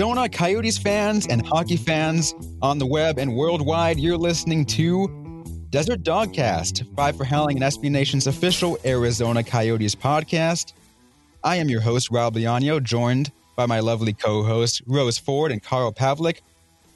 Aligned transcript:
Arizona 0.00 0.30
Coyotes 0.30 0.78
fans 0.78 1.26
and 1.26 1.46
hockey 1.46 1.76
fans 1.76 2.34
on 2.62 2.78
the 2.78 2.86
web 2.86 3.18
and 3.18 3.36
worldwide, 3.36 4.00
you're 4.00 4.16
listening 4.16 4.64
to 4.64 5.06
Desert 5.68 6.02
Dogcast, 6.02 6.86
Five 6.96 7.18
for 7.18 7.24
Howling 7.24 7.62
and 7.62 7.70
SB 7.70 7.90
Nation's 7.90 8.26
official 8.26 8.78
Arizona 8.86 9.44
Coyotes 9.44 9.94
podcast. 9.94 10.72
I 11.44 11.56
am 11.56 11.68
your 11.68 11.82
host, 11.82 12.10
Rob 12.10 12.34
Liano, 12.34 12.82
joined 12.82 13.30
by 13.56 13.66
my 13.66 13.80
lovely 13.80 14.14
co 14.14 14.42
host, 14.42 14.80
Rose 14.86 15.18
Ford 15.18 15.52
and 15.52 15.62
Carl 15.62 15.92
Pavlik. 15.92 16.38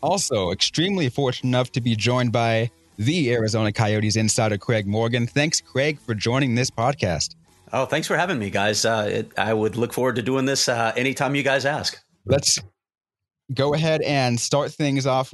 Also, 0.02 0.50
extremely 0.50 1.10
fortunate 1.10 1.50
enough 1.50 1.72
to 1.72 1.82
be 1.82 1.94
joined 1.94 2.32
by 2.32 2.70
the 2.96 3.34
Arizona 3.34 3.70
Coyotes 3.70 4.16
insider, 4.16 4.56
Craig 4.56 4.86
Morgan. 4.86 5.26
Thanks, 5.26 5.60
Craig, 5.60 5.98
for 6.00 6.14
joining 6.14 6.54
this 6.54 6.70
podcast. 6.70 7.34
Oh, 7.70 7.84
thanks 7.84 8.06
for 8.06 8.16
having 8.16 8.38
me, 8.38 8.48
guys. 8.48 8.86
Uh, 8.86 9.06
it, 9.10 9.32
I 9.36 9.52
would 9.52 9.76
look 9.76 9.92
forward 9.92 10.16
to 10.16 10.22
doing 10.22 10.46
this 10.46 10.70
uh, 10.70 10.94
anytime 10.96 11.34
you 11.34 11.42
guys 11.42 11.66
ask. 11.66 12.02
Let's 12.24 12.58
go 13.52 13.74
ahead 13.74 14.02
and 14.02 14.38
start 14.40 14.72
things 14.72 15.06
off 15.06 15.32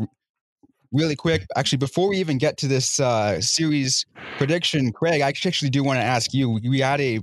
really 0.93 1.17
quick. 1.17 1.47
Actually, 1.57 1.79
before 1.79 2.09
we 2.09 2.19
even 2.19 2.39
get 2.39 2.57
to 2.59 2.67
this 2.67 2.99
uh, 3.01 3.41
series 3.41 4.05
prediction, 4.39 4.93
Craig, 4.93 5.23
I 5.23 5.29
actually 5.29 5.71
do 5.71 5.85
want 5.85 5.99
to 5.99 6.05
ask 6.05 6.33
you. 6.35 6.59
We 6.63 6.81
had 6.81 7.01
a 7.01 7.21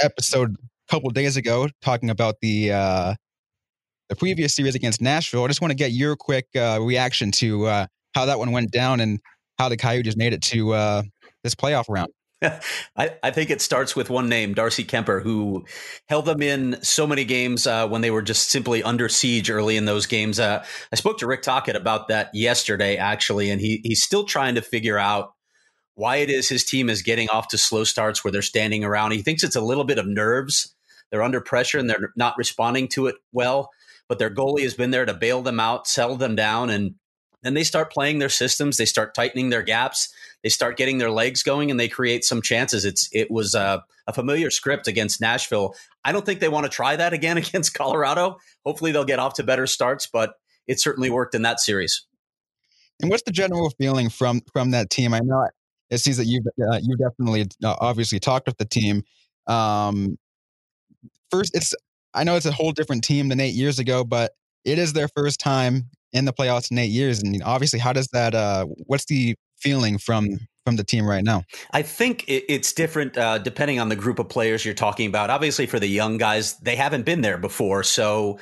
episode 0.00 0.54
a 0.54 0.92
couple 0.92 1.10
days 1.10 1.36
ago 1.36 1.68
talking 1.82 2.10
about 2.10 2.36
the 2.40 2.72
uh, 2.72 3.14
the 4.08 4.16
previous 4.16 4.54
series 4.54 4.74
against 4.74 5.00
Nashville. 5.00 5.44
I 5.44 5.48
just 5.48 5.60
want 5.60 5.70
to 5.70 5.76
get 5.76 5.92
your 5.92 6.16
quick 6.16 6.46
uh, 6.54 6.78
reaction 6.80 7.32
to 7.32 7.66
uh, 7.66 7.86
how 8.14 8.26
that 8.26 8.38
one 8.38 8.52
went 8.52 8.70
down 8.70 9.00
and 9.00 9.20
how 9.58 9.68
the 9.68 9.76
Coyotes 9.76 10.16
made 10.16 10.32
it 10.32 10.42
to 10.42 10.72
uh, 10.72 11.02
this 11.42 11.54
playoff 11.54 11.86
round. 11.88 12.08
I, 12.96 13.14
I, 13.22 13.30
think 13.30 13.50
it 13.50 13.62
starts 13.62 13.96
with 13.96 14.10
one 14.10 14.28
name, 14.28 14.52
Darcy 14.52 14.84
Kuemper, 14.84 15.22
who 15.22 15.64
held 16.08 16.26
them 16.26 16.42
in 16.42 16.78
so 16.82 17.06
many 17.06 17.24
games 17.24 17.66
uh, 17.66 17.88
when 17.88 18.02
they 18.02 18.10
were 18.10 18.20
just 18.20 18.50
simply 18.50 18.82
under 18.82 19.08
siege 19.08 19.50
early 19.50 19.76
in 19.76 19.86
those 19.86 20.06
games. 20.06 20.38
Uh, 20.38 20.62
I 20.92 20.96
spoke 20.96 21.18
to 21.18 21.26
Rick 21.26 21.42
Tocchet 21.42 21.76
about 21.76 22.08
that 22.08 22.30
yesterday, 22.34 22.96
actually, 22.96 23.48
and 23.50 23.60
he 23.60 23.80
he's 23.82 24.02
still 24.02 24.24
trying 24.24 24.54
to 24.56 24.62
figure 24.62 24.98
out 24.98 25.32
why 25.94 26.16
it 26.16 26.28
is 26.28 26.46
his 26.46 26.64
team 26.64 26.90
is 26.90 27.00
getting 27.00 27.30
off 27.30 27.48
to 27.48 27.58
slow 27.58 27.84
starts 27.84 28.22
where 28.22 28.32
they're 28.32 28.42
standing 28.42 28.84
around. 28.84 29.12
He 29.12 29.22
thinks 29.22 29.42
it's 29.42 29.56
a 29.56 29.62
little 29.62 29.84
bit 29.84 29.98
of 29.98 30.06
nerves. 30.06 30.74
They're 31.10 31.22
under 31.22 31.40
pressure 31.40 31.78
and 31.78 31.88
they're 31.88 32.12
not 32.16 32.36
responding 32.36 32.88
to 32.88 33.06
it 33.06 33.16
well, 33.32 33.70
but 34.08 34.18
their 34.18 34.28
goalie 34.28 34.62
has 34.62 34.74
been 34.74 34.90
there 34.90 35.06
to 35.06 35.14
bail 35.14 35.40
them 35.40 35.58
out, 35.58 35.86
settle 35.86 36.16
them 36.16 36.36
down, 36.36 36.68
and 36.68 36.96
then 37.42 37.54
they 37.54 37.64
start 37.64 37.92
playing 37.92 38.18
their 38.18 38.28
systems. 38.28 38.76
They 38.76 38.84
start 38.84 39.14
tightening 39.14 39.48
their 39.48 39.62
gaps 39.62 40.12
they 40.46 40.50
start 40.50 40.76
getting 40.76 40.98
their 40.98 41.10
legs 41.10 41.42
going 41.42 41.72
and 41.72 41.80
they 41.80 41.88
create 41.88 42.24
some 42.24 42.40
chances. 42.40 42.84
It's 42.84 43.08
it 43.10 43.32
was 43.32 43.56
a, 43.56 43.82
a 44.06 44.12
familiar 44.12 44.48
script 44.48 44.86
against 44.86 45.20
Nashville. 45.20 45.74
I 46.04 46.12
don't 46.12 46.24
think 46.24 46.38
they 46.38 46.48
want 46.48 46.66
to 46.66 46.70
try 46.70 46.94
that 46.94 47.12
again 47.12 47.36
against 47.36 47.74
Colorado. 47.74 48.38
Hopefully 48.64 48.92
they'll 48.92 49.04
get 49.04 49.18
off 49.18 49.34
to 49.34 49.42
better 49.42 49.66
starts, 49.66 50.06
but 50.06 50.34
it 50.68 50.78
certainly 50.78 51.10
worked 51.10 51.34
in 51.34 51.42
that 51.42 51.58
series. 51.58 52.06
And 53.02 53.10
what's 53.10 53.24
the 53.24 53.32
general 53.32 53.70
feeling 53.70 54.08
from 54.08 54.40
from 54.52 54.70
that 54.70 54.88
team? 54.88 55.14
I 55.14 55.18
know 55.18 55.48
it 55.90 55.98
seems 55.98 56.16
that 56.18 56.26
you've 56.26 56.46
uh, 56.46 56.78
you 56.80 56.96
definitely 56.96 57.48
uh, 57.64 57.74
obviously 57.80 58.20
talked 58.20 58.46
with 58.46 58.58
the 58.58 58.66
team. 58.66 59.02
Um, 59.48 60.16
first, 61.28 61.56
it's 61.56 61.74
I 62.14 62.22
know 62.22 62.36
it's 62.36 62.46
a 62.46 62.52
whole 62.52 62.70
different 62.70 63.02
team 63.02 63.30
than 63.30 63.40
eight 63.40 63.54
years 63.54 63.80
ago, 63.80 64.04
but 64.04 64.30
it 64.64 64.78
is 64.78 64.92
their 64.92 65.08
first 65.08 65.40
time 65.40 65.90
in 66.12 66.24
the 66.24 66.32
playoffs 66.32 66.70
in 66.70 66.78
eight 66.78 66.92
years, 66.92 67.20
and 67.20 67.42
obviously, 67.42 67.80
how 67.80 67.92
does 67.92 68.06
that? 68.12 68.32
Uh, 68.32 68.66
what's 68.86 69.06
the 69.06 69.34
feeling 69.58 69.98
from 69.98 70.38
from 70.64 70.76
the 70.76 70.84
team 70.84 71.06
right 71.06 71.22
now? 71.22 71.44
I 71.72 71.82
think 71.82 72.24
it's 72.26 72.72
different 72.72 73.16
uh, 73.16 73.38
depending 73.38 73.78
on 73.78 73.88
the 73.88 73.96
group 73.96 74.18
of 74.18 74.28
players 74.28 74.64
you're 74.64 74.74
talking 74.74 75.06
about. 75.06 75.30
Obviously, 75.30 75.66
for 75.66 75.78
the 75.78 75.86
young 75.86 76.18
guys, 76.18 76.56
they 76.58 76.74
haven't 76.74 77.04
been 77.04 77.20
there 77.20 77.38
before, 77.38 77.84
so 77.84 78.38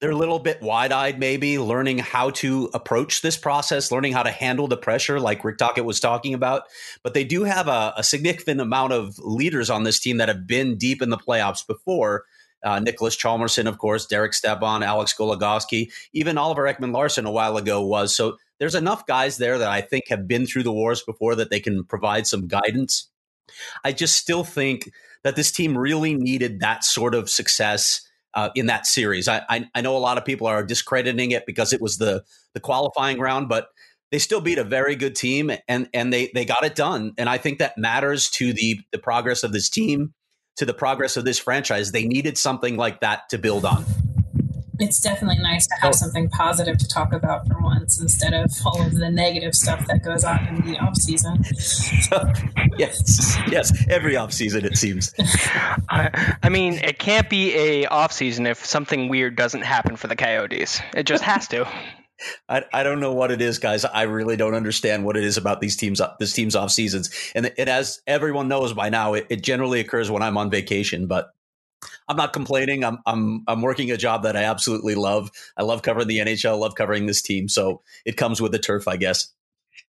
they're 0.00 0.10
a 0.10 0.16
little 0.16 0.38
bit 0.38 0.62
wide 0.62 0.92
eyed, 0.92 1.18
maybe 1.18 1.58
learning 1.58 1.98
how 1.98 2.30
to 2.30 2.70
approach 2.72 3.20
this 3.20 3.36
process, 3.36 3.90
learning 3.90 4.12
how 4.12 4.22
to 4.22 4.30
handle 4.30 4.68
the 4.68 4.76
pressure, 4.76 5.18
like 5.18 5.44
Rick 5.44 5.58
Tocchet 5.58 5.84
was 5.84 5.98
talking 5.98 6.34
about. 6.34 6.62
But 7.02 7.14
they 7.14 7.24
do 7.24 7.44
have 7.44 7.66
a, 7.66 7.92
a 7.96 8.04
significant 8.04 8.60
amount 8.60 8.92
of 8.92 9.18
leaders 9.18 9.70
on 9.70 9.82
this 9.82 9.98
team 9.98 10.18
that 10.18 10.28
have 10.28 10.46
been 10.46 10.78
deep 10.78 11.02
in 11.02 11.10
the 11.10 11.18
playoffs 11.18 11.66
before. 11.66 12.24
Uh, 12.64 12.80
Niklas 12.80 13.16
Hjalmarsson, 13.18 13.66
of 13.66 13.78
course, 13.78 14.06
Derek 14.06 14.34
Stepan, 14.34 14.82
Alex 14.82 15.14
Goligoski, 15.16 15.92
even 16.12 16.38
Oliver 16.38 16.64
Ekman 16.64 16.92
Larsson 16.92 17.26
a 17.26 17.30
while 17.30 17.56
ago 17.56 17.80
was. 17.84 18.14
So 18.14 18.36
there's 18.58 18.74
enough 18.74 19.06
guys 19.06 19.36
there 19.36 19.58
that 19.58 19.70
I 19.70 19.80
think 19.80 20.08
have 20.08 20.26
been 20.26 20.46
through 20.46 20.64
the 20.64 20.72
wars 20.72 21.02
before 21.02 21.36
that 21.36 21.50
they 21.50 21.60
can 21.60 21.84
provide 21.84 22.26
some 22.26 22.48
guidance. 22.48 23.08
I 23.84 23.92
just 23.92 24.16
still 24.16 24.44
think 24.44 24.90
that 25.24 25.36
this 25.36 25.50
team 25.52 25.76
really 25.76 26.14
needed 26.14 26.60
that 26.60 26.84
sort 26.84 27.14
of 27.14 27.30
success 27.30 28.02
uh, 28.34 28.50
in 28.54 28.66
that 28.66 28.86
series. 28.86 29.28
I, 29.28 29.42
I, 29.48 29.68
I 29.74 29.80
know 29.80 29.96
a 29.96 29.98
lot 29.98 30.18
of 30.18 30.24
people 30.24 30.46
are 30.46 30.64
discrediting 30.64 31.30
it 31.30 31.46
because 31.46 31.72
it 31.72 31.80
was 31.80 31.98
the 31.98 32.24
the 32.54 32.60
qualifying 32.60 33.18
round, 33.18 33.48
but 33.48 33.68
they 34.10 34.18
still 34.18 34.40
beat 34.40 34.58
a 34.58 34.64
very 34.64 34.96
good 34.96 35.14
team 35.14 35.50
and 35.66 35.88
and 35.92 36.12
they 36.12 36.30
they 36.34 36.44
got 36.44 36.64
it 36.64 36.74
done. 36.74 37.12
And 37.18 37.28
I 37.28 37.38
think 37.38 37.58
that 37.58 37.78
matters 37.78 38.30
to 38.30 38.52
the 38.52 38.80
the 38.92 38.98
progress 38.98 39.42
of 39.42 39.52
this 39.52 39.68
team, 39.68 40.14
to 40.58 40.66
the 40.66 40.74
progress 40.74 41.16
of 41.16 41.24
this 41.24 41.38
franchise. 41.38 41.92
They 41.92 42.04
needed 42.04 42.38
something 42.38 42.76
like 42.76 43.00
that 43.00 43.28
to 43.30 43.38
build 43.38 43.64
on 43.64 43.84
it's 44.80 45.00
definitely 45.00 45.42
nice 45.42 45.66
to 45.66 45.74
have 45.80 45.90
oh. 45.90 45.96
something 45.96 46.28
positive 46.30 46.78
to 46.78 46.88
talk 46.88 47.12
about 47.12 47.46
for 47.48 47.60
once 47.60 48.00
instead 48.00 48.32
of 48.32 48.50
all 48.64 48.80
of 48.80 48.94
the 48.94 49.10
negative 49.10 49.54
stuff 49.54 49.86
that 49.86 50.04
goes 50.04 50.24
on 50.24 50.46
in 50.48 50.72
the 50.72 50.78
off 50.78 50.96
season. 50.96 51.42
yes, 52.78 53.36
yes, 53.50 53.72
every 53.88 54.16
off 54.16 54.32
season 54.32 54.64
it 54.64 54.76
seems. 54.76 55.12
I, 55.88 56.36
I, 56.42 56.48
mean, 56.48 56.74
it 56.74 56.98
can't 56.98 57.28
be 57.28 57.54
a 57.54 57.86
off 57.86 58.12
season 58.12 58.46
if 58.46 58.64
something 58.64 59.08
weird 59.08 59.36
doesn't 59.36 59.62
happen 59.62 59.96
for 59.96 60.06
the 60.06 60.16
Coyotes. 60.16 60.80
It 60.94 61.04
just 61.04 61.24
has 61.24 61.48
to. 61.48 61.68
I, 62.48 62.64
I 62.72 62.82
don't 62.82 63.00
know 63.00 63.12
what 63.12 63.30
it 63.30 63.40
is, 63.40 63.58
guys. 63.58 63.84
I 63.84 64.02
really 64.02 64.36
don't 64.36 64.54
understand 64.54 65.04
what 65.04 65.16
it 65.16 65.24
is 65.24 65.36
about 65.36 65.60
these 65.60 65.76
teams, 65.76 66.00
this 66.18 66.32
team's 66.32 66.56
off 66.56 66.70
seasons. 66.70 67.10
And 67.34 67.46
it, 67.56 67.68
as 67.68 68.00
everyone 68.06 68.48
knows 68.48 68.72
by 68.72 68.88
now, 68.88 69.14
it, 69.14 69.26
it 69.28 69.42
generally 69.42 69.80
occurs 69.80 70.10
when 70.10 70.22
I'm 70.22 70.36
on 70.36 70.50
vacation. 70.50 71.06
But 71.06 71.32
I'm 72.08 72.16
not 72.16 72.32
complaining. 72.32 72.84
I'm 72.84 72.98
I'm 73.06 73.44
I'm 73.46 73.62
working 73.62 73.90
a 73.90 73.96
job 73.96 74.22
that 74.24 74.36
I 74.36 74.44
absolutely 74.44 74.94
love. 74.94 75.30
I 75.56 75.62
love 75.62 75.82
covering 75.82 76.08
the 76.08 76.18
NHL. 76.18 76.58
Love 76.58 76.74
covering 76.74 77.06
this 77.06 77.22
team. 77.22 77.48
So 77.48 77.82
it 78.04 78.16
comes 78.16 78.40
with 78.40 78.52
the 78.52 78.58
turf, 78.58 78.88
I 78.88 78.96
guess. 78.96 79.32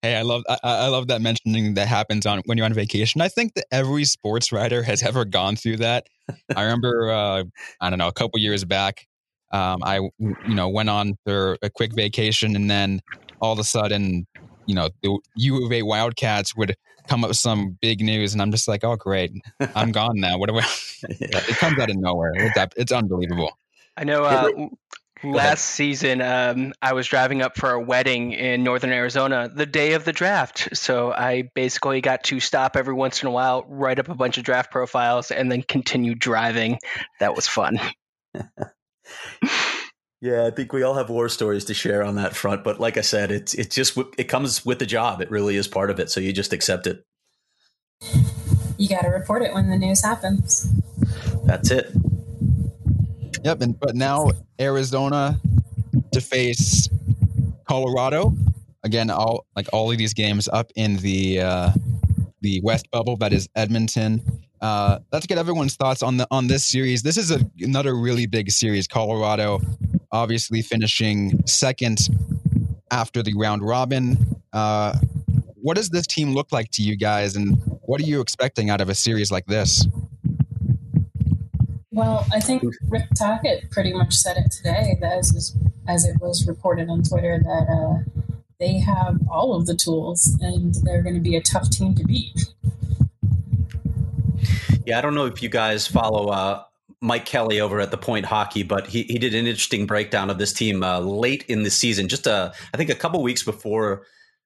Hey, 0.02 0.16
I 0.16 0.22
love 0.22 0.44
I, 0.48 0.58
I, 0.64 0.88
love 0.88 1.08
that 1.08 1.22
mentioning 1.22 1.74
that 1.74 1.88
happens 1.88 2.26
on 2.26 2.42
when 2.46 2.58
you're 2.58 2.66
on 2.66 2.74
vacation. 2.74 3.22
I 3.22 3.28
think 3.28 3.56
that 3.56 3.66
every 3.72 4.06
sports 4.06 4.52
writer 4.52 4.84
has 4.84 5.04
ever 5.10 5.26
gone 5.26 5.56
through 5.56 5.78
that. 5.78 6.08
I 6.56 6.64
remember 6.64 7.12
uh, 7.12 7.44
I 7.82 7.90
don't 7.90 8.00
know 8.00 8.08
a 8.08 8.14
couple 8.14 8.40
years 8.40 8.64
back, 8.64 9.08
um, 9.52 9.80
I 9.84 9.98
you 10.20 10.56
know 10.56 10.70
went 10.70 10.90
on 10.90 11.18
for 11.26 11.58
a 11.62 11.70
quick 11.70 11.94
vacation 11.94 12.56
and 12.56 12.70
then 12.70 13.02
all 13.42 13.54
of 13.54 13.60
a 13.60 13.64
sudden, 13.64 14.28
you 14.66 14.76
know, 14.76 14.90
the 15.02 15.20
U 15.38 15.66
of 15.66 15.72
A 15.72 15.82
Wildcats 15.84 16.56
would 16.56 16.76
come 17.08 17.24
up 17.24 17.30
with 17.30 17.38
some 17.38 17.78
big 17.82 18.02
news, 18.02 18.34
and 18.34 18.42
I'm 18.42 18.52
just 18.52 18.68
like, 18.68 18.84
oh 18.84 18.96
great, 18.96 19.32
I'm 19.76 19.92
gone 19.92 20.16
now. 20.16 20.38
What 20.38 20.50
do 20.50 20.56
we? 20.56 20.62
it 21.04 21.58
comes 21.58 21.80
out 21.80 21.90
of 21.90 21.96
nowhere. 21.96 22.34
It's, 22.36 22.76
it's 22.78 22.92
unbelievable. 22.92 23.58
I 23.98 24.04
know. 24.04 24.24
Uh, 24.24 24.68
last 25.24 25.66
season, 25.66 26.22
um, 26.22 26.74
I 26.82 26.94
was 26.94 27.08
driving 27.08 27.42
up 27.42 27.58
for 27.58 27.72
a 27.72 27.80
wedding 27.80 28.32
in 28.32 28.64
northern 28.64 28.92
Arizona 28.92 29.50
the 29.54 29.66
day 29.66 29.94
of 29.94 30.06
the 30.06 30.14
draft. 30.14 30.70
So 30.78 31.12
I 31.12 31.50
basically 31.54 32.00
got 32.00 32.24
to 32.26 32.40
stop 32.40 32.78
every 32.78 32.94
once 32.94 33.22
in 33.22 33.28
a 33.28 33.32
while, 33.32 33.66
write 33.68 34.00
up 34.00 34.08
a 34.08 34.16
bunch 34.16 34.38
of 34.38 34.44
draft 34.44 34.72
profiles, 34.72 35.32
and 35.32 35.52
then 35.52 35.64
continue 35.64 36.16
driving. 36.16 36.78
That 37.20 37.36
was 37.36 37.48
fun. 37.48 37.80
Yeah, 40.22 40.46
I 40.46 40.52
think 40.52 40.74
we 40.74 40.84
all 40.84 40.96
have 40.96 41.10
war 41.10 41.30
stories 41.30 41.64
to 41.66 41.74
share 41.74 42.04
on 42.04 42.16
that 42.16 42.36
front. 42.36 42.64
But 42.64 42.80
like 42.80 42.98
I 42.98 43.02
said, 43.02 43.32
it's 43.32 43.54
it 43.54 43.72
just 43.72 43.98
it 44.18 44.26
comes 44.26 44.66
with 44.66 44.80
the 44.80 44.86
job. 44.86 45.22
It 45.22 45.32
really 45.32 45.56
is 45.56 45.68
part 45.68 45.90
of 45.90 46.00
it. 46.00 46.10
So 46.10 46.20
you 46.20 46.34
just 46.34 46.52
accept 46.52 46.88
it. 46.88 47.06
You 48.78 48.90
got 48.90 49.02
to 49.02 49.10
report 49.10 49.44
it 49.44 49.54
when 49.54 49.70
the 49.70 49.78
news 49.78 50.04
happens. 50.04 50.70
That's 51.46 51.72
it. 51.72 51.92
Yep, 53.44 53.62
and 53.62 53.80
but 53.80 53.96
now 53.96 54.32
Arizona 54.60 55.40
to 56.12 56.22
face 56.22 56.90
Colorado 57.68 58.34
again. 58.84 59.10
All 59.10 59.46
like 59.56 59.70
all 59.72 59.90
of 59.90 59.98
these 59.98 60.14
games 60.14 60.50
up 60.52 60.70
in 60.76 60.98
the 60.98 61.40
uh, 61.40 61.72
the 62.42 62.60
West 62.62 62.92
bubble 62.92 63.16
that 63.18 63.32
is 63.32 63.48
Edmonton. 63.56 64.22
Uh, 64.62 65.00
let's 65.12 65.26
get 65.26 65.38
everyone's 65.38 65.76
thoughts 65.76 66.04
on 66.04 66.18
the 66.18 66.28
on 66.32 66.48
this 66.48 66.66
series. 66.66 67.02
This 67.02 67.18
is 67.18 67.32
a, 67.32 67.40
another 67.60 67.96
really 67.96 68.28
big 68.28 68.52
series. 68.52 68.88
Colorado 68.88 69.60
obviously 70.12 70.62
finishing 70.62 71.46
second 71.46 72.10
after 72.92 73.22
the 73.22 73.34
round 73.36 73.62
robin. 73.62 74.18
Uh, 74.54 74.98
what 75.56 75.76
does 75.76 75.90
this 75.90 76.08
team 76.08 76.34
look 76.34 76.52
like 76.52 76.72
to 76.72 76.82
you 76.82 76.96
guys, 76.96 77.36
and 77.36 77.62
what 77.82 78.02
are 78.02 78.06
you 78.06 78.22
expecting 78.22 78.70
out 78.70 78.82
of 78.82 78.90
a 78.90 78.96
series 78.96 79.32
like 79.32 79.46
this? 79.46 79.86
Well, 81.92 82.26
I 82.32 82.40
think 82.40 82.64
Rick 82.88 83.08
Tocchet 83.18 83.72
pretty 83.72 83.94
much 83.94 84.14
said 84.14 84.38
it 84.38 84.52
today, 84.52 84.98
as 85.04 85.56
as 85.88 86.06
it 86.06 86.16
was 86.22 86.48
reported 86.48 86.90
on 86.90 87.04
Twitter, 87.04 87.40
that 87.44 87.68
uh, 87.70 88.22
they 88.60 88.80
have 88.80 89.20
all 89.32 89.56
of 89.56 89.66
the 89.66 89.76
tools 89.76 90.38
and 90.42 90.76
they're 90.84 91.02
going 91.02 91.16
to 91.16 91.22
be 91.22 91.36
a 91.36 91.42
tough 91.42 91.70
team 91.70 91.96
to 91.96 92.04
beat. 92.04 92.54
Yeah, 94.86 94.98
I 94.98 95.02
don't 95.02 95.16
know 95.16 95.26
if 95.26 95.42
you 95.44 95.50
guys 95.50 95.88
follow 95.88 96.28
uh, 96.28 96.64
Mike 97.02 97.26
Kelly 97.26 97.62
over 97.62 97.80
at 97.80 97.92
the 97.92 97.98
Point 97.98 98.26
Hockey, 98.26 98.64
but 98.64 98.88
he, 98.88 99.04
he 99.04 99.18
did 99.18 99.34
an 99.34 99.48
interesting 99.48 99.86
breakdown 99.86 100.30
of 100.30 100.38
this 100.38 100.54
team 100.54 100.84
uh, 100.84 101.00
late 101.00 101.46
in 101.48 101.64
the 101.64 101.70
season, 101.70 102.08
just 102.08 102.28
uh, 102.28 102.52
I 102.74 102.78
think 102.78 102.90
a 102.90 102.96
couple 102.96 103.22
weeks 103.24 103.44
before 103.44 104.06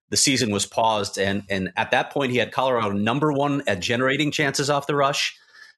the 0.09 0.17
season 0.17 0.51
was 0.51 0.65
paused, 0.65 1.17
and 1.17 1.43
and 1.49 1.71
at 1.75 1.91
that 1.91 2.11
point 2.11 2.31
he 2.31 2.37
had 2.37 2.51
Colorado 2.51 2.91
number 2.91 3.31
one 3.31 3.63
at 3.67 3.79
generating 3.79 4.31
chances 4.31 4.69
off 4.69 4.85
the 4.85 4.95
rush, 4.95 5.35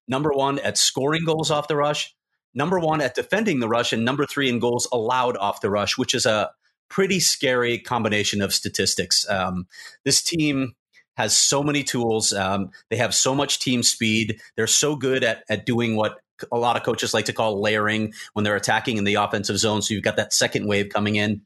number 0.08 0.32
one 0.32 0.60
at 0.60 0.78
scoring 0.78 1.24
goals 1.26 1.52
off 1.52 1.68
the 1.68 1.76
rush, 1.78 2.14
number 2.54 2.80
one 2.80 3.00
at 3.02 3.16
defending 3.16 3.60
the 3.60 3.70
rush, 3.70 3.94
and 3.94 4.04
number 4.04 4.26
three 4.26 4.50
in 4.50 4.60
goals 4.60 4.88
allowed 4.92 5.38
off 5.38 5.62
the 5.62 5.70
rush, 5.70 5.98
which 5.98 6.14
is 6.14 6.26
a 6.26 6.52
pretty 6.90 7.20
scary 7.20 7.80
combination 7.80 8.42
of 8.42 8.54
statistics. 8.54 9.26
Um, 9.30 9.68
this 10.04 10.22
team 10.22 10.76
has 11.16 11.38
so 11.38 11.64
many 11.64 11.84
tools. 11.84 12.34
Um, 12.34 12.72
they 12.90 12.98
have 12.98 13.14
so 13.16 13.34
much 13.34 13.60
team 13.60 13.84
speed. 13.84 14.40
They're 14.56 14.68
so 14.68 14.96
good 14.96 15.24
at 15.24 15.44
at 15.50 15.66
doing 15.66 15.96
what 15.96 16.20
a 16.52 16.58
lot 16.58 16.76
of 16.76 16.84
coaches 16.84 17.14
like 17.14 17.26
to 17.26 17.34
call 17.34 17.62
layering 17.62 18.14
when 18.34 18.44
they're 18.44 18.58
attacking 18.58 18.98
in 18.98 19.06
the 19.06 19.16
offensive 19.16 19.58
zone. 19.58 19.82
So 19.82 19.94
you've 19.94 20.04
got 20.04 20.18
that 20.18 20.34
second 20.34 20.68
wave 20.68 20.90
coming 20.90 21.16
in. 21.16 21.42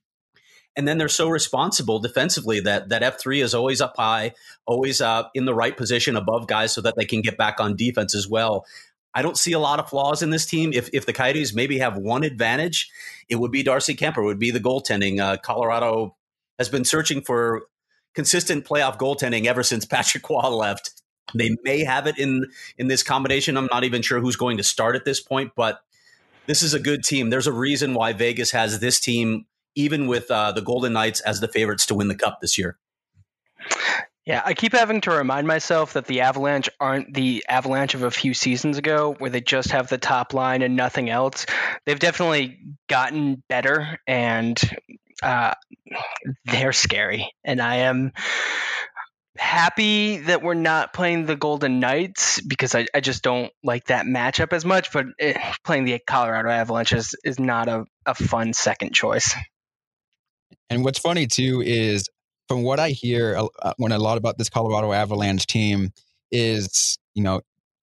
And 0.75 0.87
then 0.87 0.97
they're 0.97 1.09
so 1.09 1.29
responsible 1.29 1.99
defensively 1.99 2.59
that 2.61 2.89
that 2.89 3.03
F 3.03 3.19
three 3.19 3.41
is 3.41 3.53
always 3.53 3.81
up 3.81 3.95
high, 3.97 4.33
always 4.65 5.01
uh, 5.01 5.23
in 5.33 5.45
the 5.45 5.53
right 5.53 5.75
position 5.75 6.15
above 6.15 6.47
guys, 6.47 6.73
so 6.73 6.81
that 6.81 6.95
they 6.95 7.05
can 7.05 7.21
get 7.21 7.37
back 7.37 7.59
on 7.59 7.75
defense 7.75 8.15
as 8.15 8.27
well. 8.27 8.65
I 9.13 9.23
don't 9.23 9.37
see 9.37 9.51
a 9.53 9.59
lot 9.59 9.79
of 9.79 9.89
flaws 9.89 10.21
in 10.21 10.29
this 10.29 10.45
team. 10.45 10.71
If 10.71 10.89
if 10.93 11.05
the 11.05 11.13
Coyotes 11.13 11.53
maybe 11.53 11.79
have 11.79 11.97
one 11.97 12.23
advantage, 12.23 12.89
it 13.27 13.35
would 13.35 13.51
be 13.51 13.63
Darcy 13.63 13.95
Kuemper, 13.95 14.23
would 14.23 14.39
be 14.39 14.51
the 14.51 14.59
goaltending. 14.59 15.19
Uh, 15.19 15.37
Colorado 15.37 16.15
has 16.59 16.69
been 16.69 16.85
searching 16.85 17.21
for 17.21 17.63
consistent 18.15 18.65
playoff 18.65 18.97
goaltending 18.97 19.45
ever 19.45 19.63
since 19.63 19.85
Patrick 19.85 20.29
Roy 20.29 20.49
left. 20.49 21.01
They 21.33 21.55
may 21.63 21.83
have 21.83 22.07
it 22.07 22.17
in 22.17 22.45
in 22.77 22.87
this 22.87 23.03
combination. 23.03 23.57
I'm 23.57 23.69
not 23.71 23.83
even 23.83 24.01
sure 24.01 24.19
who's 24.19 24.35
going 24.35 24.57
to 24.57 24.63
start 24.63 24.95
at 24.95 25.05
this 25.05 25.19
point, 25.19 25.51
but 25.55 25.79
this 26.47 26.63
is 26.63 26.73
a 26.73 26.79
good 26.79 27.03
team. 27.03 27.29
There's 27.29 27.47
a 27.47 27.53
reason 27.53 27.93
why 27.93 28.13
Vegas 28.13 28.51
has 28.51 28.79
this 28.79 28.99
team, 28.99 29.45
even 29.75 30.07
with 30.07 30.31
uh, 30.31 30.51
the 30.51 30.61
Golden 30.61 30.93
Knights 30.93 31.21
as 31.21 31.39
the 31.39 31.47
favorites 31.47 31.85
to 31.87 31.95
win 31.95 32.07
the 32.07 32.15
cup 32.15 32.39
this 32.41 32.57
year. 32.57 32.77
Yeah, 34.25 34.43
I 34.45 34.53
keep 34.53 34.73
having 34.73 35.01
to 35.01 35.11
remind 35.11 35.47
myself 35.47 35.93
that 35.93 36.05
the 36.05 36.21
Avalanche 36.21 36.69
aren't 36.79 37.13
the 37.15 37.43
Avalanche 37.49 37.95
of 37.95 38.03
a 38.03 38.11
few 38.11 38.35
seasons 38.35 38.77
ago 38.77 39.15
where 39.17 39.31
they 39.31 39.41
just 39.41 39.71
have 39.71 39.89
the 39.89 39.97
top 39.97 40.35
line 40.35 40.61
and 40.61 40.75
nothing 40.75 41.09
else. 41.09 41.47
They've 41.85 41.97
definitely 41.97 42.59
gotten 42.87 43.41
better 43.49 43.99
and 44.05 44.59
uh, 45.21 45.53
they're 46.45 46.73
scary. 46.73 47.31
And 47.43 47.61
I 47.61 47.77
am 47.77 48.11
happy 49.37 50.17
that 50.17 50.41
we're 50.41 50.53
not 50.53 50.93
playing 50.93 51.25
the 51.25 51.35
Golden 51.35 51.79
Knights 51.79 52.41
because 52.41 52.75
I, 52.75 52.85
I 52.93 52.99
just 52.99 53.23
don't 53.23 53.51
like 53.63 53.85
that 53.85 54.05
matchup 54.05 54.53
as 54.53 54.65
much. 54.65 54.91
But 54.91 55.05
it, 55.17 55.37
eh, 55.37 55.53
playing 55.63 55.85
the 55.85 55.99
Colorado 56.05 56.49
Avalanche 56.49 56.93
is, 56.93 57.15
is 57.23 57.39
not 57.39 57.67
a, 57.67 57.85
a 58.05 58.15
fun 58.15 58.53
second 58.53 58.93
choice. 58.93 59.35
And 60.69 60.83
what's 60.83 60.99
funny 60.99 61.25
too 61.25 61.61
is 61.65 62.07
from 62.47 62.63
what 62.63 62.79
I 62.79 62.89
hear 62.89 63.37
uh, 63.37 63.73
when 63.77 63.91
a 63.91 63.99
lot 63.99 64.17
about 64.17 64.37
this 64.37 64.49
Colorado 64.49 64.91
Avalanche 64.91 65.45
team 65.47 65.91
is, 66.31 66.97
you 67.13 67.23
know, 67.23 67.41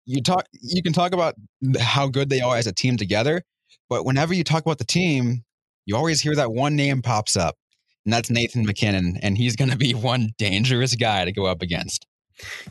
you 0.05 0.23
talk, 0.23 0.47
you 0.53 0.83
can 0.83 0.93
talk 0.93 1.13
about 1.13 1.35
how 1.79 2.09
good 2.09 2.29
they 2.29 2.41
are 2.41 2.57
as 2.57 2.67
a 2.67 2.73
team 2.73 2.97
together, 2.97 3.43
but 3.89 4.05
whenever 4.05 4.35
you 4.35 4.43
talk 4.43 4.63
about 4.63 4.79
the 4.79 4.85
team, 4.85 5.45
you 5.87 5.97
always 5.97 6.21
hear 6.21 6.35
that 6.35 6.53
one 6.53 6.77
name 6.77 7.03
pops 7.03 7.37
up, 7.37 7.57
and 8.05 8.13
that's 8.13 8.31
Nathan 8.31 8.65
MacKinnon, 8.65 9.19
and 9.23 9.37
he's 9.37 9.57
going 9.57 9.71
to 9.71 9.77
be 9.77 9.95
one 9.95 10.31
dangerous 10.39 10.95
guy 10.95 11.25
to 11.25 11.33
go 11.33 11.47
up 11.47 11.63
against. 11.63 12.07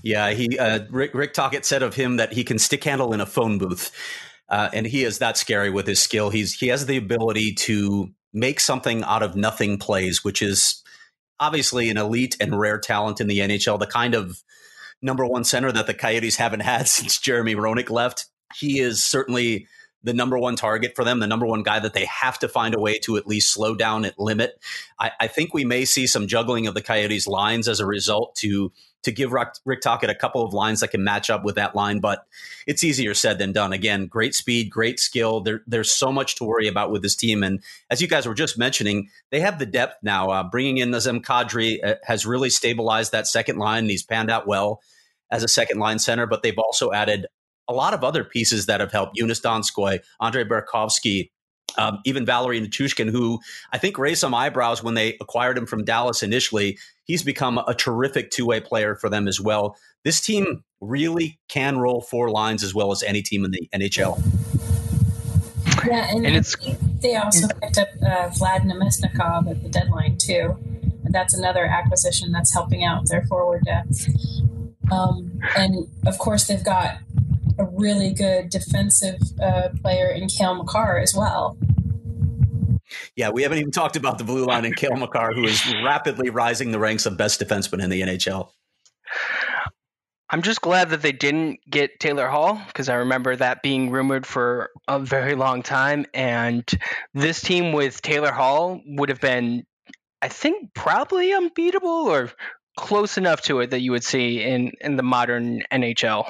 Yeah, 0.02 0.32
he 0.32 0.58
uh, 0.58 0.82
Rick, 0.90 1.14
Rick 1.14 1.34
Tocchet 1.34 1.66
said 1.66 1.84
of 1.84 1.96
him 1.96 2.18
that 2.18 2.34
he 2.34 2.44
can 2.44 2.60
stick 2.60 2.84
handle 2.84 3.14
in 3.14 3.22
a 3.22 3.26
phone 3.26 3.58
booth, 3.58 3.92
uh, 4.50 4.70
and 4.74 4.86
he 4.86 5.04
is 5.04 5.20
that 5.20 5.38
scary 5.38 5.70
with 5.70 5.88
his 5.88 6.02
skill. 6.02 6.30
He's 6.30 6.54
he 6.54 6.68
has 6.68 6.86
the 6.86 6.98
ability 6.98 7.54
to 7.54 8.10
make 8.34 8.60
something 8.60 9.04
out 9.04 9.24
of 9.24 9.36
nothing 9.36 9.78
plays, 9.78 10.24
which 10.24 10.42
is 10.42 10.82
obviously 11.40 11.90
an 11.90 11.98
elite 11.98 12.38
and 12.40 12.60
rare 12.60 12.80
talent 12.80 13.22
in 13.22 13.28
the 13.28 13.40
NHL. 13.40 13.80
The 13.80 13.88
kind 13.88 14.14
of 14.14 14.42
number 15.02 15.26
one 15.26 15.44
center 15.44 15.72
that 15.72 15.88
the 15.88 15.94
Coyotes 15.94 16.38
haven't 16.38 16.62
had 16.62 16.88
since 16.88 17.20
Jeremy 17.20 17.56
Roenick 17.56 17.90
left. 17.90 18.28
He 18.56 18.80
is 18.80 19.04
certainly 19.04 19.68
the 20.04 20.14
number 20.14 20.38
one 20.38 20.56
target 20.56 20.94
for 20.96 21.04
them, 21.04 21.20
the 21.20 21.28
number 21.28 21.46
one 21.46 21.64
guy 21.64 21.80
that 21.80 21.94
they 21.94 22.06
have 22.06 22.40
to 22.40 22.48
find 22.48 22.74
a 22.74 22.80
way 22.80 22.98
to 23.00 23.18
at 23.18 23.28
least 23.28 23.54
slow 23.54 23.76
down 23.76 24.06
at 24.06 24.20
limit. 24.20 24.60
I, 25.00 25.12
I 25.20 25.28
think 25.28 25.54
we 25.54 25.66
may 25.66 25.86
see 25.86 26.08
some 26.08 26.28
juggling 26.28 26.68
of 26.68 26.74
the 26.74 26.82
Coyotes' 26.82 27.28
lines 27.28 27.68
as 27.68 27.80
a 27.80 27.86
result 27.86 28.36
to 28.38 28.72
to 29.04 29.12
give 29.12 29.32
Rick, 29.32 29.56
Rick 29.66 29.82
Tocchet 29.82 30.12
a 30.12 30.16
couple 30.16 30.44
of 30.44 30.54
lines 30.54 30.82
that 30.82 30.90
can 30.90 31.04
match 31.04 31.32
up 31.32 31.44
with 31.44 31.56
that 31.56 31.76
line, 31.76 32.00
but 32.00 32.24
it's 32.68 32.84
easier 32.84 33.16
said 33.16 33.40
than 33.40 33.52
done. 33.52 33.74
Again, 33.74 34.06
great 34.06 34.36
speed, 34.36 34.70
great 34.70 35.00
skill. 35.00 35.42
There, 35.42 35.64
there's 35.66 35.92
so 35.92 36.12
much 36.12 36.36
to 36.36 36.44
worry 36.44 36.68
about 36.68 36.92
with 36.92 37.02
this 37.02 37.16
team, 37.16 37.42
and 37.42 37.64
as 37.90 38.02
you 38.02 38.08
guys 38.08 38.28
were 38.28 38.36
just 38.36 38.60
mentioning, 38.60 39.10
they 39.32 39.40
have 39.40 39.58
the 39.58 39.66
depth 39.66 39.96
now. 40.04 40.30
Uh, 40.30 40.44
bringing 40.44 40.78
in 40.78 40.92
Nazem 40.92 41.22
Kadri 41.22 41.84
uh, 41.84 41.96
has 42.04 42.26
really 42.26 42.52
stabilized 42.52 43.12
that 43.12 43.28
second 43.28 43.58
line, 43.58 43.86
and 43.86 43.90
he's 43.90 44.04
panned 44.04 44.30
out 44.30 44.48
well 44.48 44.82
as 45.32 45.44
a 45.44 45.48
second 45.48 45.80
line 45.80 45.98
center. 45.98 46.28
But 46.28 46.44
they've 46.44 46.58
also 46.60 46.92
added 46.92 47.26
a 47.72 47.74
lot 47.74 47.94
of 47.94 48.04
other 48.04 48.24
pieces 48.24 48.66
that 48.66 48.82
have 48.82 48.92
helped. 48.92 49.18
Joonas 49.18 49.42
Donskoi, 49.42 50.00
Andre 50.20 50.44
Burakovsky, 50.44 51.30
um, 51.78 52.00
even 52.06 52.26
Valeri 52.26 52.60
Nichushkin, 52.60 53.10
who 53.10 53.40
I 53.72 53.78
think 53.78 53.98
raised 53.98 54.20
some 54.20 54.34
eyebrows 54.34 54.84
when 54.84 54.94
they 54.94 55.16
acquired 55.22 55.58
him 55.58 55.66
from 55.66 55.86
Dallas 55.86 56.22
initially. 56.22 56.78
He's 57.06 57.24
become 57.24 57.58
a 57.58 57.74
terrific 57.74 58.30
two 58.30 58.46
way 58.46 58.60
player 58.60 58.96
for 58.96 59.10
them 59.10 59.28
as 59.28 59.40
well. 59.40 59.78
This 60.04 60.20
team 60.20 60.64
really 60.82 61.40
can 61.48 61.78
roll 61.80 62.02
four 62.02 62.30
lines 62.30 62.62
as 62.62 62.76
well 62.76 62.92
as 62.92 63.04
any 63.04 63.22
team 63.22 63.46
in 63.46 63.52
the 63.52 63.70
NHL. 63.74 64.22
Yeah, 65.88 66.08
and, 66.12 66.26
and 66.26 66.36
it's, 66.36 66.56
they 67.02 67.16
also 67.16 67.48
picked 67.48 67.78
up 67.78 67.88
uh, 68.06 68.30
Vlad 68.30 68.66
Namestnikov 68.66 69.50
at 69.50 69.64
the 69.64 69.70
deadline 69.70 70.18
too. 70.18 70.58
That's 71.06 71.34
another 71.34 71.66
acquisition 71.66 72.32
that's 72.32 72.54
helping 72.54 72.84
out 72.84 73.08
their 73.08 73.24
forward 73.24 73.64
depth. 73.64 74.08
Um, 74.92 75.40
and 75.56 75.88
of 76.06 76.18
course, 76.18 76.46
they've 76.46 76.64
got 76.64 76.98
a 77.58 77.66
really 77.66 78.14
good 78.14 78.50
defensive 78.50 79.20
uh, 79.42 79.70
player 79.82 80.10
in 80.10 80.28
Cale 80.28 80.56
Makar 80.56 81.00
as 81.00 81.14
well. 81.16 81.58
Yeah, 83.16 83.30
we 83.30 83.44
haven't 83.44 83.60
even 83.60 83.72
talked 83.72 83.96
about 83.96 84.18
the 84.18 84.24
blue 84.24 84.46
line 84.46 84.66
and 84.66 84.76
Cale 84.76 84.96
Makar, 84.96 85.34
who 85.34 85.44
is 85.46 85.62
rapidly 85.84 86.30
rising 86.30 86.72
the 86.72 86.80
ranks 86.80 87.06
of 87.06 87.18
best 87.18 87.40
defenseman 87.40 87.82
in 87.84 87.90
the 87.90 88.02
NHL. 88.02 88.50
I'm 90.30 90.42
just 90.42 90.62
glad 90.62 90.92
that 90.92 91.02
they 91.02 91.12
didn't 91.12 91.60
get 91.70 92.00
Taylor 92.00 92.28
Hall 92.28 92.62
because 92.68 92.88
I 92.88 92.96
remember 92.96 93.36
that 93.36 93.62
being 93.62 93.90
rumored 93.90 94.26
for 94.26 94.70
a 94.88 94.98
very 94.98 95.36
long 95.36 95.62
time. 95.62 96.06
And 96.14 96.64
this 97.14 97.42
team 97.42 97.74
with 97.74 98.02
Taylor 98.02 98.32
Hall 98.32 98.82
would 98.86 99.10
have 99.10 99.20
been, 99.20 99.66
I 100.22 100.30
think, 100.30 100.74
probably 100.74 101.34
unbeatable 101.34 101.90
or 101.90 102.32
close 102.78 103.18
enough 103.18 103.42
to 103.42 103.60
it 103.60 103.72
that 103.72 103.82
you 103.82 103.92
would 103.92 104.06
see 104.06 104.42
in, 104.42 104.72
in 104.80 104.96
the 104.96 105.04
modern 105.04 105.64
NHL. 105.70 106.30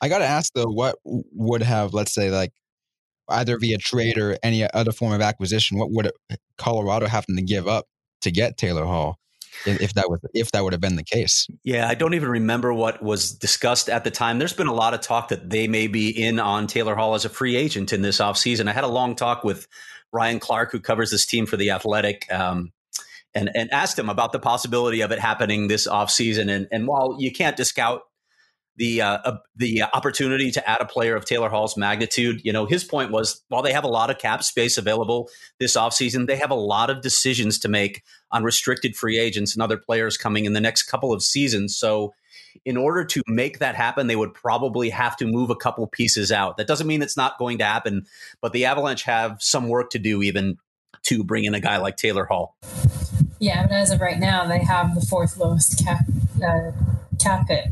I 0.00 0.08
got 0.08 0.18
to 0.18 0.26
ask 0.26 0.52
though, 0.52 0.70
what 0.70 0.96
would 1.04 1.62
have, 1.62 1.94
let's 1.94 2.14
say, 2.14 2.30
like 2.30 2.52
either 3.28 3.58
via 3.58 3.78
trade 3.78 4.18
or 4.18 4.38
any 4.42 4.68
other 4.72 4.92
form 4.92 5.12
of 5.12 5.20
acquisition, 5.20 5.78
what 5.78 5.90
would 5.90 6.10
Colorado 6.58 7.06
have 7.06 7.26
to 7.26 7.42
give 7.42 7.66
up 7.66 7.86
to 8.22 8.30
get 8.30 8.56
Taylor 8.56 8.84
Hall? 8.84 9.18
If 9.64 9.94
that 9.94 10.10
was 10.10 10.20
if 10.34 10.52
that 10.52 10.64
would 10.64 10.74
have 10.74 10.82
been 10.82 10.96
the 10.96 11.02
case, 11.02 11.46
yeah, 11.64 11.88
I 11.88 11.94
don't 11.94 12.12
even 12.12 12.28
remember 12.28 12.74
what 12.74 13.02
was 13.02 13.32
discussed 13.32 13.88
at 13.88 14.04
the 14.04 14.10
time. 14.10 14.38
There's 14.38 14.52
been 14.52 14.66
a 14.66 14.74
lot 14.74 14.92
of 14.92 15.00
talk 15.00 15.28
that 15.28 15.48
they 15.48 15.66
may 15.66 15.86
be 15.86 16.10
in 16.10 16.38
on 16.38 16.66
Taylor 16.66 16.94
Hall 16.94 17.14
as 17.14 17.24
a 17.24 17.30
free 17.30 17.56
agent 17.56 17.90
in 17.94 18.02
this 18.02 18.18
offseason. 18.18 18.68
I 18.68 18.72
had 18.72 18.84
a 18.84 18.88
long 18.88 19.16
talk 19.16 19.44
with 19.44 19.66
Ryan 20.12 20.40
Clarke, 20.40 20.72
who 20.72 20.80
covers 20.80 21.10
this 21.10 21.24
team 21.24 21.46
for 21.46 21.56
the 21.56 21.70
Athletic, 21.70 22.30
um, 22.30 22.70
and 23.34 23.50
and 23.54 23.72
asked 23.72 23.98
him 23.98 24.10
about 24.10 24.32
the 24.32 24.38
possibility 24.38 25.00
of 25.00 25.10
it 25.10 25.20
happening 25.20 25.68
this 25.68 25.86
offseason. 25.86 26.54
And 26.54 26.68
and 26.70 26.86
while 26.86 27.16
you 27.18 27.32
can't 27.32 27.56
discount 27.56 28.02
the 28.76 29.00
uh, 29.00 29.18
uh, 29.24 29.38
the 29.56 29.82
opportunity 29.82 30.50
to 30.50 30.68
add 30.68 30.80
a 30.80 30.84
player 30.84 31.16
of 31.16 31.24
Taylor 31.24 31.48
Hall's 31.48 31.76
magnitude. 31.76 32.40
You 32.44 32.52
know, 32.52 32.66
his 32.66 32.84
point 32.84 33.10
was 33.10 33.42
while 33.48 33.62
they 33.62 33.72
have 33.72 33.84
a 33.84 33.88
lot 33.88 34.10
of 34.10 34.18
cap 34.18 34.42
space 34.42 34.78
available 34.78 35.28
this 35.58 35.76
offseason, 35.76 36.26
they 36.26 36.36
have 36.36 36.50
a 36.50 36.56
lot 36.56 36.90
of 36.90 37.00
decisions 37.00 37.58
to 37.60 37.68
make 37.68 38.02
on 38.30 38.44
restricted 38.44 38.96
free 38.96 39.18
agents 39.18 39.54
and 39.54 39.62
other 39.62 39.76
players 39.76 40.16
coming 40.16 40.44
in 40.44 40.52
the 40.52 40.60
next 40.60 40.84
couple 40.84 41.12
of 41.12 41.22
seasons. 41.22 41.76
So, 41.76 42.14
in 42.64 42.76
order 42.76 43.04
to 43.04 43.22
make 43.26 43.58
that 43.58 43.74
happen, 43.74 44.06
they 44.06 44.16
would 44.16 44.34
probably 44.34 44.90
have 44.90 45.16
to 45.18 45.26
move 45.26 45.50
a 45.50 45.56
couple 45.56 45.86
pieces 45.86 46.30
out. 46.30 46.56
That 46.56 46.66
doesn't 46.66 46.86
mean 46.86 47.02
it's 47.02 47.16
not 47.16 47.38
going 47.38 47.58
to 47.58 47.64
happen, 47.64 48.06
but 48.40 48.52
the 48.52 48.66
Avalanche 48.66 49.02
have 49.04 49.38
some 49.40 49.68
work 49.68 49.90
to 49.90 49.98
do 49.98 50.22
even 50.22 50.58
to 51.04 51.22
bring 51.22 51.44
in 51.44 51.54
a 51.54 51.60
guy 51.60 51.76
like 51.78 51.96
Taylor 51.96 52.24
Hall. 52.24 52.56
Yeah, 53.38 53.66
but 53.66 53.72
as 53.72 53.90
of 53.90 54.00
right 54.00 54.18
now, 54.18 54.46
they 54.46 54.60
have 54.60 54.94
the 54.94 55.00
fourth 55.00 55.36
lowest 55.36 55.84
cap 55.84 56.00
uh, 56.42 56.72
cap 57.22 57.48
hit 57.48 57.66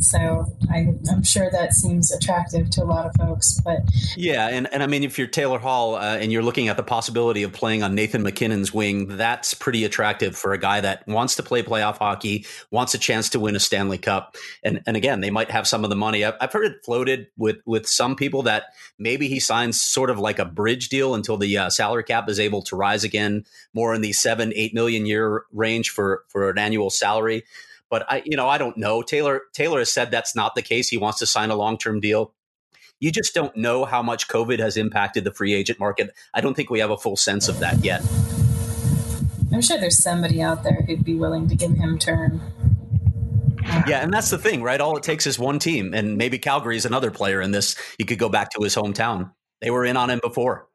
So 0.00 0.46
I, 0.70 0.94
am 1.10 1.22
sure 1.22 1.50
that 1.50 1.72
seems 1.72 2.12
attractive 2.12 2.70
to 2.70 2.82
a 2.82 2.84
lot 2.84 3.06
of 3.06 3.14
folks. 3.14 3.60
But 3.64 3.80
yeah, 4.16 4.48
and, 4.48 4.68
and 4.72 4.82
I 4.82 4.86
mean, 4.86 5.02
if 5.02 5.18
you're 5.18 5.26
Taylor 5.26 5.58
Hall 5.58 5.96
uh, 5.96 6.16
and 6.18 6.32
you're 6.32 6.42
looking 6.42 6.68
at 6.68 6.76
the 6.76 6.82
possibility 6.82 7.42
of 7.42 7.52
playing 7.52 7.82
on 7.82 7.94
Nathan 7.94 8.22
MacKinnon's 8.22 8.72
wing, 8.72 9.16
that's 9.16 9.54
pretty 9.54 9.84
attractive 9.84 10.36
for 10.36 10.52
a 10.52 10.58
guy 10.58 10.80
that 10.80 11.06
wants 11.06 11.36
to 11.36 11.42
play 11.42 11.62
playoff 11.62 11.98
hockey, 11.98 12.46
wants 12.70 12.94
a 12.94 12.98
chance 12.98 13.28
to 13.30 13.40
win 13.40 13.56
a 13.56 13.60
Stanley 13.60 13.98
Cup. 13.98 14.36
And 14.62 14.82
and 14.86 14.96
again, 14.96 15.20
they 15.20 15.30
might 15.30 15.50
have 15.50 15.66
some 15.66 15.84
of 15.84 15.90
the 15.90 15.96
money. 15.96 16.24
I've, 16.24 16.34
I've 16.40 16.52
heard 16.52 16.66
it 16.66 16.84
floated 16.84 17.28
with 17.36 17.58
with 17.66 17.88
some 17.88 18.16
people 18.16 18.42
that 18.42 18.64
maybe 18.98 19.28
he 19.28 19.40
signs 19.40 19.80
sort 19.80 20.10
of 20.10 20.18
like 20.18 20.38
a 20.38 20.44
bridge 20.44 20.88
deal 20.88 21.14
until 21.14 21.36
the 21.36 21.56
uh, 21.58 21.70
salary 21.70 22.04
cap 22.04 22.28
is 22.28 22.40
able 22.40 22.62
to 22.62 22.76
rise 22.76 23.04
again, 23.04 23.44
more 23.74 23.94
in 23.94 24.00
the 24.00 24.12
seven 24.12 24.52
eight 24.54 24.74
million 24.74 25.06
year 25.06 25.44
range 25.52 25.90
for 25.90 26.24
for 26.28 26.50
an 26.50 26.58
annual 26.58 26.90
salary. 26.90 27.44
But 27.90 28.04
I, 28.10 28.22
you 28.24 28.36
know, 28.36 28.48
I 28.48 28.58
don't 28.58 28.76
know. 28.76 29.02
Taylor 29.02 29.42
Taylor 29.54 29.78
has 29.78 29.92
said 29.92 30.10
that's 30.10 30.36
not 30.36 30.54
the 30.54 30.62
case. 30.62 30.88
He 30.88 30.98
wants 30.98 31.18
to 31.20 31.26
sign 31.26 31.50
a 31.50 31.56
long 31.56 31.78
term 31.78 32.00
deal. 32.00 32.34
You 33.00 33.12
just 33.12 33.32
don't 33.32 33.56
know 33.56 33.84
how 33.84 34.02
much 34.02 34.28
COVID 34.28 34.58
has 34.58 34.76
impacted 34.76 35.24
the 35.24 35.32
free 35.32 35.54
agent 35.54 35.78
market. 35.78 36.12
I 36.34 36.40
don't 36.40 36.54
think 36.54 36.68
we 36.68 36.80
have 36.80 36.90
a 36.90 36.96
full 36.96 37.16
sense 37.16 37.48
of 37.48 37.60
that 37.60 37.84
yet. 37.84 38.02
I'm 39.52 39.62
sure 39.62 39.78
there's 39.78 40.02
somebody 40.02 40.42
out 40.42 40.62
there 40.64 40.84
who'd 40.86 41.04
be 41.04 41.14
willing 41.14 41.48
to 41.48 41.54
give 41.54 41.72
him 41.72 41.98
term. 41.98 42.40
Yeah, 43.86 44.02
and 44.02 44.12
that's 44.12 44.30
the 44.30 44.38
thing, 44.38 44.62
right? 44.62 44.80
All 44.80 44.96
it 44.96 45.02
takes 45.02 45.26
is 45.26 45.38
one 45.38 45.58
team, 45.58 45.94
and 45.94 46.16
maybe 46.16 46.38
Calgary 46.38 46.76
is 46.76 46.86
another 46.86 47.10
player 47.10 47.40
in 47.40 47.50
this. 47.50 47.76
He 47.98 48.04
could 48.04 48.18
go 48.18 48.28
back 48.28 48.50
to 48.50 48.62
his 48.62 48.74
hometown. 48.74 49.32
They 49.60 49.70
were 49.70 49.84
in 49.84 49.96
on 49.96 50.10
him 50.10 50.20
before. 50.22 50.68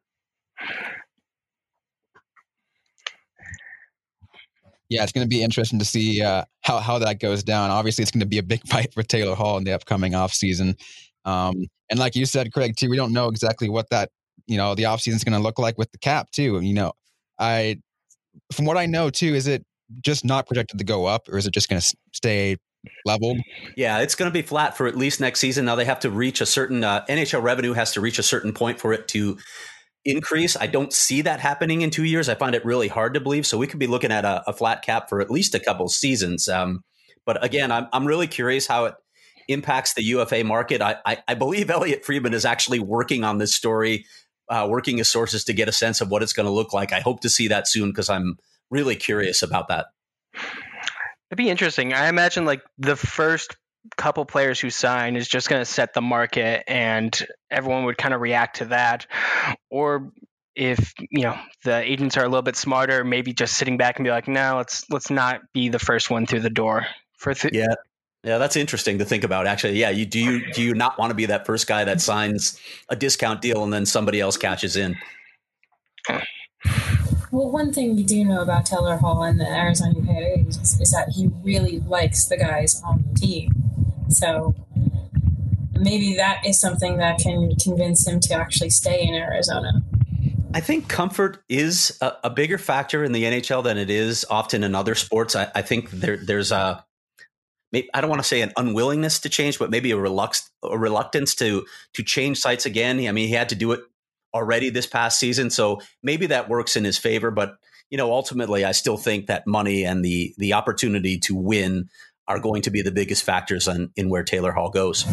Yeah, 4.94 5.02
it's 5.02 5.12
going 5.12 5.26
to 5.26 5.30
be 5.30 5.42
interesting 5.42 5.80
to 5.80 5.86
see 5.86 6.22
uh, 6.22 6.44
how 6.62 6.78
how 6.80 7.00
that 7.00 7.20
goes 7.20 7.44
down. 7.44 7.72
Obviously, 7.72 8.04
it's 8.04 8.12
going 8.12 8.20
to 8.20 8.28
be 8.28 8.38
a 8.38 8.44
big 8.44 8.62
fight 8.68 8.94
for 8.94 9.04
Taylor 9.04 9.36
Hall 9.36 9.58
in 9.58 9.64
the 9.64 9.74
upcoming 9.74 10.14
offseason. 10.14 10.80
Um, 11.26 11.66
and 11.90 12.00
like 12.00 12.16
you 12.16 12.26
said, 12.26 12.54
Craig, 12.54 12.76
too, 12.78 12.90
we 12.90 12.98
don't 12.98 13.14
know 13.14 13.28
exactly 13.28 13.70
what 13.70 13.90
that 13.90 14.10
you 14.46 14.58
know 14.58 14.76
the 14.76 14.84
offseason 14.84 15.16
is 15.16 15.24
going 15.24 15.38
to 15.38 15.44
look 15.44 15.58
like 15.58 15.78
with 15.78 15.92
the 15.92 15.98
cap 15.98 16.30
too. 16.32 16.60
You 16.62 16.74
know, 16.74 16.94
I 17.40 17.80
from 18.52 18.66
what 18.66 18.78
I 18.78 18.86
know 18.86 19.10
too, 19.10 19.34
is 19.34 19.48
it 19.48 19.66
just 20.02 20.24
not 20.24 20.48
projected 20.48 20.78
to 20.78 20.86
go 20.86 21.06
up, 21.06 21.28
or 21.28 21.38
is 21.38 21.48
it 21.48 21.54
just 21.54 21.70
going 21.70 21.82
to 21.82 21.96
stay 22.14 22.58
leveled? 23.06 23.40
Yeah, 23.76 24.00
it's 24.00 24.16
going 24.16 24.30
to 24.30 24.34
be 24.34 24.42
flat 24.42 24.78
for 24.78 24.88
at 24.88 24.96
least 24.96 25.20
next 25.20 25.40
season. 25.40 25.66
Now 25.66 25.76
they 25.76 25.86
have 25.86 26.02
to 26.02 26.10
reach 26.12 26.42
a 26.42 26.46
certain 26.46 26.84
uh, 26.84 27.06
NHL 27.10 27.42
revenue 27.42 27.74
has 27.74 27.94
to 27.94 28.02
reach 28.02 28.20
a 28.20 28.24
certain 28.24 28.54
point 28.54 28.80
for 28.80 28.94
it 28.94 29.08
to 29.10 29.38
increase. 30.06 30.58
I 30.58 30.68
don't 30.68 30.92
see 30.92 31.22
that 31.22 31.40
happening 31.40 31.82
in 31.82 31.90
two 31.90 32.04
years. 32.04 32.30
I 32.30 32.36
find 32.36 32.56
it 32.56 32.66
really 32.66 32.88
hard 32.88 33.14
to 33.14 33.22
believe. 33.22 33.46
So 33.46 33.58
we 33.58 33.68
could 33.68 33.80
be 33.80 33.88
looking 33.88 34.12
at 34.12 34.26
a, 34.26 34.44
a 34.50 34.54
flat 34.54 34.84
cap 34.84 35.10
for 35.10 35.22
at 35.22 35.32
least 35.32 35.56
a 35.56 35.60
couple 35.60 35.88
seasons. 35.90 36.48
Um, 36.48 36.84
but 37.26 37.44
again, 37.44 37.72
I'm, 37.72 37.88
I'm 37.94 38.06
really 38.06 38.28
curious 38.28 38.68
how 38.68 38.86
it 38.86 38.96
impacts 39.48 39.94
the 39.94 40.04
UFA 40.04 40.44
market. 40.44 40.82
I, 40.82 40.98
I, 41.06 41.18
I 41.28 41.34
believe 41.36 41.70
Elliotte 41.70 42.06
Friedman 42.06 42.34
is 42.34 42.46
actually 42.46 42.80
working 42.80 43.24
on 43.24 43.38
this 43.38 43.54
story, 43.54 44.06
uh, 44.50 44.68
working 44.70 44.98
his 44.98 45.10
sources 45.10 45.46
to 45.46 45.54
get 45.54 45.70
a 45.70 45.74
sense 45.74 46.02
of 46.02 46.10
what 46.10 46.24
it's 46.24 46.34
going 46.34 46.46
to 46.46 46.52
look 46.52 46.74
like. 46.74 46.92
I 46.92 47.00
hope 47.00 47.22
to 47.22 47.30
see 47.30 47.48
that 47.50 47.68
soon 47.68 47.90
because 47.90 48.10
I'm 48.10 48.38
really 48.70 48.96
curious 48.96 49.42
about 49.42 49.70
that. 49.70 49.88
It'd 51.30 51.38
be 51.38 51.50
interesting. 51.50 51.94
I 51.94 52.10
imagine 52.10 52.46
like 52.46 52.62
the 52.78 52.96
first 52.96 53.56
couple 53.98 54.26
players 54.26 54.60
who 54.60 54.70
sign 54.70 55.16
is 55.16 55.28
just 55.28 55.50
going 55.50 55.62
to 55.62 55.66
set 55.66 55.94
the 55.94 56.02
market 56.02 56.64
and 56.68 57.26
everyone 57.52 57.86
would 57.86 57.98
kind 57.98 58.14
of 58.14 58.22
react 58.22 58.58
to 58.58 58.66
that. 58.66 59.06
Or 59.70 60.12
if 60.56 60.94
you 61.00 61.24
know 61.24 61.38
the 61.64 61.78
agents 61.78 62.16
are 62.16 62.24
a 62.24 62.28
little 62.28 62.44
bit 62.44 62.56
smarter 62.56 63.04
maybe 63.04 63.34
just 63.34 63.58
sitting 63.58 63.76
back 63.76 63.98
and 63.98 64.04
be 64.04 64.12
like 64.12 64.28
no 64.28 64.58
let's 64.58 64.88
let's 64.92 65.10
not 65.10 65.42
be 65.52 65.68
the 65.68 65.80
first 65.80 66.10
one 66.10 66.26
through 66.26 66.42
the 66.42 66.50
door. 66.50 66.86
For 67.18 67.34
th- 67.34 67.54
yeah. 67.54 67.74
Yeah 68.24 68.38
that's 68.38 68.56
interesting 68.56 69.00
to 69.00 69.06
think 69.06 69.24
about 69.24 69.48
actually. 69.48 69.80
Yeah 69.80 69.90
you 69.90 70.06
do 70.06 70.20
you 70.20 70.52
do 70.54 70.62
you 70.62 70.74
not 70.74 70.98
want 70.98 71.10
to 71.12 71.16
be 71.16 71.26
that 71.26 71.46
first 71.46 71.68
guy 71.68 71.84
that 71.84 72.02
signs 72.02 72.60
a 72.90 72.96
discount 72.96 73.42
deal 73.42 73.64
and 73.64 73.74
then 73.74 73.86
somebody 73.86 74.20
else 74.20 74.38
catches 74.38 74.76
in? 74.76 74.96
Well, 77.34 77.50
one 77.50 77.74
thing 77.74 77.96
we 77.96 78.04
do 78.04 78.24
know 78.24 78.42
about 78.42 78.68
Taylor 78.68 78.98
Hall 78.98 79.24
and 79.24 79.40
the 79.40 79.48
Arizona 79.48 79.96
Coyotes 80.06 80.80
is 80.80 80.92
that 80.92 81.14
he 81.16 81.32
really 81.42 81.80
likes 81.80 82.26
the 82.26 82.38
guys 82.38 82.80
on 82.86 83.04
the 83.08 83.20
team. 83.20 83.73
So 84.10 84.54
maybe 85.74 86.16
that 86.16 86.46
is 86.46 86.60
something 86.60 86.98
that 86.98 87.20
can 87.20 87.56
convince 87.56 88.08
him 88.08 88.20
to 88.22 88.34
actually 88.34 88.70
stay 88.70 89.02
in 89.02 89.14
Arizona. 89.14 89.82
I 90.54 90.60
think 90.60 90.88
comfort 90.88 91.44
is 91.50 91.98
a, 92.00 92.14
a 92.26 92.30
bigger 92.30 92.58
factor 92.60 93.04
in 93.04 93.12
the 93.12 93.24
NHL 93.24 93.64
than 93.64 93.78
it 93.78 93.90
is 93.90 94.24
often 94.30 94.64
in 94.64 94.76
other 94.76 94.94
sports. 94.94 95.36
I, 95.36 95.52
I 95.56 95.64
think 95.64 95.90
there, 95.90 96.18
there's 96.18 96.52
a 96.52 96.86
I 97.94 98.02
don't 98.02 98.10
want 98.10 98.22
to 98.22 98.28
say 98.28 98.42
an 98.42 98.54
unwillingness 98.56 99.20
to 99.22 99.30
change, 99.30 99.58
but 99.58 99.72
maybe 99.72 99.92
a, 99.92 99.96
relux, 99.96 100.50
a 100.62 100.78
reluctance 100.78 101.34
to 101.36 101.66
to 101.94 102.04
change 102.04 102.38
sites 102.40 102.68
again. 102.68 103.00
I 103.08 103.12
mean, 103.12 103.28
he 103.28 103.34
had 103.34 103.50
to 103.50 103.56
do 103.56 103.72
it 103.72 103.82
already 104.34 104.70
this 104.70 104.86
past 104.86 105.20
season, 105.20 105.50
so 105.50 105.82
maybe 106.04 106.28
that 106.28 106.50
works 106.50 106.76
in 106.76 106.84
his 106.84 107.00
favor. 107.00 107.32
But 107.32 107.56
you 107.90 107.98
know, 107.98 108.12
ultimately, 108.12 108.64
I 108.64 108.74
still 108.74 108.98
think 108.98 109.26
that 109.26 109.48
money 109.48 109.86
and 109.86 110.06
the 110.06 110.36
the 110.38 110.54
opportunity 110.54 111.18
to 111.22 111.36
win 111.36 111.90
are 112.28 112.40
going 112.40 112.62
to 112.64 112.72
be 112.72 112.82
the 112.82 112.92
biggest 112.92 113.24
factors 113.24 113.68
on, 113.68 113.92
in 113.96 114.10
where 114.10 114.24
Taylor 114.24 114.52
Hall 114.52 114.70
goes. 114.70 115.04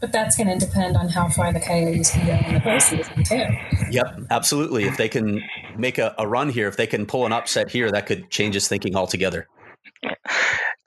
But 0.00 0.12
that's 0.12 0.36
going 0.36 0.58
to 0.58 0.64
depend 0.64 0.96
on 0.96 1.08
how 1.08 1.28
far 1.28 1.52
the 1.52 1.60
Coyotes 1.60 2.10
can 2.10 2.26
go 2.26 2.48
in 2.48 2.54
the 2.54 2.60
postseason, 2.60 3.24
too. 3.26 3.86
Yep, 3.90 4.26
absolutely. 4.30 4.84
If 4.84 4.96
they 4.96 5.08
can 5.08 5.42
make 5.76 5.98
a, 5.98 6.14
a 6.18 6.26
run 6.26 6.48
here, 6.48 6.68
if 6.68 6.76
they 6.76 6.86
can 6.86 7.06
pull 7.06 7.26
an 7.26 7.32
upset 7.32 7.70
here, 7.70 7.90
that 7.90 8.06
could 8.06 8.30
change 8.30 8.54
his 8.54 8.66
thinking 8.66 8.96
altogether. 8.96 9.46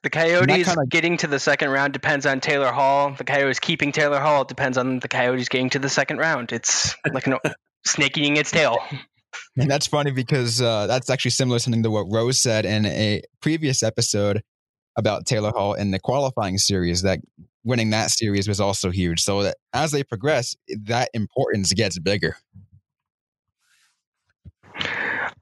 The 0.04 0.10
Coyotes 0.10 0.68
kinda... 0.68 0.86
getting 0.90 1.18
to 1.18 1.28
the 1.28 1.40
second 1.40 1.70
round 1.70 1.94
depends 1.94 2.26
on 2.26 2.42
Taylor 2.42 2.72
Hall. 2.72 3.16
The 3.18 3.24
Coyotes 3.24 3.60
keeping 3.60 3.94
Taylor 3.94 4.20
Hall 4.20 4.44
depends 4.44 4.78
on 4.78 5.00
the 5.00 5.08
Coyotes 5.08 5.48
getting 5.48 5.70
to 5.72 5.80
the 5.80 5.90
second 5.90 6.18
round. 6.18 6.52
It's 6.52 6.96
like 7.12 7.26
a 7.28 7.40
snake 7.86 8.18
eating 8.18 8.36
its 8.36 8.52
tail. 8.52 8.80
And 9.58 9.72
that's 9.72 9.88
funny 9.88 10.12
because 10.12 10.62
uh, 10.62 10.88
that's 10.88 11.10
actually 11.10 11.32
similar 11.32 11.58
to 11.58 11.64
something 11.64 11.84
to 11.84 11.90
what 11.90 12.08
Rose 12.12 12.38
said 12.38 12.66
in 12.66 12.86
a 12.86 13.22
previous 13.42 13.82
episode 13.82 14.44
about 14.96 15.26
Taylor 15.26 15.52
Hall 15.52 15.74
in 15.74 15.92
the 15.92 16.00
qualifying 16.00 16.58
series 16.58 17.02
that 17.04 17.20
winning 17.64 17.92
that 17.92 18.12
series 18.12 18.48
was 18.48 18.60
also 18.60 18.90
huge. 18.90 19.22
So 19.22 19.44
that 19.44 19.58
as 19.74 19.92
they 19.92 20.04
progress, 20.04 20.56
that 20.84 21.10
importance 21.14 21.74
gets 21.74 21.98
bigger. 22.00 22.36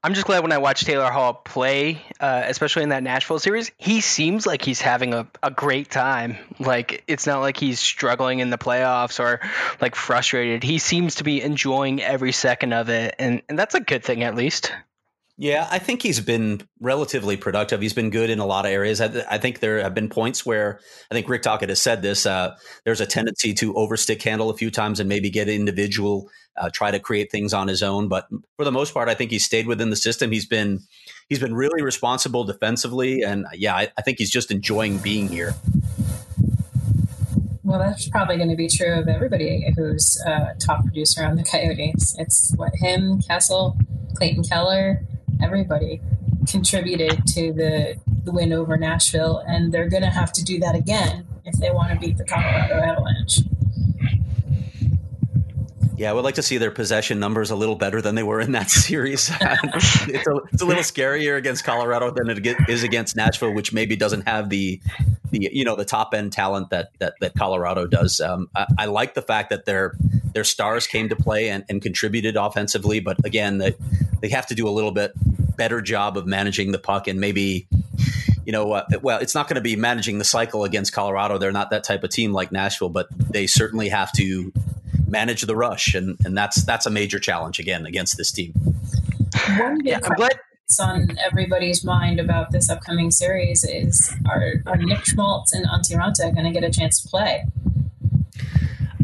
I'm 0.04 0.16
just 0.16 0.26
glad 0.26 0.42
when 0.42 0.52
I 0.52 0.58
watch 0.58 0.84
Taylor 0.84 1.12
Hall 1.12 1.34
play, 1.34 2.02
uh, 2.20 2.44
especially 2.46 2.82
in 2.82 2.90
that 2.90 3.04
Nashville 3.04 3.38
series, 3.38 3.72
he 3.78 4.02
seems 4.02 4.48
like 4.48 4.64
he's 4.64 4.82
having 4.82 5.14
a, 5.14 5.28
a 5.44 5.52
great 5.52 5.92
time. 5.92 6.38
Like, 6.60 7.04
it's 7.08 7.28
not 7.28 7.42
like 7.42 7.56
he's 7.56 7.80
struggling 7.80 8.40
in 8.40 8.50
the 8.50 8.58
playoffs 8.58 9.20
or 9.20 9.42
like 9.80 9.94
frustrated. 9.96 10.64
He 10.64 10.80
seems 10.80 11.16
to 11.16 11.24
be 11.24 11.42
enjoying 11.42 12.02
every 12.02 12.32
second 12.32 12.74
of 12.74 12.90
it. 12.90 13.14
And, 13.20 13.44
and 13.48 13.60
that's 13.60 13.76
a 13.76 13.80
good 13.80 14.04
thing, 14.04 14.24
at 14.24 14.34
least. 14.34 14.72
Yeah, 15.42 15.68
I 15.72 15.80
think 15.80 16.04
he's 16.04 16.20
been 16.20 16.62
relatively 16.80 17.36
productive. 17.36 17.82
He's 17.82 17.96
been 17.96 18.12
good 18.12 18.30
in 18.30 18.38
a 18.38 18.46
lot 18.46 18.68
of 18.68 18.72
areas. 18.72 19.02
I, 19.02 19.26
I 19.28 19.40
think 19.40 19.60
there 19.60 19.82
have 19.82 19.96
been 19.96 20.08
points 20.08 20.46
where 20.46 20.80
I 21.10 21.16
think 21.16 21.28
Rick 21.28 21.42
Tocchet 21.42 21.70
has 21.70 21.82
said 21.82 22.04
this. 22.04 22.28
Uh, 22.28 22.56
there's 22.86 23.02
a 23.02 23.08
tendency 23.08 23.52
to 23.56 23.74
overstick 23.74 24.22
handle 24.22 24.52
a 24.52 24.56
few 24.56 24.70
times 24.70 25.00
and 25.00 25.10
maybe 25.10 25.32
get 25.32 25.50
individual, 25.50 26.30
uh, 26.58 26.70
try 26.72 26.92
to 26.92 27.00
create 27.00 27.32
things 27.32 27.56
on 27.56 27.68
his 27.68 27.82
own. 27.82 28.08
But 28.08 28.28
for 28.56 28.64
the 28.66 28.72
most 28.72 28.94
part, 28.94 29.10
I 29.10 29.16
think 29.16 29.32
he's 29.32 29.44
stayed 29.44 29.66
within 29.66 29.90
the 29.90 29.96
system. 29.96 30.32
He's 30.32 30.46
been 30.46 30.82
he's 31.28 31.40
been 31.40 31.56
really 31.56 31.82
responsible 31.82 32.44
defensively, 32.44 33.24
and 33.24 33.48
yeah, 33.56 33.76
I, 33.76 33.88
I 33.98 34.04
think 34.04 34.20
he's 34.20 34.30
just 34.30 34.52
enjoying 34.52 35.00
being 35.00 35.28
here. 35.28 35.56
Well, 37.64 37.80
that's 37.80 38.08
probably 38.10 38.38
going 38.38 38.50
to 38.50 38.56
be 38.56 38.68
true 38.68 38.94
of 38.94 39.08
everybody 39.08 39.74
who's 39.76 40.22
a 40.24 40.54
top 40.60 40.84
producer 40.84 41.26
on 41.26 41.36
the 41.36 41.44
Coyotes. 41.44 42.16
It's 42.20 42.54
what 42.56 42.74
him, 42.76 43.24
Kessel, 43.24 43.76
Clayton 44.14 44.44
Keller, 44.44 45.02
everybody 45.42 46.02
contributed 46.48 47.26
to 47.28 47.54
the, 47.54 48.00
the 48.24 48.32
win 48.32 48.52
over 48.54 48.78
Nashville, 48.78 49.44
and 49.48 49.72
they're 49.72 49.90
going 49.90 50.04
to 50.04 50.10
have 50.10 50.32
to 50.34 50.44
do 50.44 50.60
that 50.60 50.76
again 50.76 51.28
if 51.46 51.56
they 51.60 51.72
want 51.72 51.92
to 51.94 52.00
beat 52.00 52.18
the 52.18 52.26
Colorado 52.26 52.76
Avalanche. 52.76 53.40
Yeah, 56.02 56.10
I 56.10 56.14
would 56.14 56.24
like 56.24 56.34
to 56.36 56.42
see 56.42 56.58
their 56.58 56.72
possession 56.72 57.20
numbers 57.20 57.52
a 57.52 57.56
little 57.56 57.76
better 57.76 58.02
than 58.02 58.16
they 58.16 58.24
were 58.24 58.42
in 58.42 58.54
that 58.54 58.72
series. 58.72 59.30
it's, 59.42 60.28
a, 60.28 60.36
it's, 60.52 60.62
a, 60.64 60.66
little 60.66 60.82
scarier 60.82 61.38
against 61.38 61.64
Colorado 61.64 62.10
than 62.10 62.28
it 62.28 62.58
is 62.68 62.82
against 62.82 63.16
Nashville, 63.16 63.54
which 63.54 63.72
maybe 63.72 63.96
doesn't 63.96 64.28
have 64.28 64.50
the, 64.50 64.82
the 65.30 65.48
you 65.54 65.64
know 65.64 65.76
the 65.76 65.86
top 65.86 66.16
end 66.16 66.34
talent 66.34 66.72
that 66.72 66.90
that, 66.98 67.14
that 67.22 67.36
Colorado 67.36 67.86
does. 67.86 68.20
Um, 68.20 68.50
I, 68.56 68.66
I, 68.80 68.86
like 68.86 69.14
the 69.14 69.22
fact 69.22 69.52
that 69.52 69.66
their 69.66 69.94
their 70.34 70.44
stars 70.44 70.88
came 70.88 71.08
to 71.10 71.16
play 71.16 71.52
and, 71.52 71.64
and 71.70 71.84
contributed 71.84 72.36
offensively, 72.36 73.00
but 73.00 73.24
again, 73.24 73.60
they, 73.60 73.76
they 74.22 74.30
have 74.30 74.48
to 74.48 74.56
do 74.56 74.68
a 74.68 74.72
little 74.72 74.92
bit 74.92 75.12
better 75.56 75.82
job 75.82 76.18
of 76.18 76.26
managing 76.26 76.72
the 76.72 76.80
puck 76.80 77.08
and 77.08 77.20
maybe 77.20 77.68
you 78.44 78.52
know, 78.52 78.72
uh, 78.72 78.86
well, 79.04 79.20
it's 79.20 79.36
not 79.36 79.48
going 79.48 79.56
to 79.56 79.62
be 79.62 79.76
managing 79.76 80.18
the 80.18 80.24
cycle 80.24 80.64
against 80.64 80.94
Colorado. 80.94 81.38
They're 81.38 81.52
not 81.52 81.70
that 81.70 81.84
type 81.84 82.04
of 82.04 82.10
team 82.10 82.34
like 82.34 82.52
Nashville, 82.52 82.90
but 82.90 83.08
they 83.12 83.46
certainly 83.46 83.90
have 83.90 84.12
to 84.14 84.52
manage 85.12 85.42
the 85.44 85.56
rush, 85.56 85.94
and 85.94 86.18
and 86.26 86.38
that's 86.38 86.64
that's 86.64 86.86
a 86.86 86.90
major 86.90 87.20
challenge 87.20 87.60
again 87.60 87.86
against 87.86 88.18
this 88.18 88.32
team. 88.32 88.54
One 89.58 89.80
yeah, 89.84 90.00
I'm 90.04 90.16
glad. 90.16 90.40
what's 90.66 90.80
on 90.80 91.18
everybody's 91.26 91.84
mind 91.84 92.20
about 92.20 92.52
this 92.52 92.70
upcoming 92.70 93.12
series 93.12 93.64
is 93.64 94.14
are, 94.30 94.54
are 94.66 94.78
Nick 94.78 95.06
Schmaltz 95.06 95.54
and 95.54 95.66
Antti 95.68 95.96
Raanta 95.98 96.34
going 96.34 96.46
to 96.46 96.52
get 96.52 96.64
a 96.64 96.72
chance 96.72 97.02
to 97.02 97.10
play? 97.10 97.46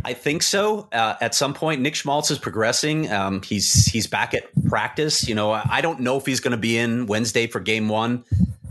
I 0.05 0.13
think 0.13 0.41
so. 0.41 0.87
Uh, 0.93 1.15
at 1.19 1.35
some 1.35 1.53
point, 1.53 1.81
Nick 1.81 1.95
Schmaltz 1.95 2.31
is 2.31 2.39
progressing. 2.39 3.11
Um, 3.11 3.41
he's 3.41 3.85
he's 3.87 4.07
back 4.07 4.33
at 4.33 4.43
practice. 4.69 5.27
You 5.27 5.35
know, 5.35 5.51
I 5.51 5.81
don't 5.81 5.99
know 5.99 6.15
if 6.15 6.25
he's 6.25 6.39
going 6.39 6.51
to 6.51 6.57
be 6.57 6.77
in 6.77 7.07
Wednesday 7.07 7.47
for 7.47 7.59
Game 7.59 7.89
One, 7.89 8.23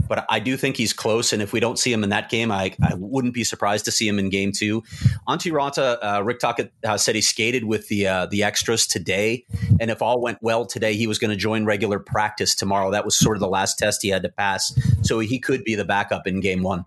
but 0.09 0.25
I 0.29 0.39
do 0.39 0.57
think 0.57 0.77
he's 0.77 0.93
close. 0.93 1.33
And 1.33 1.43
if 1.43 1.53
we 1.53 1.61
don't 1.61 1.79
see 1.79 1.93
him 1.93 2.05
in 2.05 2.11
that 2.11 2.29
game, 2.31 2.51
I, 2.51 2.75
I 2.83 2.95
wouldn't 2.97 3.35
be 3.35 3.45
surprised 3.45 3.85
to 3.87 3.93
see 3.93 4.07
him 4.07 4.19
in 4.19 4.31
Game 4.31 4.53
Two. 4.53 4.83
Antti 5.29 5.53
Raanta, 5.53 5.99
uh, 6.03 6.23
Rick 6.23 6.41
Tocchet 6.41 6.73
uh, 6.85 6.97
said 6.97 7.15
he 7.15 7.21
skated 7.21 7.65
with 7.65 7.89
the 7.89 8.07
uh, 8.07 8.27
the 8.27 8.43
extras 8.43 8.87
today, 8.87 9.45
and 9.81 9.91
if 9.91 10.03
all 10.03 10.21
went 10.21 10.39
well 10.43 10.67
today, 10.67 10.95
he 10.95 11.07
was 11.07 11.19
going 11.19 11.31
to 11.31 11.37
join 11.37 11.65
regular 11.65 11.99
practice 11.99 12.55
tomorrow. 12.55 12.91
That 12.91 13.05
was 13.05 13.17
sort 13.17 13.37
of 13.37 13.41
the 13.41 13.49
last 13.49 13.79
test 13.79 14.03
he 14.03 14.09
had 14.09 14.23
to 14.23 14.29
pass, 14.29 14.73
so 15.03 15.19
he 15.19 15.39
could 15.39 15.65
be 15.65 15.75
the 15.75 15.85
backup 15.85 16.27
in 16.27 16.41
Game 16.41 16.63
One. 16.63 16.85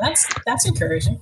That's 0.00 0.26
that's 0.46 0.66
encouraging 0.66 1.20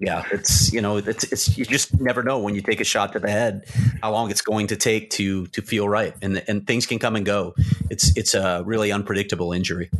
yeah, 0.00 0.24
it's 0.32 0.72
you 0.72 0.80
know 0.80 0.96
it's 0.96 1.24
it's 1.30 1.58
you 1.58 1.64
just 1.66 2.00
never 2.00 2.22
know 2.22 2.38
when 2.38 2.54
you 2.54 2.62
take 2.62 2.80
a 2.80 2.84
shot 2.84 3.12
to 3.12 3.18
the 3.18 3.30
head 3.30 3.66
how 4.02 4.10
long 4.12 4.30
it's 4.30 4.40
going 4.40 4.68
to 4.68 4.76
take 4.76 5.10
to 5.10 5.46
to 5.48 5.60
feel 5.60 5.88
right, 5.88 6.14
and 6.22 6.42
and 6.48 6.66
things 6.66 6.86
can 6.86 6.98
come 6.98 7.16
and 7.16 7.26
go. 7.26 7.54
It's 7.90 8.16
it's 8.16 8.34
a 8.34 8.62
really 8.64 8.92
unpredictable 8.92 9.52
injury. 9.52 9.90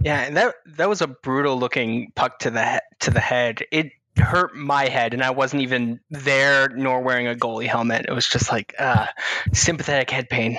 Yeah, 0.00 0.20
and 0.22 0.36
that 0.36 0.54
that 0.76 0.88
was 0.88 1.02
a 1.02 1.06
brutal 1.06 1.58
looking 1.58 2.12
puck 2.14 2.38
to 2.40 2.50
the 2.50 2.82
to 3.00 3.10
the 3.10 3.20
head. 3.20 3.64
It 3.70 3.92
hurt 4.16 4.56
my 4.56 4.88
head, 4.88 5.12
and 5.12 5.22
I 5.22 5.30
wasn't 5.30 5.62
even 5.62 6.00
there 6.10 6.68
nor 6.68 7.02
wearing 7.02 7.26
a 7.26 7.34
goalie 7.34 7.66
helmet. 7.66 8.06
It 8.08 8.12
was 8.12 8.26
just 8.26 8.50
like 8.50 8.74
uh, 8.78 9.06
sympathetic 9.52 10.10
head 10.10 10.30
pain. 10.30 10.58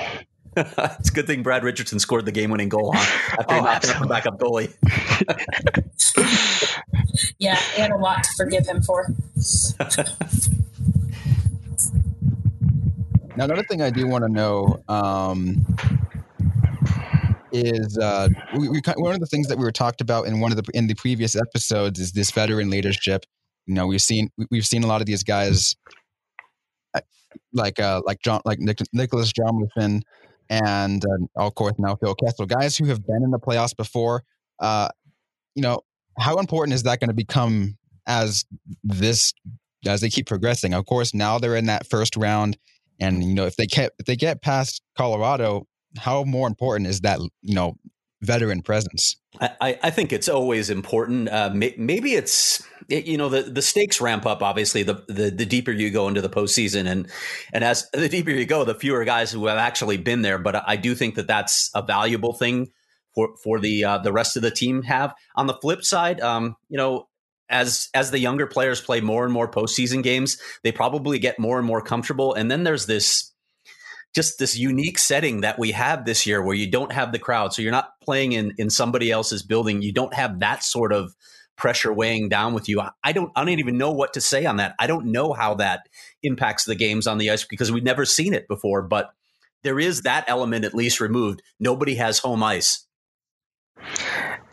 it's 0.58 1.10
a 1.10 1.14
good 1.14 1.28
thing 1.28 1.44
Brad 1.44 1.64
Richardson 1.66 2.00
scored 2.00 2.26
the 2.26 2.32
game-winning 2.32 2.70
goal 2.70 2.94
huh? 2.96 3.36
after 3.40 3.56
oh, 3.56 3.62
knocking 3.62 3.90
up 3.90 4.00
the 4.00 4.08
backup 4.08 4.40
goalie. 4.40 4.74
yeah, 7.40 7.56
he 7.56 7.82
had 7.82 7.92
a 7.92 7.98
lot 7.98 8.24
to 8.24 8.30
forgive 8.38 8.66
him 8.66 8.82
for. 8.82 9.08
now, 13.36 13.46
another 13.46 13.64
thing 13.64 13.82
I 13.82 13.90
do 13.90 14.08
want 14.08 14.24
to 14.24 14.32
know 14.32 14.82
um, 14.88 15.66
is 17.52 17.98
uh, 17.98 18.30
we, 18.58 18.70
we, 18.70 18.82
one 18.98 19.14
of 19.14 19.20
the 19.20 19.26
things 19.26 19.48
that 19.48 19.58
we 19.58 19.64
were 19.64 19.72
talked 19.72 20.02
about 20.02 20.28
in 20.28 20.40
one 20.40 20.52
of 20.52 20.58
the 20.58 20.70
in 20.74 20.88
the 20.88 20.96
previous 20.96 21.36
episodes 21.36 22.00
is 22.00 22.14
this 22.14 22.32
veteran 22.32 22.70
leadership. 22.70 23.26
You 23.66 23.74
know, 23.74 23.88
we've 23.88 24.02
seen 24.02 24.30
we've 24.52 24.66
seen 24.66 24.84
a 24.84 24.88
lot 24.88 25.02
of 25.02 25.08
these 25.08 25.24
guys 25.24 25.76
uh, 26.94 27.02
like 27.54 27.80
uh, 27.80 28.02
like 28.06 28.22
John 28.22 28.42
like 28.46 28.60
Nick, 28.60 28.80
Nicholas 28.94 29.34
Hjalmarsson 29.34 30.02
and 30.50 31.04
uh, 31.06 31.46
of 31.46 31.56
course 31.56 31.74
now 31.78 31.96
Phil 31.96 32.16
Kessel, 32.16 32.46
guys 32.46 32.78
who 32.78 32.86
have 32.86 33.06
been 33.06 33.24
in 33.24 33.32
the 33.32 33.40
playoffs 33.40 33.76
before. 33.76 34.24
Uh, 34.60 34.90
you 35.54 35.62
know, 35.62 35.82
how 36.18 36.38
important 36.40 36.74
is 36.74 36.84
that 36.84 37.00
going 37.00 37.10
to 37.10 37.16
become 37.16 37.78
as 38.08 38.46
this 38.84 39.34
as 39.86 40.02
they 40.02 40.10
keep 40.10 40.28
progressing? 40.28 40.74
Of 40.74 40.86
course, 40.86 41.14
now 41.14 41.38
they're 41.38 41.56
in 41.56 41.68
that 41.68 41.88
first 41.88 42.16
round, 42.16 42.58
and 43.00 43.24
you 43.24 43.34
know 43.34 43.46
if 43.46 43.56
they 43.56 43.66
get 43.66 43.92
if 44.00 44.06
they 44.06 44.16
get 44.16 44.42
past 44.42 44.82
Colorado, 44.98 45.68
how 45.98 46.24
more 46.24 46.48
important 46.48 46.88
is 46.88 47.02
that 47.02 47.20
you 47.42 47.56
know 47.56 47.76
veteran 48.22 48.62
presence? 48.62 49.18
I, 49.40 49.78
I 49.84 49.90
think 49.90 50.14
it's 50.14 50.30
always 50.30 50.70
important. 50.70 51.30
Uh, 51.30 51.52
may, 51.54 51.76
maybe 51.78 52.14
it's 52.14 52.64
it, 52.90 53.06
you 53.06 53.18
know 53.18 53.30
the 53.30 53.44
the 53.44 53.62
stakes 53.62 54.00
ramp 54.00 54.26
up. 54.26 54.42
Obviously, 54.42 54.84
the, 54.84 55.04
the 55.08 55.30
the 55.30 55.46
deeper 55.46 55.72
you 55.72 55.92
go 55.92 56.08
into 56.08 56.22
the 56.22 56.30
postseason, 56.30 56.90
and 56.90 57.08
and 57.52 57.64
as 57.64 57.90
the 57.92 58.10
deeper 58.10 58.32
you 58.32 58.46
go, 58.46 58.64
the 58.64 58.76
fewer 58.76 59.04
guys 59.04 59.32
who 59.32 59.48
have 59.48 59.58
actually 59.58 59.98
been 59.98 60.22
there. 60.22 60.38
But 60.38 60.64
I 60.68 60.76
do 60.78 60.96
think 60.96 61.16
that 61.16 61.28
that's 61.28 61.70
a 61.76 61.82
valuable 61.82 62.34
thing 62.34 62.72
for 63.16 63.36
for 63.42 63.60
the 63.60 63.84
uh, 63.84 63.98
the 64.00 64.14
rest 64.14 64.36
of 64.36 64.44
the 64.44 64.52
team 64.52 64.84
have. 64.84 65.16
On 65.36 65.48
the 65.48 65.56
flip 65.56 65.84
side, 65.84 66.22
um, 66.22 66.56
you 66.70 66.78
know, 66.78 67.08
as 67.50 67.90
as 67.94 68.12
the 68.12 68.20
younger 68.20 68.46
players 68.46 68.82
play 68.82 69.02
more 69.02 69.24
and 69.24 69.34
more 69.34 69.50
postseason 69.50 70.04
games, 70.04 70.38
they 70.64 70.72
probably 70.72 71.18
get 71.18 71.40
more 71.40 71.58
and 71.58 71.66
more 71.66 71.82
comfortable. 71.82 72.34
And 72.34 72.52
then 72.52 72.64
there's 72.64 72.86
this 72.86 73.32
just 74.14 74.40
this 74.40 74.58
unique 74.58 74.98
setting 74.98 75.42
that 75.42 75.60
we 75.60 75.72
have 75.72 76.06
this 76.06 76.26
year 76.26 76.42
where 76.42 76.56
you 76.56 76.70
don't 76.70 76.92
have 76.92 77.12
the 77.12 77.20
crowd. 77.20 77.54
So 77.54 77.62
you're 77.62 77.72
not 77.72 78.00
playing 78.02 78.34
in 78.34 78.54
in 78.58 78.70
somebody 78.70 79.12
else's 79.12 79.44
building. 79.44 79.82
You 79.82 79.92
don't 79.92 80.14
have 80.14 80.40
that 80.40 80.64
sort 80.64 80.94
of 80.94 81.16
pressure 81.58 81.94
weighing 81.94 82.28
down 82.30 82.54
with 82.54 82.68
you. 82.68 82.82
I 83.04 83.12
don't 83.12 83.32
I 83.36 83.42
don't 83.42 83.60
even 83.60 83.78
know 83.78 83.92
what 83.92 84.14
to 84.14 84.22
say 84.22 84.46
on 84.46 84.58
that. 84.58 84.76
I 84.80 84.88
don't 84.88 85.08
know 85.08 85.34
how 85.34 85.56
that 85.56 85.88
impacts 86.24 86.66
the 86.66 86.76
games 86.76 87.08
on 87.08 87.18
the 87.18 87.30
ice 87.30 87.46
because 87.46 87.72
we've 87.72 87.84
never 87.84 88.06
seen 88.06 88.34
it 88.34 88.48
before, 88.48 88.82
but 88.82 89.12
there 89.64 89.80
is 89.80 90.02
that 90.02 90.26
element 90.28 90.66
at 90.66 90.76
least 90.76 91.00
removed. 91.00 91.42
Nobody 91.60 91.96
has 91.96 92.20
home 92.20 92.44
ice. 92.44 92.86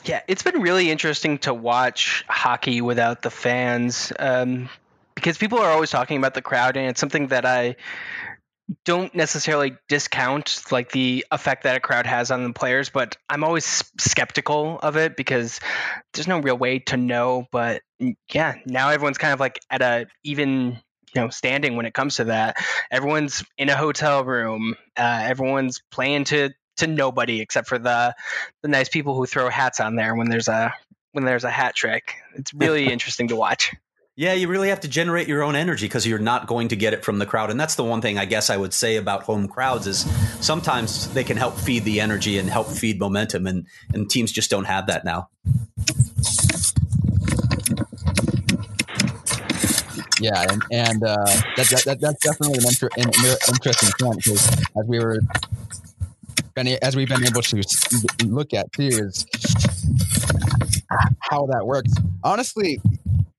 Yeah, 0.04 0.20
it's 0.26 0.42
been 0.42 0.60
really 0.60 0.90
interesting 0.90 1.38
to 1.38 1.54
watch 1.54 2.24
hockey 2.28 2.80
without 2.80 3.22
the 3.22 3.30
fans 3.30 4.12
um, 4.18 4.68
because 5.14 5.38
people 5.38 5.58
are 5.58 5.70
always 5.70 5.90
talking 5.90 6.16
about 6.16 6.34
the 6.34 6.42
crowd, 6.42 6.76
and 6.76 6.88
it's 6.88 7.00
something 7.00 7.28
that 7.28 7.44
I 7.44 7.76
don't 8.84 9.14
necessarily 9.14 9.76
discount 9.88 10.62
like 10.70 10.90
the 10.92 11.24
effect 11.30 11.64
that 11.64 11.76
a 11.76 11.80
crowd 11.80 12.06
has 12.06 12.30
on 12.30 12.44
the 12.44 12.52
players, 12.52 12.90
but 12.90 13.16
I'm 13.28 13.44
always 13.44 13.84
skeptical 13.98 14.78
of 14.82 14.96
it 14.96 15.16
because 15.16 15.60
there's 16.12 16.28
no 16.28 16.40
real 16.40 16.56
way 16.56 16.80
to 16.80 16.96
know. 16.96 17.46
But 17.52 17.82
yeah, 18.32 18.56
now 18.66 18.90
everyone's 18.90 19.18
kind 19.18 19.32
of 19.32 19.40
like 19.40 19.60
at 19.70 19.82
a 19.82 20.06
even 20.24 20.78
you 21.14 21.20
know 21.20 21.28
standing 21.28 21.76
when 21.76 21.86
it 21.86 21.94
comes 21.94 22.16
to 22.16 22.24
that. 22.24 22.56
Everyone's 22.90 23.44
in 23.58 23.68
a 23.68 23.76
hotel 23.76 24.24
room. 24.24 24.74
Uh, 24.96 25.20
everyone's 25.24 25.82
playing 25.90 26.24
to 26.24 26.50
to 26.76 26.86
nobody 26.86 27.40
except 27.40 27.68
for 27.68 27.78
the 27.78 28.14
the 28.62 28.68
nice 28.68 28.88
people 28.88 29.14
who 29.14 29.26
throw 29.26 29.48
hats 29.48 29.80
on 29.80 29.96
there 29.96 30.14
when 30.14 30.28
there's 30.28 30.48
a 30.48 30.72
when 31.12 31.24
there's 31.24 31.44
a 31.44 31.50
hat 31.50 31.74
trick. 31.74 32.14
It's 32.34 32.52
really 32.54 32.86
interesting 32.92 33.28
to 33.28 33.36
watch. 33.36 33.72
Yeah, 34.14 34.34
you 34.34 34.48
really 34.48 34.68
have 34.68 34.80
to 34.80 34.88
generate 34.88 35.26
your 35.26 35.42
own 35.42 35.56
energy 35.56 35.86
because 35.86 36.06
you're 36.06 36.18
not 36.18 36.46
going 36.46 36.68
to 36.68 36.76
get 36.76 36.92
it 36.92 37.02
from 37.02 37.18
the 37.18 37.24
crowd. 37.24 37.50
And 37.50 37.58
that's 37.58 37.76
the 37.76 37.84
one 37.84 38.02
thing 38.02 38.18
I 38.18 38.26
guess 38.26 38.50
I 38.50 38.58
would 38.58 38.74
say 38.74 38.96
about 38.96 39.22
home 39.22 39.48
crowds 39.48 39.86
is 39.86 40.00
sometimes 40.44 41.12
they 41.14 41.24
can 41.24 41.38
help 41.38 41.56
feed 41.56 41.84
the 41.84 41.98
energy 41.98 42.36
and 42.36 42.50
help 42.50 42.66
feed 42.66 43.00
momentum 43.00 43.46
and, 43.46 43.66
and 43.94 44.10
teams 44.10 44.30
just 44.30 44.50
don't 44.50 44.66
have 44.66 44.88
that 44.88 45.06
now. 45.06 45.30
Yeah, 50.20 50.46
and, 50.52 50.62
and 50.70 51.02
uh, 51.02 51.24
that, 51.56 51.68
that, 51.70 51.82
that, 51.86 52.00
that's 52.00 52.22
definitely 52.22 52.58
an, 52.58 52.68
inter- 52.68 52.90
an 52.98 53.10
interesting 53.48 53.90
point 53.98 54.16
because 54.18 54.46
as 54.46 54.86
we 54.86 54.98
were 55.00 55.20
as 56.56 56.96
we've 56.96 57.08
been 57.08 57.24
able 57.24 57.42
to 57.42 57.62
look 58.24 58.54
at 58.54 58.72
too 58.72 58.88
is 58.88 59.26
how 61.20 61.46
that 61.46 61.66
works. 61.66 61.92
Honestly, 62.22 62.80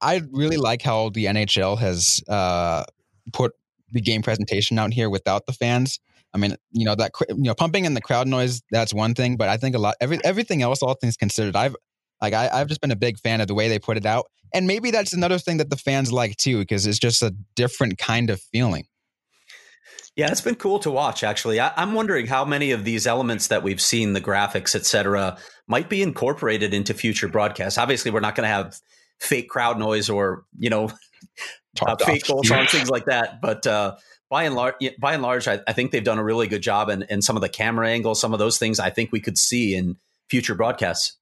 I 0.02 0.22
really 0.32 0.58
like 0.58 0.82
how 0.82 1.10
the 1.10 1.26
NHL 1.26 1.78
has 1.80 2.22
uh, 2.28 2.84
put 3.32 3.54
the 3.92 4.02
game 4.02 4.22
presentation 4.22 4.78
out 4.80 4.94
here 4.94 5.10
without 5.10 5.46
the 5.46 5.54
fans. 5.54 6.00
I 6.34 6.40
mean, 6.40 6.56
you 6.72 6.86
know 6.86 6.96
that 6.96 7.12
you 7.30 7.36
know 7.44 7.54
pumping 7.54 7.86
in 7.86 7.94
the 7.94 8.02
crowd 8.02 8.28
noise 8.28 8.62
that's 8.72 8.94
one 8.94 9.14
thing, 9.14 9.38
but 9.38 9.50
I 9.50 9.58
think 9.58 9.76
a 9.76 9.80
lot 9.80 9.96
every 10.02 10.20
everything 10.24 10.62
else, 10.64 10.82
all 10.82 10.96
things 10.96 11.16
considered, 11.16 11.56
I've 11.56 11.76
like 12.22 12.34
I, 12.34 12.50
I've 12.52 12.68
just 12.68 12.82
been 12.82 12.92
a 12.92 12.96
big 12.96 13.20
fan 13.20 13.40
of 13.40 13.48
the 13.48 13.54
way 13.54 13.70
they 13.70 13.78
put 13.80 13.98
it 13.98 14.06
out, 14.06 14.26
and 14.54 14.66
maybe 14.66 14.90
that's 14.90 15.14
another 15.14 15.38
thing 15.38 15.58
that 15.58 15.70
the 15.70 15.78
fans 15.78 16.12
like 16.12 16.36
too, 16.38 16.60
because 16.60 16.88
it's 16.88 17.00
just 17.00 17.22
a 17.22 17.36
different 17.56 18.00
kind 18.00 18.32
of 18.32 18.42
feeling. 18.42 18.86
Yeah, 20.16 20.32
it's 20.32 20.42
been 20.42 20.56
cool 20.56 20.80
to 20.80 20.92
watch. 20.92 21.24
Actually, 21.24 21.60
I, 21.60 21.72
am 21.82 21.94
wondering 21.94 22.28
how 22.28 22.46
many 22.46 22.72
of 22.72 22.84
these 22.84 23.08
elements 23.08 23.48
that 23.48 23.64
we've 23.64 23.82
seen, 23.82 24.14
the 24.14 24.22
graphics, 24.22 24.76
et 24.76 24.86
cetera, 24.86 25.38
might 25.68 25.90
be 25.90 26.04
incorporated 26.04 26.74
into 26.74 26.94
future 26.94 27.28
broadcasts. 27.28 27.80
Obviously, 27.80 28.12
we're 28.12 28.20
not 28.20 28.36
going 28.36 28.48
to 28.48 28.54
have 28.54 28.80
fake 29.20 29.50
crowd 29.50 29.80
noise 29.80 30.10
or 30.10 30.44
you 30.60 30.70
know 30.70 30.92
uh, 31.82 31.96
fake 31.96 32.28
goal 32.28 32.44
songs, 32.44 32.72
things 32.72 32.92
like 32.92 33.06
that. 33.06 33.42
But 33.42 33.66
uh, 33.66 33.96
by 34.30 34.44
and 34.44 34.54
large, 34.54 34.76
by 35.00 35.14
and 35.14 35.24
large, 35.24 35.48
I, 35.48 35.62
I, 35.68 35.74
think 35.74 35.92
they've 35.92 36.04
done 36.04 36.20
a 36.20 36.24
really 36.24 36.48
good 36.48 36.62
job, 36.62 36.90
and 36.90 37.06
and 37.10 37.24
some 37.24 37.36
of 37.36 37.42
the 37.42 37.50
camera 37.50 37.90
angles, 37.90 38.22
some 38.22 38.34
of 38.34 38.40
those 38.40 38.60
things, 38.60 38.80
I 38.80 38.92
think 38.92 39.12
we 39.12 39.20
could 39.20 39.38
see 39.38 39.74
in 39.74 39.98
future 40.30 40.54
broadcasts. 40.54 41.18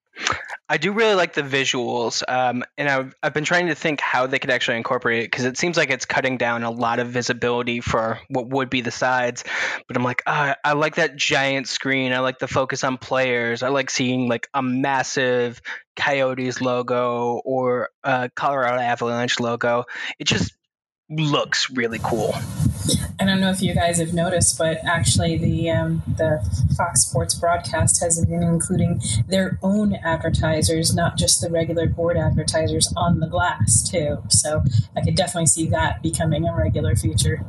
I 0.69 0.77
do 0.77 0.93
really 0.93 1.15
like 1.15 1.33
the 1.33 1.41
visuals, 1.41 2.23
um, 2.29 2.63
and 2.77 2.87
I've, 2.87 3.15
I've 3.21 3.33
been 3.33 3.43
trying 3.43 3.67
to 3.67 3.75
think 3.75 3.99
how 3.99 4.27
they 4.27 4.39
could 4.39 4.49
actually 4.49 4.77
incorporate 4.77 5.23
it 5.23 5.25
because 5.25 5.43
it 5.43 5.57
seems 5.57 5.75
like 5.75 5.89
it's 5.89 6.05
cutting 6.05 6.37
down 6.37 6.63
a 6.63 6.71
lot 6.71 6.99
of 6.99 7.09
visibility 7.09 7.81
for 7.81 8.19
what 8.29 8.47
would 8.47 8.69
be 8.69 8.79
the 8.79 8.91
sides. 8.91 9.43
But 9.87 9.97
I'm 9.97 10.03
like, 10.03 10.23
oh, 10.25 10.53
I 10.63 10.73
like 10.73 10.95
that 10.95 11.17
giant 11.17 11.67
screen. 11.67 12.13
I 12.13 12.19
like 12.19 12.39
the 12.39 12.47
focus 12.47 12.85
on 12.85 12.97
players. 12.97 13.63
I 13.63 13.67
like 13.67 13.89
seeing 13.89 14.29
like 14.29 14.47
a 14.53 14.61
massive 14.61 15.61
Coyotes 15.97 16.61
logo 16.61 17.41
or 17.43 17.89
a 18.03 18.29
Colorado 18.33 18.81
Avalanche 18.81 19.41
logo. 19.41 19.83
It 20.19 20.25
just 20.25 20.53
looks 21.11 21.69
really 21.69 21.99
cool. 21.99 22.33
I 23.19 23.25
don't 23.25 23.39
know 23.39 23.51
if 23.51 23.61
you 23.61 23.75
guys 23.75 23.99
have 23.99 24.13
noticed, 24.13 24.57
but 24.57 24.77
actually, 24.85 25.37
the 25.37 25.69
um, 25.69 26.01
the 26.07 26.39
Fox 26.75 27.01
Sports 27.01 27.35
broadcast 27.35 28.01
has 28.01 28.23
been 28.25 28.41
including 28.41 29.01
their 29.27 29.59
own 29.61 29.95
advertisers, 29.95 30.95
not 30.95 31.17
just 31.17 31.41
the 31.41 31.49
regular 31.49 31.87
board 31.87 32.17
advertisers, 32.17 32.91
on 32.97 33.19
the 33.19 33.27
glass 33.27 33.87
too. 33.87 34.23
So 34.29 34.63
I 34.95 35.01
could 35.01 35.15
definitely 35.15 35.47
see 35.47 35.67
that 35.67 36.01
becoming 36.01 36.47
a 36.47 36.55
regular 36.55 36.95
feature. 36.95 37.45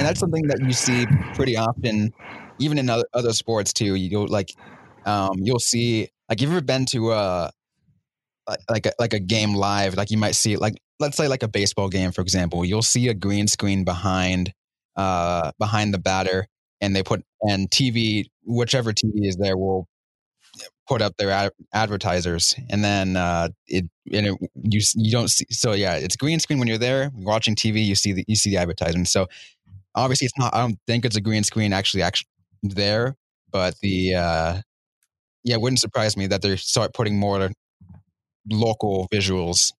and 0.00 0.06
that's 0.06 0.18
something 0.18 0.46
that 0.46 0.60
you 0.60 0.72
see 0.72 1.06
pretty 1.34 1.56
often, 1.58 2.10
even 2.58 2.78
in 2.78 2.88
other, 2.88 3.04
other 3.12 3.34
sports 3.34 3.72
too. 3.72 3.94
You'll 3.96 4.28
like, 4.28 4.50
um, 5.04 5.32
you'll 5.36 5.58
see 5.58 6.08
like 6.28 6.40
you've 6.40 6.50
ever 6.50 6.62
been 6.62 6.86
to 6.86 7.12
a 7.12 7.50
like 8.68 8.86
a, 8.86 8.92
like 8.98 9.12
a 9.12 9.18
game 9.20 9.54
live, 9.54 9.94
like 9.96 10.10
you 10.10 10.18
might 10.18 10.34
see 10.34 10.56
like 10.56 10.80
let's 10.98 11.16
say 11.16 11.28
like 11.28 11.42
a 11.42 11.48
baseball 11.48 11.88
game 11.88 12.12
for 12.12 12.20
example, 12.22 12.64
you'll 12.64 12.82
see 12.82 13.08
a 13.08 13.14
green 13.14 13.48
screen 13.48 13.84
behind 13.84 14.52
uh 14.96 15.52
behind 15.58 15.94
the 15.94 15.98
batter, 15.98 16.46
and 16.80 16.94
they 16.94 17.02
put 17.02 17.24
and 17.42 17.70
TV 17.70 18.26
whichever 18.44 18.92
TV 18.92 19.26
is 19.26 19.36
there 19.36 19.56
will 19.56 19.86
put 20.88 21.00
up 21.00 21.16
their 21.16 21.30
ad- 21.30 21.52
advertisers 21.72 22.54
and 22.68 22.82
then 22.82 23.16
uh 23.16 23.48
it 23.68 23.84
and 24.12 24.26
it, 24.26 24.34
you 24.54 24.80
you 24.96 25.12
don't 25.12 25.30
see 25.30 25.46
so 25.50 25.72
yeah 25.72 25.94
it's 25.94 26.16
green 26.16 26.40
screen 26.40 26.58
when 26.58 26.66
you're 26.66 26.78
there 26.78 27.12
watching 27.14 27.54
tv 27.54 27.84
you 27.84 27.94
see 27.94 28.12
the 28.12 28.24
you 28.26 28.34
see 28.34 28.50
the 28.50 28.56
advertisement 28.56 29.06
so 29.06 29.28
obviously 29.94 30.24
it's 30.24 30.36
not 30.36 30.52
i 30.52 30.58
don't 30.60 30.78
think 30.88 31.04
it's 31.04 31.16
a 31.16 31.20
green 31.20 31.44
screen 31.44 31.72
actually 31.72 32.02
actually 32.02 32.26
there 32.64 33.14
but 33.52 33.74
the 33.82 34.14
uh 34.14 34.60
yeah 35.44 35.54
it 35.54 35.60
wouldn't 35.60 35.78
surprise 35.78 36.16
me 36.16 36.26
that 36.26 36.42
they 36.42 36.56
start 36.56 36.92
putting 36.92 37.16
more 37.16 37.38
local 38.48 39.08
visuals 39.12 39.72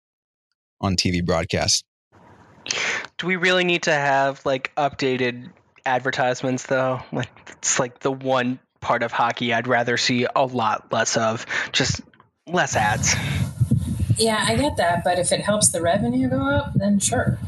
on 0.80 0.96
tv 0.96 1.24
broadcast 1.24 1.84
do 3.18 3.28
we 3.28 3.36
really 3.36 3.64
need 3.64 3.84
to 3.84 3.94
have 3.94 4.46
like 4.46 4.74
updated 4.76 5.52
advertisements 5.86 6.68
though 6.68 7.02
like 7.12 7.30
it's 7.50 7.80
like 7.80 8.00
the 8.00 8.12
one 8.12 8.60
part 8.82 9.04
of 9.04 9.12
hockey 9.12 9.54
I'd 9.54 9.68
rather 9.68 9.96
see 9.96 10.28
a 10.36 10.44
lot 10.44 10.92
less 10.92 11.16
of. 11.16 11.46
Just 11.72 12.02
less 12.48 12.76
ads. 12.76 13.16
Yeah, 14.18 14.44
I 14.46 14.56
get 14.58 14.78
that, 14.78 15.04
but 15.04 15.18
if 15.18 15.32
it 15.32 15.40
helps 15.40 15.70
the 15.70 15.82
revenue 15.82 16.30
go 16.30 16.42
up, 16.42 16.74
then 16.76 17.00
sure. 17.00 17.40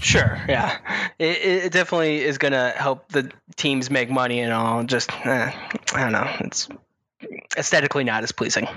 Sure, 0.00 0.40
yeah, 0.48 0.78
it, 1.18 1.64
it 1.66 1.72
definitely 1.72 2.22
is 2.22 2.38
going 2.38 2.52
to 2.52 2.72
help 2.74 3.08
the 3.08 3.30
teams 3.56 3.90
make 3.90 4.08
money 4.08 4.40
and 4.40 4.52
all. 4.52 4.84
Just, 4.84 5.10
eh, 5.26 5.52
I 5.92 6.00
don't 6.00 6.12
know, 6.12 6.36
it's 6.40 6.68
aesthetically 7.56 8.04
not 8.04 8.22
as 8.22 8.32
pleasing. 8.32 8.68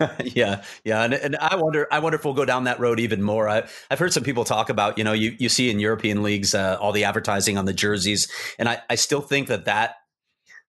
yeah, 0.24 0.62
yeah, 0.84 1.02
and, 1.02 1.14
and 1.14 1.36
I 1.36 1.56
wonder, 1.56 1.88
I 1.90 1.98
wonder 1.98 2.16
if 2.16 2.24
we'll 2.24 2.34
go 2.34 2.44
down 2.44 2.64
that 2.64 2.78
road 2.78 3.00
even 3.00 3.20
more. 3.20 3.48
I, 3.48 3.64
have 3.90 3.98
heard 3.98 4.12
some 4.12 4.22
people 4.22 4.44
talk 4.44 4.68
about, 4.68 4.96
you 4.96 5.04
know, 5.04 5.12
you 5.12 5.34
you 5.38 5.48
see 5.48 5.70
in 5.70 5.80
European 5.80 6.22
leagues 6.22 6.54
uh, 6.54 6.78
all 6.80 6.92
the 6.92 7.04
advertising 7.04 7.58
on 7.58 7.64
the 7.64 7.72
jerseys, 7.72 8.28
and 8.58 8.68
I, 8.68 8.80
I 8.88 8.94
still 8.94 9.20
think 9.20 9.48
that 9.48 9.64
that 9.64 9.96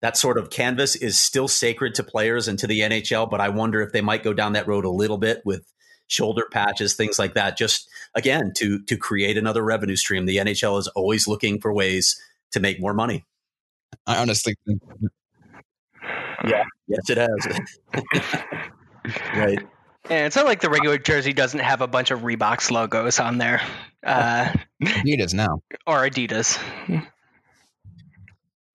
that 0.01 0.15
sort 0.15 0.38
of 0.38 0.51
canvas 0.51 0.95
is 0.95 1.19
still 1.19 1.47
sacred 1.47 1.95
to 1.95 2.03
players 2.03 2.47
and 2.47 2.59
to 2.59 2.67
the 2.67 2.81
NHL, 2.81 3.29
but 3.29 3.41
I 3.41 3.49
wonder 3.49 3.81
if 3.81 3.91
they 3.91 4.01
might 4.01 4.23
go 4.23 4.33
down 4.33 4.53
that 4.53 4.67
road 4.67 4.85
a 4.85 4.89
little 4.91 5.17
bit 5.17 5.41
with 5.43 5.65
shoulder 6.05 6.45
patches, 6.51 6.93
things 6.93 7.17
like 7.17 7.33
that, 7.33 7.57
just 7.57 7.89
again 8.13 8.51
to 8.57 8.83
to 8.83 8.95
create 8.95 9.38
another 9.38 9.63
revenue 9.63 9.95
stream. 9.95 10.27
The 10.27 10.38
NHL 10.38 10.77
is 10.77 10.88
always 10.89 11.27
looking 11.27 11.59
for 11.59 11.73
ways 11.73 12.21
to 12.51 12.59
make 12.59 12.79
more 12.79 12.93
money. 12.93 13.25
I 14.05 14.17
honestly 14.17 14.53
think 14.67 14.81
Yeah, 16.47 16.63
yes 16.88 17.09
it 17.09 17.17
has. 17.17 18.69
right. 19.36 19.60
And 20.10 20.28
it's 20.28 20.36
not 20.36 20.46
like 20.46 20.62
the 20.62 20.70
regular 20.70 20.98
jersey 20.98 21.34
doesn't 21.34 21.62
have 21.62 21.82
a 21.82 21.88
bunch 21.88 22.12
of 22.12 22.20
Reeboks 22.20 22.70
logos 22.70 23.20
on 23.20 23.39
there. 23.39 23.62
Uh, 24.06 24.52
Adidas 24.84 25.34
now. 25.34 25.62
Or 25.88 26.08
Adidas. 26.08 26.60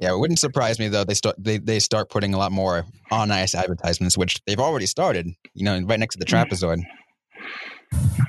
Yeah, 0.01 0.15
it 0.15 0.19
wouldn't 0.19 0.39
surprise 0.39 0.79
me 0.79 0.89
though. 0.89 1.05
They 1.05 1.15
start 1.15 1.37
they, 1.39 1.59
they 1.59 1.79
start 1.79 2.11
putting 2.11 2.35
a 2.35 2.39
lot 2.39 2.53
more 2.53 2.85
on 3.11 3.31
ice 3.31 3.55
advertisements, 3.55 4.17
which 4.19 4.43
they've 4.47 4.59
already 4.59 4.87
started. 4.87 5.29
You 5.55 5.65
know, 5.65 5.81
right 5.83 6.01
next 6.01 6.17
to 6.17 6.19
the 6.19 6.25
mm. 6.25 6.49
trapezoid. 6.49 6.83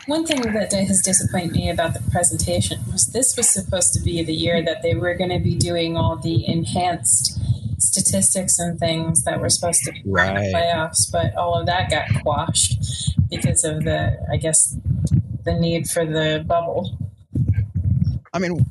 One 0.08 0.26
thing 0.26 0.42
that 0.42 0.74
has 0.74 1.02
disappointed 1.02 1.54
me 1.54 1.70
about 1.70 1.94
the 1.94 2.02
presentation 2.12 2.80
was 2.92 3.08
this 3.08 3.38
was 3.38 3.50
supposed 3.50 3.94
to 3.94 4.02
be 4.02 4.24
the 4.24 4.34
year 4.34 4.64
that 4.64 4.82
they 4.82 4.96
were 4.96 5.14
going 5.14 5.30
to 5.30 5.40
be 5.40 5.56
doing 5.56 5.96
all 5.96 6.18
the 6.18 6.48
enhanced 6.48 7.40
statistics 7.82 8.60
and 8.60 8.80
things 8.80 9.24
that 9.24 9.40
were 9.40 9.50
supposed 9.50 9.84
to 9.84 9.92
be 9.92 10.02
right. 10.06 10.30
in 10.30 10.36
the 10.36 10.54
playoffs, 10.54 11.12
but 11.12 11.36
all 11.36 11.60
of 11.60 11.66
that 11.66 11.90
got 11.90 12.08
quashed 12.22 12.80
because 13.30 13.64
of 13.64 13.84
the, 13.84 14.18
I 14.32 14.38
guess, 14.38 14.76
the 15.44 15.54
need 15.54 15.88
for 15.88 16.06
the 16.06 16.44
bubble. 16.46 16.98
I 18.34 18.40
mean, 18.40 18.66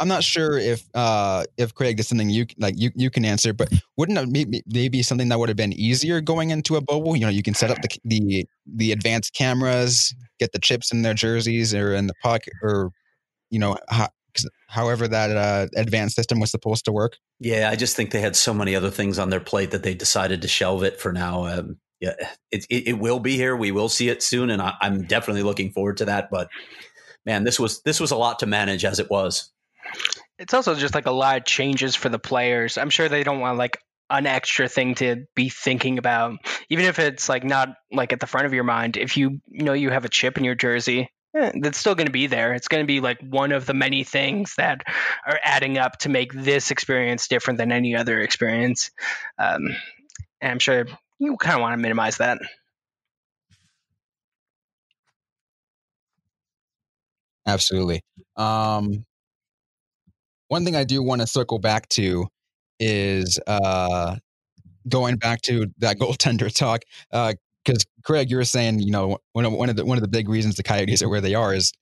I'm 0.00 0.08
not 0.08 0.24
sure 0.24 0.58
if 0.58 0.84
uh, 0.94 1.44
if 1.56 1.74
Craig 1.74 1.98
is 1.98 2.08
something 2.08 2.30
you 2.30 2.46
like 2.58 2.74
you 2.78 2.90
you 2.94 3.10
can 3.10 3.24
answer, 3.24 3.52
but 3.52 3.72
wouldn't 3.96 4.18
it 4.18 4.64
maybe, 4.66 5.02
something 5.02 5.28
that 5.28 5.38
would 5.38 5.48
have 5.48 5.56
been 5.56 5.72
easier 5.72 6.20
going 6.20 6.50
into 6.50 6.76
a 6.76 6.80
bubble? 6.80 7.16
You 7.16 7.22
know, 7.22 7.30
you 7.30 7.42
can 7.42 7.54
set 7.54 7.70
up 7.70 7.78
the 7.82 7.88
the 8.04 8.46
the 8.66 8.92
advanced 8.92 9.34
cameras, 9.34 10.14
get 10.38 10.52
the 10.52 10.58
chips 10.58 10.92
in 10.92 11.02
their 11.02 11.14
jerseys 11.14 11.74
or 11.74 11.94
in 11.94 12.06
the 12.06 12.14
puck, 12.22 12.42
or 12.62 12.90
you 13.50 13.58
know, 13.58 13.76
how, 13.88 14.08
however 14.68 15.08
that 15.08 15.30
uh, 15.30 15.66
advanced 15.76 16.16
system 16.16 16.40
was 16.40 16.50
supposed 16.50 16.84
to 16.86 16.92
work. 16.92 17.16
Yeah, 17.40 17.70
I 17.70 17.76
just 17.76 17.96
think 17.96 18.10
they 18.10 18.20
had 18.20 18.36
so 18.36 18.52
many 18.52 18.74
other 18.74 18.90
things 18.90 19.18
on 19.18 19.30
their 19.30 19.40
plate 19.40 19.70
that 19.70 19.82
they 19.82 19.94
decided 19.94 20.42
to 20.42 20.48
shelve 20.48 20.82
it 20.82 21.00
for 21.00 21.12
now. 21.12 21.46
Um, 21.46 21.76
yeah, 22.00 22.14
it, 22.50 22.64
it, 22.70 22.88
it 22.88 22.98
will 22.98 23.20
be 23.20 23.36
here. 23.36 23.56
We 23.56 23.72
will 23.72 23.88
see 23.88 24.08
it 24.08 24.22
soon, 24.22 24.50
and 24.50 24.62
I, 24.62 24.74
I'm 24.80 25.04
definitely 25.04 25.42
looking 25.42 25.72
forward 25.72 25.96
to 25.98 26.04
that. 26.06 26.30
But 26.30 26.48
man, 27.26 27.44
this 27.44 27.58
was 27.58 27.82
this 27.82 28.00
was 28.00 28.10
a 28.10 28.16
lot 28.16 28.38
to 28.40 28.46
manage 28.46 28.84
as 28.84 28.98
it 28.98 29.10
was. 29.10 29.50
It's 30.38 30.54
also 30.54 30.74
just 30.74 30.94
like 30.94 31.06
a 31.06 31.12
lot 31.12 31.38
of 31.38 31.44
changes 31.44 31.96
for 31.96 32.08
the 32.08 32.18
players. 32.18 32.78
I'm 32.78 32.90
sure 32.90 33.08
they 33.08 33.24
don't 33.24 33.40
want 33.40 33.58
like 33.58 33.78
an 34.10 34.26
extra 34.26 34.68
thing 34.68 34.94
to 34.96 35.26
be 35.34 35.48
thinking 35.48 35.98
about, 35.98 36.38
even 36.70 36.84
if 36.84 36.98
it's 36.98 37.28
like 37.28 37.44
not 37.44 37.70
like 37.92 38.12
at 38.12 38.20
the 38.20 38.26
front 38.26 38.46
of 38.46 38.54
your 38.54 38.64
mind. 38.64 38.96
If 38.96 39.16
you 39.16 39.40
know 39.48 39.72
you 39.72 39.90
have 39.90 40.04
a 40.04 40.08
chip 40.08 40.38
in 40.38 40.44
your 40.44 40.54
jersey, 40.54 41.10
that's 41.34 41.78
still 41.78 41.94
going 41.94 42.06
to 42.06 42.12
be 42.12 42.26
there. 42.26 42.54
It's 42.54 42.68
going 42.68 42.82
to 42.82 42.86
be 42.86 43.00
like 43.00 43.20
one 43.20 43.52
of 43.52 43.66
the 43.66 43.74
many 43.74 44.04
things 44.04 44.54
that 44.56 44.82
are 45.26 45.38
adding 45.42 45.78
up 45.78 45.98
to 45.98 46.08
make 46.08 46.32
this 46.32 46.70
experience 46.70 47.28
different 47.28 47.58
than 47.58 47.72
any 47.72 47.94
other 47.94 48.20
experience. 48.20 48.90
Um, 49.38 49.68
and 50.40 50.52
I'm 50.52 50.58
sure 50.58 50.86
you 51.18 51.36
kind 51.36 51.56
of 51.56 51.60
want 51.60 51.74
to 51.74 51.78
minimize 51.78 52.18
that. 52.18 52.38
Absolutely. 57.46 58.02
Um, 58.36 59.06
one 60.48 60.64
thing 60.64 60.76
I 60.76 60.84
do 60.84 61.02
want 61.02 61.20
to 61.20 61.26
circle 61.26 61.58
back 61.58 61.88
to 61.90 62.26
is 62.78 63.38
uh, 63.46 64.16
going 64.88 65.16
back 65.16 65.42
to 65.42 65.66
that 65.78 65.98
goaltender 65.98 66.54
talk. 66.54 66.82
Because 67.64 67.84
Craig, 68.04 68.30
you 68.30 68.36
were 68.36 68.44
saying, 68.44 68.80
you 68.80 68.90
know, 68.90 69.18
one 69.32 69.44
of, 69.44 69.52
one 69.52 69.68
of 69.68 69.76
the 69.76 69.84
one 69.84 69.98
of 69.98 70.02
the 70.02 70.08
big 70.08 70.28
reasons 70.28 70.56
the 70.56 70.62
Coyotes 70.62 71.02
are 71.02 71.08
where 71.08 71.20
they 71.20 71.34
are 71.34 71.54
is 71.54 71.72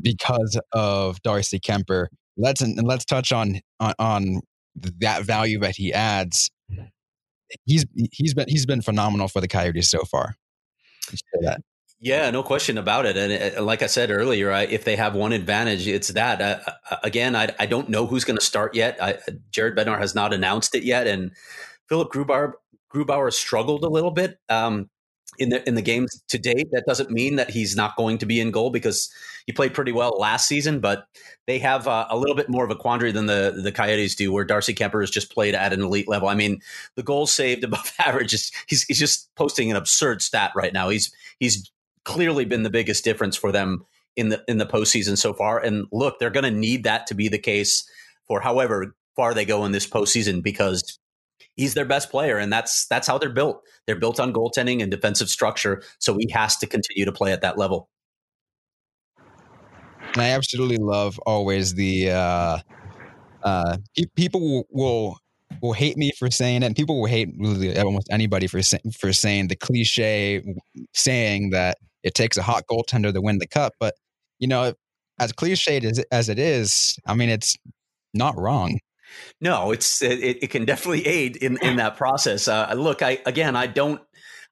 because 0.00 0.60
of 0.72 1.20
Darcy 1.22 1.58
Kuemper. 1.58 2.06
Let's 2.36 2.60
and 2.60 2.80
let's 2.86 3.04
touch 3.04 3.32
on, 3.32 3.60
on 3.80 3.94
on 3.98 4.40
that 5.00 5.24
value 5.24 5.58
that 5.60 5.76
he 5.76 5.92
adds. 5.92 6.50
He's 7.64 7.84
he's 8.12 8.34
been 8.34 8.48
he's 8.48 8.66
been 8.66 8.82
phenomenal 8.82 9.28
for 9.28 9.40
the 9.40 9.48
Coyotes 9.48 9.90
so 9.90 10.04
far. 10.04 10.36
Yeah, 12.00 12.30
no 12.30 12.44
question 12.44 12.78
about 12.78 13.06
it. 13.06 13.16
And 13.16 13.58
uh, 13.58 13.62
like 13.62 13.82
I 13.82 13.86
said 13.86 14.12
earlier, 14.12 14.52
I, 14.52 14.62
if 14.62 14.84
they 14.84 14.94
have 14.94 15.16
one 15.16 15.32
advantage, 15.32 15.88
it's 15.88 16.08
that. 16.08 16.40
Uh, 16.40 16.58
uh 16.90 16.96
again, 17.02 17.34
I, 17.34 17.52
I 17.58 17.66
don't 17.66 17.88
know 17.88 18.06
who's 18.06 18.24
going 18.24 18.38
to 18.38 18.44
start 18.44 18.76
yet. 18.76 19.02
I, 19.02 19.18
Jared 19.50 19.76
Bednar 19.76 19.98
has 19.98 20.14
not 20.14 20.32
announced 20.32 20.76
it 20.76 20.84
yet, 20.84 21.08
and 21.08 21.32
Philipp 21.88 22.10
Grubauer, 22.10 22.52
Grubauer 22.94 23.32
struggled 23.32 23.82
a 23.82 23.88
little 23.88 24.12
bit 24.12 24.38
um, 24.48 24.88
in 25.38 25.50
the 25.50 25.66
in 25.68 25.74
the 25.74 25.82
games 25.82 26.22
to 26.28 26.38
date. 26.38 26.68
That 26.72 26.84
doesn't 26.86 27.10
mean 27.10 27.36
that 27.36 27.50
he's 27.50 27.76
not 27.76 27.96
going 27.96 28.18
to 28.18 28.26
be 28.26 28.40
in 28.40 28.50
goal 28.50 28.70
because 28.70 29.10
he 29.46 29.52
played 29.52 29.74
pretty 29.74 29.92
well 29.92 30.16
last 30.18 30.48
season. 30.48 30.80
But 30.80 31.06
they 31.46 31.58
have 31.58 31.86
uh, 31.86 32.06
a 32.10 32.16
little 32.16 32.34
bit 32.34 32.48
more 32.48 32.64
of 32.64 32.70
a 32.70 32.76
quandary 32.76 33.12
than 33.12 33.26
the 33.26 33.60
the 33.62 33.72
Coyotes 33.72 34.14
do, 34.14 34.32
where 34.32 34.44
Darcy 34.44 34.74
Kuemper 34.74 35.00
has 35.00 35.10
just 35.10 35.32
played 35.32 35.54
at 35.54 35.72
an 35.72 35.82
elite 35.82 36.08
level. 36.08 36.28
I 36.28 36.34
mean, 36.34 36.60
the 36.96 37.02
goals 37.02 37.32
saved 37.32 37.64
above 37.64 37.92
average 37.98 38.34
is 38.34 38.50
he's 38.66 38.84
he's 38.84 38.98
just 38.98 39.34
posting 39.36 39.70
an 39.70 39.76
absurd 39.76 40.22
stat 40.22 40.52
right 40.54 40.72
now. 40.72 40.88
He's 40.88 41.12
he's 41.38 41.70
clearly 42.04 42.44
been 42.44 42.62
the 42.62 42.70
biggest 42.70 43.04
difference 43.04 43.36
for 43.36 43.52
them 43.52 43.84
in 44.16 44.30
the 44.30 44.42
in 44.48 44.58
the 44.58 44.66
postseason 44.66 45.16
so 45.16 45.32
far. 45.32 45.58
And 45.58 45.86
look, 45.92 46.18
they're 46.18 46.30
going 46.30 46.50
to 46.52 46.58
need 46.58 46.84
that 46.84 47.06
to 47.08 47.14
be 47.14 47.28
the 47.28 47.38
case 47.38 47.88
for 48.26 48.40
however 48.40 48.94
far 49.14 49.34
they 49.34 49.44
go 49.44 49.64
in 49.64 49.72
this 49.72 49.86
postseason 49.86 50.42
because 50.42 50.98
he's 51.58 51.74
their 51.74 51.84
best 51.84 52.10
player, 52.10 52.38
and 52.38 52.50
that's 52.50 52.86
that's 52.86 53.06
how 53.06 53.18
they're 53.18 53.28
built. 53.28 53.62
They're 53.86 53.98
built 53.98 54.18
on 54.18 54.32
goaltending 54.32 54.80
and 54.80 54.90
defensive 54.90 55.28
structure, 55.28 55.82
so 55.98 56.16
he 56.16 56.30
has 56.32 56.56
to 56.58 56.66
continue 56.66 57.04
to 57.04 57.12
play 57.12 57.32
at 57.32 57.42
that 57.42 57.58
level. 57.58 57.90
I 60.16 60.30
absolutely 60.30 60.78
love 60.78 61.18
always 61.26 61.74
the 61.74 62.12
uh, 62.12 62.58
uh, 63.42 63.76
people 64.16 64.64
will, 64.70 65.18
will 65.60 65.72
hate 65.74 65.98
me 65.98 66.12
for 66.18 66.30
saying 66.30 66.62
it, 66.62 66.66
and 66.66 66.76
people 66.76 67.00
will 67.00 67.08
hate 67.08 67.28
almost 67.78 68.08
anybody 68.10 68.46
for 68.46 68.62
for 68.96 69.12
saying 69.12 69.48
the 69.48 69.56
cliche 69.56 70.42
saying 70.94 71.50
that 71.50 71.76
it 72.02 72.14
takes 72.14 72.36
a 72.36 72.42
hot 72.42 72.64
goaltender 72.70 73.12
to 73.12 73.20
win 73.20 73.38
the 73.38 73.46
cup. 73.46 73.74
But 73.78 73.94
you 74.38 74.48
know, 74.48 74.72
as 75.18 75.32
cliched 75.32 75.84
as 75.84 75.98
as 76.10 76.28
it 76.28 76.38
is, 76.38 76.96
I 77.04 77.14
mean, 77.14 77.28
it's 77.28 77.56
not 78.14 78.38
wrong. 78.38 78.78
No, 79.40 79.72
it's 79.72 80.02
it, 80.02 80.42
it 80.42 80.50
can 80.50 80.64
definitely 80.64 81.06
aid 81.06 81.36
in 81.36 81.58
in 81.62 81.76
that 81.76 81.96
process. 81.96 82.48
Uh, 82.48 82.72
look, 82.76 83.02
I 83.02 83.18
again, 83.26 83.56
I 83.56 83.66
don't 83.66 84.00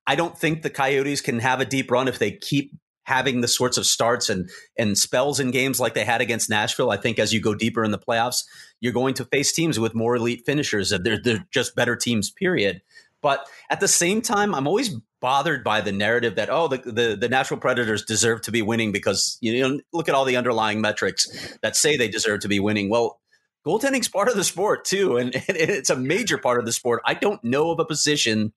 I 0.06 0.14
don't 0.14 0.38
think 0.38 0.62
the 0.62 0.70
Coyotes 0.70 1.20
can 1.20 1.40
have 1.40 1.60
a 1.60 1.64
deep 1.64 1.90
run 1.90 2.08
if 2.08 2.18
they 2.18 2.32
keep 2.32 2.72
having 3.04 3.40
the 3.40 3.48
sorts 3.48 3.78
of 3.78 3.86
starts 3.86 4.28
and 4.28 4.50
and 4.76 4.98
spells 4.98 5.40
in 5.40 5.50
games 5.50 5.80
like 5.80 5.94
they 5.94 6.04
had 6.04 6.20
against 6.20 6.50
Nashville. 6.50 6.90
I 6.90 6.96
think 6.96 7.18
as 7.18 7.32
you 7.32 7.40
go 7.40 7.54
deeper 7.54 7.84
in 7.84 7.90
the 7.90 7.98
playoffs, 7.98 8.44
you're 8.80 8.92
going 8.92 9.14
to 9.14 9.24
face 9.24 9.52
teams 9.52 9.78
with 9.78 9.94
more 9.94 10.16
elite 10.16 10.42
finishers. 10.46 10.90
They're 10.90 11.20
they're 11.20 11.46
just 11.50 11.74
better 11.74 11.96
teams. 11.96 12.30
Period. 12.30 12.82
But 13.22 13.48
at 13.70 13.80
the 13.80 13.88
same 13.88 14.20
time, 14.20 14.54
I'm 14.54 14.68
always 14.68 14.94
bothered 15.20 15.64
by 15.64 15.80
the 15.80 15.92
narrative 15.92 16.36
that 16.36 16.50
oh 16.50 16.68
the, 16.68 16.78
the, 16.78 17.16
the 17.18 17.28
Nashville 17.28 17.58
Predators 17.58 18.04
deserve 18.04 18.42
to 18.42 18.52
be 18.52 18.62
winning 18.62 18.92
because 18.92 19.38
you 19.40 19.60
know 19.68 19.80
look 19.92 20.08
at 20.08 20.14
all 20.14 20.24
the 20.24 20.36
underlying 20.36 20.80
metrics 20.80 21.58
that 21.62 21.74
say 21.74 21.96
they 21.96 22.08
deserve 22.08 22.40
to 22.40 22.48
be 22.48 22.60
winning. 22.60 22.88
Well, 22.88 23.20
goaltending's 23.66 24.08
part 24.08 24.28
of 24.28 24.36
the 24.36 24.44
sport 24.44 24.84
too, 24.84 25.16
and, 25.16 25.34
and 25.48 25.56
it's 25.56 25.90
a 25.90 25.96
major 25.96 26.38
part 26.38 26.58
of 26.58 26.66
the 26.66 26.72
sport. 26.72 27.02
I 27.04 27.14
don't 27.14 27.42
know 27.42 27.70
of 27.70 27.80
a 27.80 27.84
position 27.84 28.52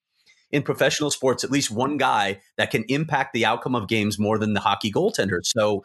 in 0.51 0.63
professional 0.63 1.11
sports, 1.11 1.43
at 1.43 1.51
least 1.51 1.71
one 1.71 1.97
guy 1.97 2.41
that 2.57 2.71
can 2.71 2.83
impact 2.89 3.33
the 3.33 3.45
outcome 3.45 3.75
of 3.75 3.87
games 3.87 4.17
more 4.17 4.37
than 4.37 4.53
the 4.53 4.59
hockey 4.59 4.91
goaltender. 4.91 5.39
So 5.43 5.83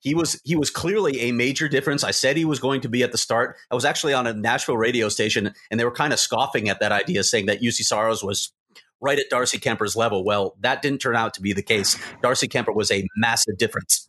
he 0.00 0.14
was 0.14 0.40
he 0.44 0.56
was 0.56 0.68
clearly 0.68 1.20
a 1.20 1.32
major 1.32 1.68
difference. 1.68 2.02
I 2.02 2.10
said 2.10 2.36
he 2.36 2.44
was 2.44 2.58
going 2.58 2.80
to 2.82 2.88
be 2.88 3.02
at 3.02 3.12
the 3.12 3.18
start. 3.18 3.56
I 3.70 3.74
was 3.74 3.84
actually 3.84 4.14
on 4.14 4.26
a 4.26 4.34
Nashville 4.34 4.76
radio 4.76 5.08
station, 5.08 5.54
and 5.70 5.80
they 5.80 5.84
were 5.84 5.92
kind 5.92 6.12
of 6.12 6.18
scoffing 6.18 6.68
at 6.68 6.80
that 6.80 6.92
idea, 6.92 7.22
saying 7.22 7.46
that 7.46 7.62
Juuse 7.62 7.84
Saros 7.84 8.22
was 8.22 8.52
right 9.00 9.18
at 9.18 9.30
Darcy 9.30 9.58
Kuemper's 9.58 9.96
level. 9.96 10.24
Well, 10.24 10.56
that 10.60 10.82
didn't 10.82 11.00
turn 11.00 11.16
out 11.16 11.34
to 11.34 11.40
be 11.40 11.52
the 11.52 11.62
case. 11.62 11.96
Darcy 12.20 12.48
Kuemper 12.48 12.74
was 12.74 12.90
a 12.90 13.06
massive 13.16 13.56
difference. 13.58 14.08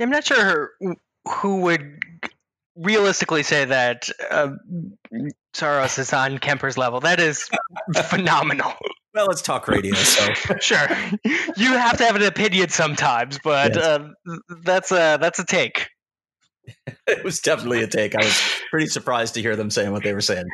I'm 0.00 0.10
not 0.10 0.24
sure 0.24 0.72
who 1.28 1.60
would 1.62 1.98
realistically 2.78 3.42
say 3.42 3.64
that 3.66 4.08
uh, 4.30 4.50
Saros 5.52 5.98
is 5.98 6.12
on 6.12 6.38
Kuemper's 6.38 6.78
level. 6.78 7.00
That 7.00 7.20
is 7.20 7.48
phenomenal. 8.06 8.72
Well, 9.14 9.26
let's 9.26 9.42
talk 9.42 9.66
radio. 9.68 9.94
So 9.94 10.32
sure, 10.60 10.88
you 11.56 11.72
have 11.72 11.98
to 11.98 12.04
have 12.04 12.16
an 12.16 12.22
opinion 12.22 12.68
sometimes, 12.68 13.38
but 13.42 13.74
yes. 13.74 13.84
uh, 13.84 14.08
that's 14.62 14.92
a 14.92 15.18
that's 15.20 15.38
a 15.38 15.44
take. 15.44 15.88
it 17.06 17.24
was 17.24 17.40
definitely 17.40 17.82
a 17.82 17.86
take. 17.86 18.14
I 18.14 18.24
was 18.24 18.40
pretty 18.70 18.86
surprised 18.86 19.34
to 19.34 19.42
hear 19.42 19.56
them 19.56 19.70
saying 19.70 19.90
what 19.90 20.02
they 20.02 20.12
were 20.12 20.20
saying. 20.20 20.44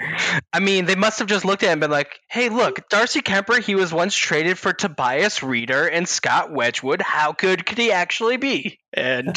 I 0.53 0.61
mean, 0.61 0.85
they 0.85 0.95
must 0.95 1.19
have 1.19 1.29
just 1.29 1.45
looked 1.45 1.63
at 1.63 1.67
him 1.67 1.73
and 1.73 1.81
been 1.83 1.91
like, 1.91 2.21
"Hey, 2.31 2.49
look, 2.49 2.89
Darcy 2.89 3.21
Kuemper. 3.21 3.61
He 3.61 3.75
was 3.75 3.93
once 3.93 4.15
traded 4.15 4.59
for 4.59 4.73
Tobias 4.73 5.41
Rieder 5.41 5.89
and 5.93 6.09
Scott 6.09 6.53
Wedgewood. 6.53 7.03
How 7.03 7.33
good 7.33 7.67
could 7.67 7.79
he 7.79 7.91
actually 7.93 8.37
be?" 8.37 8.79
And 8.93 9.37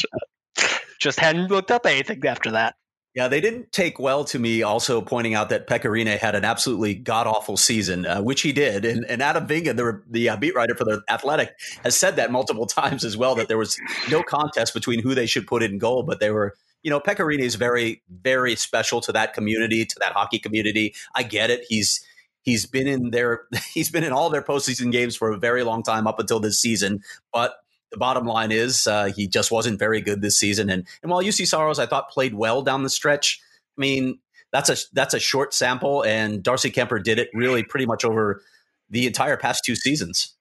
just 1.00 1.20
hadn't 1.20 1.48
looked 1.48 1.72
up 1.72 1.86
anything 1.86 2.26
after 2.26 2.52
that. 2.52 2.76
Yeah, 3.18 3.28
they 3.28 3.42
didn't 3.42 3.72
take 3.72 3.98
well 3.98 4.24
to 4.26 4.38
me 4.38 4.62
also 4.62 5.02
pointing 5.02 5.34
out 5.34 5.50
that 5.50 5.66
Pekka 5.66 6.20
had 6.20 6.36
an 6.36 6.46
absolutely 6.46 6.94
god 6.94 7.26
awful 7.26 7.58
season, 7.58 8.06
uh, 8.06 8.22
which 8.22 8.42
he 8.42 8.52
did. 8.52 8.86
And, 8.86 9.06
and 9.06 9.24
Adam 9.24 9.48
Vingan, 9.48 9.76
the, 9.76 10.04
the 10.08 10.30
uh, 10.30 10.38
beat 10.38 10.54
writer 10.54 10.76
for 10.76 10.84
the 10.84 11.02
Athletic, 11.10 11.50
has 11.84 11.98
said 11.98 12.18
that 12.18 12.32
multiple 12.32 12.66
times 12.68 13.04
as 13.04 13.18
well 13.18 13.34
that 13.34 13.48
there 13.48 13.58
was 13.58 13.76
no 14.12 14.22
contest 14.22 14.72
between 14.76 15.02
who 15.02 15.16
they 15.16 15.26
should 15.26 15.48
put 15.48 15.64
in 15.64 15.80
goal, 15.80 16.04
but 16.04 16.20
they 16.20 16.30
were. 16.30 16.54
You 16.84 16.92
know, 16.92 17.00
Pekka 17.00 17.26
Rinne 17.26 17.40
is 17.40 17.56
very, 17.56 18.04
very 18.08 18.56
special 18.56 19.02
to 19.02 19.12
that 19.12 19.34
community, 19.34 19.84
to 19.84 19.96
that 20.00 20.14
hockey 20.14 20.38
community. 20.38 20.94
I 21.16 21.24
get 21.24 21.50
it. 21.50 21.66
He's 21.68 22.06
he's 22.44 22.68
been 22.68 22.88
in 22.88 23.10
their 23.10 23.46
he's 23.74 23.90
been 23.90 24.04
in 24.04 24.14
all 24.14 24.30
their 24.30 24.44
postseason 24.44 24.92
games 24.92 25.16
for 25.16 25.32
a 25.32 25.40
very 25.40 25.64
long 25.64 25.82
time 25.82 26.06
up 26.06 26.20
until 26.20 26.40
this 26.40 26.62
season. 26.62 27.02
But 27.34 27.56
the 27.98 28.00
bottom 28.00 28.28
line 28.28 28.52
is 28.52 28.86
uh, 28.86 29.06
he 29.06 29.28
just 29.28 29.52
wasn't 29.52 29.80
very 29.80 30.02
good 30.02 30.22
this 30.22 30.38
season. 30.38 30.70
And 30.70 30.86
and 31.02 31.12
while 31.12 31.22
Juuse 31.24 31.48
Saros 31.48 31.80
I 31.80 31.88
thought 31.88 32.10
played 32.10 32.36
well 32.36 32.62
down 32.62 32.84
the 32.84 32.90
stretch, 32.90 33.42
I 33.78 33.82
mean 33.82 34.20
that's 34.52 34.70
a 34.70 34.78
that's 34.94 35.14
a 35.14 35.20
short 35.20 35.54
sample, 35.54 36.04
and 36.04 36.44
Darcy 36.44 36.72
Kuemper 36.72 37.04
did 37.04 37.18
it 37.18 37.30
really 37.34 37.64
pretty 37.64 37.88
much 37.88 38.06
over 38.06 38.44
the 38.90 39.08
entire 39.08 39.36
past 39.36 39.64
two 39.66 39.76
seasons. 39.76 40.36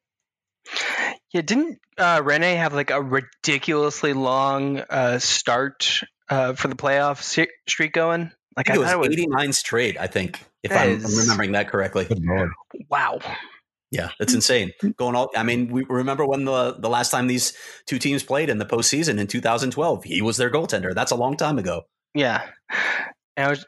Yeah, 1.33 1.41
didn't 1.41 1.81
uh, 1.97 2.21
Rinne 2.21 2.57
have 2.57 2.75
like 2.75 2.91
a 2.91 3.01
ridiculously 3.01 4.13
long 4.13 4.81
uh, 4.91 5.19
start 5.19 6.01
uh, 6.29 6.53
for 6.53 6.69
the 6.69 6.77
playoff 6.77 7.49
streak 7.69 7.93
going? 7.93 8.33
Like 8.57 8.71
I, 8.71 8.75
I 8.75 8.93
it 8.93 8.99
was 8.99 9.09
89 9.11 9.53
straight, 9.53 9.99
I 9.99 10.07
think, 10.07 10.41
if 10.63 10.73
I'm, 10.73 10.91
is... 10.91 11.05
I'm 11.05 11.25
remembering 11.25 11.53
that 11.53 11.69
correctly. 11.69 12.07
Wow. 12.89 13.19
Yeah, 13.91 14.11
that's 14.19 14.35
insane. 14.35 14.73
Going 14.97 15.15
all, 15.15 15.31
I 15.37 15.43
mean, 15.43 15.69
we 15.69 15.85
remember 15.89 16.27
when 16.27 16.45
the 16.45 16.77
the 16.79 16.89
last 16.89 17.11
time 17.11 17.29
these 17.29 17.53
two 17.87 17.99
teams 17.99 18.23
played 18.25 18.51
in 18.51 18.59
the 18.59 18.67
postseason 18.67 19.19
in 19.19 19.27
2012. 19.27 20.05
He 20.05 20.23
was 20.23 20.37
their 20.37 20.51
goaltender. 20.51 20.95
That's 20.95 21.13
a 21.13 21.17
long 21.17 21.37
time 21.37 21.59
ago. 21.59 21.83
Yeah, 22.13 22.43
and 23.37 23.47
I 23.47 23.51
was, 23.51 23.65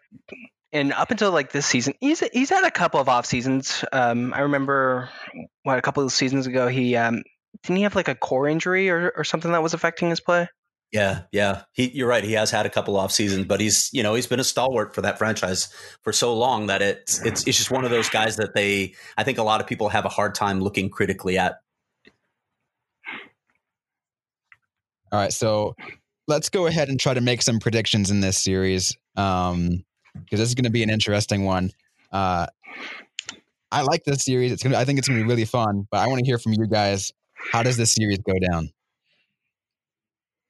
and 0.72 0.92
up 0.92 1.10
until 1.12 1.30
like 1.30 1.52
this 1.52 1.66
season, 1.66 1.94
he's 2.00 2.20
he's 2.32 2.50
had 2.50 2.64
a 2.64 2.70
couple 2.70 3.00
of 3.00 3.08
off 3.08 3.26
seasons. 3.26 3.84
Um, 3.92 4.34
I 4.34 4.40
remember 4.40 5.08
what 5.62 5.78
a 5.78 5.82
couple 5.82 6.04
of 6.04 6.12
seasons 6.12 6.46
ago 6.46 6.66
he 6.66 6.96
um 6.96 7.22
didn't 7.62 7.76
he 7.76 7.82
have 7.84 7.94
like 7.94 8.08
a 8.08 8.14
core 8.14 8.48
injury 8.48 8.90
or 8.90 9.12
or 9.16 9.22
something 9.22 9.52
that 9.52 9.62
was 9.62 9.74
affecting 9.74 10.10
his 10.10 10.20
play. 10.20 10.48
Yeah, 10.92 11.22
yeah. 11.32 11.62
He, 11.72 11.90
you're 11.90 12.08
right. 12.08 12.24
He 12.24 12.32
has 12.32 12.50
had 12.50 12.64
a 12.64 12.70
couple 12.70 12.96
off 12.96 13.12
seasons, 13.12 13.46
but 13.46 13.60
he's 13.60 13.90
you 13.92 14.02
know 14.02 14.14
he's 14.14 14.26
been 14.26 14.40
a 14.40 14.44
stalwart 14.44 14.94
for 14.94 15.02
that 15.02 15.18
franchise 15.18 15.68
for 16.02 16.12
so 16.12 16.34
long 16.34 16.68
that 16.68 16.80
it's 16.80 17.24
it's 17.26 17.46
it's 17.46 17.58
just 17.58 17.70
one 17.70 17.84
of 17.84 17.90
those 17.90 18.08
guys 18.08 18.36
that 18.36 18.54
they 18.54 18.94
I 19.18 19.24
think 19.24 19.36
a 19.36 19.42
lot 19.42 19.60
of 19.60 19.66
people 19.66 19.90
have 19.90 20.06
a 20.06 20.08
hard 20.08 20.34
time 20.34 20.60
looking 20.60 20.88
critically 20.88 21.36
at. 21.36 21.60
All 25.12 25.18
right, 25.18 25.32
so 25.32 25.74
let's 26.26 26.48
go 26.48 26.66
ahead 26.66 26.88
and 26.88 26.98
try 26.98 27.14
to 27.14 27.20
make 27.20 27.42
some 27.42 27.58
predictions 27.58 28.10
in 28.10 28.20
this 28.20 28.38
series 28.38 28.96
because 29.14 29.52
um, 29.52 29.84
this 30.30 30.40
is 30.40 30.54
going 30.54 30.64
to 30.64 30.70
be 30.70 30.82
an 30.82 30.90
interesting 30.90 31.44
one. 31.44 31.70
Uh, 32.12 32.46
I 33.70 33.82
like 33.82 34.04
this 34.04 34.24
series. 34.24 34.52
It's 34.52 34.62
gonna. 34.62 34.78
I 34.78 34.84
think 34.84 34.98
it's 34.98 35.08
going 35.08 35.18
to 35.18 35.24
be 35.24 35.28
really 35.28 35.44
fun. 35.44 35.86
But 35.90 35.98
I 35.98 36.06
want 36.06 36.20
to 36.20 36.24
hear 36.24 36.38
from 36.38 36.54
you 36.54 36.66
guys. 36.66 37.12
How 37.52 37.62
does 37.62 37.76
this 37.76 37.92
series 37.92 38.18
go 38.18 38.32
down? 38.50 38.70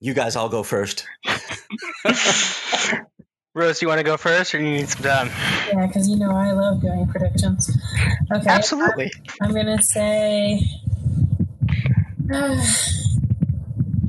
You 0.01 0.15
guys 0.15 0.37
all 0.37 0.49
go 0.49 0.63
first. 0.63 1.05
Rose, 3.55 3.83
you 3.83 3.89
want 3.89 3.99
to 3.99 4.05
go 4.05 4.17
first, 4.17 4.55
or 4.55 4.61
you 4.61 4.71
need 4.71 4.89
some 4.89 5.03
time? 5.03 5.27
Yeah, 5.67 5.89
because 5.89 6.09
you 6.09 6.17
know 6.17 6.31
I 6.31 6.53
love 6.53 6.81
doing 6.81 7.09
predictions. 7.09 7.77
Okay, 8.33 8.49
absolutely. 8.49 9.11
I'm, 9.41 9.49
I'm 9.49 9.55
gonna 9.55 9.83
say. 9.83 10.61
Uh, 12.33 12.65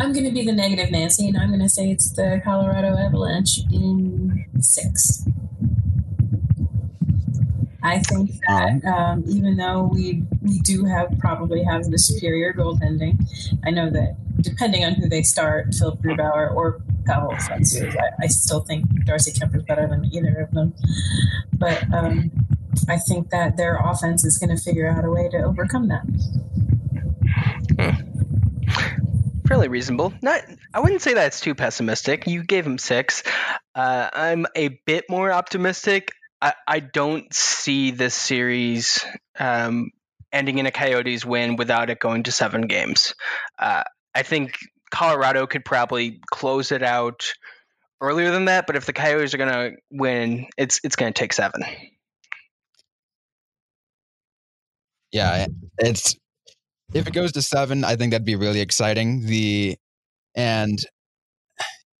I'm 0.01 0.13
gonna 0.13 0.31
be 0.31 0.45
the 0.45 0.51
negative 0.53 0.91
Nancy, 0.91 1.27
and 1.27 1.35
I'm 1.35 1.49
gonna 1.49 1.67
say 1.67 1.89
it's 1.89 2.11
the 2.11 2.39
Colorado 2.43 2.95
Avalanche 2.95 3.61
in 3.71 4.45
six. 4.59 5.25
I 7.81 7.97
think 7.97 8.29
that 8.47 8.85
um, 8.85 9.23
even 9.27 9.57
though 9.57 9.89
we 9.91 10.21
we 10.43 10.59
do 10.59 10.85
have 10.85 11.17
probably 11.17 11.63
have 11.63 11.85
the 11.85 11.97
superior 11.97 12.53
goaltending, 12.53 13.17
I 13.65 13.71
know 13.71 13.89
that 13.89 14.15
depending 14.41 14.85
on 14.85 14.93
who 14.93 15.09
they 15.09 15.23
start, 15.23 15.73
Philipp 15.73 15.99
Grubauer 15.99 16.53
or 16.53 16.81
Pavel 17.05 17.31
Francouz, 17.31 17.95
I, 17.97 18.23
I, 18.23 18.27
still 18.27 18.61
think 18.61 18.85
Darcy 19.05 19.31
Kuemper 19.31 19.57
is 19.57 19.63
better 19.63 19.87
than 19.87 20.05
either 20.13 20.41
of 20.41 20.51
them. 20.51 20.73
But 21.53 21.83
um, 21.93 22.31
I 22.87 22.97
think 22.97 23.29
that 23.29 23.57
their 23.57 23.77
offense 23.77 24.23
is 24.23 24.37
going 24.37 24.55
to 24.55 24.61
figure 24.61 24.87
out 24.87 25.03
a 25.05 25.09
way 25.09 25.29
to 25.29 25.37
overcome 25.37 25.87
that. 25.89 26.03
Hmm. 27.79 28.09
Fairly 29.47 29.67
reasonable. 29.67 30.13
Not, 30.21 30.41
I 30.73 30.79
wouldn't 30.79 31.01
say 31.01 31.15
that's 31.15 31.39
too 31.39 31.55
pessimistic. 31.55 32.27
You 32.27 32.43
gave 32.43 32.65
him 32.65 32.77
six. 32.77 33.23
Uh, 33.73 34.09
I'm 34.13 34.45
a 34.55 34.79
bit 34.85 35.05
more 35.09 35.31
optimistic. 35.31 36.11
I, 36.41 36.53
I 36.67 36.79
don't 36.79 37.33
see 37.33 37.91
this 37.91 38.13
series 38.13 39.03
um, 39.39 39.89
ending 40.31 40.59
in 40.59 40.65
a 40.65 40.71
Coyotes 40.71 41.25
win 41.25 41.55
without 41.55 41.89
it 41.89 41.99
going 41.99 42.23
to 42.23 42.31
seven 42.31 42.67
games. 42.67 43.15
Uh, 43.57 43.83
I 44.15 44.23
think 44.23 44.57
Colorado 44.91 45.45
could 45.47 45.65
probably 45.65 46.19
close 46.31 46.71
it 46.71 46.83
out 46.83 47.31
earlier 48.01 48.31
than 48.31 48.45
that, 48.45 48.65
but 48.67 48.75
if 48.75 48.85
the 48.85 48.93
Coyotes 48.93 49.33
are 49.33 49.37
going 49.37 49.51
to 49.51 49.71
win, 49.91 50.47
it's 50.57 50.79
it's 50.83 50.95
going 50.95 51.13
to 51.13 51.19
take 51.19 51.33
seven. 51.33 51.63
Yeah, 55.11 55.47
it's 55.79 56.15
if 56.93 57.07
it 57.07 57.13
goes 57.13 57.31
to 57.33 57.41
seven, 57.41 57.83
I 57.83 57.95
think 57.95 58.11
that'd 58.11 58.25
be 58.25 58.35
really 58.35 58.61
exciting. 58.61 59.25
The 59.25 59.77
and 60.35 60.79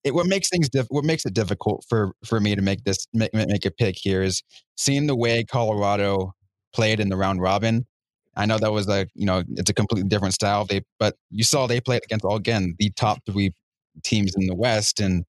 it 0.03 0.13
what 0.13 0.27
makes 0.27 0.49
things 0.49 0.69
diff, 0.69 0.87
what 0.89 1.03
makes 1.03 1.25
it 1.25 1.33
difficult 1.33 1.83
for 1.89 2.13
for 2.25 2.39
me 2.39 2.55
to 2.55 2.61
make 2.61 2.83
this 2.83 3.05
make, 3.13 3.33
make 3.33 3.65
a 3.65 3.71
pick 3.71 3.95
here 3.99 4.21
is 4.21 4.41
seeing 4.77 5.07
the 5.07 5.15
way 5.15 5.43
Colorado 5.43 6.33
played 6.73 6.99
in 6.99 7.09
the 7.09 7.17
round 7.17 7.41
robin. 7.41 7.85
I 8.39 8.45
know 8.45 8.57
that 8.57 8.71
was 8.71 8.87
a 8.87 9.05
you 9.15 9.25
know 9.25 9.43
it's 9.57 9.69
a 9.69 9.73
completely 9.73 10.07
different 10.07 10.33
style. 10.33 10.65
They 10.65 10.81
but 10.97 11.15
you 11.29 11.43
saw 11.43 11.67
they 11.67 11.81
played 11.81 12.03
against 12.05 12.23
all 12.23 12.37
again 12.37 12.75
the 12.79 12.89
top 12.91 13.19
three 13.25 13.51
teams 14.03 14.33
in 14.37 14.47
the 14.47 14.55
West 14.55 15.01
and 15.01 15.25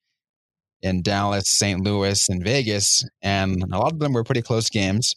in 0.83 1.03
Dallas, 1.03 1.45
St. 1.49 1.81
Louis, 1.83 2.29
and 2.29 2.43
Vegas, 2.45 3.05
and 3.21 3.63
a 3.73 3.79
lot 3.79 3.93
of 3.93 3.99
them 3.99 4.13
were 4.13 4.25
pretty 4.25 4.43
close 4.43 4.71
games. 4.71 5.13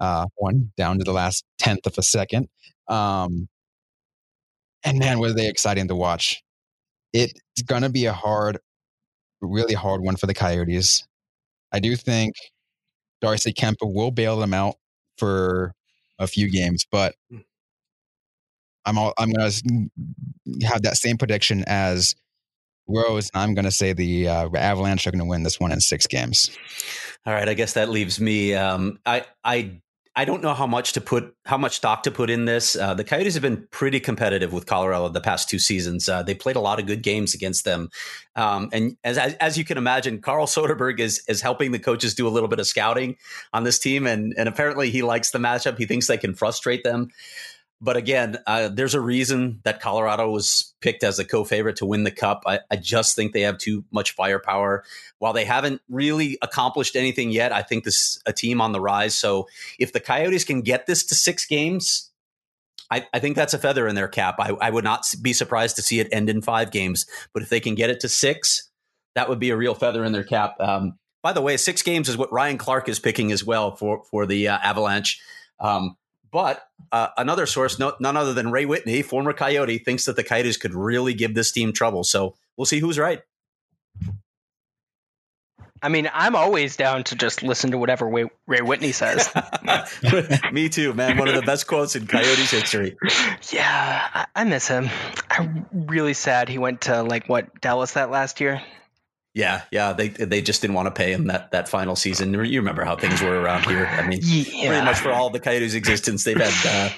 Uh, 0.00 0.26
one 0.36 0.70
down 0.76 0.98
to 0.98 1.04
the 1.04 1.12
last 1.12 1.44
tenth 1.58 1.86
of 1.86 1.94
a 1.98 2.02
second. 2.02 2.48
Um, 2.86 3.48
and 4.84 4.98
man, 4.98 5.18
were 5.18 5.32
they 5.32 5.48
exciting 5.48 5.88
to 5.88 5.96
watch! 5.96 6.42
It's 7.14 7.32
gonna 7.66 7.88
be 7.90 8.04
a 8.06 8.12
hard 8.12 8.58
really 9.40 9.74
hard 9.74 10.02
one 10.02 10.16
for 10.16 10.26
the 10.26 10.34
Coyotes. 10.34 11.06
I 11.72 11.80
do 11.80 11.96
think 11.96 12.34
Darcy 13.22 13.52
Kuemper 13.54 13.92
will 13.92 14.10
bail 14.10 14.36
them 14.38 14.54
out 14.54 14.76
for 15.18 15.72
a 16.18 16.26
few 16.26 16.50
games, 16.50 16.86
but 16.90 17.14
hmm. 17.30 17.38
I'm 18.84 18.96
all, 18.96 19.12
I'm 19.18 19.30
going 19.30 19.50
to 19.50 20.66
have 20.66 20.82
that 20.82 20.96
same 20.96 21.18
prediction 21.18 21.62
as 21.66 22.14
Rose. 22.88 23.30
I'm 23.34 23.54
going 23.54 23.66
to 23.66 23.70
say 23.70 23.92
the 23.92 24.28
uh, 24.28 24.48
Avalanche 24.56 25.06
are 25.06 25.10
going 25.10 25.18
to 25.20 25.26
win 25.26 25.42
this 25.42 25.60
one 25.60 25.72
in 25.72 25.80
six 25.80 26.06
games. 26.06 26.50
All 27.26 27.34
right, 27.34 27.48
I 27.48 27.54
guess 27.54 27.74
that 27.74 27.90
leaves 27.90 28.18
me. 28.18 28.54
Um, 28.54 28.98
I 29.04 29.26
I 29.44 29.82
I 30.18 30.24
don't 30.24 30.42
know 30.42 30.52
how 30.52 30.66
much 30.66 30.94
to 30.94 31.00
put, 31.00 31.32
how 31.46 31.56
much 31.56 31.76
stock 31.76 32.02
to 32.02 32.10
put 32.10 32.28
in 32.28 32.44
this. 32.44 32.74
Uh, 32.74 32.92
the 32.92 33.04
Coyotes 33.04 33.34
have 33.34 33.42
been 33.42 33.68
pretty 33.70 34.00
competitive 34.00 34.52
with 34.52 34.66
Colorado 34.66 35.08
the 35.10 35.20
past 35.20 35.48
two 35.48 35.60
seasons. 35.60 36.08
Uh, 36.08 36.24
they 36.24 36.34
played 36.34 36.56
a 36.56 36.60
lot 36.60 36.80
of 36.80 36.86
good 36.86 37.02
games 37.02 37.34
against 37.36 37.64
them, 37.64 37.88
um, 38.34 38.68
and 38.72 38.96
as, 39.04 39.16
as, 39.16 39.34
as 39.34 39.56
you 39.56 39.64
can 39.64 39.78
imagine, 39.78 40.20
Carl 40.20 40.48
Soderberg 40.48 40.98
is 40.98 41.22
is 41.28 41.40
helping 41.40 41.70
the 41.70 41.78
coaches 41.78 42.16
do 42.16 42.26
a 42.26 42.30
little 42.30 42.48
bit 42.48 42.58
of 42.58 42.66
scouting 42.66 43.16
on 43.52 43.62
this 43.62 43.78
team, 43.78 44.08
and 44.08 44.34
and 44.36 44.48
apparently 44.48 44.90
he 44.90 45.02
likes 45.02 45.30
the 45.30 45.38
matchup. 45.38 45.78
He 45.78 45.86
thinks 45.86 46.08
they 46.08 46.18
can 46.18 46.34
frustrate 46.34 46.82
them. 46.82 47.10
But 47.80 47.96
again, 47.96 48.38
uh, 48.46 48.68
there's 48.68 48.94
a 48.94 49.00
reason 49.00 49.60
that 49.62 49.80
Colorado 49.80 50.30
was 50.30 50.74
picked 50.80 51.04
as 51.04 51.20
a 51.20 51.24
co-favorite 51.24 51.76
to 51.76 51.86
win 51.86 52.02
the 52.02 52.10
cup. 52.10 52.42
I, 52.44 52.60
I, 52.70 52.76
just 52.76 53.14
think 53.14 53.32
they 53.32 53.42
have 53.42 53.56
too 53.56 53.84
much 53.92 54.16
firepower. 54.16 54.82
While 55.20 55.32
they 55.32 55.44
haven't 55.44 55.80
really 55.88 56.38
accomplished 56.42 56.96
anything 56.96 57.30
yet, 57.30 57.52
I 57.52 57.62
think 57.62 57.84
this 57.84 57.94
is 57.94 58.22
a 58.26 58.32
team 58.32 58.60
on 58.60 58.72
the 58.72 58.80
rise. 58.80 59.16
So 59.16 59.46
if 59.78 59.92
the 59.92 60.00
Coyotes 60.00 60.44
can 60.44 60.62
get 60.62 60.86
this 60.86 61.04
to 61.04 61.14
six 61.14 61.46
games, 61.46 62.10
I, 62.90 63.06
I 63.12 63.20
think 63.20 63.36
that's 63.36 63.54
a 63.54 63.58
feather 63.58 63.86
in 63.86 63.94
their 63.94 64.08
cap. 64.08 64.36
I, 64.40 64.50
I, 64.60 64.70
would 64.70 64.84
not 64.84 65.04
be 65.22 65.32
surprised 65.32 65.76
to 65.76 65.82
see 65.82 66.00
it 66.00 66.08
end 66.10 66.28
in 66.28 66.42
five 66.42 66.72
games. 66.72 67.06
But 67.32 67.42
if 67.42 67.48
they 67.48 67.60
can 67.60 67.76
get 67.76 67.90
it 67.90 68.00
to 68.00 68.08
six, 68.08 68.70
that 69.14 69.28
would 69.28 69.38
be 69.38 69.50
a 69.50 69.56
real 69.56 69.74
feather 69.74 70.04
in 70.04 70.12
their 70.12 70.24
cap. 70.24 70.56
Um, 70.58 70.98
by 71.22 71.32
the 71.32 71.42
way, 71.42 71.56
six 71.56 71.82
games 71.82 72.08
is 72.08 72.16
what 72.16 72.32
Ryan 72.32 72.58
Clarke 72.58 72.88
is 72.88 72.98
picking 72.98 73.30
as 73.30 73.44
well 73.44 73.76
for 73.76 74.02
for 74.10 74.24
the 74.26 74.48
uh, 74.48 74.58
Avalanche. 74.58 75.20
Um, 75.60 75.96
but 76.30 76.66
uh, 76.92 77.08
another 77.16 77.46
source, 77.46 77.78
no, 77.78 77.94
none 78.00 78.16
other 78.16 78.34
than 78.34 78.50
Ray 78.50 78.64
Whitney, 78.64 79.02
former 79.02 79.32
Coyote, 79.32 79.78
thinks 79.78 80.04
that 80.06 80.16
the 80.16 80.24
Coyotes 80.24 80.56
could 80.56 80.74
really 80.74 81.14
give 81.14 81.34
this 81.34 81.52
team 81.52 81.72
trouble. 81.72 82.04
So 82.04 82.34
we'll 82.56 82.66
see 82.66 82.80
who's 82.80 82.98
right. 82.98 83.22
I 85.80 85.88
mean, 85.88 86.10
I'm 86.12 86.34
always 86.34 86.76
down 86.76 87.04
to 87.04 87.14
just 87.14 87.42
listen 87.42 87.70
to 87.70 87.78
whatever 87.78 88.08
Ray, 88.08 88.24
Ray 88.46 88.62
Whitney 88.62 88.92
says. 88.92 89.32
Me 90.52 90.68
too, 90.68 90.92
man. 90.92 91.16
One 91.18 91.28
of 91.28 91.34
the 91.34 91.42
best 91.42 91.66
quotes 91.66 91.94
in 91.94 92.06
Coyotes 92.06 92.50
history. 92.50 92.96
Yeah, 93.52 94.08
I, 94.12 94.26
I 94.34 94.44
miss 94.44 94.66
him. 94.66 94.88
I'm 95.30 95.66
really 95.72 96.14
sad 96.14 96.48
he 96.48 96.58
went 96.58 96.82
to 96.82 97.02
like 97.02 97.28
what 97.28 97.60
Dallas 97.60 97.92
that 97.92 98.10
last 98.10 98.40
year. 98.40 98.60
Yeah, 99.34 99.62
yeah, 99.70 99.92
they 99.92 100.08
they 100.08 100.42
just 100.42 100.62
didn't 100.62 100.74
want 100.74 100.86
to 100.86 100.90
pay 100.90 101.12
him 101.12 101.26
that 101.26 101.52
that 101.52 101.68
final 101.68 101.94
season. 101.94 102.32
You 102.32 102.58
remember 102.58 102.84
how 102.84 102.96
things 102.96 103.22
were 103.22 103.40
around 103.40 103.66
here. 103.66 103.86
I 103.86 104.06
mean, 104.06 104.20
yeah. 104.22 104.68
pretty 104.68 104.84
much 104.84 104.98
for 104.98 105.12
all 105.12 105.30
the 105.30 105.38
Coyotes' 105.38 105.74
existence, 105.74 106.24
they've 106.24 106.36
had 106.36 106.66
uh, 106.66 106.94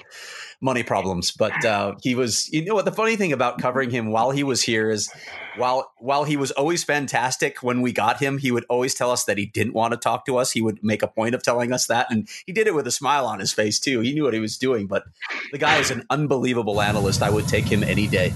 money 0.60 0.82
problems. 0.82 1.32
But 1.32 1.64
uh, 1.64 1.94
he 2.02 2.14
was, 2.14 2.48
you 2.52 2.64
know, 2.64 2.74
what 2.74 2.84
the 2.84 2.92
funny 2.92 3.16
thing 3.16 3.32
about 3.32 3.58
covering 3.58 3.90
him 3.90 4.10
while 4.10 4.30
he 4.30 4.42
was 4.42 4.62
here 4.62 4.90
is, 4.90 5.10
while 5.56 5.92
while 5.98 6.24
he 6.24 6.36
was 6.36 6.50
always 6.52 6.84
fantastic 6.84 7.62
when 7.62 7.80
we 7.80 7.92
got 7.92 8.20
him, 8.20 8.38
he 8.38 8.50
would 8.50 8.64
always 8.68 8.94
tell 8.94 9.10
us 9.10 9.24
that 9.24 9.36
he 9.36 9.46
didn't 9.46 9.74
want 9.74 9.92
to 9.92 9.96
talk 9.96 10.24
to 10.26 10.36
us. 10.36 10.52
He 10.52 10.62
would 10.62 10.82
make 10.82 11.02
a 11.02 11.08
point 11.08 11.34
of 11.34 11.42
telling 11.42 11.72
us 11.72 11.86
that, 11.86 12.06
and 12.10 12.28
he 12.46 12.52
did 12.52 12.66
it 12.66 12.74
with 12.74 12.86
a 12.86 12.92
smile 12.92 13.26
on 13.26 13.40
his 13.40 13.52
face 13.52 13.80
too. 13.80 14.00
He 14.00 14.12
knew 14.12 14.24
what 14.24 14.34
he 14.34 14.40
was 14.40 14.56
doing. 14.56 14.86
But 14.86 15.04
the 15.52 15.58
guy 15.58 15.78
is 15.78 15.90
an 15.90 16.06
unbelievable 16.10 16.80
analyst. 16.80 17.22
I 17.22 17.30
would 17.30 17.48
take 17.48 17.66
him 17.66 17.82
any 17.82 18.06
day. 18.06 18.32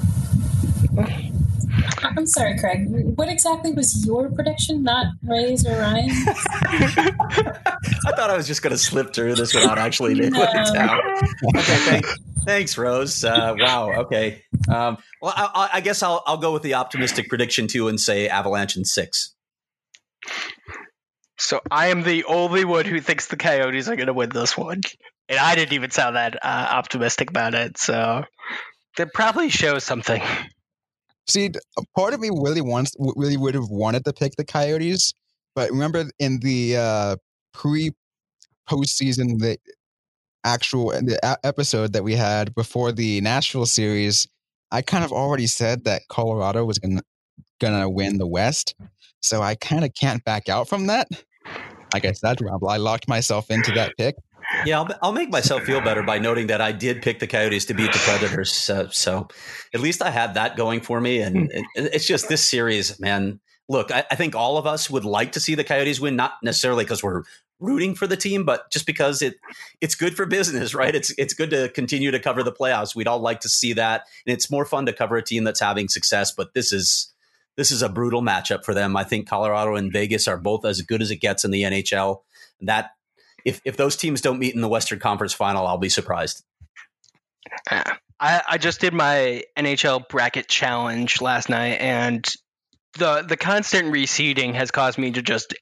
I'm 2.04 2.26
sorry, 2.26 2.58
Craig. 2.58 2.86
What 3.16 3.28
exactly 3.28 3.72
was 3.72 4.06
your 4.06 4.30
prediction, 4.30 4.82
not 4.82 5.06
Ray's 5.22 5.66
or 5.66 5.78
Ryan? 5.78 6.10
I 8.06 8.12
thought 8.16 8.30
I 8.30 8.36
was 8.36 8.46
just 8.46 8.62
going 8.62 8.72
to 8.72 8.78
slip 8.78 9.14
through 9.14 9.34
this 9.34 9.54
without 9.54 9.78
actually 9.78 10.14
no. 10.14 10.26
it 10.26 10.74
down. 10.74 11.00
Okay, 11.56 11.76
thank, 11.76 12.06
thanks, 12.44 12.76
Rose. 12.76 13.24
Uh, 13.24 13.54
wow. 13.58 13.92
Okay. 14.02 14.42
Um, 14.68 14.98
well, 15.20 15.32
I, 15.36 15.70
I, 15.74 15.80
guess 15.80 16.02
I'll 16.02 16.22
I'll 16.26 16.36
go 16.36 16.52
with 16.52 16.62
the 16.62 16.74
optimistic 16.74 17.28
prediction 17.28 17.66
too 17.66 17.88
and 17.88 17.98
say 17.98 18.28
Avalanche 18.28 18.76
in 18.76 18.84
six. 18.84 19.34
So 21.38 21.60
I 21.70 21.88
am 21.88 22.02
the 22.02 22.24
only 22.24 22.64
one 22.64 22.84
who 22.84 23.00
thinks 23.00 23.26
the 23.26 23.36
Coyotes 23.36 23.88
are 23.88 23.96
going 23.96 24.06
to 24.06 24.14
win 24.14 24.30
this 24.30 24.56
one, 24.56 24.82
and 25.28 25.38
I 25.38 25.54
didn't 25.54 25.72
even 25.72 25.90
sound 25.90 26.16
that 26.16 26.36
uh, 26.36 26.68
optimistic 26.70 27.30
about 27.30 27.54
it. 27.54 27.76
So 27.78 28.24
that 28.96 29.12
probably 29.12 29.48
shows 29.48 29.84
something. 29.84 30.22
See, 31.26 31.50
part 31.96 32.14
of 32.14 32.20
me 32.20 32.30
really 32.30 32.60
wants, 32.60 32.94
really 32.98 33.36
would 33.36 33.54
have 33.54 33.68
wanted 33.70 34.04
to 34.04 34.12
pick 34.12 34.36
the 34.36 34.44
Coyotes, 34.44 35.14
but 35.54 35.70
remember 35.70 36.04
in 36.18 36.40
the 36.40 36.76
uh, 36.76 37.16
pre 37.52 37.92
postseason, 38.68 39.38
the 39.38 39.58
actual 40.44 40.90
the 40.90 41.38
episode 41.42 41.94
that 41.94 42.04
we 42.04 42.14
had 42.14 42.54
before 42.54 42.92
the 42.92 43.20
Nashville 43.22 43.66
series, 43.66 44.28
I 44.70 44.82
kind 44.82 45.04
of 45.04 45.12
already 45.12 45.46
said 45.46 45.84
that 45.84 46.02
Colorado 46.08 46.64
was 46.64 46.78
gonna 46.78 47.02
gonna 47.60 47.88
win 47.88 48.18
the 48.18 48.26
West, 48.26 48.74
so 49.20 49.40
I 49.40 49.54
kind 49.54 49.84
of 49.84 49.94
can't 49.94 50.22
back 50.24 50.48
out 50.48 50.68
from 50.68 50.86
that. 50.88 51.08
I 51.94 52.12
said, 52.12 52.40
Rob, 52.40 52.64
I 52.64 52.76
locked 52.76 53.08
myself 53.08 53.50
into 53.50 53.70
that 53.72 53.92
pick. 53.96 54.16
Yeah, 54.64 54.80
I'll, 54.80 54.88
I'll, 55.02 55.12
make 55.12 55.30
myself 55.30 55.62
feel 55.62 55.80
better 55.80 56.02
by 56.02 56.18
noting 56.18 56.48
that 56.48 56.60
I 56.60 56.72
did 56.72 57.02
pick 57.02 57.18
the 57.18 57.26
Coyotes 57.26 57.66
to 57.66 57.74
beat 57.74 57.92
the 57.92 57.98
Predators. 57.98 58.68
Uh, 58.70 58.88
so 58.90 59.28
at 59.72 59.80
least 59.80 60.02
I 60.02 60.10
had 60.10 60.34
that 60.34 60.56
going 60.56 60.80
for 60.80 61.00
me. 61.00 61.20
And 61.20 61.36
hmm. 61.36 61.46
it, 61.50 61.64
it's 61.74 62.06
just 62.06 62.28
this 62.28 62.48
series, 62.48 62.98
man. 62.98 63.40
Look, 63.68 63.90
I, 63.90 64.04
I, 64.10 64.14
think 64.14 64.34
all 64.34 64.58
of 64.58 64.66
us 64.66 64.90
would 64.90 65.06
like 65.06 65.32
to 65.32 65.40
see 65.40 65.54
the 65.54 65.64
Coyotes 65.64 65.98
win, 65.98 66.16
not 66.16 66.34
necessarily 66.42 66.84
because 66.84 67.02
we're 67.02 67.22
rooting 67.60 67.94
for 67.94 68.06
the 68.06 68.16
team, 68.16 68.44
but 68.44 68.70
just 68.70 68.86
because 68.86 69.22
it 69.22 69.36
it's 69.80 69.94
good 69.94 70.16
for 70.16 70.26
business, 70.26 70.74
right? 70.74 70.94
It's 70.94 71.14
it's 71.18 71.34
good 71.34 71.50
to 71.50 71.68
continue 71.70 72.10
to 72.10 72.18
cover 72.18 72.42
the 72.42 72.52
playoffs. 72.52 72.94
We'd 72.94 73.08
all 73.08 73.20
like 73.20 73.40
to 73.40 73.48
see 73.48 73.72
that, 73.74 74.04
and 74.26 74.34
it's 74.34 74.50
more 74.50 74.66
fun 74.66 74.86
to 74.86 74.92
cover 74.92 75.16
a 75.16 75.22
team 75.22 75.44
that's 75.44 75.60
having 75.60 75.88
success. 75.88 76.32
But 76.32 76.54
this 76.54 76.72
is 76.72 77.12
this 77.56 77.70
is 77.70 77.82
a 77.82 77.88
brutal 77.88 78.22
matchup 78.22 78.64
for 78.64 78.74
them. 78.74 78.96
I 78.96 79.04
think 79.04 79.28
Colorado 79.28 79.76
and 79.76 79.92
Vegas 79.92 80.28
are 80.28 80.36
both 80.36 80.64
as 80.64 80.82
good 80.82 81.02
as 81.02 81.10
it 81.10 81.16
gets 81.16 81.44
in 81.44 81.50
the 81.50 81.62
NHL. 81.62 82.22
That 82.60 82.90
if 83.44 83.60
if 83.64 83.76
those 83.76 83.96
teams 83.96 84.20
don't 84.20 84.38
meet 84.38 84.54
in 84.54 84.60
the 84.60 84.68
Western 84.68 84.98
Conference 84.98 85.32
Final, 85.32 85.66
I'll 85.66 85.78
be 85.78 85.88
surprised. 85.88 86.44
I, 88.20 88.42
I 88.48 88.58
just 88.58 88.80
did 88.80 88.94
my 88.94 89.42
NHL 89.56 90.08
bracket 90.08 90.48
challenge 90.48 91.20
last 91.20 91.48
night, 91.48 91.80
and 91.80 92.26
the 92.98 93.22
the 93.22 93.36
constant 93.36 93.92
reseeding 93.92 94.54
has 94.54 94.70
caused 94.70 94.98
me 94.98 95.10
to 95.10 95.22
just 95.22 95.54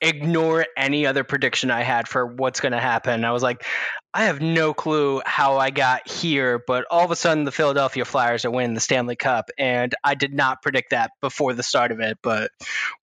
ignore 0.00 0.66
any 0.76 1.06
other 1.06 1.24
prediction 1.24 1.70
I 1.70 1.82
had 1.82 2.06
for 2.06 2.26
what's 2.26 2.60
going 2.60 2.72
to 2.72 2.80
happen. 2.80 3.24
I 3.24 3.32
was 3.32 3.42
like, 3.42 3.64
I 4.12 4.24
have 4.24 4.40
no 4.40 4.74
clue 4.74 5.22
how 5.24 5.56
I 5.56 5.70
got 5.70 6.08
here, 6.08 6.62
but 6.66 6.84
all 6.90 7.04
of 7.04 7.10
a 7.10 7.16
sudden 7.16 7.44
the 7.44 7.52
Philadelphia 7.52 8.04
Flyers 8.04 8.44
are 8.44 8.50
winning 8.50 8.74
the 8.74 8.80
Stanley 8.80 9.16
Cup, 9.16 9.50
and 9.58 9.94
I 10.04 10.14
did 10.14 10.34
not 10.34 10.62
predict 10.62 10.90
that 10.90 11.12
before 11.20 11.54
the 11.54 11.62
start 11.62 11.90
of 11.90 12.00
it. 12.00 12.18
But 12.22 12.50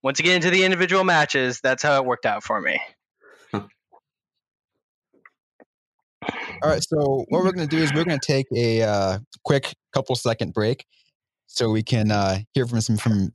once 0.02 0.18
you 0.18 0.24
get 0.24 0.36
into 0.36 0.50
the 0.50 0.64
individual 0.64 1.04
matches, 1.04 1.60
that's 1.60 1.82
how 1.82 1.96
it 1.96 2.06
worked 2.06 2.24
out 2.24 2.44
for 2.44 2.60
me. 2.60 2.80
All 6.62 6.70
right. 6.70 6.82
So 6.82 7.24
what 7.28 7.44
we're 7.44 7.52
going 7.52 7.68
to 7.68 7.76
do 7.76 7.82
is 7.82 7.92
we're 7.92 8.04
going 8.04 8.18
to 8.18 8.26
take 8.26 8.46
a 8.54 8.82
uh, 8.82 9.18
quick 9.44 9.74
couple 9.92 10.14
second 10.16 10.52
break 10.54 10.86
so 11.46 11.70
we 11.70 11.82
can 11.82 12.10
uh, 12.10 12.38
hear 12.54 12.66
from 12.66 12.80
some 12.80 12.96
from 12.96 13.32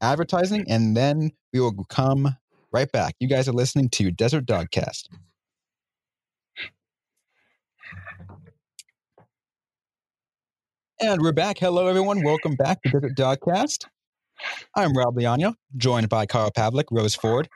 advertising, 0.00 0.64
and 0.68 0.96
then 0.96 1.30
we 1.52 1.60
will 1.60 1.84
come 1.88 2.36
right 2.72 2.90
back. 2.92 3.16
You 3.18 3.28
guys 3.28 3.48
are 3.48 3.52
listening 3.52 3.88
to 3.90 4.10
Desert 4.10 4.46
Dogcast. 4.46 5.08
And 11.00 11.20
we're 11.20 11.32
back. 11.32 11.58
Hello, 11.58 11.88
everyone. 11.88 12.22
Welcome 12.22 12.54
back 12.54 12.82
to 12.82 12.90
Desert 12.90 13.16
Dogcast. 13.16 13.86
I'm 14.74 14.92
Rob 14.96 15.16
Liano, 15.16 15.54
joined 15.76 16.08
by 16.08 16.26
Carl 16.26 16.50
Pavlik, 16.50 16.84
Rose 16.90 17.14
Ford. 17.14 17.48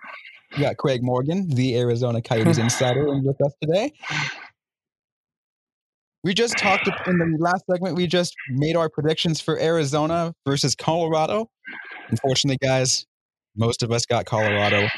We 0.57 0.63
got 0.63 0.77
Craig 0.77 1.03
Morgan, 1.03 1.49
the 1.49 1.79
Arizona 1.79 2.21
Coyotes 2.21 2.59
insider, 2.59 3.07
with 3.21 3.41
us 3.41 3.53
today. 3.63 3.93
We 6.23 6.35
just 6.35 6.59
talked 6.59 6.87
in 7.07 7.19
the 7.19 7.37
last 7.39 7.65
segment. 7.71 7.97
We 7.97 8.07
just 8.07 8.35
made 8.51 8.77
our 8.77 8.91
predictions 8.91 9.41
for 9.41 9.59
Arizona 9.59 10.35
versus 10.47 10.75
Colorado. 10.75 11.49
Unfortunately, 12.11 12.59
guys, 12.61 13.07
most 13.57 13.83
of 13.83 13.91
us 13.91 14.05
got 14.05 14.27
Colorado 14.27 14.89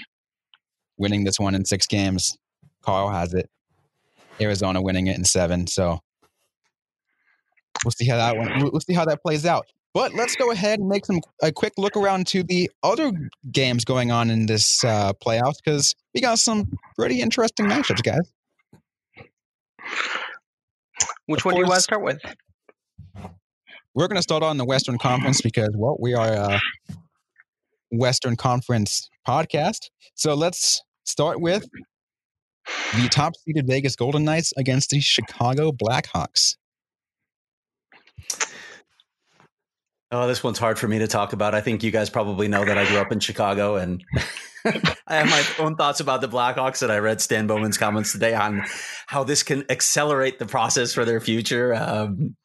winning 0.98 1.24
this 1.24 1.38
one 1.38 1.54
in 1.54 1.64
six 1.64 1.86
games. 1.86 2.36
Carl 2.82 3.10
has 3.10 3.34
it. 3.34 3.48
Arizona 4.40 4.82
winning 4.82 5.06
it 5.06 5.16
in 5.16 5.24
seven. 5.24 5.66
So 5.68 6.00
we'll 7.84 7.92
see 7.92 8.06
how 8.06 8.16
that 8.16 8.36
one. 8.36 8.70
We'll 8.72 8.80
see 8.80 8.94
how 8.94 9.04
that 9.04 9.22
plays 9.22 9.46
out. 9.46 9.66
But 9.94 10.14
let's 10.14 10.34
go 10.36 10.50
ahead 10.50 10.78
and 10.80 10.88
make 10.88 11.04
some 11.04 11.20
a 11.42 11.52
quick 11.52 11.74
look 11.76 11.96
around 11.96 12.26
to 12.28 12.42
the 12.42 12.70
other 12.82 13.12
games 13.50 13.84
going 13.84 14.10
on 14.10 14.30
in 14.30 14.46
this 14.46 14.82
uh, 14.82 15.12
playoffs 15.24 15.56
because 15.62 15.94
we 16.14 16.20
got 16.20 16.38
some 16.38 16.72
pretty 16.98 17.20
interesting 17.20 17.66
matchups, 17.66 18.02
guys. 18.02 18.32
Which 21.32 21.46
one 21.46 21.54
do 21.54 21.62
you 21.62 21.66
want 21.66 21.76
to 21.76 21.82
start 21.82 22.02
with? 22.02 22.20
We're 23.94 24.06
going 24.06 24.18
to 24.18 24.22
start 24.22 24.42
on 24.42 24.58
the 24.58 24.66
Western 24.66 24.98
Conference 24.98 25.40
because, 25.40 25.70
well, 25.74 25.96
we 25.98 26.12
are 26.12 26.30
a 26.30 26.60
Western 27.90 28.36
Conference 28.36 29.08
podcast. 29.26 29.88
So 30.14 30.34
let's 30.34 30.82
start 31.04 31.40
with 31.40 31.66
the 32.94 33.08
top 33.08 33.32
seeded 33.36 33.66
Vegas 33.66 33.96
Golden 33.96 34.24
Knights 34.24 34.52
against 34.58 34.90
the 34.90 35.00
Chicago 35.00 35.72
Blackhawks. 35.72 36.56
Oh, 40.14 40.26
this 40.26 40.44
one's 40.44 40.58
hard 40.58 40.78
for 40.78 40.86
me 40.86 40.98
to 40.98 41.06
talk 41.06 41.32
about. 41.32 41.54
I 41.54 41.62
think 41.62 41.82
you 41.82 41.90
guys 41.90 42.10
probably 42.10 42.46
know 42.46 42.66
that 42.66 42.76
I 42.76 42.86
grew 42.86 42.98
up 42.98 43.12
in 43.12 43.18
Chicago 43.18 43.76
and 43.76 44.04
I 45.06 45.16
have 45.16 45.30
my 45.30 45.64
own 45.64 45.74
thoughts 45.74 46.00
about 46.00 46.20
the 46.20 46.28
Blackhawks. 46.28 46.82
And 46.82 46.92
I 46.92 46.98
read 46.98 47.22
Stan 47.22 47.46
Bowman's 47.46 47.78
comments 47.78 48.12
today 48.12 48.34
on 48.34 48.62
how 49.06 49.24
this 49.24 49.42
can 49.42 49.64
accelerate 49.70 50.38
the 50.38 50.44
process 50.44 50.92
for 50.92 51.06
their 51.06 51.18
future. 51.18 51.72
Um, 51.74 52.36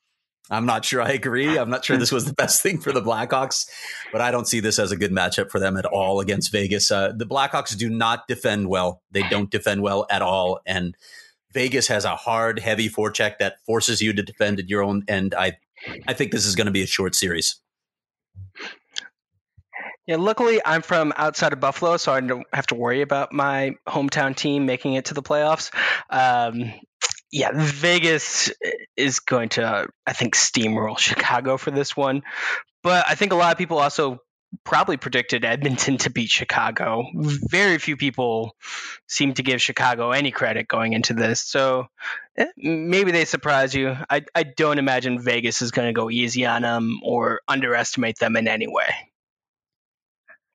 I'm 0.50 0.66
not 0.66 0.86
sure 0.86 1.02
I 1.02 1.10
agree. 1.10 1.60
I'm 1.60 1.70
not 1.70 1.84
sure 1.84 1.98
this 1.98 2.12
was 2.12 2.24
the 2.24 2.34
best 2.34 2.64
thing 2.64 2.80
for 2.80 2.94
the 2.94 3.02
Blackhawks, 3.02 3.68
but 4.14 4.22
I 4.22 4.32
don't 4.32 4.48
see 4.48 4.62
this 4.62 4.80
as 4.80 4.94
a 4.94 4.96
good 4.96 5.12
matchup 5.12 5.52
for 5.52 5.60
them 5.60 5.76
at 5.76 5.86
all 5.86 6.22
against 6.22 6.54
Vegas. 6.54 6.90
Uh, 6.90 7.12
the 7.14 7.26
Blackhawks 7.26 7.76
do 7.78 7.90
not 7.90 8.30
defend 8.30 8.70
well. 8.70 9.02
They 9.12 9.24
don't 9.24 9.52
defend 9.52 9.82
well 9.82 10.08
at 10.10 10.22
all. 10.22 10.62
And 10.66 10.96
Vegas 11.52 11.88
has 11.88 12.06
a 12.06 12.16
hard, 12.16 12.60
heavy 12.60 12.88
forecheck 12.88 13.40
that 13.40 13.58
forces 13.66 14.02
you 14.02 14.14
to 14.14 14.24
defend 14.24 14.60
at 14.60 14.70
your 14.70 14.84
own 14.84 15.04
end. 15.10 15.36
I 15.38 15.58
I 16.08 16.14
think 16.14 16.32
this 16.32 16.46
is 16.46 16.56
going 16.56 16.66
to 16.66 16.72
be 16.72 16.84
a 16.84 16.88
short 16.88 17.16
series. 17.16 17.60
Yeah, 20.06 20.16
luckily 20.16 20.62
I'm 20.66 20.82
from 20.82 21.14
outside 21.18 21.52
of 21.52 21.60
Buffalo, 21.60 21.98
so 21.98 22.14
I 22.14 22.22
don't 22.22 22.48
have 22.54 22.68
to 22.68 22.76
worry 22.76 23.02
about 23.02 23.34
my 23.34 23.76
hometown 23.88 24.36
team 24.36 24.66
making 24.66 24.94
it 24.94 25.06
to 25.06 25.14
the 25.14 25.22
playoffs. 25.22 25.70
Um, 26.10 26.74
yeah, 27.30 27.52
Vegas 27.54 28.54
is 28.96 29.20
going 29.20 29.50
to, 29.50 29.88
I 30.06 30.14
think, 30.14 30.36
steamroll 30.36 30.98
Chicago 30.98 31.58
for 31.58 31.72
this 31.72 31.96
one. 31.96 32.24
But 32.84 33.06
I 33.08 33.16
think 33.16 33.34
a 33.34 33.36
lot 33.36 33.52
of 33.52 33.58
people 33.58 33.80
also 33.80 34.20
probably 34.64 34.96
predicted 34.96 35.44
Edmonton 35.44 35.98
to 35.98 36.10
beat 36.10 36.30
Chicago. 36.30 37.04
Very 37.14 37.78
few 37.80 37.98
people 37.98 38.56
seem 39.08 39.34
to 39.34 39.44
give 39.44 39.62
Chicago 39.62 40.12
any 40.12 40.32
credit 40.32 40.70
going 40.70 40.94
into 40.94 41.14
this. 41.14 41.42
So 41.42 41.88
maybe 42.58 43.12
they 43.12 43.26
surprise 43.26 43.74
you. 43.74 43.96
I, 44.10 44.24
I 44.36 44.44
don't 44.44 44.80
imagine 44.80 45.20
Vegas 45.20 45.62
is 45.62 45.72
going 45.72 45.88
to 45.88 45.94
go 45.94 46.10
easy 46.10 46.46
on 46.46 46.62
them 46.62 47.00
or 47.04 47.42
underestimate 47.48 48.20
them 48.20 48.36
in 48.36 48.48
any 48.48 48.68
way. 48.68 48.94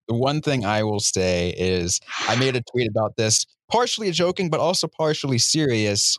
The 0.09 0.15
one 0.15 0.41
thing 0.41 0.65
I 0.65 0.83
will 0.83 1.01
say 1.01 1.55
is 1.57 2.01
I 2.29 2.37
made 2.37 2.57
a 2.57 2.63
tweet 2.63 2.89
about 2.89 3.17
this, 3.17 3.47
partially 3.71 4.11
joking, 4.11 4.51
but 4.51 4.61
also 4.61 4.89
partially 4.89 5.39
serious. 5.39 6.19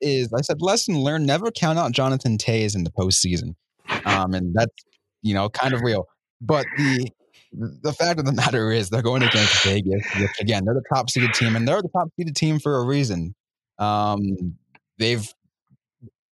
Is 0.00 0.32
I 0.32 0.42
said, 0.42 0.62
lesson 0.62 1.00
learned: 1.00 1.26
never 1.26 1.50
count 1.50 1.78
out 1.78 1.92
Jonathan 1.92 2.38
Toews 2.38 2.74
in 2.76 2.84
the 2.84 2.90
postseason, 2.90 3.54
um, 4.04 4.32
and 4.32 4.54
that's 4.54 4.72
you 5.22 5.34
know 5.34 5.48
kind 5.48 5.74
of 5.74 5.82
real. 5.82 6.06
But 6.40 6.66
the 6.76 7.10
the 7.52 7.92
fact 7.92 8.20
of 8.20 8.26
the 8.26 8.32
matter 8.32 8.70
is 8.70 8.90
they're 8.90 9.02
going 9.02 9.22
against 9.22 9.64
Vegas, 9.64 10.04
which 10.18 10.30
again 10.40 10.64
they're 10.64 10.74
the 10.74 10.84
top 10.92 11.10
seeded 11.10 11.34
team, 11.34 11.56
and 11.56 11.66
they're 11.66 11.82
the 11.82 11.88
top 11.88 12.08
seeded 12.16 12.36
team 12.36 12.58
for 12.58 12.76
a 12.76 12.84
reason. 12.84 13.34
Um, 13.78 14.56
they've, 14.98 15.26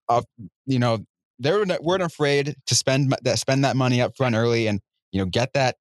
uh, 0.09 0.23
you 0.67 0.79
know, 0.79 1.05
they 1.39 1.51
weren't 1.81 2.03
afraid 2.03 2.57
to 2.67 2.75
spend 2.75 3.15
that 3.23 3.39
spend 3.39 3.65
that 3.65 3.77
money 3.77 4.01
up 4.01 4.17
front 4.17 4.35
early, 4.35 4.67
and 4.67 4.81
you 5.13 5.21
know 5.21 5.27
get 5.27 5.53
that 5.55 5.77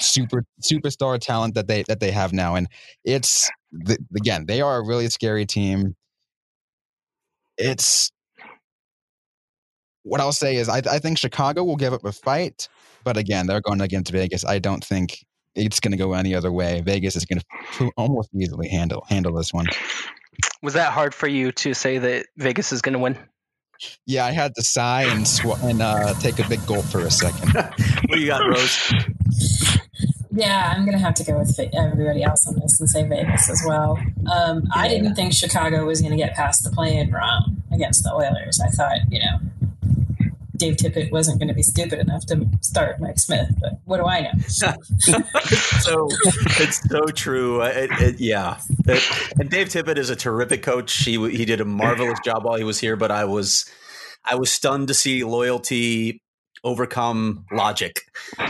super 0.00 0.44
superstar 0.62 1.18
talent 1.18 1.54
that 1.54 1.66
they 1.66 1.82
that 1.88 2.00
they 2.00 2.10
have 2.10 2.32
now, 2.32 2.54
and 2.54 2.68
it's 3.04 3.50
the, 3.72 3.98
again 4.16 4.44
they 4.46 4.60
are 4.60 4.76
a 4.78 4.86
really 4.86 5.08
scary 5.08 5.46
team. 5.46 5.94
It's 7.56 8.10
what 10.02 10.20
I'll 10.20 10.32
say 10.32 10.56
is 10.56 10.68
I, 10.68 10.78
I 10.78 10.98
think 10.98 11.18
Chicago 11.18 11.64
will 11.64 11.76
give 11.76 11.92
up 11.92 12.04
a 12.04 12.12
fight, 12.12 12.68
but 13.04 13.16
again 13.16 13.46
they're 13.46 13.60
going 13.60 13.80
against 13.80 14.12
Vegas. 14.12 14.44
I 14.44 14.58
don't 14.58 14.84
think 14.84 15.24
it's 15.54 15.80
going 15.80 15.92
to 15.92 15.98
go 15.98 16.12
any 16.12 16.34
other 16.34 16.52
way. 16.52 16.80
Vegas 16.82 17.16
is 17.16 17.24
going 17.24 17.40
to 17.78 17.90
almost 17.96 18.30
easily 18.34 18.68
handle 18.68 19.04
handle 19.08 19.34
this 19.34 19.52
one. 19.52 19.66
Was 20.62 20.74
that 20.74 20.92
hard 20.92 21.14
for 21.14 21.28
you 21.28 21.52
to 21.52 21.74
say 21.74 21.98
that 21.98 22.26
Vegas 22.36 22.72
is 22.72 22.82
going 22.82 22.94
to 22.94 22.98
win? 22.98 23.16
Yeah, 24.06 24.26
I 24.26 24.32
had 24.32 24.54
to 24.56 24.62
sigh 24.62 25.04
and 25.04 25.26
sw- 25.26 25.62
and 25.62 25.80
uh, 25.80 26.14
take 26.14 26.38
a 26.40 26.48
big 26.48 26.64
gulp 26.66 26.84
for 26.84 27.00
a 27.00 27.10
second. 27.10 27.52
what 27.54 28.10
do 28.10 28.20
you 28.20 28.26
got, 28.26 28.48
Rose? 28.48 28.92
Yeah, 30.32 30.72
I'm 30.74 30.84
gonna 30.84 30.98
have 30.98 31.14
to 31.14 31.24
go 31.24 31.38
with 31.38 31.58
everybody 31.74 32.22
else 32.22 32.46
on 32.46 32.54
this 32.60 32.78
and 32.80 32.88
say 32.88 33.06
Vegas 33.06 33.48
as 33.50 33.62
well. 33.66 33.98
Um, 34.32 34.62
yeah. 34.64 34.70
I 34.72 34.88
didn't 34.88 35.14
think 35.14 35.32
Chicago 35.32 35.86
was 35.86 36.00
gonna 36.00 36.16
get 36.16 36.34
past 36.34 36.64
the 36.64 36.70
play-in 36.70 37.10
round 37.10 37.62
against 37.72 38.04
the 38.04 38.12
Oilers. 38.12 38.60
I 38.60 38.68
thought, 38.70 39.00
you 39.10 39.20
know, 39.20 39.38
Dave 40.58 40.76
Tippett 40.76 41.10
wasn't 41.10 41.38
going 41.38 41.48
to 41.48 41.54
be 41.54 41.62
stupid 41.62 41.98
enough 41.98 42.26
to 42.26 42.46
start 42.60 43.00
Mike 43.00 43.18
Smith, 43.18 43.48
but 43.60 43.78
what 43.84 43.98
do 43.98 44.06
I 44.06 44.20
know? 44.20 44.30
so 44.48 44.74
it's 46.60 46.88
so 46.88 47.06
true. 47.06 47.62
Uh, 47.62 47.66
it, 47.66 47.90
it, 47.92 48.20
yeah, 48.20 48.60
it, 48.86 49.02
and 49.38 49.48
Dave 49.48 49.68
Tippett 49.68 49.96
is 49.96 50.10
a 50.10 50.16
terrific 50.16 50.62
coach. 50.62 50.92
He 51.04 51.12
he 51.30 51.44
did 51.44 51.60
a 51.60 51.64
marvelous 51.64 52.18
job 52.24 52.44
while 52.44 52.56
he 52.56 52.64
was 52.64 52.78
here, 52.78 52.96
but 52.96 53.10
I 53.10 53.24
was 53.24 53.70
I 54.24 54.34
was 54.34 54.50
stunned 54.50 54.88
to 54.88 54.94
see 54.94 55.24
loyalty 55.24 56.20
overcome 56.64 57.44
logic 57.52 58.00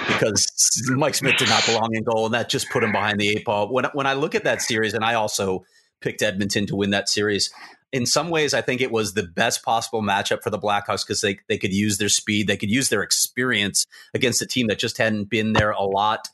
because 0.07 0.47
Mike 0.89 1.15
Smith 1.15 1.37
did 1.37 1.49
not 1.49 1.65
belong 1.67 1.91
in 1.93 2.03
goal, 2.05 2.25
and 2.25 2.35
that 2.35 2.49
just 2.49 2.71
put 2.71 2.83
him 2.83 2.93
behind 2.93 3.21
the 3.21 3.29
eight 3.29 3.45
ball. 3.45 3.73
When 3.73 3.85
when 3.93 4.07
I 4.07 4.15
look 4.15 4.35
at 4.35 4.45
that 4.45 4.63
series, 4.63 4.95
and 4.95 5.05
I 5.05 5.15
also 5.15 5.65
picked 6.01 6.23
Edmonton 6.23 6.67
to 6.67 6.77
win 6.77 6.91
that 6.91 7.09
series. 7.09 7.51
In 7.93 8.05
some 8.05 8.29
ways, 8.29 8.53
I 8.53 8.61
think 8.61 8.81
it 8.81 8.91
was 8.91 9.15
the 9.15 9.23
best 9.23 9.63
possible 9.63 10.03
matchup 10.03 10.43
for 10.43 10.51
the 10.51 10.59
Blackhawks 10.59 11.07
because 11.07 11.21
they 11.21 11.39
they 11.49 11.59
could 11.59 11.73
use 11.73 11.99
their 11.99 12.09
speed, 12.09 12.47
they 12.47 12.57
could 12.57 12.71
use 12.71 12.89
their 12.89 13.03
experience 13.03 13.87
against 14.15 14.43
a 14.43 14.47
team 14.47 14.67
that 14.67 14.79
just 14.79 14.99
hadn't 14.99 15.25
been 15.25 15.55
there 15.55 15.71
a 15.71 15.83
lot. 15.83 16.29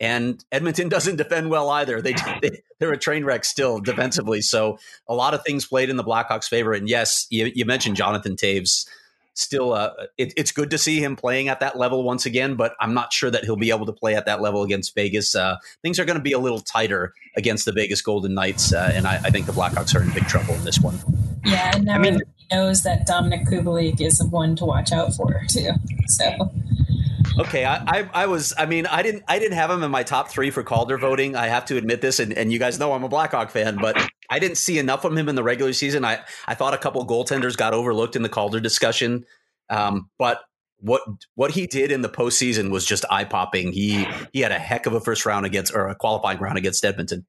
And 0.00 0.44
Edmonton 0.50 0.88
doesn't 0.90 1.16
defend 1.16 1.50
well 1.50 1.70
either. 1.70 2.00
They, 2.00 2.14
they 2.42 2.62
they're 2.78 2.92
a 2.92 2.98
train 2.98 3.24
wreck 3.24 3.44
still 3.44 3.80
defensively. 3.80 4.40
So 4.40 4.78
a 5.08 5.14
lot 5.14 5.34
of 5.34 5.44
things 5.44 5.66
played 5.66 5.90
in 5.90 5.96
the 5.96 6.04
Blackhawks' 6.04 6.48
favor. 6.48 6.72
And 6.72 6.88
yes, 6.88 7.26
you, 7.30 7.50
you 7.54 7.64
mentioned 7.64 7.96
Jonathan 7.96 8.36
Toews 8.36 8.86
still 9.34 9.72
uh, 9.72 9.90
it, 10.16 10.32
it's 10.36 10.52
good 10.52 10.70
to 10.70 10.78
see 10.78 11.02
him 11.02 11.16
playing 11.16 11.48
at 11.48 11.60
that 11.60 11.76
level 11.76 12.02
once 12.02 12.24
again 12.24 12.54
but 12.54 12.74
i'm 12.80 12.94
not 12.94 13.12
sure 13.12 13.30
that 13.30 13.44
he'll 13.44 13.56
be 13.56 13.70
able 13.70 13.86
to 13.86 13.92
play 13.92 14.14
at 14.14 14.26
that 14.26 14.40
level 14.40 14.62
against 14.62 14.94
vegas 14.94 15.34
uh, 15.34 15.56
things 15.82 15.98
are 15.98 16.04
going 16.04 16.16
to 16.16 16.22
be 16.22 16.32
a 16.32 16.38
little 16.38 16.60
tighter 16.60 17.12
against 17.36 17.64
the 17.64 17.72
vegas 17.72 18.00
golden 18.00 18.34
knights 18.34 18.72
uh, 18.72 18.90
and 18.94 19.06
I, 19.06 19.16
I, 19.16 19.30
think 19.30 19.46
the 19.46 19.52
blackhawks 19.52 19.94
are 19.94 20.02
in 20.02 20.10
big 20.12 20.26
trouble 20.26 20.54
in 20.54 20.64
this 20.64 20.80
one 20.80 20.98
yeah 21.44 21.72
and 21.74 21.84
now 21.84 21.96
I 21.96 21.98
mean, 21.98 22.20
knows 22.52 22.82
that 22.82 23.06
dominik 23.06 23.46
kubalik 23.46 24.00
is 24.00 24.22
one 24.30 24.56
to 24.56 24.64
watch 24.64 24.92
out 24.92 25.14
for 25.14 25.42
too 25.48 25.70
so 26.06 26.50
Okay, 27.36 27.64
I, 27.64 27.76
I, 27.86 28.08
I, 28.14 28.26
was. 28.26 28.54
I 28.56 28.66
mean, 28.66 28.86
I 28.86 29.02
didn't. 29.02 29.24
I 29.26 29.40
didn't 29.40 29.56
have 29.56 29.68
him 29.68 29.82
in 29.82 29.90
my 29.90 30.04
top 30.04 30.28
three 30.28 30.50
for 30.50 30.62
Calder 30.62 30.98
voting. 30.98 31.34
I 31.34 31.48
have 31.48 31.64
to 31.66 31.76
admit 31.76 32.00
this, 32.00 32.20
and, 32.20 32.32
and 32.32 32.52
you 32.52 32.60
guys 32.60 32.78
know 32.78 32.92
I'm 32.92 33.02
a 33.02 33.08
Blackhawk 33.08 33.50
fan, 33.50 33.76
but 33.76 33.96
I 34.34 34.40
didn't 34.40 34.56
see 34.56 34.80
enough 34.80 35.00
from 35.00 35.16
him 35.16 35.28
in 35.28 35.36
the 35.36 35.44
regular 35.44 35.72
season. 35.72 36.04
I 36.04 36.18
I 36.44 36.56
thought 36.56 36.74
a 36.74 36.78
couple 36.78 37.06
goaltenders 37.06 37.56
got 37.56 37.72
overlooked 37.72 38.16
in 38.16 38.22
the 38.22 38.28
Calder 38.28 38.58
discussion, 38.58 39.26
um, 39.70 40.10
but 40.18 40.40
what 40.80 41.02
what 41.36 41.52
he 41.52 41.68
did 41.68 41.92
in 41.92 42.02
the 42.02 42.08
postseason 42.08 42.72
was 42.72 42.84
just 42.84 43.04
eye 43.08 43.22
popping. 43.22 43.70
He 43.70 44.08
he 44.32 44.40
had 44.40 44.50
a 44.50 44.58
heck 44.58 44.86
of 44.86 44.92
a 44.92 45.00
first 45.00 45.24
round 45.24 45.46
against 45.46 45.72
or 45.72 45.86
a 45.86 45.94
qualifying 45.94 46.40
round 46.40 46.58
against 46.58 46.84
Edmonton. 46.84 47.26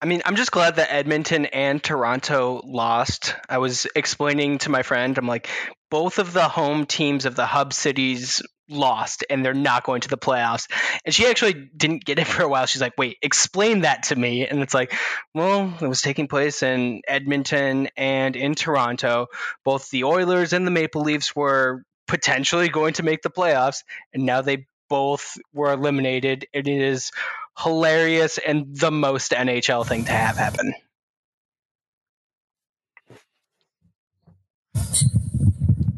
I 0.00 0.06
mean, 0.06 0.22
I'm 0.24 0.36
just 0.36 0.52
glad 0.52 0.76
that 0.76 0.92
Edmonton 0.92 1.46
and 1.46 1.82
Toronto 1.82 2.60
lost. 2.64 3.34
I 3.48 3.58
was 3.58 3.88
explaining 3.96 4.58
to 4.58 4.70
my 4.70 4.84
friend, 4.84 5.18
I'm 5.18 5.26
like, 5.26 5.48
both 5.90 6.20
of 6.20 6.32
the 6.32 6.48
home 6.48 6.86
teams 6.86 7.26
of 7.26 7.34
the 7.34 7.46
hub 7.46 7.72
cities 7.72 8.40
lost 8.68 9.24
and 9.28 9.44
they're 9.44 9.54
not 9.54 9.84
going 9.84 10.00
to 10.02 10.08
the 10.08 10.18
playoffs. 10.18 10.70
And 11.04 11.14
she 11.14 11.26
actually 11.26 11.70
didn't 11.76 12.04
get 12.04 12.18
it 12.18 12.26
for 12.28 12.42
a 12.42 12.48
while. 12.48 12.66
She's 12.66 12.80
like, 12.80 12.94
wait, 12.96 13.18
explain 13.22 13.80
that 13.80 14.04
to 14.04 14.16
me. 14.16 14.46
And 14.46 14.60
it's 14.60 14.74
like, 14.74 14.94
well, 15.34 15.72
it 15.80 15.86
was 15.86 16.02
taking 16.02 16.28
place 16.28 16.62
in 16.62 17.02
Edmonton 17.06 17.88
and 17.96 18.36
in 18.36 18.54
Toronto. 18.54 19.26
Both 19.64 19.90
the 19.90 20.04
Oilers 20.04 20.52
and 20.52 20.66
the 20.66 20.70
Maple 20.70 21.02
Leafs 21.02 21.34
were 21.34 21.82
potentially 22.06 22.68
going 22.68 22.94
to 22.94 23.02
make 23.02 23.22
the 23.22 23.30
playoffs. 23.30 23.82
And 24.12 24.24
now 24.24 24.42
they 24.42 24.66
both 24.88 25.38
were 25.54 25.72
eliminated. 25.72 26.46
It 26.52 26.68
is 26.68 27.12
hilarious 27.58 28.38
and 28.38 28.76
the 28.76 28.90
most 28.90 29.32
NHL 29.32 29.86
thing 29.86 30.04
to 30.04 30.12
have 30.12 30.36
happen. 30.36 30.74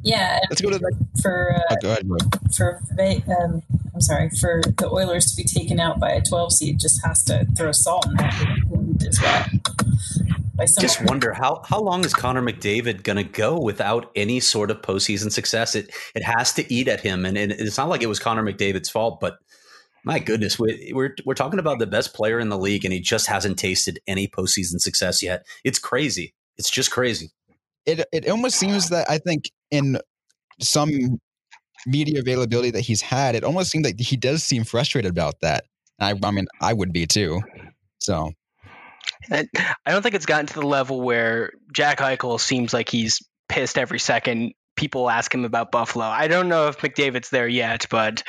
Yeah. 0.05 0.39
Let's 0.51 0.61
go 0.61 0.71
to 0.71 0.79
the. 0.79 0.93
For, 1.23 1.55
uh, 1.55 1.61
oh, 1.71 1.77
go 1.81 1.91
ahead, 1.91 2.07
for 2.55 2.81
um, 3.41 3.63
I'm 3.95 4.01
sorry, 4.01 4.31
for 4.41 4.61
the 4.63 4.89
Oilers 4.91 5.27
to 5.27 5.37
be 5.37 5.45
taken 5.45 5.81
out 5.81 5.99
by 5.99 6.11
a 6.11 6.23
12 6.23 6.53
seed 6.53 6.81
just 6.81 7.05
has 7.05 7.23
to 7.25 7.47
throw 7.57 7.73
salt 7.73 8.07
in 8.07 8.15
that 8.15 8.59
wound 8.69 9.05
as 9.09 9.21
well. 9.21 9.47
I 10.59 10.67
just 10.81 11.05
wonder 11.05 11.33
how 11.33 11.63
how 11.65 11.81
long 11.81 12.05
is 12.05 12.15
Connor 12.15 12.43
McDavid 12.43 13.03
going 13.03 13.17
to 13.17 13.25
go 13.25 13.59
without 13.59 14.13
any 14.15 14.39
sort 14.39 14.71
of 14.71 14.83
postseason 14.83 15.33
success? 15.33 15.75
It 15.75 15.91
it 16.15 16.23
has 16.23 16.53
to 16.55 16.73
eat 16.73 16.87
at 16.87 17.01
him, 17.01 17.25
and, 17.25 17.37
and 17.37 17.51
it's 17.51 17.77
not 17.77 17.89
like 17.89 18.03
it 18.03 18.07
was 18.07 18.21
Connor 18.21 18.45
McDavid's 18.45 18.89
fault, 18.89 19.19
but 19.21 19.39
my 20.05 20.19
goodness, 20.21 20.59
we, 20.59 20.93
we're 20.95 21.17
we're 21.25 21.35
talking 21.35 21.59
about 21.59 21.81
the 21.81 21.87
best 21.87 22.15
player 22.15 22.39
in 22.39 22.51
the 22.51 22.59
league, 22.59 22.85
and 22.85 22.93
he 22.95 23.01
just 23.01 23.27
hasn't 23.27 23.59
tasted 23.59 23.99
any 24.07 24.29
postseason 24.29 24.81
success 24.81 25.23
yet. 25.23 25.45
It's 25.65 25.79
crazy. 25.79 26.35
It's 26.57 26.71
just 26.71 26.91
crazy. 26.93 27.31
It 27.85 28.07
it 28.13 28.29
almost 28.29 28.57
seems 28.57 28.91
that 28.91 29.11
I 29.11 29.19
think 29.19 29.51
in 29.75 29.99
some 30.61 31.21
media 31.87 32.21
availability 32.21 32.71
that 32.71 32.81
he's 32.81 33.01
had, 33.01 33.35
it 33.35 33.45
almost 33.45 33.71
seems 33.71 33.85
like 33.85 33.99
he 33.99 34.17
does 34.17 34.43
seem 34.43 34.65
frustrated 34.65 35.11
about 35.11 35.41
that. 35.43 35.65
I, 36.01 36.15
I 36.23 36.31
mean, 36.31 36.47
I 36.61 36.73
would 36.73 36.93
be 36.93 37.07
too. 37.07 37.41
So 37.99 38.33
I 39.31 39.47
don't 39.87 40.03
think 40.03 40.15
it's 40.15 40.27
gotten 40.27 40.47
to 40.47 40.55
the 40.55 40.67
level 40.67 41.01
where 41.01 41.53
Jack 41.73 41.99
Eichel 41.99 42.41
seems 42.41 42.73
like 42.73 42.89
he's 42.89 43.21
pissed 43.49 43.79
every 43.79 43.99
second 43.99 44.53
people 44.77 45.09
ask 45.09 45.33
him 45.33 45.45
about 45.45 45.71
Buffalo. 45.71 46.05
I 46.05 46.29
don't 46.29 46.49
know 46.49 46.69
if 46.69 46.79
McDavid's 46.79 47.31
there 47.31 47.49
yet, 47.49 47.87
but 47.91 48.23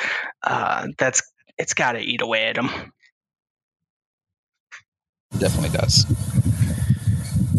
uh, 0.43 0.87
that's 0.97 1.21
it's 1.57 1.73
got 1.73 1.93
to 1.93 1.99
eat 1.99 2.21
away 2.21 2.45
at 2.45 2.57
him. 2.57 2.69
Definitely 5.37 5.77
does. 5.77 6.05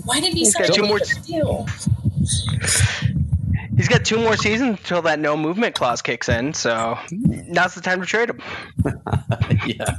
Why 0.04 0.20
did 0.20 0.34
he 0.34 0.40
He's 0.40 0.52
sign 0.52 0.72
two 0.72 0.86
more 0.86 1.00
deal? 1.26 1.66
He's 3.76 3.88
got 3.88 4.04
two 4.04 4.18
more 4.18 4.36
seasons 4.36 4.78
until 4.78 5.02
that 5.02 5.18
no 5.18 5.36
movement 5.36 5.74
clause 5.74 6.00
kicks 6.00 6.28
in, 6.30 6.54
so 6.54 6.98
now's 7.10 7.74
the 7.74 7.82
time 7.82 8.00
to 8.00 8.06
trade 8.06 8.30
him. 8.30 8.40
yeah, 9.66 9.94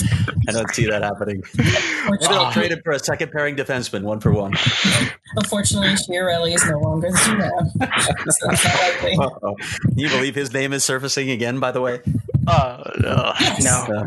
I 0.48 0.52
don't 0.52 0.74
see 0.74 0.88
that 0.88 1.04
happening. 1.04 1.44
Maybe 1.56 2.18
they'll 2.22 2.52
trade 2.52 2.72
him 2.72 2.82
for 2.84 2.94
a 2.94 3.00
second 3.00 3.32
pairing 3.32 3.56
defenseman, 3.56 4.02
one 4.02 4.20
for 4.20 4.32
one. 4.32 4.54
Unfortunately, 5.36 5.90
Chiarelli 5.90 6.56
is 6.56 6.66
no 6.66 6.80
longer 6.80 7.12
the 7.12 7.18
GM. 7.18 7.72
so 9.42 9.56
Can 9.82 10.00
you 10.00 10.10
believe 10.10 10.34
his 10.34 10.52
name 10.54 10.74
is 10.74 10.84
surfacing 10.84 11.30
again? 11.30 11.60
By 11.60 11.72
the 11.72 11.82
way, 11.82 12.02
uh, 12.48 12.92
no, 13.00 13.34
yes. 13.40 13.64
no, 13.64 13.96
uh, 13.96 14.06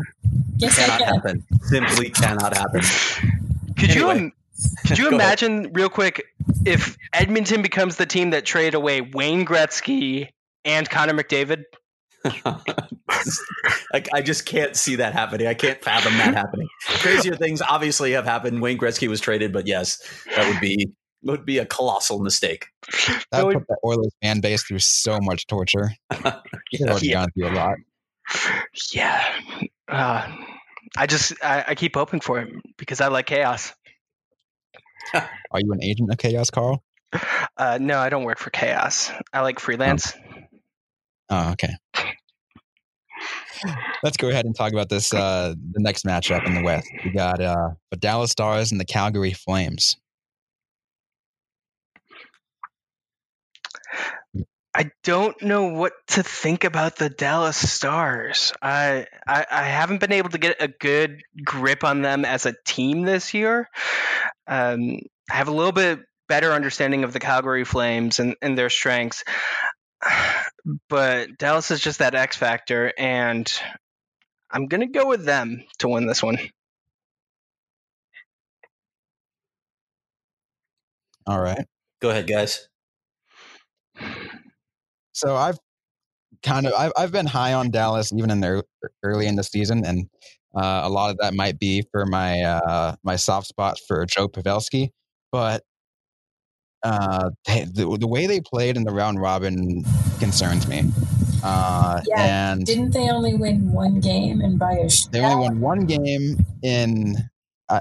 yes, 0.57 0.75
cannot 0.77 1.01
happen. 1.01 1.45
Simply 1.61 2.09
cannot 2.09 2.57
happen. 2.57 2.81
Could 3.77 3.91
anyway. 3.91 4.19
you? 4.19 4.31
Could 4.87 4.97
you 4.97 5.09
imagine, 5.09 5.59
ahead. 5.59 5.75
real 5.75 5.89
quick, 5.89 6.25
if 6.65 6.97
Edmonton 7.13 7.61
becomes 7.61 7.95
the 7.97 8.05
team 8.05 8.31
that 8.31 8.45
traded 8.45 8.75
away 8.75 9.01
Wayne 9.01 9.45
Gretzky 9.45 10.29
and 10.65 10.89
Connor 10.89 11.13
McDavid? 11.13 11.63
like 13.93 14.07
I 14.13 14.21
just 14.21 14.45
can't 14.45 14.75
see 14.75 14.97
that 14.97 15.13
happening. 15.13 15.47
I 15.47 15.55
can't 15.55 15.83
fathom 15.83 16.17
that 16.17 16.35
happening. 16.35 16.67
Crazier 16.85 17.35
things 17.35 17.61
obviously 17.61 18.11
have 18.11 18.25
happened. 18.25 18.61
Wayne 18.61 18.77
Gretzky 18.77 19.07
was 19.07 19.19
traded, 19.19 19.51
but 19.51 19.65
yes, 19.65 19.99
that 20.35 20.47
would 20.47 20.59
be 20.59 20.91
would 21.23 21.45
be 21.45 21.57
a 21.57 21.65
colossal 21.65 22.19
mistake. 22.19 22.67
That 23.31 23.45
would 23.45 23.57
put 23.57 23.67
the 23.67 23.77
Oilers 23.83 24.13
fan 24.21 24.39
base 24.39 24.63
through 24.63 24.79
so 24.79 25.19
much 25.19 25.47
torture. 25.47 25.91
yeah, 26.23 26.39
already 26.81 27.07
yeah. 27.07 27.13
gone 27.13 27.29
through 27.31 27.49
a 27.49 27.53
lot. 27.55 27.77
Yeah, 28.93 29.23
uh, 29.87 30.31
I 30.97 31.07
just 31.07 31.33
I, 31.43 31.65
I 31.69 31.75
keep 31.75 31.95
hoping 31.95 32.19
for 32.19 32.39
him 32.39 32.61
because 32.77 33.01
I 33.01 33.07
like 33.07 33.25
chaos. 33.25 33.73
Are 35.13 35.59
you 35.59 35.71
an 35.73 35.83
agent 35.83 36.11
of 36.11 36.17
Chaos, 36.17 36.49
Carl? 36.49 36.83
Uh, 37.57 37.77
no, 37.81 37.99
I 37.99 38.09
don't 38.09 38.23
work 38.23 38.39
for 38.39 38.49
Chaos. 38.49 39.11
I 39.33 39.41
like 39.41 39.59
freelance. 39.59 40.13
Oh, 41.29 41.47
oh 41.47 41.51
okay. 41.51 41.73
Let's 44.03 44.17
go 44.17 44.29
ahead 44.29 44.45
and 44.45 44.55
talk 44.55 44.71
about 44.71 44.89
this. 44.89 45.13
Uh, 45.13 45.53
the 45.73 45.79
next 45.79 46.05
matchup 46.05 46.45
in 46.47 46.55
the 46.55 46.63
West, 46.63 46.89
we 47.05 47.11
got 47.11 47.39
uh, 47.39 47.69
the 47.91 47.97
Dallas 47.97 48.31
Stars 48.31 48.71
and 48.71 48.79
the 48.81 48.85
Calgary 48.85 49.33
Flames. 49.33 49.97
I 54.73 54.91
don't 55.03 55.41
know 55.41 55.65
what 55.65 55.93
to 56.09 56.23
think 56.23 56.63
about 56.63 56.95
the 56.95 57.09
Dallas 57.09 57.57
Stars. 57.57 58.53
I, 58.61 59.05
I, 59.27 59.45
I 59.51 59.63
haven't 59.63 59.99
been 59.99 60.13
able 60.13 60.29
to 60.29 60.37
get 60.37 60.61
a 60.61 60.69
good 60.69 61.21
grip 61.43 61.83
on 61.83 62.01
them 62.01 62.23
as 62.23 62.45
a 62.45 62.55
team 62.65 63.01
this 63.01 63.33
year. 63.33 63.67
Um, 64.47 64.99
I 65.29 65.35
have 65.35 65.49
a 65.49 65.53
little 65.53 65.73
bit 65.73 65.99
better 66.29 66.53
understanding 66.53 67.03
of 67.03 67.11
the 67.11 67.19
Calgary 67.19 67.65
Flames 67.65 68.19
and, 68.21 68.37
and 68.41 68.57
their 68.57 68.69
strengths, 68.69 69.25
but 70.89 71.37
Dallas 71.37 71.71
is 71.71 71.81
just 71.81 71.99
that 71.99 72.15
X 72.15 72.37
factor, 72.37 72.93
and 72.97 73.51
I'm 74.49 74.67
gonna 74.67 74.87
go 74.87 75.07
with 75.07 75.25
them 75.25 75.65
to 75.79 75.89
win 75.89 76.07
this 76.07 76.23
one. 76.23 76.37
All 81.27 81.39
right, 81.39 81.65
go 82.01 82.09
ahead, 82.09 82.27
guys. 82.27 82.70
So 85.21 85.35
I've 85.35 85.59
kind 86.41 86.65
of 86.65 86.73
I've 86.73 86.91
I've 86.97 87.11
been 87.11 87.27
high 87.27 87.53
on 87.53 87.69
Dallas 87.69 88.11
even 88.11 88.31
in 88.31 88.39
their 88.39 88.63
early 89.03 89.27
in 89.27 89.35
the 89.35 89.43
season, 89.43 89.85
and 89.85 90.09
uh, 90.55 90.81
a 90.83 90.89
lot 90.89 91.11
of 91.11 91.17
that 91.19 91.35
might 91.35 91.59
be 91.59 91.83
for 91.91 92.07
my 92.07 92.41
uh, 92.41 92.95
my 93.03 93.15
soft 93.15 93.45
spot 93.45 93.77
for 93.87 94.03
Joe 94.07 94.27
Pavelski, 94.27 94.89
but 95.31 95.63
uh, 96.83 97.29
they, 97.45 97.65
the, 97.65 97.97
the 97.99 98.07
way 98.07 98.25
they 98.25 98.41
played 98.41 98.77
in 98.77 98.83
the 98.83 98.91
round 98.91 99.21
robin 99.21 99.83
concerns 100.19 100.67
me. 100.67 100.85
Uh, 101.43 102.01
yeah, 102.07 102.51
and 102.51 102.65
didn't 102.65 102.91
they 102.91 103.11
only 103.11 103.35
win 103.35 103.71
one 103.71 103.99
game 103.99 104.41
and 104.41 104.57
by 104.57 104.73
a 104.73 104.89
They 105.11 105.21
only 105.21 105.35
won 105.35 105.59
one 105.59 105.85
game 105.85 106.43
in, 106.63 107.15
uh, 107.69 107.79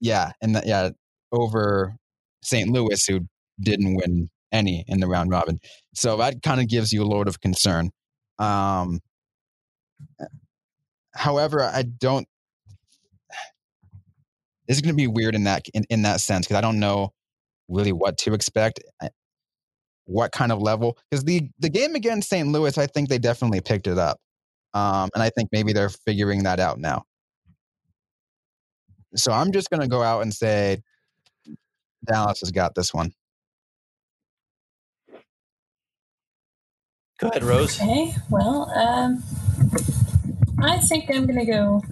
yeah, 0.00 0.32
and 0.40 0.58
yeah, 0.64 0.90
over 1.32 1.94
St. 2.42 2.70
Louis, 2.70 3.04
who 3.06 3.20
didn't 3.60 3.94
win 3.96 4.30
any 4.56 4.84
in 4.88 4.98
the 5.00 5.06
round 5.06 5.30
robin. 5.30 5.60
So 5.94 6.16
that 6.16 6.42
kind 6.42 6.60
of 6.60 6.68
gives 6.68 6.92
you 6.92 7.02
a 7.02 7.06
load 7.06 7.28
of 7.28 7.40
concern. 7.40 7.90
Um, 8.38 9.00
however, 11.14 11.62
I 11.62 11.82
don't. 11.82 12.26
This 14.66 14.78
is 14.78 14.82
going 14.82 14.94
to 14.94 14.96
be 14.96 15.06
weird 15.06 15.36
in 15.36 15.44
that 15.44 15.62
in, 15.74 15.84
in 15.90 16.02
that 16.02 16.20
sense 16.20 16.46
because 16.46 16.58
I 16.58 16.60
don't 16.60 16.80
know 16.80 17.12
really 17.68 17.92
what 17.92 18.18
to 18.18 18.34
expect, 18.34 18.80
what 20.06 20.32
kind 20.32 20.50
of 20.50 20.60
level. 20.60 20.98
Because 21.10 21.24
the 21.24 21.48
the 21.60 21.70
game 21.70 21.94
against 21.94 22.28
St. 22.28 22.48
Louis, 22.48 22.76
I 22.76 22.86
think 22.86 23.08
they 23.08 23.18
definitely 23.18 23.60
picked 23.60 23.86
it 23.86 23.98
up, 23.98 24.18
um, 24.74 25.10
and 25.14 25.22
I 25.22 25.30
think 25.30 25.50
maybe 25.52 25.72
they're 25.72 25.88
figuring 25.88 26.42
that 26.44 26.58
out 26.58 26.80
now. 26.80 27.04
So 29.14 29.32
I'm 29.32 29.52
just 29.52 29.70
going 29.70 29.80
to 29.80 29.88
go 29.88 30.02
out 30.02 30.22
and 30.22 30.34
say 30.34 30.82
Dallas 32.04 32.40
has 32.40 32.50
got 32.50 32.74
this 32.74 32.92
one. 32.92 33.12
Go 37.18 37.28
ahead, 37.28 37.44
Rose. 37.44 37.80
Okay. 37.80 38.14
Well, 38.28 38.70
um, 38.76 39.22
I 40.62 40.78
think 40.78 41.04
I'm 41.08 41.26
going 41.26 41.38
to 41.38 41.46
go 41.46 41.82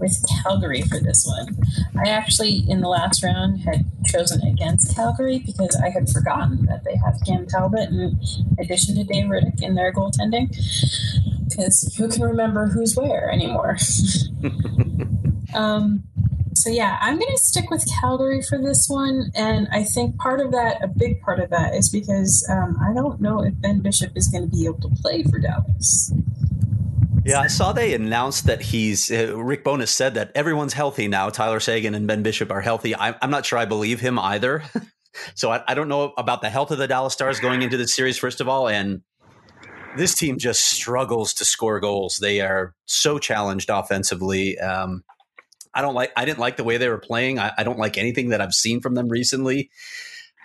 with 0.00 0.16
Calgary 0.42 0.82
for 0.82 0.98
this 0.98 1.24
one. 1.24 1.56
I 2.04 2.08
actually, 2.08 2.64
in 2.68 2.80
the 2.80 2.88
last 2.88 3.22
round, 3.22 3.60
had 3.60 3.86
chosen 4.06 4.42
against 4.46 4.94
Calgary 4.94 5.38
because 5.38 5.80
I 5.82 5.90
had 5.90 6.10
forgotten 6.10 6.66
that 6.66 6.82
they 6.84 6.96
have 6.96 7.20
Cam 7.24 7.46
Talbot 7.46 7.90
in 7.90 8.20
addition 8.58 8.96
to 8.96 9.04
Dave 9.04 9.26
Rittich 9.26 9.62
in 9.62 9.76
their 9.76 9.92
goaltending. 9.92 10.50
Because 11.48 11.94
who 11.96 12.08
can 12.08 12.22
remember 12.22 12.66
who's 12.66 12.96
where 12.96 13.30
anymore? 13.30 13.76
um, 15.54 16.02
so 16.54 16.70
yeah, 16.70 16.98
I'm 17.00 17.18
going 17.18 17.30
to 17.30 17.38
stick 17.38 17.70
with 17.70 17.84
Calgary 18.00 18.42
for 18.42 18.58
this 18.58 18.86
one, 18.88 19.30
and 19.34 19.68
I 19.72 19.84
think 19.84 20.16
part 20.18 20.40
of 20.40 20.52
that, 20.52 20.82
a 20.82 20.88
big 20.88 21.20
part 21.20 21.40
of 21.40 21.50
that, 21.50 21.74
is 21.74 21.90
because 21.90 22.46
um, 22.50 22.76
I 22.80 22.94
don't 22.94 23.20
know 23.20 23.42
if 23.42 23.60
Ben 23.60 23.80
Bishop 23.80 24.12
is 24.16 24.28
going 24.28 24.44
to 24.44 24.50
be 24.50 24.66
able 24.66 24.80
to 24.80 24.90
play 25.02 25.24
for 25.24 25.38
Dallas. 25.38 26.12
Yeah, 27.24 27.40
I 27.40 27.46
saw 27.46 27.72
they 27.72 27.94
announced 27.94 28.46
that 28.46 28.60
he's 28.60 29.10
uh, 29.10 29.34
Rick 29.36 29.64
Bowness 29.64 29.90
said 29.90 30.14
that 30.14 30.30
everyone's 30.34 30.74
healthy 30.74 31.08
now. 31.08 31.30
Tyler 31.30 31.58
Seguin 31.58 31.94
and 31.94 32.06
Ben 32.06 32.22
Bishop 32.22 32.50
are 32.50 32.60
healthy. 32.60 32.94
I, 32.94 33.14
am 33.22 33.30
not 33.30 33.46
sure 33.46 33.58
I 33.58 33.64
believe 33.64 33.98
him 33.98 34.18
either. 34.18 34.62
so 35.34 35.50
I, 35.50 35.64
I, 35.66 35.74
don't 35.74 35.88
know 35.88 36.12
about 36.18 36.42
the 36.42 36.50
health 36.50 36.70
of 36.70 36.76
the 36.76 36.86
Dallas 36.86 37.14
Stars 37.14 37.40
going 37.40 37.62
into 37.62 37.78
the 37.78 37.88
series. 37.88 38.18
First 38.18 38.42
of 38.42 38.48
all, 38.48 38.68
and 38.68 39.00
this 39.96 40.14
team 40.14 40.38
just 40.38 40.68
struggles 40.68 41.32
to 41.34 41.46
score 41.46 41.80
goals. 41.80 42.18
They 42.20 42.42
are 42.42 42.74
so 42.84 43.18
challenged 43.18 43.70
offensively. 43.70 44.58
Um, 44.58 45.02
I 45.74 45.82
don't 45.82 45.94
like. 45.94 46.12
I 46.16 46.24
didn't 46.24 46.38
like 46.38 46.56
the 46.56 46.64
way 46.64 46.76
they 46.76 46.88
were 46.88 46.98
playing. 46.98 47.38
I, 47.38 47.52
I 47.58 47.64
don't 47.64 47.78
like 47.78 47.98
anything 47.98 48.30
that 48.30 48.40
I've 48.40 48.54
seen 48.54 48.80
from 48.80 48.94
them 48.94 49.08
recently. 49.08 49.70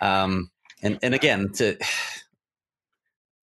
Um, 0.00 0.50
and 0.82 0.98
and 1.02 1.14
again, 1.14 1.50
to 1.54 1.76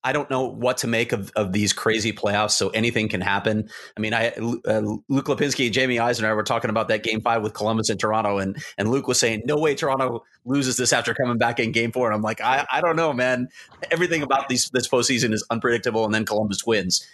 I 0.03 0.13
don't 0.13 0.29
know 0.29 0.47
what 0.47 0.77
to 0.77 0.87
make 0.87 1.11
of, 1.11 1.31
of 1.35 1.51
these 1.51 1.73
crazy 1.73 2.13
playoffs. 2.13 2.51
So 2.51 2.69
anything 2.69 3.09
can 3.09 3.19
happen. 3.19 3.67
I 3.97 3.99
mean, 3.99 4.13
I 4.13 4.29
uh, 4.29 4.81
Luke 5.09 5.25
Lapinski, 5.25 5.69
Jamie 5.69 5.99
Eisner 5.99 6.33
were 6.33 6.43
talking 6.43 6.69
about 6.69 6.87
that 6.87 7.03
game 7.03 7.19
five 7.19 7.41
with 7.43 7.53
Columbus 7.53 7.89
and 7.89 7.99
Toronto, 7.99 8.37
and 8.37 8.55
and 8.77 8.89
Luke 8.89 9.07
was 9.07 9.19
saying, 9.19 9.41
no 9.45 9.57
way 9.57 9.75
Toronto 9.75 10.23
loses 10.45 10.77
this 10.77 10.93
after 10.93 11.13
coming 11.13 11.37
back 11.37 11.59
in 11.59 11.73
game 11.73 11.91
four. 11.91 12.07
And 12.07 12.15
I'm 12.15 12.21
like, 12.21 12.39
I, 12.39 12.65
I 12.71 12.79
don't 12.79 12.95
know, 12.95 13.11
man. 13.11 13.49
Everything 13.91 14.21
about 14.21 14.47
these 14.47 14.69
this 14.71 14.87
postseason 14.87 15.33
is 15.33 15.45
unpredictable, 15.49 16.05
and 16.05 16.13
then 16.13 16.25
Columbus 16.25 16.65
wins. 16.65 17.05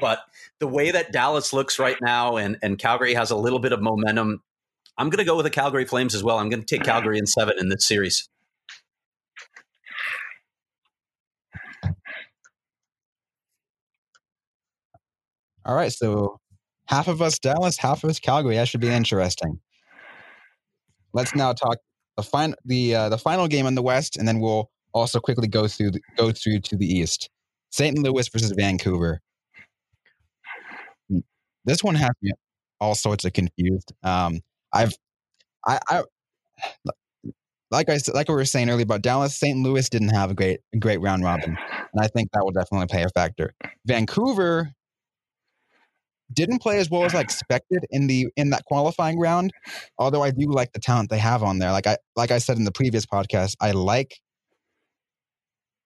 But 0.00 0.20
the 0.58 0.66
way 0.66 0.90
that 0.90 1.12
Dallas 1.12 1.52
looks 1.52 1.78
right 1.78 1.96
now, 2.00 2.36
and 2.36 2.58
and 2.62 2.78
Calgary 2.78 3.14
has 3.14 3.30
a 3.30 3.36
little 3.36 3.58
bit 3.58 3.72
of 3.72 3.80
momentum, 3.80 4.42
I'm 4.96 5.10
going 5.10 5.18
to 5.18 5.24
go 5.24 5.36
with 5.36 5.44
the 5.44 5.50
Calgary 5.50 5.84
Flames 5.84 6.14
as 6.14 6.22
well. 6.22 6.38
I'm 6.38 6.48
going 6.48 6.62
to 6.62 6.66
take 6.66 6.84
Calgary 6.84 7.18
in 7.18 7.26
seven 7.26 7.58
in 7.58 7.68
this 7.68 7.86
series. 7.86 8.28
All 15.64 15.74
right, 15.74 15.92
so 15.92 16.40
half 16.86 17.08
of 17.08 17.20
us 17.20 17.38
Dallas, 17.38 17.76
half 17.76 18.02
of 18.02 18.10
us 18.10 18.18
Calgary. 18.18 18.56
That 18.56 18.68
should 18.68 18.80
be 18.80 18.88
interesting. 18.88 19.60
Let's 21.12 21.34
now 21.34 21.52
talk 21.52 21.78
the 22.16 22.22
final 22.22 22.56
the 22.64 22.94
uh, 22.94 23.08
the 23.10 23.18
final 23.18 23.48
game 23.48 23.66
in 23.66 23.74
the 23.74 23.82
West, 23.82 24.16
and 24.16 24.26
then 24.26 24.40
we'll 24.40 24.70
also 24.94 25.20
quickly 25.20 25.46
go 25.46 25.68
through 25.68 25.92
the, 25.92 26.00
go 26.16 26.32
through 26.32 26.60
to 26.60 26.76
the 26.76 26.86
East. 26.86 27.28
St. 27.70 27.98
Louis 27.98 28.28
versus 28.28 28.52
Vancouver. 28.56 29.20
This 31.64 31.82
one 31.82 31.94
has 31.94 32.10
me 32.22 32.32
all 32.80 32.94
sorts 32.94 33.24
of 33.24 33.32
confused. 33.32 33.92
Um, 34.02 34.40
I've 34.72 34.92
I, 35.66 35.78
I 35.88 36.02
like 37.70 37.88
I 37.88 37.98
like 38.14 38.28
we 38.28 38.34
were 38.34 38.44
saying 38.44 38.70
earlier 38.70 38.84
about 38.84 39.02
Dallas, 39.02 39.36
St. 39.36 39.58
Louis 39.58 39.88
didn't 39.88 40.10
have 40.10 40.30
a 40.30 40.34
great 40.34 40.60
great 40.78 41.00
round 41.00 41.24
robin, 41.24 41.56
and 41.92 42.04
I 42.04 42.08
think 42.08 42.30
that 42.32 42.44
will 42.44 42.52
definitely 42.52 42.86
play 42.86 43.02
a 43.02 43.08
factor. 43.10 43.54
Vancouver 43.86 44.72
didn't 46.32 46.60
play 46.60 46.78
as 46.78 46.90
well 46.90 47.04
as 47.04 47.14
I 47.14 47.20
expected 47.20 47.84
in 47.90 48.06
the 48.06 48.28
in 48.36 48.50
that 48.50 48.64
qualifying 48.64 49.18
round. 49.18 49.52
Although 49.98 50.22
I 50.22 50.30
do 50.30 50.46
like 50.50 50.72
the 50.72 50.80
talent 50.80 51.10
they 51.10 51.18
have 51.18 51.42
on 51.42 51.58
there. 51.58 51.72
Like 51.72 51.86
I 51.86 51.98
like 52.16 52.30
I 52.30 52.38
said 52.38 52.56
in 52.56 52.64
the 52.64 52.72
previous 52.72 53.06
podcast, 53.06 53.54
I 53.60 53.72
like 53.72 54.18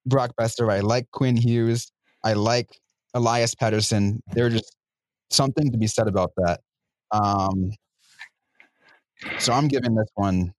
Brock 0.07 0.33
Boeser. 0.39 0.71
I 0.73 0.81
like 0.81 1.11
Quinn 1.13 1.37
Hughes. 1.37 1.91
I 2.25 2.35
like 2.35 2.69
Elias 3.15 3.55
Pettersson. 3.55 4.21
They're 4.33 4.51
just 4.51 4.77
something 5.33 5.71
to 5.71 5.79
be 5.79 5.87
said 5.87 6.09
about 6.09 6.33
that. 6.37 6.61
Um, 7.11 7.73
so 9.39 9.53
I'm 9.53 9.69
giving 9.69 9.95
this 9.95 10.09
one 10.15 10.53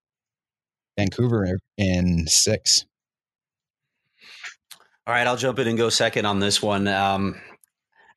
Vancouver 0.98 1.58
in 1.78 2.28
six. 2.28 2.86
All 5.06 5.14
right, 5.14 5.28
I'll 5.28 5.38
jump 5.38 5.60
in 5.60 5.68
and 5.68 5.78
go 5.78 5.90
second 5.90 6.26
on 6.26 6.40
this 6.40 6.62
one. 6.62 6.88
Um, 6.88 7.36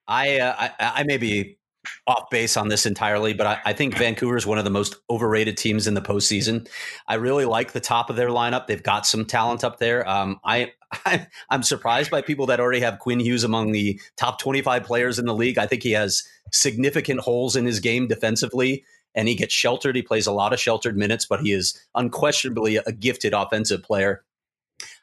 I, 0.06 0.38
uh, 0.38 0.54
I, 0.56 0.70
I 0.78 1.02
may 1.04 1.16
be 1.16 1.58
off 2.06 2.30
base 2.30 2.56
on 2.56 2.68
this 2.68 2.86
entirely, 2.86 3.32
but 3.32 3.46
I, 3.46 3.58
I, 3.66 3.72
think 3.72 3.96
Vancouver 3.96 4.36
is 4.36 4.46
one 4.46 4.58
of 4.58 4.64
the 4.64 4.70
most 4.70 4.96
overrated 5.10 5.56
teams 5.56 5.86
in 5.86 5.94
the 5.94 6.00
postseason. 6.00 6.68
I 7.06 7.14
really 7.14 7.44
like 7.44 7.72
the 7.72 7.80
top 7.80 8.10
of 8.10 8.16
their 8.16 8.28
lineup. 8.28 8.66
They've 8.66 8.82
got 8.82 9.06
some 9.06 9.24
talent 9.24 9.64
up 9.64 9.78
there. 9.78 10.08
Um, 10.08 10.40
I, 10.44 10.72
I 11.04 11.26
am 11.50 11.62
surprised 11.62 12.10
by 12.10 12.22
people 12.22 12.46
that 12.46 12.60
already 12.60 12.80
have 12.80 12.98
Quinn 12.98 13.20
Hughes 13.20 13.44
among 13.44 13.72
the 13.72 14.00
top 14.16 14.38
25 14.38 14.84
players 14.84 15.18
in 15.18 15.26
the 15.26 15.34
league. 15.34 15.58
I 15.58 15.66
think 15.66 15.82
he 15.82 15.92
has 15.92 16.22
significant 16.52 17.20
holes 17.20 17.56
in 17.56 17.66
his 17.66 17.80
game 17.80 18.06
defensively. 18.06 18.84
And 19.14 19.28
he 19.28 19.34
gets 19.34 19.54
sheltered. 19.54 19.96
He 19.96 20.02
plays 20.02 20.26
a 20.26 20.32
lot 20.32 20.52
of 20.52 20.60
sheltered 20.60 20.94
minutes, 20.94 21.24
but 21.24 21.40
he 21.40 21.52
is 21.52 21.80
unquestionably 21.94 22.76
a 22.76 22.92
gifted 22.92 23.32
offensive 23.32 23.82
player. 23.82 24.22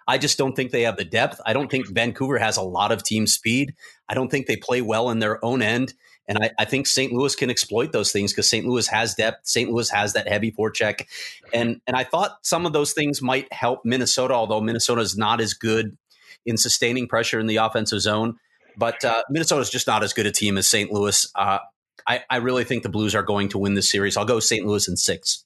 I 0.07 0.17
just 0.17 0.37
don't 0.37 0.55
think 0.55 0.71
they 0.71 0.83
have 0.83 0.97
the 0.97 1.05
depth. 1.05 1.39
I 1.45 1.53
don't 1.53 1.69
think 1.69 1.87
Vancouver 1.87 2.37
has 2.37 2.57
a 2.57 2.61
lot 2.61 2.91
of 2.91 3.03
team 3.03 3.27
speed. 3.27 3.73
I 4.09 4.13
don't 4.13 4.29
think 4.29 4.47
they 4.47 4.57
play 4.57 4.81
well 4.81 5.09
in 5.09 5.19
their 5.19 5.43
own 5.43 5.61
end. 5.61 5.93
And 6.27 6.37
I, 6.37 6.51
I 6.57 6.65
think 6.65 6.87
St. 6.87 7.11
Louis 7.11 7.35
can 7.35 7.49
exploit 7.49 7.91
those 7.91 8.11
things 8.11 8.31
because 8.31 8.49
St. 8.49 8.65
Louis 8.65 8.87
has 8.87 9.13
depth. 9.13 9.45
St. 9.45 9.69
Louis 9.69 9.89
has 9.89 10.13
that 10.13 10.27
heavy 10.27 10.51
forecheck. 10.51 11.05
And 11.53 11.81
and 11.85 11.97
I 11.97 12.03
thought 12.03 12.37
some 12.43 12.65
of 12.65 12.73
those 12.73 12.93
things 12.93 13.21
might 13.21 13.51
help 13.51 13.81
Minnesota, 13.83 14.33
although 14.33 14.61
Minnesota 14.61 15.01
is 15.01 15.17
not 15.17 15.41
as 15.41 15.53
good 15.53 15.97
in 16.45 16.57
sustaining 16.57 17.07
pressure 17.07 17.39
in 17.39 17.47
the 17.47 17.57
offensive 17.57 18.01
zone. 18.01 18.37
But 18.77 19.03
uh, 19.05 19.23
Minnesota 19.29 19.61
is 19.61 19.69
just 19.69 19.87
not 19.87 20.03
as 20.03 20.13
good 20.13 20.25
a 20.25 20.31
team 20.31 20.57
as 20.57 20.67
St. 20.67 20.91
Louis. 20.91 21.29
Uh, 21.35 21.59
I, 22.07 22.23
I 22.29 22.37
really 22.37 22.63
think 22.63 22.83
the 22.83 22.89
Blues 22.89 23.15
are 23.15 23.23
going 23.23 23.49
to 23.49 23.57
win 23.57 23.75
this 23.75 23.89
series. 23.89 24.17
I'll 24.17 24.25
go 24.25 24.39
St. 24.39 24.65
Louis 24.65 24.87
in 24.87 24.97
six. 24.97 25.45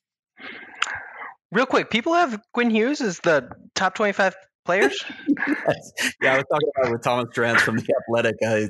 Real 1.51 1.65
quick, 1.65 1.89
people 1.89 2.13
have 2.13 2.41
Quinn 2.53 2.69
Hughes 2.69 3.01
as 3.01 3.19
the 3.19 3.49
top 3.75 3.95
25 3.95 4.35
players? 4.67 5.03
yeah, 6.21 6.33
I 6.33 6.37
was 6.37 6.45
talking 6.51 6.69
about 6.75 6.91
with 6.91 7.01
Thomas 7.01 7.29
Drance 7.33 7.61
from 7.61 7.77
the 7.77 7.95
Athletic. 8.01 8.35
Uh, 8.45 8.67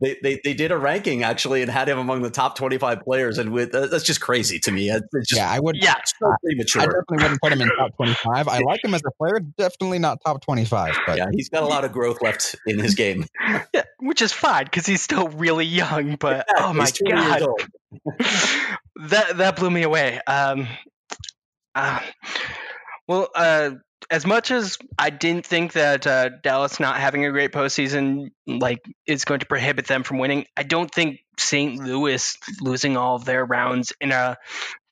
they, 0.00 0.16
they 0.22 0.40
they 0.44 0.54
did 0.54 0.70
a 0.70 0.76
ranking 0.76 1.24
actually 1.24 1.62
and 1.62 1.70
had 1.70 1.88
him 1.88 1.98
among 1.98 2.22
the 2.22 2.30
top 2.30 2.54
twenty 2.54 2.76
five 2.78 3.00
players, 3.00 3.38
and 3.38 3.50
with 3.50 3.74
uh, 3.74 3.86
that's 3.86 4.04
just 4.04 4.20
crazy 4.20 4.58
to 4.60 4.70
me. 4.70 4.90
It's 4.90 5.06
just, 5.28 5.40
yeah, 5.40 5.50
I 5.50 5.58
would. 5.58 5.76
Yeah, 5.80 5.94
so 6.20 6.32
premature. 6.44 6.82
I 6.82 6.84
definitely 6.84 7.16
wouldn't 7.16 7.40
put 7.40 7.52
him 7.52 7.62
in 7.62 7.68
top 7.76 7.96
twenty 7.96 8.14
five. 8.14 8.46
I 8.46 8.58
like 8.58 8.84
him 8.84 8.94
as 8.94 9.02
a 9.06 9.10
player, 9.12 9.40
definitely 9.56 9.98
not 9.98 10.20
top 10.24 10.44
twenty 10.44 10.66
five. 10.66 10.94
But 11.06 11.16
yeah, 11.16 11.26
he's 11.32 11.48
got 11.48 11.62
a 11.62 11.66
lot 11.66 11.84
of 11.84 11.92
growth 11.92 12.20
left 12.20 12.54
in 12.66 12.78
his 12.78 12.94
game. 12.94 13.24
yeah, 13.72 13.84
which 14.00 14.20
is 14.22 14.32
fine 14.32 14.64
because 14.64 14.84
he's 14.84 15.02
still 15.02 15.28
really 15.28 15.64
young. 15.64 16.16
But 16.16 16.46
yeah, 16.48 16.64
oh 16.64 16.74
my 16.74 16.90
god, 17.10 17.42
that 19.08 19.38
that 19.38 19.56
blew 19.56 19.70
me 19.70 19.82
away. 19.82 20.20
Um, 20.26 20.68
uh, 21.74 22.00
well, 23.08 23.28
uh, 23.34 23.70
as 24.10 24.26
much 24.26 24.50
as 24.50 24.78
I 24.98 25.10
didn't 25.10 25.46
think 25.46 25.72
that 25.72 26.06
uh, 26.06 26.30
Dallas 26.42 26.80
not 26.80 26.96
having 26.96 27.24
a 27.24 27.30
great 27.30 27.52
postseason 27.52 28.30
like 28.46 28.80
is 29.06 29.24
going 29.24 29.40
to 29.40 29.46
prohibit 29.46 29.86
them 29.86 30.02
from 30.02 30.18
winning, 30.18 30.46
I 30.56 30.62
don't 30.62 30.92
think 30.92 31.20
St. 31.38 31.78
Louis 31.78 32.36
losing 32.60 32.96
all 32.96 33.16
of 33.16 33.24
their 33.24 33.44
rounds 33.44 33.92
in 34.00 34.12
a 34.12 34.36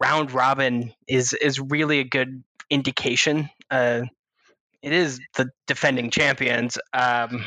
round 0.01 0.33
robin 0.33 0.93
is 1.09 1.33
is 1.33 1.61
really 1.61 2.01
a 2.01 2.05
good 2.05 2.43
indication. 2.71 3.49
Uh, 3.71 4.03
it 4.83 4.93
is 4.93 5.21
the 5.35 5.51
defending 5.67 6.11
champions. 6.11 6.79
Um, 6.93 7.45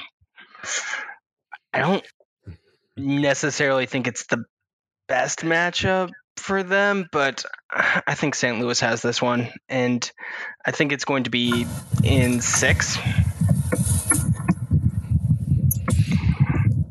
I 1.74 1.80
don't 1.80 2.06
necessarily 2.98 3.86
think 3.86 4.08
it's 4.08 4.26
the 4.26 4.44
best 5.08 5.40
matchup 5.40 6.10
for 6.40 6.64
them, 6.64 7.08
but 7.12 7.46
I 7.72 8.16
think 8.16 8.36
St. 8.36 8.60
Louis 8.60 8.80
has 8.80 9.02
this 9.02 9.22
one, 9.22 9.50
and 9.68 10.10
I 10.66 10.72
think 10.72 10.92
it's 10.92 11.06
going 11.06 11.24
to 11.24 11.30
be 11.30 11.66
in 12.04 12.42
six. 12.42 12.98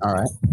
All 0.03 0.15
right. 0.15 0.48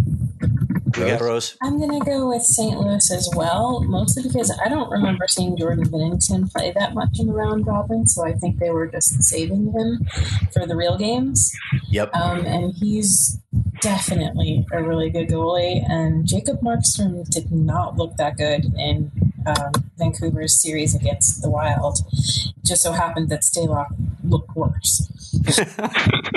Yeah, 0.98 1.18
Rose. 1.22 1.58
I'm 1.62 1.78
going 1.80 2.00
to 2.00 2.06
go 2.06 2.30
with 2.30 2.43
St. 2.43 2.78
Louis 2.78 3.12
as 3.12 3.30
well, 3.36 3.82
mostly 3.82 4.24
because 4.24 4.58
I 4.64 4.70
don't 4.70 4.89
remember 4.89 5.28
seeing 5.28 5.58
Jordan 5.58 5.86
Binnington 5.89 6.52
play 6.52 6.72
that 6.72 6.93
much 6.93 7.20
in 7.20 7.28
the 7.28 7.34
round 7.34 7.68
robin, 7.68 8.08
so 8.08 8.26
I 8.26 8.34
think 8.34 8.60
they 8.60 8.70
were 8.70 8.88
just 8.88 9.22
saving 9.24 9.74
him 9.74 10.06
for 10.54 10.66
the 10.66 10.76
real 10.76 10.98
games. 10.98 11.52
Yep. 11.89 12.16
Um, 12.16 12.46
and 12.46 12.74
he's 12.74 13.39
definitely 13.82 14.66
a 14.72 14.84
really 14.84 15.10
good 15.10 15.30
goalie, 15.30 15.84
and 15.89 16.28
Jacob 16.28 16.62
Markstrom 16.62 17.28
did 17.30 17.52
not 17.52 17.98
look 17.98 18.16
that 18.18 18.38
good 18.38 18.66
in 18.78 19.12
um, 19.46 19.72
Vancouver's 19.98 20.60
series 20.62 20.96
against 20.96 21.41
the 21.41 21.50
Wild. 21.50 22.00
It 22.12 22.54
just 22.66 22.82
so 22.82 22.91
happened 22.91 23.30
that 23.30 23.41
Stalock 23.41 23.88
looked 24.30 24.56
worse. 24.56 25.10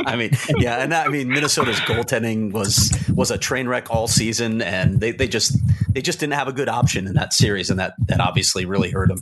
I 0.06 0.16
mean, 0.16 0.30
yeah, 0.58 0.82
and 0.82 0.92
I 0.92 1.08
mean 1.08 1.28
Minnesota's 1.28 1.80
goaltending 1.80 2.52
was 2.52 2.92
was 3.14 3.30
a 3.30 3.38
train 3.38 3.68
wreck 3.68 3.90
all 3.90 4.08
season, 4.08 4.62
and 4.62 5.00
they, 5.00 5.12
they 5.12 5.28
just 5.28 5.56
they 5.92 6.02
just 6.02 6.20
didn't 6.20 6.34
have 6.34 6.48
a 6.48 6.52
good 6.52 6.68
option 6.68 7.06
in 7.06 7.14
that 7.14 7.32
series, 7.32 7.70
and 7.70 7.78
that 7.78 7.94
that 8.06 8.20
obviously 8.20 8.64
really 8.64 8.90
hurt 8.90 9.08
them. 9.08 9.20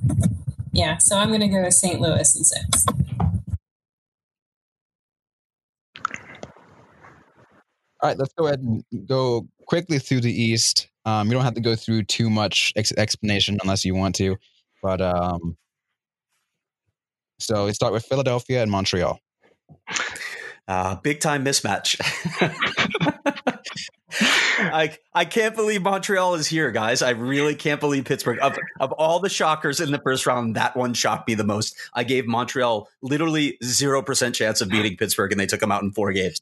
Yeah, 0.72 0.98
so 0.98 1.16
I'm 1.16 1.28
going 1.28 1.40
to 1.40 1.48
go 1.48 1.62
with 1.62 1.72
St. 1.72 2.00
Louis 2.00 2.36
in 2.36 2.44
six. 2.44 2.86
All 8.02 8.10
right, 8.10 8.18
let's 8.18 8.34
go 8.34 8.46
ahead 8.46 8.60
and 8.60 8.84
go 9.06 9.48
quickly 9.66 9.98
through 9.98 10.20
the 10.20 10.32
East. 10.32 10.88
Um, 11.06 11.28
you 11.28 11.32
don't 11.32 11.44
have 11.44 11.54
to 11.54 11.62
go 11.62 11.74
through 11.74 12.02
too 12.04 12.28
much 12.28 12.72
ex- 12.76 12.92
explanation 12.96 13.58
unless 13.62 13.84
you 13.84 13.94
want 13.94 14.14
to, 14.16 14.36
but 14.82 15.00
um, 15.00 15.56
so 17.38 17.66
we 17.66 17.72
start 17.72 17.92
with 17.92 18.04
Philadelphia 18.04 18.62
and 18.62 18.70
Montreal. 18.70 19.18
Uh, 20.68 20.96
big 20.96 21.20
time 21.20 21.44
mismatch. 21.44 21.96
I 24.58 24.96
I 25.14 25.24
can't 25.24 25.54
believe 25.54 25.82
Montreal 25.82 26.34
is 26.34 26.46
here, 26.46 26.70
guys. 26.70 27.02
I 27.02 27.10
really 27.10 27.54
can't 27.54 27.80
believe 27.80 28.04
Pittsburgh. 28.04 28.38
Of, 28.40 28.56
of 28.80 28.92
all 28.92 29.20
the 29.20 29.28
shockers 29.28 29.80
in 29.80 29.90
the 29.90 29.98
first 29.98 30.26
round, 30.26 30.56
that 30.56 30.76
one 30.76 30.94
shocked 30.94 31.28
me 31.28 31.34
the 31.34 31.44
most. 31.44 31.76
I 31.94 32.04
gave 32.04 32.26
Montreal 32.26 32.88
literally 33.02 33.58
zero 33.64 34.02
percent 34.02 34.34
chance 34.34 34.60
of 34.60 34.68
beating 34.68 34.96
Pittsburgh, 34.96 35.32
and 35.32 35.40
they 35.40 35.46
took 35.46 35.60
them 35.60 35.72
out 35.72 35.82
in 35.82 35.90
four 35.92 36.12
games. 36.12 36.40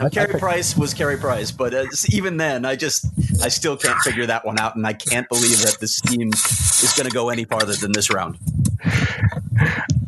okay. 0.00 0.10
Carey 0.10 0.38
Price 0.38 0.76
was 0.76 0.94
Carey 0.94 1.16
Price, 1.16 1.50
but 1.50 1.74
uh, 1.74 1.86
even 2.10 2.36
then, 2.36 2.64
I 2.64 2.76
just 2.76 3.06
I 3.42 3.48
still 3.48 3.76
can't 3.76 3.98
figure 4.00 4.26
that 4.26 4.44
one 4.44 4.58
out, 4.58 4.76
and 4.76 4.86
I 4.86 4.92
can't 4.92 5.28
believe 5.28 5.60
that 5.62 5.78
this 5.80 6.00
team 6.00 6.28
is 6.28 6.92
going 6.96 7.08
to 7.08 7.14
go 7.14 7.30
any 7.30 7.44
farther 7.44 7.74
than 7.74 7.92
this 7.92 8.12
round. 8.12 8.38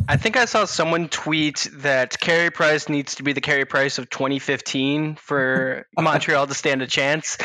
I 0.07 0.17
think 0.17 0.37
I 0.37 0.45
saw 0.45 0.67
someone 0.67 1.09
tweet 1.09 1.69
that 1.73 2.19
Carey 2.21 2.51
Price 2.51 2.89
needs 2.89 3.15
to 3.17 3.23
be 3.23 3.33
the 3.33 3.41
Carey 3.41 3.65
Price 3.65 3.99
of 3.99 4.11
2015 4.11 5.15
for 5.15 5.87
Montreal 5.99 6.14
to 6.21 6.55
stand 6.55 6.83
a 6.83 6.87
chance, 6.87 7.39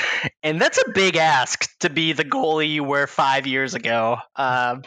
and 0.43 0.59
that's 0.61 0.77
a 0.77 0.89
big 0.91 1.15
ask 1.15 1.67
to 1.79 1.89
be 1.89 2.13
the 2.13 2.23
goalie 2.25 2.69
you 2.69 2.83
were 2.83 3.07
five 3.07 3.47
years 3.47 3.73
ago. 3.73 4.17
Uh, 4.35 4.77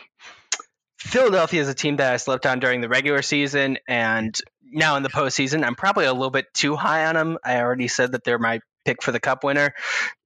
Philadelphia 0.99 1.61
is 1.61 1.69
a 1.69 1.75
team 1.75 1.97
that 1.97 2.13
I 2.13 2.17
slept 2.17 2.47
on 2.47 2.61
during 2.61 2.81
the 2.81 2.89
regular 2.89 3.23
season, 3.23 3.79
and 3.89 4.37
now 4.63 4.97
in 4.97 5.03
the 5.03 5.09
postseason, 5.09 5.65
I'm 5.65 5.75
probably 5.75 6.07
a 6.07 6.13
little 6.13 6.31
bit 6.31 6.47
too 6.55 6.77
high 6.77 7.07
on 7.07 7.15
them. 7.15 7.39
I 7.45 7.61
already 7.61 7.89
said 7.89 8.13
that 8.13 8.25
they're 8.25 8.39
my 8.39 8.61
pick 8.85 9.03
for 9.03 9.13
the 9.13 9.21
Cup 9.21 9.45
winner, 9.45 9.75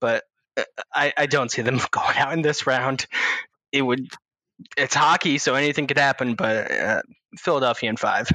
but 0.01 0.25
uh, 0.57 0.65
I, 0.95 1.13
I 1.17 1.27
don't 1.27 1.51
see 1.51 1.63
them 1.63 1.81
going 1.91 2.17
out 2.17 2.33
in 2.33 2.43
this 2.43 2.67
round. 2.67 3.07
It 3.73 3.83
would 3.83 4.07
it's 4.77 4.95
hockey, 4.95 5.39
so 5.39 5.55
anything 5.55 5.87
could 5.87 5.99
happen. 5.99 6.35
But 6.35 6.71
uh, 6.71 7.03
Philadelphia 7.39 7.91
in 7.91 7.97
five. 7.97 8.29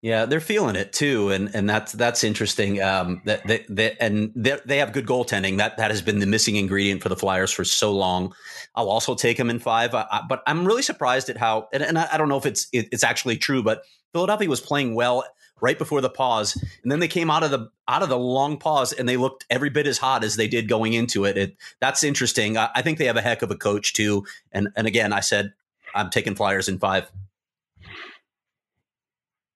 Yeah, 0.00 0.26
they're 0.26 0.38
feeling 0.38 0.76
it 0.76 0.92
too, 0.92 1.30
and 1.30 1.52
and 1.54 1.68
that's 1.68 1.90
that's 1.90 2.22
interesting. 2.22 2.80
Um, 2.80 3.20
that 3.24 3.44
they, 3.48 3.64
they 3.68 3.96
and 3.98 4.30
they 4.34 4.78
have 4.78 4.92
good 4.92 5.06
goaltending. 5.06 5.56
That 5.56 5.76
that 5.78 5.90
has 5.90 6.02
been 6.02 6.20
the 6.20 6.26
missing 6.26 6.54
ingredient 6.54 7.02
for 7.02 7.08
the 7.08 7.16
Flyers 7.16 7.50
for 7.50 7.64
so 7.64 7.92
long. 7.92 8.32
I'll 8.76 8.90
also 8.90 9.16
take 9.16 9.38
them 9.38 9.50
in 9.50 9.58
five, 9.58 9.94
I, 9.96 10.06
I, 10.08 10.20
but 10.28 10.44
I'm 10.46 10.64
really 10.64 10.82
surprised 10.82 11.30
at 11.30 11.36
how. 11.36 11.68
And, 11.72 11.82
and 11.82 11.98
I, 11.98 12.08
I, 12.12 12.16
don't 12.16 12.28
know 12.28 12.38
if 12.38 12.46
it's 12.46 12.68
it, 12.72 12.88
it's 12.92 13.02
actually 13.02 13.38
true, 13.38 13.60
but 13.60 13.82
Philadelphia 14.12 14.48
was 14.48 14.60
playing 14.60 14.94
well 14.94 15.24
right 15.60 15.76
before 15.76 16.00
the 16.00 16.08
pause, 16.08 16.54
and 16.84 16.92
then 16.92 17.00
they 17.00 17.08
came 17.08 17.28
out 17.28 17.42
of 17.42 17.50
the 17.50 17.68
out 17.88 18.04
of 18.04 18.08
the 18.08 18.18
long 18.18 18.56
pause, 18.56 18.92
and 18.92 19.08
they 19.08 19.16
looked 19.16 19.46
every 19.50 19.70
bit 19.70 19.88
as 19.88 19.98
hot 19.98 20.22
as 20.22 20.36
they 20.36 20.46
did 20.46 20.68
going 20.68 20.92
into 20.92 21.24
it. 21.24 21.36
it 21.36 21.56
that's 21.80 22.04
interesting. 22.04 22.56
I, 22.56 22.70
I 22.72 22.82
think 22.82 22.98
they 22.98 23.06
have 23.06 23.16
a 23.16 23.20
heck 23.20 23.42
of 23.42 23.50
a 23.50 23.56
coach 23.56 23.94
too. 23.94 24.24
And 24.52 24.68
and 24.76 24.86
again, 24.86 25.12
I 25.12 25.20
said 25.20 25.54
I'm 25.92 26.10
taking 26.10 26.36
Flyers 26.36 26.68
in 26.68 26.78
five. 26.78 27.10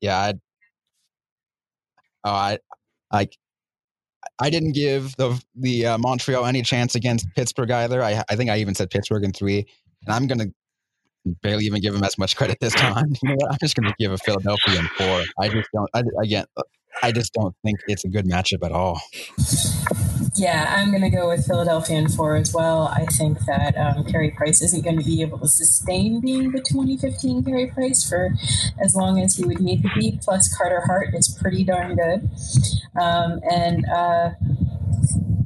Yeah, 0.03 0.18
I, 0.18 0.34
oh, 2.24 2.30
I, 2.30 2.59
I, 3.12 3.28
I 4.38 4.50
didn't 4.50 4.72
give 4.72 5.16
the 5.16 5.40
the 5.55 5.86
uh, 5.86 5.98
Montreal 5.98 6.44
any 6.44 6.62
chance 6.62 6.94
against 6.94 7.26
Pittsburgh 7.34 7.70
either. 7.70 8.03
I 8.03 8.22
I 8.28 8.36
think 8.36 8.50
I 8.50 8.59
even 8.59 8.74
said 8.74 8.90
Pittsburgh 8.90 9.24
in 9.24 9.32
three, 9.32 9.66
and 10.05 10.14
I'm 10.14 10.26
gonna 10.26 10.46
barely 11.42 11.64
even 11.64 11.80
give 11.80 11.94
them 11.94 12.05
as 12.05 12.18
much 12.18 12.36
credit 12.36 12.59
this 12.61 12.74
time. 12.74 13.12
You 13.22 13.30
know 13.30 13.36
what? 13.36 13.53
I'm 13.53 13.59
just 13.61 13.76
gonna 13.76 13.94
give 13.98 14.12
a 14.12 14.18
Philadelphia 14.18 14.80
in 14.80 14.86
four. 14.98 15.22
I 15.40 15.48
just 15.48 15.68
don't. 15.72 15.88
I, 15.94 16.03
again, 16.22 16.46
I 17.03 17.12
just 17.12 17.32
don't 17.32 17.55
think 17.64 17.80
it's 17.86 18.05
a 18.05 18.09
good 18.09 18.26
matchup 18.26 18.64
at 18.64 18.72
all. 18.72 19.01
Yeah, 20.34 20.74
I'm 20.76 20.90
going 20.90 21.03
to 21.03 21.11
go 21.11 21.28
with 21.28 21.47
Philadelphia 21.47 21.99
in 21.99 22.09
four 22.09 22.36
as 22.36 22.55
well. 22.55 22.88
I 22.88 23.05
think 23.07 23.38
that 23.47 23.76
um, 23.76 24.05
Carey 24.05 24.30
Price 24.30 24.62
isn't 24.62 24.82
going 24.82 24.99
to 24.99 25.05
be 25.05 25.20
able 25.20 25.38
to 25.38 25.49
sustain 25.49 26.20
being 26.20 26.53
the 26.53 26.61
2015 26.61 27.45
Carey 27.45 27.66
Price 27.66 28.09
for 28.09 28.30
as 28.80 28.95
long 28.95 29.20
as 29.20 29.36
he 29.36 29.45
would 29.45 29.61
need 29.61 29.82
to 29.82 29.90
be. 29.99 30.18
Plus, 30.22 30.53
Carter 30.57 30.82
Hart 30.86 31.14
is 31.14 31.28
pretty 31.40 31.64
darn 31.64 31.97
good. 31.97 32.30
Um, 32.99 33.40
and 33.51 33.84
uh, 33.86 34.30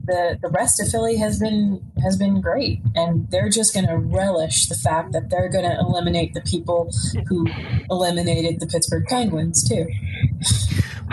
the 0.07 0.39
the 0.41 0.49
rest 0.49 0.81
of 0.81 0.89
Philly 0.89 1.17
has 1.17 1.39
been 1.39 1.85
has 2.03 2.17
been 2.17 2.41
great, 2.41 2.81
and 2.95 3.29
they're 3.31 3.51
just 3.51 3.75
going 3.75 3.87
to 3.87 3.97
relish 3.97 4.67
the 4.67 4.77
fact 4.77 5.13
that 5.13 5.31
they're 5.31 5.49
going 5.49 5.69
to 5.69 5.77
eliminate 5.79 6.33
the 6.33 6.41
people 6.43 6.91
who 7.29 7.47
eliminated 7.91 8.61
the 8.61 8.67
Pittsburgh 8.67 9.05
Penguins 9.07 9.69
too. 9.69 9.87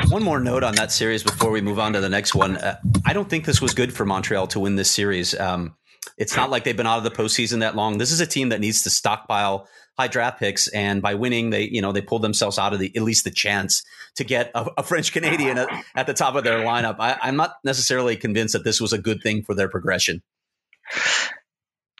One 0.10 0.24
more 0.24 0.40
note 0.40 0.64
on 0.64 0.76
that 0.76 0.92
series 0.92 1.24
before 1.24 1.52
we 1.52 1.62
move 1.62 1.80
on 1.80 1.94
to 1.94 2.02
the 2.02 2.10
next 2.10 2.36
one. 2.36 2.58
Uh, 2.58 2.78
I 3.06 3.14
don't 3.14 3.30
think 3.30 3.46
this 3.46 3.62
was 3.62 3.74
good 3.74 3.94
for 3.94 4.06
Montreal 4.06 4.48
to 4.48 4.60
win 4.60 4.76
this 4.76 4.92
series. 4.92 5.38
Um, 5.38 5.76
it's 6.18 6.36
not 6.36 6.50
like 6.50 6.64
they've 6.64 6.78
been 6.78 6.88
out 6.88 6.98
of 6.98 7.04
the 7.04 7.12
postseason 7.12 7.62
that 7.62 7.76
long. 7.76 7.98
This 7.98 8.12
is 8.12 8.20
a 8.20 8.28
team 8.28 8.50
that 8.50 8.60
needs 8.60 8.84
to 8.84 8.90
stockpile 8.90 9.68
high 9.98 10.08
draft 10.08 10.40
picks, 10.40 10.68
and 10.68 11.02
by 11.02 11.16
winning, 11.16 11.50
they 11.50 11.64
you 11.64 11.82
know 11.82 11.92
they 11.92 12.02
pulled 12.02 12.22
themselves 12.22 12.58
out 12.60 12.74
of 12.74 12.80
the 12.80 12.96
at 12.96 13.04
least 13.04 13.24
the 13.24 13.32
chance 13.32 13.84
to 14.16 14.24
get 14.24 14.52
a, 14.54 14.68
a 14.78 14.84
French 14.84 15.12
Canadian 15.12 15.58
at, 15.58 15.70
at, 15.96 16.08
the 16.08 16.14
top 16.14 16.36
of 16.36 16.44
their 16.44 16.60
lineup. 16.60 16.98
I, 17.00 17.18
I'm 17.22 17.36
not 17.36 17.56
necessarily 17.64 18.16
convinced 18.16 18.54
that 18.54 18.64
this 18.64 18.80
was 18.80 18.94
a 18.94 18.98
good 18.98 19.22
thing 19.22 19.44
for 19.44 19.56
their 19.56 19.70
progression. 19.70 20.22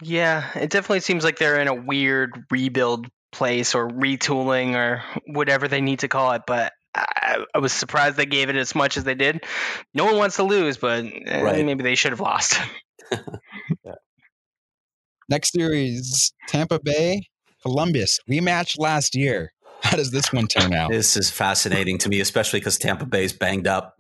Yeah, 0.02 0.50
it 0.56 0.70
definitely 0.70 1.00
seems 1.02 1.24
like 1.24 1.38
they're 1.38 1.60
in 1.60 1.68
a 1.68 1.74
weird 1.74 2.46
rebuild 2.52 3.08
place 3.32 3.74
or 3.74 3.88
retooling 3.88 4.76
or 4.76 5.04
whatever 5.28 5.68
they 5.68 5.82
need 5.82 6.00
to 6.00 6.08
call 6.08 6.34
it. 6.34 6.44
But 6.46 6.74
I, 6.96 7.44
I, 7.56 7.60
was 7.60 7.74
surprised 7.74 8.18
they 8.18 8.26
gave 8.26 8.50
it 8.50 8.56
as 8.56 8.76
much 8.76 8.98
as 8.98 9.04
they 9.04 9.16
did. 9.16 9.44
No 9.94 10.06
one 10.06 10.18
wants 10.18 10.36
to 10.36 10.44
lose, 10.44 10.78
but 10.78 11.06
eh, 11.06 11.42
right. 11.42 11.66
maybe 11.66 11.84
they 11.84 11.96
should 11.96 12.12
have 12.12 12.20
lost. 12.20 12.60
yeah. 13.12 13.94
Next 15.30 15.54
series, 15.54 16.34
Tampa 16.48 16.80
Bay, 16.80 17.28
Columbus 17.62 18.20
rematch 18.30 18.78
last 18.78 19.16
year. 19.16 19.54
How 19.82 19.98
does 19.98 20.12
this 20.12 20.32
one 20.32 20.48
turn 20.48 20.74
out? 20.74 20.92
This 20.92 21.18
is 21.18 21.30
fascinating 21.30 21.98
to 22.00 22.10
me, 22.10 22.20
especially 22.20 22.60
because 22.60 22.78
Tampa 22.78 23.06
Bay's 23.06 23.34
banged 23.34 23.68
up. 23.68 23.96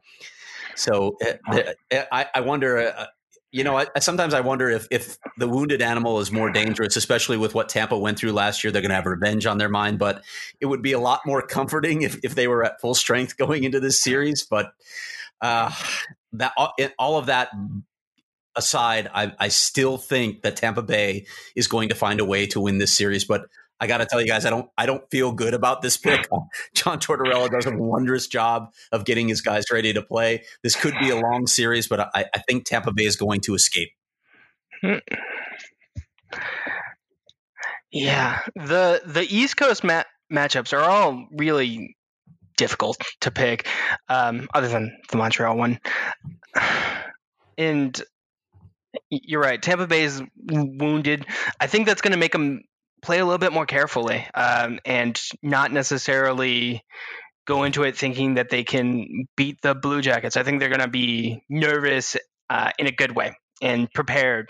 So 0.75 1.17
uh, 1.51 1.73
I, 1.91 2.27
I 2.33 2.41
wonder. 2.41 2.93
Uh, 2.95 3.05
you 3.53 3.63
know, 3.63 3.77
I, 3.77 3.85
sometimes 3.99 4.33
I 4.33 4.41
wonder 4.41 4.67
if 4.67 4.87
if 4.89 5.19
the 5.37 5.47
wounded 5.47 5.79
animal 5.79 6.19
is 6.19 6.31
more 6.31 6.49
dangerous, 6.49 6.97
especially 6.97 7.37
with 7.37 7.53
what 7.53 7.69
Tampa 7.69 7.95
went 7.95 8.17
through 8.17 8.31
last 8.31 8.63
year. 8.63 8.71
They're 8.71 8.81
going 8.81 8.89
to 8.89 8.95
have 8.95 9.05
revenge 9.05 9.45
on 9.45 9.59
their 9.59 9.69
mind, 9.69 9.99
but 9.99 10.23
it 10.59 10.65
would 10.65 10.81
be 10.81 10.93
a 10.93 10.99
lot 10.99 11.21
more 11.23 11.43
comforting 11.43 12.01
if, 12.01 12.19
if 12.23 12.33
they 12.33 12.47
were 12.47 12.63
at 12.63 12.81
full 12.81 12.95
strength 12.95 13.37
going 13.37 13.63
into 13.63 13.79
this 13.79 14.01
series. 14.01 14.43
But 14.43 14.73
uh, 15.39 15.71
that 16.33 16.53
all 16.97 17.17
of 17.17 17.27
that 17.27 17.49
aside, 18.55 19.07
I, 19.13 19.33
I 19.39 19.49
still 19.49 19.99
think 19.99 20.41
that 20.41 20.55
Tampa 20.55 20.81
Bay 20.81 21.27
is 21.55 21.67
going 21.67 21.89
to 21.89 21.95
find 21.95 22.19
a 22.19 22.25
way 22.25 22.47
to 22.47 22.59
win 22.59 22.79
this 22.79 22.97
series. 22.97 23.23
But 23.23 23.45
I 23.83 23.87
got 23.87 23.97
to 23.97 24.05
tell 24.05 24.21
you 24.21 24.27
guys, 24.27 24.45
I 24.45 24.49
don't, 24.49 24.69
I 24.77 24.85
don't 24.85 25.03
feel 25.11 25.33
good 25.33 25.53
about 25.53 25.81
this 25.81 25.97
pick. 25.97 26.29
John 26.73 26.99
Tortorella 26.99 27.51
does 27.51 27.65
a 27.65 27.75
wondrous 27.75 28.27
job 28.27 28.71
of 28.93 29.03
getting 29.03 29.27
his 29.27 29.41
guys 29.41 29.65
ready 29.73 29.91
to 29.91 30.01
play. 30.01 30.45
This 30.63 30.77
could 30.77 30.93
be 31.01 31.09
a 31.09 31.17
long 31.17 31.47
series, 31.47 31.89
but 31.89 31.99
I, 31.99 32.25
I 32.33 32.39
think 32.47 32.63
Tampa 32.63 32.93
Bay 32.93 33.03
is 33.03 33.17
going 33.17 33.41
to 33.41 33.55
escape. 33.55 33.89
Yeah, 37.91 38.39
the 38.55 39.01
the 39.05 39.27
East 39.29 39.57
Coast 39.57 39.83
mat- 39.83 40.07
matchups 40.31 40.71
are 40.71 40.81
all 40.81 41.27
really 41.33 41.97
difficult 42.55 42.97
to 43.19 43.31
pick, 43.31 43.67
um, 44.07 44.47
other 44.53 44.69
than 44.69 44.97
the 45.11 45.17
Montreal 45.17 45.57
one. 45.57 45.79
And 47.55 48.01
you're 49.11 49.41
right. 49.41 49.61
Tampa 49.61 49.85
Bay 49.85 50.05
is 50.05 50.23
wounded. 50.49 51.27
I 51.59 51.67
think 51.67 51.85
that's 51.85 52.01
going 52.01 52.13
to 52.13 52.17
make 52.17 52.31
them 52.31 52.63
play 53.03 53.19
a 53.19 53.25
little 53.25 53.37
bit 53.37 53.53
more 53.53 53.65
carefully 53.65 54.25
um, 54.33 54.79
and 54.85 55.21
not 55.41 55.71
necessarily 55.71 56.83
go 57.45 57.63
into 57.63 57.83
it 57.83 57.97
thinking 57.97 58.35
that 58.35 58.49
they 58.49 58.63
can 58.63 59.27
beat 59.35 59.61
the 59.61 59.75
Blue 59.75 60.01
Jackets. 60.01 60.37
I 60.37 60.43
think 60.43 60.59
they're 60.59 60.69
going 60.69 60.79
to 60.81 60.87
be 60.87 61.43
nervous 61.49 62.17
uh, 62.49 62.71
in 62.79 62.87
a 62.87 62.91
good 62.91 63.13
way 63.15 63.35
and 63.61 63.91
prepared, 63.93 64.49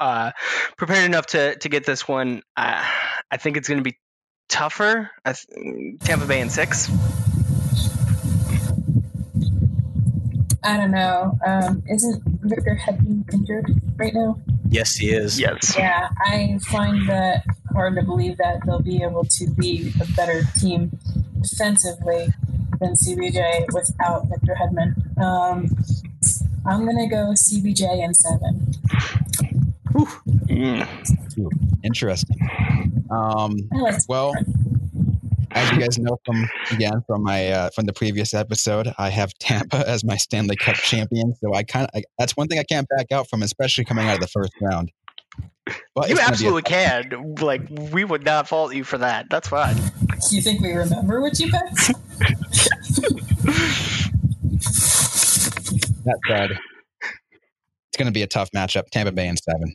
uh, 0.00 0.32
prepared 0.76 1.04
enough 1.04 1.26
to 1.26 1.56
to 1.56 1.68
get 1.68 1.86
this 1.86 2.06
one. 2.06 2.42
Uh, 2.56 2.84
I 3.30 3.36
think 3.36 3.56
it's 3.56 3.68
going 3.68 3.82
to 3.82 3.88
be 3.88 3.98
tougher. 4.48 5.10
Tampa 6.04 6.26
Bay 6.26 6.40
in 6.40 6.50
six. 6.50 6.90
I 10.64 10.76
don't 10.76 10.90
know. 10.90 11.38
Um, 11.44 11.82
isn't 11.90 12.22
Victor 12.42 12.78
Hedman 12.80 13.32
injured 13.32 13.66
right 13.96 14.14
now? 14.14 14.38
Yes, 14.68 14.94
he 14.94 15.10
is. 15.10 15.40
Yes. 15.40 15.76
Yeah, 15.76 16.08
I 16.24 16.58
find 16.70 17.08
that 17.08 17.44
hard 17.72 17.96
to 17.96 18.02
believe 18.02 18.38
that 18.38 18.60
they'll 18.64 18.80
be 18.80 19.02
able 19.02 19.24
to 19.24 19.50
be 19.50 19.92
a 20.00 20.06
better 20.16 20.42
team 20.58 20.90
defensively 21.40 22.28
than 22.80 22.94
CBJ 22.94 23.66
without 23.72 24.26
Victor 24.28 24.56
Hedman. 24.60 24.94
Um, 25.20 25.68
I'm 26.66 26.86
gonna 26.86 27.08
go 27.08 27.34
CBJ 27.34 28.04
in 28.04 28.14
seven. 28.14 28.72
Interesting. 31.82 33.06
Um, 33.10 33.56
like 33.72 33.96
well, 34.08 34.32
as 35.54 35.70
you 35.70 35.78
guys 35.78 35.98
know 35.98 36.18
from 36.24 36.48
again 36.70 37.02
from 37.06 37.22
my 37.22 37.48
uh, 37.48 37.70
from 37.74 37.86
the 37.86 37.92
previous 37.92 38.34
episode, 38.34 38.92
I 38.98 39.10
have 39.10 39.32
Tampa 39.34 39.76
as 39.88 40.04
my 40.04 40.16
Stanley 40.16 40.56
Cup 40.56 40.76
champion. 40.76 41.34
So 41.36 41.54
I 41.54 41.62
kind 41.62 41.88
of 41.92 42.02
that's 42.18 42.36
one 42.36 42.48
thing 42.48 42.58
I 42.58 42.64
can't 42.64 42.88
back 42.96 43.12
out 43.12 43.28
from, 43.28 43.42
especially 43.42 43.84
coming 43.84 44.08
out 44.08 44.14
of 44.14 44.20
the 44.20 44.28
first 44.28 44.52
round. 44.60 44.90
But 45.94 46.08
you 46.08 46.18
absolutely 46.18 46.62
can. 46.62 47.36
Like 47.40 47.62
we 47.92 48.04
would 48.04 48.24
not 48.24 48.48
fault 48.48 48.74
you 48.74 48.84
for 48.84 48.98
that. 48.98 49.30
That's 49.30 49.48
fine. 49.48 49.76
Do 49.76 50.36
you 50.36 50.42
think 50.42 50.60
we 50.60 50.72
remember 50.72 51.20
what 51.20 51.38
you 51.38 51.50
bet? 51.50 51.62
that 56.04 56.18
said, 56.28 56.50
it's 56.50 57.96
going 57.96 58.06
to 58.06 58.12
be 58.12 58.22
a 58.22 58.26
tough 58.26 58.50
matchup. 58.54 58.90
Tampa 58.90 59.12
Bay 59.12 59.28
and 59.28 59.38
seven. 59.38 59.74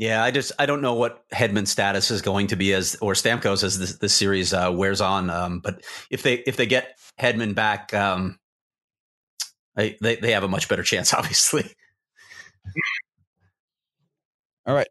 Yeah, 0.00 0.24
I 0.24 0.30
just 0.30 0.52
I 0.58 0.64
don't 0.64 0.80
know 0.80 0.94
what 0.94 1.28
Hedman's 1.28 1.70
status 1.70 2.10
is 2.10 2.22
going 2.22 2.46
to 2.46 2.56
be 2.56 2.72
as 2.72 2.96
or 3.02 3.12
Stamkos 3.12 3.62
as 3.62 3.78
this, 3.78 3.98
this 3.98 4.14
series 4.14 4.54
uh, 4.54 4.72
wears 4.74 5.02
on. 5.02 5.28
Um, 5.28 5.60
but 5.60 5.84
if 6.08 6.22
they 6.22 6.36
if 6.36 6.56
they 6.56 6.64
get 6.64 6.98
Hedman 7.20 7.54
back, 7.54 7.92
um, 7.92 8.38
I, 9.76 9.98
they 10.00 10.16
they 10.16 10.32
have 10.32 10.42
a 10.42 10.48
much 10.48 10.70
better 10.70 10.82
chance, 10.82 11.12
obviously. 11.14 11.70
All 14.64 14.74
right, 14.74 14.88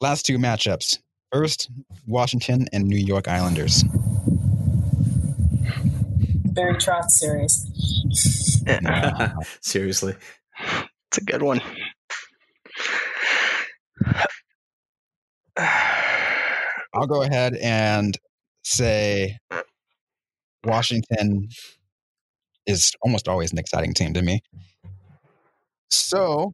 last 0.00 0.24
two 0.24 0.38
matchups. 0.38 1.00
First, 1.30 1.70
Washington 2.06 2.66
and 2.72 2.86
New 2.86 2.96
York 2.96 3.28
Islanders. 3.28 3.84
Barry 6.54 6.76
Trotz 6.76 7.10
series. 7.10 8.62
Seriously, 9.60 10.14
it's 11.10 11.18
a 11.18 11.24
good 11.24 11.42
one. 11.42 11.60
I'll 15.56 17.06
go 17.06 17.22
ahead 17.22 17.54
and 17.56 18.16
say 18.62 19.38
Washington 20.64 21.48
is 22.66 22.92
almost 23.02 23.28
always 23.28 23.52
an 23.52 23.58
exciting 23.58 23.94
team 23.94 24.14
to 24.14 24.22
me. 24.22 24.40
So 25.90 26.52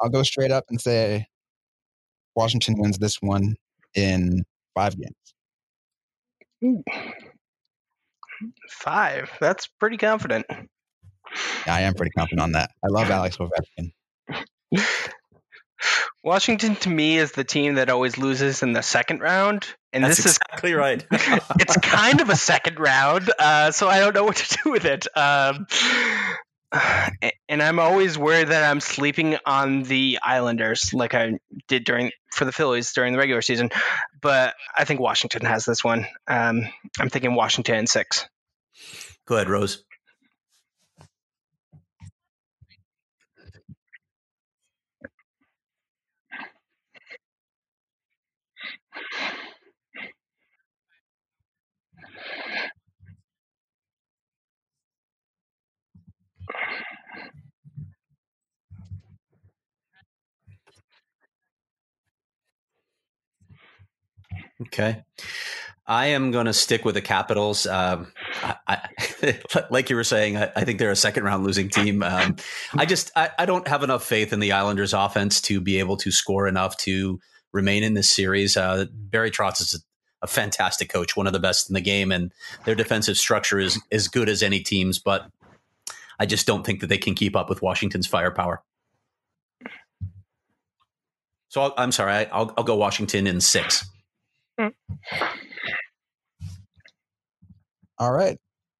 I'll 0.00 0.10
go 0.10 0.22
straight 0.22 0.50
up 0.50 0.64
and 0.68 0.80
say 0.80 1.26
Washington 2.36 2.76
wins 2.78 2.98
this 2.98 3.20
one 3.20 3.56
in 3.94 4.44
five 4.74 4.96
games. 4.96 5.14
Ooh. 6.64 6.82
Five. 8.70 9.30
That's 9.40 9.66
pretty 9.80 9.96
confident. 9.96 10.46
Yeah, 10.50 11.74
I 11.74 11.80
am 11.80 11.94
pretty 11.94 12.12
confident 12.12 12.40
on 12.40 12.52
that. 12.52 12.70
I 12.84 12.88
love 12.88 13.10
Alex 13.10 13.36
Ovechkin. 13.38 13.92
Washington 16.22 16.76
to 16.76 16.90
me 16.90 17.18
is 17.18 17.32
the 17.32 17.44
team 17.44 17.74
that 17.74 17.90
always 17.90 18.18
loses 18.18 18.62
in 18.62 18.72
the 18.72 18.82
second 18.82 19.20
round, 19.20 19.66
and 19.92 20.04
That's 20.04 20.22
this 20.22 20.36
exactly 20.36 20.70
is 20.70 20.76
right. 20.76 21.06
it's 21.60 21.76
kind 21.78 22.20
of 22.20 22.30
a 22.30 22.36
second 22.36 22.78
round, 22.78 23.30
uh, 23.38 23.70
so 23.70 23.88
I 23.88 24.00
don't 24.00 24.14
know 24.14 24.24
what 24.24 24.36
to 24.36 24.58
do 24.64 24.70
with 24.70 24.84
it. 24.84 25.06
Um, 25.16 25.66
and 27.48 27.62
I'm 27.62 27.78
always 27.78 28.18
worried 28.18 28.48
that 28.48 28.68
I'm 28.68 28.80
sleeping 28.80 29.38
on 29.46 29.84
the 29.84 30.18
Islanders, 30.22 30.92
like 30.92 31.14
I 31.14 31.38
did 31.66 31.84
during 31.84 32.10
for 32.34 32.44
the 32.44 32.52
Phillies 32.52 32.92
during 32.92 33.12
the 33.12 33.18
regular 33.18 33.42
season. 33.42 33.70
But 34.20 34.54
I 34.76 34.84
think 34.84 35.00
Washington 35.00 35.46
has 35.46 35.64
this 35.64 35.82
one. 35.82 36.06
Um, 36.26 36.68
I'm 36.98 37.08
thinking 37.08 37.34
Washington 37.34 37.86
six. 37.86 38.26
Go 39.26 39.36
ahead, 39.36 39.48
Rose. 39.48 39.84
Okay. 64.62 65.04
I 65.86 66.06
am 66.08 66.32
going 66.32 66.44
to 66.44 66.52
stick 66.52 66.84
with 66.84 66.96
the 66.96 67.00
Capitals. 67.00 67.66
Um, 67.66 68.12
I, 68.42 68.56
I, 68.66 69.38
like 69.70 69.88
you 69.88 69.96
were 69.96 70.04
saying, 70.04 70.36
I, 70.36 70.52
I, 70.54 70.64
think 70.64 70.78
they're 70.78 70.90
a 70.90 70.96
second 70.96 71.24
round 71.24 71.44
losing 71.44 71.70
team. 71.70 72.02
Um, 72.02 72.36
I 72.76 72.84
just 72.84 73.10
I, 73.16 73.46
don't 73.46 73.66
have 73.66 73.82
enough 73.82 74.04
faith 74.04 74.34
in 74.34 74.40
the 74.40 74.52
Islanders' 74.52 74.92
offense 74.92 75.40
to 75.42 75.62
be 75.62 75.78
able 75.78 75.96
to 75.98 76.10
score 76.10 76.46
enough 76.46 76.76
to 76.78 77.18
remain 77.52 77.84
in 77.84 77.94
this 77.94 78.10
series. 78.10 78.54
Uh, 78.54 78.84
Barry 78.92 79.30
Trotz 79.30 79.62
is 79.62 79.74
a, 79.74 80.24
a, 80.24 80.26
fantastic 80.26 80.90
coach, 80.90 81.16
one 81.16 81.26
of 81.26 81.32
the 81.32 81.40
best 81.40 81.70
in 81.70 81.74
the 81.74 81.80
game, 81.80 82.12
and 82.12 82.32
their 82.66 82.74
defensive 82.74 83.16
structure 83.16 83.58
is 83.58 83.80
as 83.90 84.08
good 84.08 84.28
as 84.28 84.42
any 84.42 84.60
team's. 84.60 84.98
But 84.98 85.30
I 86.18 86.26
just 86.26 86.46
don't 86.46 86.66
think 86.66 86.80
that 86.80 86.88
they 86.88 86.98
can 86.98 87.14
keep 87.14 87.34
up 87.34 87.48
with 87.48 87.62
Washington's 87.62 88.06
firepower. 88.06 88.62
So 91.48 91.62
i 91.62 91.82
am 91.82 91.92
sorry, 91.92 92.12
I, 92.12 92.38
will 92.38 92.52
I'll 92.58 92.64
go 92.64 92.76
Washington 92.76 93.26
in 93.26 93.40
six. 93.40 93.88
All 97.98 98.12
right. 98.12 98.38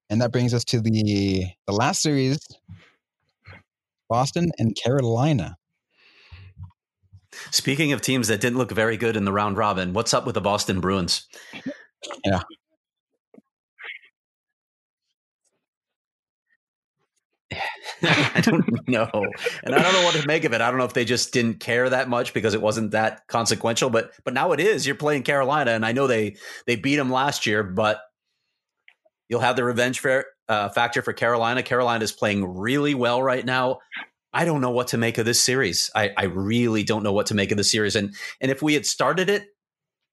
And 0.09 0.21
that 0.21 0.31
brings 0.31 0.53
us 0.53 0.63
to 0.65 0.81
the 0.81 1.45
the 1.67 1.73
last 1.73 2.01
series 2.01 2.39
Boston 4.09 4.51
and 4.57 4.75
Carolina. 4.75 5.55
Speaking 7.51 7.93
of 7.93 8.01
teams 8.01 8.27
that 8.27 8.41
didn't 8.41 8.57
look 8.57 8.71
very 8.71 8.97
good 8.97 9.15
in 9.15 9.23
the 9.23 9.31
round 9.31 9.57
robin, 9.57 9.93
what's 9.93 10.13
up 10.13 10.25
with 10.25 10.35
the 10.35 10.41
Boston 10.41 10.79
Bruins? 10.81 11.27
Yeah. 12.25 12.41
I 18.35 18.41
don't 18.41 18.87
know. 18.87 19.09
And 19.63 19.75
I 19.75 19.81
don't 19.81 19.93
know 19.93 20.03
what 20.03 20.15
to 20.15 20.27
make 20.27 20.43
of 20.43 20.53
it. 20.53 20.61
I 20.61 20.69
don't 20.69 20.77
know 20.77 20.85
if 20.85 20.93
they 20.93 21.05
just 21.05 21.33
didn't 21.33 21.59
care 21.59 21.89
that 21.89 22.07
much 22.09 22.33
because 22.33 22.53
it 22.53 22.61
wasn't 22.61 22.91
that 22.91 23.27
consequential, 23.27 23.89
but 23.89 24.11
but 24.23 24.33
now 24.33 24.51
it 24.51 24.59
is. 24.59 24.85
You're 24.85 24.95
playing 24.95 25.23
Carolina 25.23 25.71
and 25.71 25.85
I 25.85 25.91
know 25.91 26.07
they 26.07 26.37
they 26.65 26.75
beat 26.75 26.95
them 26.95 27.11
last 27.11 27.45
year, 27.45 27.63
but 27.63 27.99
you'll 29.27 29.41
have 29.41 29.55
the 29.55 29.63
revenge 29.63 29.99
for, 29.99 30.25
uh, 30.47 30.69
factor 30.69 31.01
for 31.01 31.13
Carolina. 31.13 31.61
Carolina 31.61 32.03
is 32.03 32.11
playing 32.11 32.57
really 32.57 32.95
well 32.95 33.21
right 33.21 33.45
now. 33.45 33.79
I 34.33 34.45
don't 34.45 34.61
know 34.61 34.71
what 34.71 34.89
to 34.89 34.97
make 34.97 35.17
of 35.17 35.25
this 35.25 35.41
series. 35.41 35.91
I, 35.95 36.11
I 36.15 36.25
really 36.25 36.83
don't 36.83 37.03
know 37.03 37.13
what 37.13 37.27
to 37.27 37.35
make 37.35 37.51
of 37.51 37.57
the 37.57 37.63
series. 37.63 37.95
And 37.95 38.15
and 38.39 38.51
if 38.51 38.61
we 38.61 38.73
had 38.73 38.85
started 38.85 39.29
it 39.29 39.47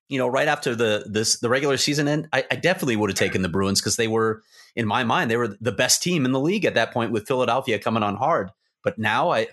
you 0.09 0.19
know, 0.19 0.29
right 0.29 0.49
after 0.49 0.75
the 0.75 1.05
this 1.11 1.39
the 1.41 1.49
regular 1.49 1.77
season 1.77 2.09
end, 2.09 2.29
I, 2.33 2.45
I 2.51 2.57
definitely 2.57 2.97
would 2.97 3.11
have 3.11 3.19
taken 3.19 3.43
the 3.43 3.49
Bruins 3.49 3.81
because 3.81 3.97
they 3.97 4.09
were, 4.09 4.43
in 4.77 4.87
my 4.87 5.03
mind, 5.03 5.31
they 5.31 5.39
were 5.39 5.57
the 5.61 5.73
best 5.73 6.03
team 6.03 6.25
in 6.27 6.33
the 6.33 6.41
league 6.41 6.67
at 6.67 6.75
that 6.75 6.93
point 6.93 7.11
with 7.11 7.27
Philadelphia 7.27 7.79
coming 7.79 8.03
on 8.03 8.15
hard. 8.15 8.51
But 8.85 8.99
now 8.99 9.31
I, 9.31 9.49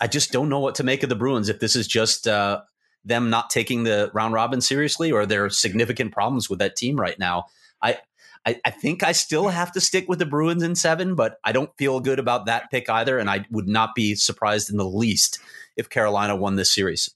I 0.00 0.06
just 0.06 0.30
don't 0.32 0.48
know 0.48 0.60
what 0.60 0.76
to 0.76 0.84
make 0.84 1.02
of 1.02 1.08
the 1.08 1.16
Bruins. 1.16 1.48
If 1.48 1.58
this 1.58 1.74
is 1.74 1.88
just 1.88 2.28
uh, 2.28 2.62
them 3.04 3.28
not 3.28 3.50
taking 3.50 3.82
the 3.82 4.10
round 4.14 4.34
robin 4.34 4.60
seriously, 4.60 5.10
or 5.10 5.26
there 5.26 5.44
are 5.44 5.50
significant 5.50 6.12
problems 6.12 6.48
with 6.48 6.60
that 6.60 6.76
team 6.76 6.98
right 6.98 7.18
now. 7.18 7.46
I, 7.82 7.98
I, 8.46 8.60
I 8.64 8.70
think 8.70 9.02
I 9.02 9.10
still 9.10 9.48
have 9.48 9.72
to 9.72 9.80
stick 9.80 10.08
with 10.08 10.20
the 10.20 10.26
Bruins 10.26 10.62
in 10.62 10.76
seven, 10.76 11.16
but 11.16 11.38
I 11.42 11.50
don't 11.50 11.76
feel 11.76 11.98
good 11.98 12.20
about 12.20 12.46
that 12.46 12.70
pick 12.70 12.88
either, 12.88 13.18
and 13.18 13.28
I 13.28 13.44
would 13.50 13.68
not 13.68 13.96
be 13.96 14.14
surprised 14.14 14.70
in 14.70 14.76
the 14.76 14.84
least 14.88 15.40
if 15.76 15.90
Carolina 15.90 16.36
won 16.36 16.54
this 16.54 16.72
series. 16.72 17.10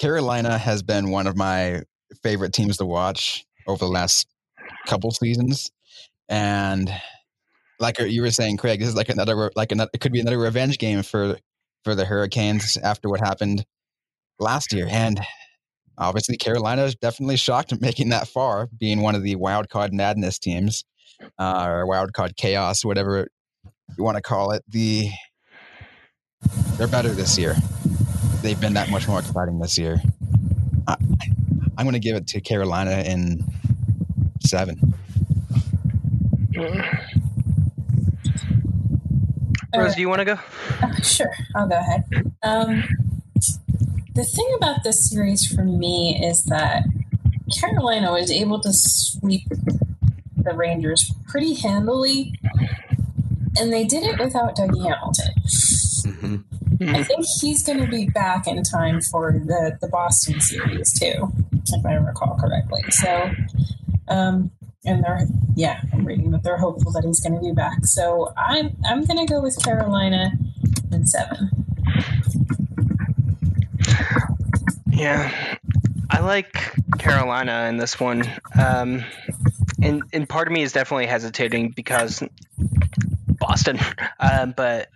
Carolina 0.00 0.58
has 0.58 0.82
been 0.82 1.10
one 1.10 1.28
of 1.28 1.36
my 1.36 1.82
favorite 2.22 2.52
teams 2.52 2.76
to 2.78 2.86
watch 2.86 3.44
over 3.66 3.84
the 3.84 3.90
last 3.90 4.26
couple 4.86 5.10
seasons, 5.10 5.70
and 6.28 6.90
like 7.80 7.98
you 7.98 8.22
were 8.22 8.30
saying, 8.30 8.56
Craig, 8.56 8.80
this 8.80 8.88
is 8.88 8.96
like 8.96 9.08
another 9.08 9.50
like 9.56 9.72
another 9.72 9.90
it 9.92 10.00
could 10.00 10.12
be 10.12 10.20
another 10.20 10.38
revenge 10.38 10.78
game 10.78 11.02
for 11.02 11.38
for 11.84 11.94
the 11.94 12.04
Hurricanes 12.04 12.76
after 12.76 13.08
what 13.08 13.20
happened 13.20 13.64
last 14.38 14.72
year, 14.72 14.86
and 14.90 15.20
obviously 15.98 16.36
Carolina 16.36 16.84
is 16.84 16.94
definitely 16.94 17.36
shocked 17.36 17.78
making 17.80 18.10
that 18.10 18.28
far, 18.28 18.68
being 18.78 19.00
one 19.00 19.14
of 19.14 19.22
the 19.22 19.36
wild 19.36 19.68
card 19.68 19.92
madness 19.92 20.38
teams 20.38 20.84
uh, 21.38 21.66
or 21.66 21.86
wild 21.86 22.12
card 22.12 22.36
chaos, 22.36 22.84
whatever 22.84 23.28
you 23.96 24.04
want 24.04 24.16
to 24.16 24.22
call 24.22 24.52
it. 24.52 24.62
The 24.68 25.10
they're 26.76 26.88
better 26.88 27.10
this 27.10 27.38
year 27.38 27.56
they've 28.44 28.60
been 28.60 28.74
that 28.74 28.90
much 28.90 29.08
more 29.08 29.18
exciting 29.18 29.58
this 29.58 29.78
year. 29.78 30.02
Am 31.78 31.84
going 31.84 31.94
to 31.94 31.98
give 31.98 32.16
it 32.16 32.26
to 32.28 32.40
Carolina 32.40 33.02
in 33.06 33.44
seven. 34.40 34.94
Rose, 39.76 39.94
do 39.94 40.00
you 40.00 40.08
want 40.08 40.20
to 40.20 40.24
go? 40.24 40.38
Uh, 40.82 40.94
sure, 41.02 41.32
I'll 41.56 41.68
go 41.68 41.78
ahead. 41.78 42.04
Um, 42.42 42.84
the 44.14 44.24
thing 44.24 44.54
about 44.56 44.84
this 44.84 45.10
series 45.10 45.46
for 45.46 45.64
me 45.64 46.20
is 46.22 46.44
that 46.44 46.84
Carolina 47.58 48.12
was 48.12 48.30
able 48.30 48.60
to 48.60 48.72
sweep 48.72 49.48
the 50.36 50.54
Rangers 50.54 51.12
pretty 51.26 51.54
handily, 51.54 52.38
and 53.58 53.72
they 53.72 53.84
did 53.84 54.04
it 54.04 54.20
without 54.20 54.56
Dougie 54.56 54.84
Hamilton. 54.84 55.34
Mm-hmm. 56.04 56.94
I 56.94 57.02
think 57.02 57.24
he's 57.40 57.62
going 57.62 57.80
to 57.80 57.86
be 57.86 58.06
back 58.06 58.46
in 58.46 58.62
time 58.62 59.00
for 59.00 59.32
the, 59.32 59.76
the 59.80 59.88
Boston 59.88 60.40
series 60.40 60.92
too, 60.98 61.32
if 61.72 61.84
I 61.86 61.94
recall 61.94 62.36
correctly. 62.38 62.82
So, 62.90 63.30
um, 64.08 64.50
and 64.84 65.02
they're 65.02 65.26
yeah, 65.56 65.80
I'm 65.92 66.04
reading 66.04 66.30
that 66.32 66.42
they're 66.42 66.58
hopeful 66.58 66.92
that 66.92 67.04
he's 67.04 67.20
going 67.20 67.34
to 67.34 67.40
be 67.40 67.52
back. 67.52 67.86
So 67.86 68.32
I'm 68.36 68.76
I'm 68.84 69.04
going 69.04 69.24
to 69.24 69.32
go 69.32 69.40
with 69.40 69.62
Carolina 69.62 70.32
in 70.92 71.06
seven. 71.06 71.50
Yeah, 74.90 75.58
I 76.10 76.20
like 76.20 76.52
Carolina 76.98 77.66
in 77.68 77.76
this 77.78 77.98
one, 77.98 78.22
um, 78.58 79.04
and 79.82 80.02
and 80.12 80.28
part 80.28 80.48
of 80.48 80.52
me 80.52 80.62
is 80.62 80.72
definitely 80.72 81.06
hesitating 81.06 81.70
because 81.70 82.22
Boston, 83.28 83.78
uh, 84.20 84.46
but 84.46 84.90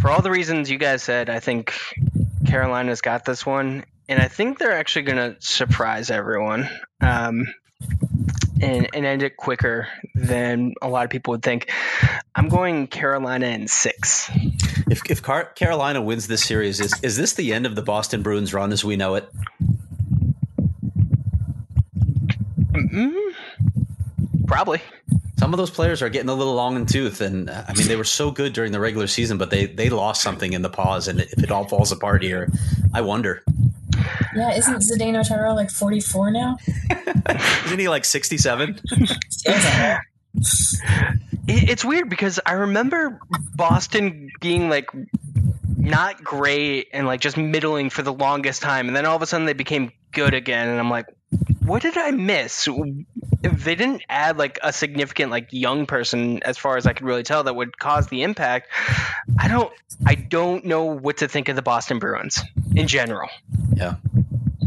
for 0.00 0.10
all 0.10 0.22
the 0.22 0.30
reasons 0.30 0.70
you 0.70 0.78
guys 0.78 1.02
said, 1.02 1.30
I 1.30 1.40
think 1.40 1.72
Carolina's 2.46 3.00
got 3.00 3.24
this 3.24 3.44
one, 3.44 3.84
and 4.08 4.20
I 4.20 4.28
think 4.28 4.58
they're 4.58 4.72
actually 4.72 5.02
going 5.02 5.34
to 5.34 5.36
surprise 5.40 6.10
everyone. 6.10 6.68
Um, 7.00 7.46
and, 8.60 8.88
and 8.94 9.04
end 9.04 9.22
it 9.22 9.36
quicker 9.36 9.86
than 10.14 10.72
a 10.80 10.88
lot 10.88 11.04
of 11.04 11.10
people 11.10 11.32
would 11.32 11.42
think. 11.42 11.70
I'm 12.34 12.48
going 12.48 12.86
Carolina 12.86 13.48
in 13.48 13.68
six. 13.68 14.30
If, 14.88 15.02
if 15.10 15.22
Car- 15.22 15.52
Carolina 15.54 16.00
wins 16.00 16.26
this 16.26 16.42
series, 16.42 16.80
is, 16.80 16.94
is 17.02 17.16
this 17.16 17.34
the 17.34 17.52
end 17.52 17.66
of 17.66 17.74
the 17.74 17.82
Boston 17.82 18.22
Bruins 18.22 18.54
run 18.54 18.72
as 18.72 18.82
we 18.82 18.96
know 18.96 19.16
it? 19.16 19.28
Mm-hmm. 22.72 24.46
Probably 24.46 24.80
some 25.38 25.52
of 25.52 25.58
those 25.58 25.70
players 25.70 26.02
are 26.02 26.08
getting 26.08 26.28
a 26.28 26.34
little 26.34 26.54
long 26.54 26.76
in 26.76 26.86
tooth, 26.86 27.20
and 27.20 27.50
uh, 27.50 27.64
I 27.68 27.74
mean 27.74 27.88
they 27.88 27.96
were 27.96 28.04
so 28.04 28.30
good 28.30 28.52
during 28.52 28.72
the 28.72 28.80
regular 28.80 29.06
season, 29.06 29.38
but 29.38 29.50
they 29.50 29.66
they 29.66 29.90
lost 29.90 30.22
something 30.22 30.52
in 30.52 30.62
the 30.62 30.70
pause, 30.70 31.08
and 31.08 31.20
if 31.20 31.42
it 31.42 31.50
all 31.50 31.68
falls 31.68 31.92
apart 31.92 32.22
here, 32.22 32.48
I 32.94 33.02
wonder. 33.02 33.42
Yeah, 34.34 34.54
isn't 34.54 34.76
Zdeno 34.76 35.26
Chara 35.26 35.54
like 35.54 35.70
forty 35.70 36.00
four 36.00 36.30
now? 36.30 36.56
isn't 37.66 37.78
he 37.78 37.88
like 37.88 38.04
sixty 38.04 38.38
seven? 38.38 38.80
it's 41.48 41.84
weird 41.84 42.10
because 42.10 42.40
I 42.44 42.52
remember 42.52 43.20
Boston 43.54 44.30
being 44.40 44.68
like 44.68 44.90
not 45.76 46.22
great 46.22 46.88
and 46.92 47.06
like 47.06 47.20
just 47.20 47.36
middling 47.36 47.90
for 47.90 48.02
the 48.02 48.12
longest 48.12 48.62
time, 48.62 48.88
and 48.88 48.96
then 48.96 49.06
all 49.06 49.16
of 49.16 49.22
a 49.22 49.26
sudden 49.26 49.46
they 49.46 49.52
became 49.52 49.92
good 50.12 50.34
again, 50.34 50.68
and 50.68 50.78
I'm 50.78 50.90
like, 50.90 51.06
what 51.64 51.82
did 51.82 51.96
I 51.96 52.10
miss? 52.10 52.68
They 53.42 53.74
didn't 53.74 54.02
add 54.08 54.38
like 54.38 54.58
a 54.62 54.72
significant 54.72 55.30
like 55.30 55.48
young 55.52 55.86
person, 55.86 56.42
as 56.42 56.58
far 56.58 56.76
as 56.76 56.86
I 56.86 56.92
could 56.92 57.06
really 57.06 57.22
tell, 57.22 57.44
that 57.44 57.54
would 57.54 57.78
cause 57.78 58.08
the 58.08 58.22
impact. 58.22 58.68
I 59.38 59.48
don't, 59.48 59.72
I 60.06 60.14
don't 60.14 60.64
know 60.64 60.84
what 60.84 61.18
to 61.18 61.28
think 61.28 61.48
of 61.48 61.56
the 61.56 61.62
Boston 61.62 61.98
Bruins 61.98 62.42
in 62.74 62.88
general. 62.88 63.28
Yeah. 63.74 63.96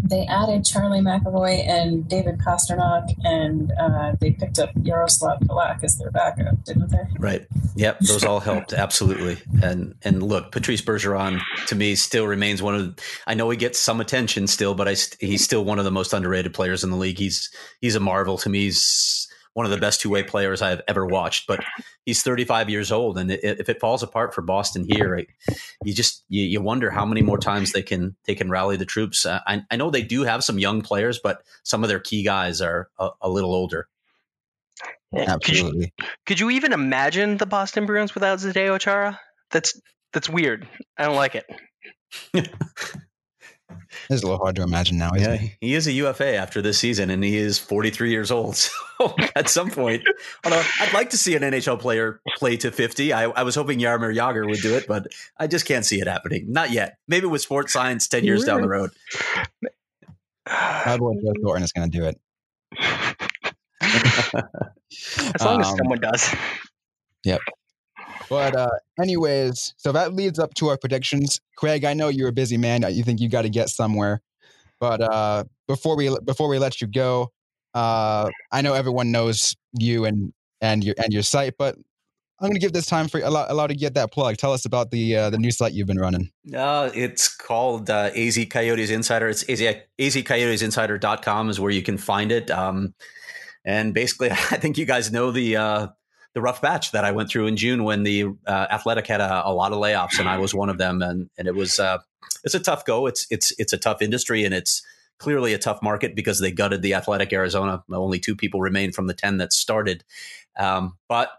They 0.10 0.26
added 0.26 0.66
Charlie 0.66 1.02
McAvoy 1.02 1.68
and 1.68 2.08
David 2.08 2.40
Pastrnak, 2.40 3.14
and 3.24 3.72
uh, 3.80 4.14
they 4.20 4.32
picked 4.32 4.60
up 4.60 4.74
Jaroslav 4.76 5.42
Halak 5.44 5.84
as 5.84 5.98
their 5.98 6.12
backup, 6.12 6.64
didn't 6.64 6.90
they? 6.90 7.06
Right. 7.20 7.48
Yep. 7.76 8.00
Those 8.00 8.24
all 8.24 8.40
helped 8.40 8.74
absolutely. 8.74 9.38
And 9.62 9.96
and 10.04 10.24
look, 10.24 10.52
Patrice 10.52 10.82
Bergeron 10.82 11.40
to 11.68 11.76
me 11.76 11.96
still 11.96 12.28
remains 12.28 12.62
one 12.62 12.76
of. 12.76 13.00
I 13.28 13.36
know 13.36 13.50
he 13.50 13.58
gets 13.58 13.80
some 13.80 14.02
attention 14.02 14.48
still, 14.48 14.74
but 14.74 14.88
I 14.88 14.96
he's 15.20 15.44
still 15.44 15.64
one 15.64 15.80
of 15.80 15.86
the 15.86 15.92
most 15.92 16.14
underrated 16.14 16.54
players 16.54 16.84
in 16.84 16.90
the 16.90 16.98
league. 16.98 17.18
He's 17.18 17.50
he's 17.80 17.96
a 17.96 18.00
marvel 18.00 18.38
to 18.40 18.50
me. 18.50 18.66
He's 18.66 19.29
one 19.60 19.66
of 19.66 19.72
the 19.72 19.78
best 19.78 20.00
two 20.00 20.10
way 20.10 20.24
players 20.24 20.62
I've 20.62 20.82
ever 20.88 21.06
watched. 21.06 21.46
But 21.46 21.60
he's 22.06 22.24
35 22.24 22.70
years 22.70 22.94
old, 22.94 23.18
and 23.18 23.30
if 23.30 23.68
it 23.68 23.82
falls 23.82 24.02
apart 24.02 24.34
for 24.34 24.42
Boston 24.42 24.88
here, 24.90 25.26
you 25.84 25.94
just 25.94 26.24
you, 26.30 26.46
you 26.46 26.62
wonder 26.62 26.90
how 26.90 27.06
many 27.06 27.22
more 27.22 27.38
times 27.38 27.74
they 27.74 27.82
can 27.82 28.16
they 28.24 28.36
can 28.36 28.50
rally 28.50 28.78
the 28.78 28.86
troops. 28.86 29.26
Uh, 29.26 29.42
I, 29.46 29.66
I, 29.70 29.76
know 29.76 29.90
they 29.90 30.02
do 30.02 30.24
have 30.24 30.46
some 30.46 30.60
young 30.60 30.82
players, 30.82 31.20
but 31.22 31.44
some 31.64 31.84
of 31.84 31.90
their 31.90 32.00
key 32.00 32.24
guys 32.24 32.62
are 32.62 32.90
a, 32.98 33.10
a 33.22 33.30
little 33.30 33.54
older. 33.54 33.90
Absolutely. 35.14 35.92
Could 35.98 36.06
you, 36.06 36.08
could 36.26 36.40
you, 36.40 36.50
even 36.52 36.72
imagine 36.72 37.36
the 37.36 37.46
Boston 37.46 37.86
Bruins 37.86 38.14
without 38.14 38.40
Zdeno 38.40 38.80
Chara? 38.80 39.20
That's 39.52 39.78
that's 40.14 40.30
weird. 40.30 40.70
I 40.98 41.04
don't 41.04 41.18
like 41.18 41.36
it. 41.36 41.46
It's 44.10 44.24
a 44.24 44.26
little 44.26 44.38
hard 44.38 44.56
to 44.58 44.64
imagine 44.64 44.98
now. 44.98 45.12
yeah, 45.16 45.36
he? 45.36 45.56
he 45.62 45.74
is 45.76 45.88
a 45.88 45.92
UFA 45.92 46.36
after 46.36 46.62
this 46.62 46.80
season, 46.80 47.10
and 47.10 47.24
he 47.24 47.38
is 47.38 47.60
43 47.60 48.12
years 48.12 48.32
old. 48.32 48.70
So 49.00 49.16
at 49.34 49.48
some 49.48 49.72
point, 49.72 50.04
although 50.44 50.62
I'd 50.82 50.92
like 50.94 51.12
to 51.12 51.18
see 51.18 51.34
an 51.34 51.42
NHL 51.42 51.80
player 51.80 52.20
play 52.36 52.58
to 52.58 52.70
50. 52.70 53.14
I, 53.14 53.30
I 53.30 53.44
was 53.44 53.56
hoping 53.56 53.80
Jaromir 53.80 54.14
Jagr 54.14 54.46
would 54.46 54.60
do 54.60 54.76
it, 54.76 54.88
but 54.90 55.08
I 55.38 55.48
just 55.48 55.66
can't 55.66 55.86
see 55.86 56.02
it 56.02 56.08
happening. 56.08 56.52
Not 56.52 56.72
yet. 56.72 56.98
Maybe 57.08 57.26
with 57.26 57.40
sports 57.40 57.72
science 57.72 58.10
10 58.10 58.26
years 58.26 58.44
down 58.44 58.60
the 58.60 58.68
road. 58.68 58.92
Cowboy 60.46 61.14
Joe 61.14 61.34
Thornton 61.42 61.64
is 61.64 61.72
going 61.72 61.90
to 61.90 61.98
do 61.98 62.06
it. 62.08 62.20
as 65.36 65.46
long 65.46 65.56
um, 65.56 65.62
as 65.62 65.78
someone 65.78 66.00
does. 66.00 66.36
Yep. 67.24 67.40
But 68.30 68.56
uh, 68.56 68.70
anyways, 69.02 69.74
so 69.78 69.92
that 69.92 70.14
leads 70.14 70.40
up 70.40 70.54
to 70.56 70.68
our 70.68 70.78
predictions. 70.78 71.42
Craig, 71.56 71.84
I 71.84 71.94
know 71.94 72.10
you're 72.10 72.30
a 72.30 72.34
busy 72.34 72.58
man. 72.58 72.84
You 72.90 73.04
think 73.04 73.20
you 73.20 73.30
got 73.30 73.42
to 73.42 73.50
get 73.50 73.70
somewhere. 73.70 74.22
But 74.80 75.02
uh, 75.02 75.44
before 75.68 75.98
we 75.98 76.16
before 76.24 76.48
we 76.48 76.60
let 76.60 76.80
you 76.80 76.88
go, 76.88 77.32
uh, 77.74 78.30
I 78.52 78.62
know 78.62 78.74
everyone 78.74 79.12
knows 79.12 79.56
you 79.78 80.06
and 80.06 80.34
and 80.62 80.84
your 80.84 80.96
and 80.98 81.12
your 81.12 81.24
site, 81.24 81.56
but 81.58 81.76
I'm 82.42 82.48
going 82.48 82.56
to 82.56 82.60
give 82.60 82.72
this 82.72 82.86
time 82.86 83.10
for 83.10 83.20
allow, 83.20 83.46
allow 83.50 83.68
to 83.68 83.76
get 83.76 83.96
that 83.96 84.14
plug. 84.14 84.38
Tell 84.38 84.54
us 84.54 84.66
about 84.66 84.92
the 84.92 85.16
uh, 85.16 85.30
the 85.30 85.38
new 85.38 85.52
site 85.52 85.74
you've 85.74 85.88
been 85.88 86.00
running. 86.00 86.32
Uh, 86.56 86.90
it's 86.94 87.28
called 87.28 87.90
uh, 87.90 88.12
AZ 88.16 88.40
Coyotes 88.50 88.90
Insider. 88.90 89.28
It's 89.28 89.44
AZ, 89.50 89.62
azcoyotesinsider.com 90.00 91.50
is 91.50 91.60
where 91.60 91.72
you 91.72 91.82
can 91.82 91.98
find 91.98 92.32
it. 92.32 92.50
Um, 92.50 92.94
and 93.66 93.94
basically, 93.94 94.32
I 94.32 94.36
think 94.36 94.78
you 94.78 94.86
guys 94.86 95.12
know 95.12 95.32
the 95.32 95.58
uh, 95.58 95.88
the 96.34 96.42
rough 96.42 96.62
patch 96.62 96.92
that 96.92 97.06
I 97.06 97.12
went 97.12 97.30
through 97.30 97.48
in 97.48 97.58
June 97.58 97.84
when 97.84 98.04
the 98.04 98.26
uh, 98.46 98.68
Athletic 98.72 99.08
had 99.08 99.22
a, 99.22 99.48
a, 99.48 99.54
lot 99.54 99.72
of 99.72 99.80
layoffs, 99.80 100.20
and 100.20 100.30
I 100.30 100.38
was 100.38 100.54
one 100.54 100.70
of 100.70 100.78
them. 100.78 101.02
And 101.02 101.30
and 101.38 101.48
it 101.48 101.56
was 101.56 101.80
uh, 101.80 102.00
it's 102.44 102.56
a 102.56 102.60
tough 102.60 102.86
go. 102.86 103.08
It's 103.08 103.26
it's 103.30 103.54
it's 103.58 103.74
a 103.74 103.78
tough 103.78 104.02
industry, 104.02 104.44
and 104.44 104.54
it's 104.54 104.84
clearly 105.18 105.54
a 105.54 105.58
tough 105.58 105.82
market 105.82 106.16
because 106.16 106.40
they 106.40 106.52
gutted 106.52 106.82
the 106.82 106.94
Athletic 106.94 107.34
Arizona. 107.34 107.84
Only 107.92 108.20
two 108.20 108.36
people 108.36 108.62
remain 108.62 108.92
from 108.92 109.08
the 109.08 109.14
ten 109.14 109.38
that 109.38 109.54
started, 109.54 110.04
um, 110.58 110.98
but. 111.08 111.32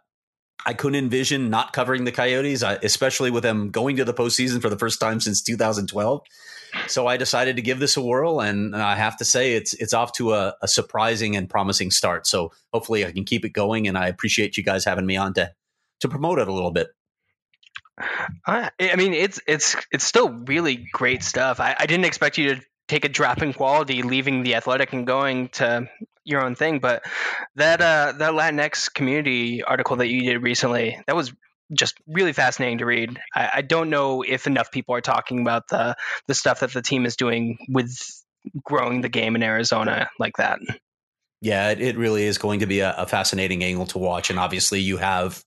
I 0.67 0.75
couldn't 0.75 0.99
envision 0.99 1.49
not 1.49 1.73
covering 1.73 2.05
the 2.05 2.13
Coyotes, 2.13 2.63
especially 2.63 3.31
with 3.31 3.43
them 3.43 3.71
going 3.71 3.97
to 3.97 4.05
the 4.05 4.13
postseason 4.13 4.61
for 4.61 4.69
the 4.69 4.77
first 4.77 5.01
time 5.01 5.19
since 5.19 5.41
2012 5.41 6.21
so 6.87 7.07
I 7.07 7.17
decided 7.17 7.57
to 7.57 7.63
give 7.63 7.79
this 7.79 7.97
a 7.97 8.03
whirl, 8.03 8.41
and 8.41 8.75
I 8.75 8.97
have 8.97 9.17
to 9.19 9.25
say 9.25 9.55
it's 9.55 9.75
it's 9.75 9.93
off 9.93 10.13
to 10.15 10.35
a, 10.35 10.55
a, 10.63 10.69
surprising 10.69 11.37
and 11.37 11.49
promising 11.49 11.91
start. 11.91 12.27
So 12.27 12.53
hopefully 12.73 13.05
I 13.05 13.13
can 13.13 13.25
keep 13.25 13.45
it 13.45 13.51
going, 13.51 13.89
and 13.89 13.97
I 13.97 14.09
appreciate 14.09 14.57
you 14.57 14.63
guys 14.63 14.85
having 14.85 15.07
me 15.07 15.17
on 15.17 15.35
to 15.35 15.53
to 16.01 16.09
promote 16.09 16.39
it 16.39 16.49
a 16.49 16.53
little 16.53 16.71
bit. 16.71 16.89
I, 18.47 18.71
I 18.81 18.97
mean, 18.97 19.13
it's 19.13 19.41
it's 19.47 19.77
it's 19.93 20.05
still 20.05 20.31
really 20.31 20.89
great 20.93 21.23
stuff. 21.23 21.61
I, 21.61 21.77
I 21.79 21.87
didn't 21.87 22.07
expect 22.07 22.39
you 22.39 22.55
to 22.55 22.63
take 22.89 23.05
a 23.05 23.09
drop 23.09 23.43
in 23.43 23.53
quality, 23.53 24.03
leaving 24.03 24.43
the 24.43 24.55
athletic 24.57 24.93
and 24.93 25.07
going 25.07 25.49
to 25.51 25.89
your 26.25 26.43
own 26.43 26.55
thing. 26.55 26.79
But 26.79 27.05
that 27.57 27.81
uh, 27.81 28.15
that 28.19 28.33
Latinx 28.33 28.93
community 28.93 29.63
article 29.63 29.97
that 29.97 30.09
you 30.09 30.23
did 30.23 30.43
recently, 30.43 31.01
that 31.07 31.17
was 31.17 31.33
just 31.73 31.97
really 32.07 32.33
fascinating 32.33 32.79
to 32.79 32.87
read. 32.87 33.19
I, 33.35 33.51
I, 33.55 33.63
don't 33.63 33.91
know 33.91 34.23
if 34.23 34.47
enough 34.47 34.71
people 34.71 34.95
are 34.95 35.01
talking 35.01 35.41
about 35.41 35.69
the 35.69 35.97
the 36.27 36.35
stuff 36.35 36.61
that 36.61 36.73
the 36.73 36.83
team 36.83 37.07
is 37.07 37.17
doing 37.17 37.59
with 37.69 37.97
growing 38.65 39.01
the 39.01 39.09
game 39.09 39.37
in 39.37 39.43
Arizona 39.43 40.09
like 40.19 40.37
that. 40.39 40.59
Yeah, 41.41 41.71
it, 41.71 41.81
it 41.81 41.97
really 41.97 42.25
is 42.25 42.39
going 42.39 42.61
to 42.61 42.67
be 42.67 42.81
a, 42.81 42.95
a, 42.97 43.07
fascinating 43.07 43.65
angle 43.65 43.87
to 43.87 43.99
watch, 43.99 44.31
and 44.31 44.39
obviously 44.39 44.81
you 44.81 44.99
have 44.99 45.43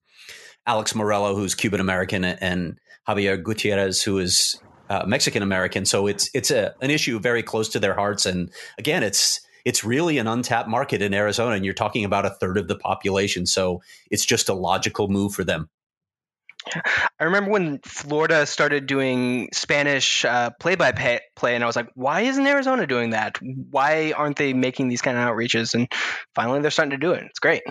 Alex 0.65 0.93
Meruelo, 0.93 1.35
who's 1.35 1.55
Cuban 1.55 1.79
American, 1.79 2.23
and 2.23 2.79
Javier 3.07 3.41
Gutierrez, 3.41 4.01
who 4.01 4.17
is 4.17 4.59
uh, 4.89 5.03
Mexican 5.05 5.43
American. 5.43 5.85
So 5.85 6.07
it's 6.07 6.29
it's 6.33 6.51
a, 6.51 6.73
an 6.81 6.89
issue 6.89 7.19
very 7.19 7.43
close 7.43 7.69
to 7.69 7.79
their 7.79 7.93
hearts, 7.93 8.25
and 8.25 8.51
again, 8.77 9.03
it's 9.03 9.41
it's 9.65 9.83
really 9.83 10.17
an 10.17 10.27
untapped 10.27 10.67
market 10.67 11.01
in 11.01 11.13
Arizona, 11.13 11.55
and 11.55 11.65
you're 11.65 11.73
talking 11.73 12.05
about 12.05 12.25
a 12.25 12.31
third 12.31 12.57
of 12.57 12.67
the 12.67 12.75
population. 12.75 13.45
So 13.45 13.81
it's 14.09 14.25
just 14.25 14.49
a 14.49 14.53
logical 14.53 15.07
move 15.07 15.33
for 15.33 15.43
them. 15.43 15.69
I 17.19 17.23
remember 17.23 17.51
when 17.51 17.79
Florida 17.85 18.45
started 18.45 18.87
doing 18.87 19.49
Spanish 19.53 20.25
uh, 20.25 20.51
play-by-play, 20.59 21.55
and 21.55 21.63
I 21.63 21.67
was 21.67 21.75
like, 21.75 21.89
"Why 21.95 22.21
isn't 22.21 22.45
Arizona 22.45 22.87
doing 22.87 23.11
that? 23.11 23.37
Why 23.41 24.13
aren't 24.15 24.37
they 24.37 24.53
making 24.53 24.87
these 24.87 25.01
kind 25.01 25.17
of 25.17 25.23
outreaches?" 25.23 25.73
And 25.73 25.87
finally, 26.35 26.61
they're 26.61 26.71
starting 26.71 26.91
to 26.91 26.97
do 26.97 27.11
it. 27.11 27.23
It's 27.23 27.39
great. 27.39 27.63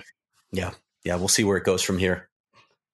Yeah, 0.51 0.71
yeah. 1.03 1.15
We'll 1.15 1.27
see 1.27 1.43
where 1.43 1.57
it 1.57 1.63
goes 1.63 1.81
from 1.81 1.97
here. 1.97 2.29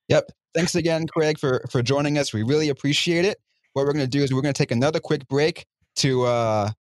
Yep. 0.08 0.32
Thanks 0.56 0.76
again, 0.76 1.08
Craig, 1.08 1.38
for 1.38 1.66
for 1.70 1.82
joining 1.82 2.18
us. 2.18 2.34
We 2.34 2.44
really 2.44 2.70
appreciate 2.70 3.26
it. 3.26 3.38
What 3.74 3.86
we're 3.86 3.94
going 3.94 4.06
to 4.06 4.10
do 4.10 4.24
is 4.24 4.34
we're 4.34 4.42
going 4.42 4.54
to 4.54 4.58
take 4.58 4.72
another 4.72 5.00
quick 5.00 5.28
break 5.28 5.66
to 5.98 6.26
uh, 6.26 6.72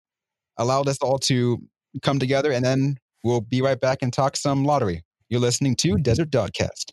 allow 0.57 0.81
us 0.81 0.97
all 1.01 1.19
to 1.19 1.59
come 2.01 2.19
together, 2.19 2.51
and 2.51 2.65
then 2.65 2.97
we'll 3.23 3.41
be 3.41 3.61
right 3.61 3.79
back 3.79 3.99
and 4.01 4.11
talk 4.11 4.35
some 4.35 4.65
lottery. 4.65 5.03
You're 5.29 5.41
listening 5.41 5.75
to 5.77 5.95
Desert 5.97 6.31
Dogcast. 6.31 6.91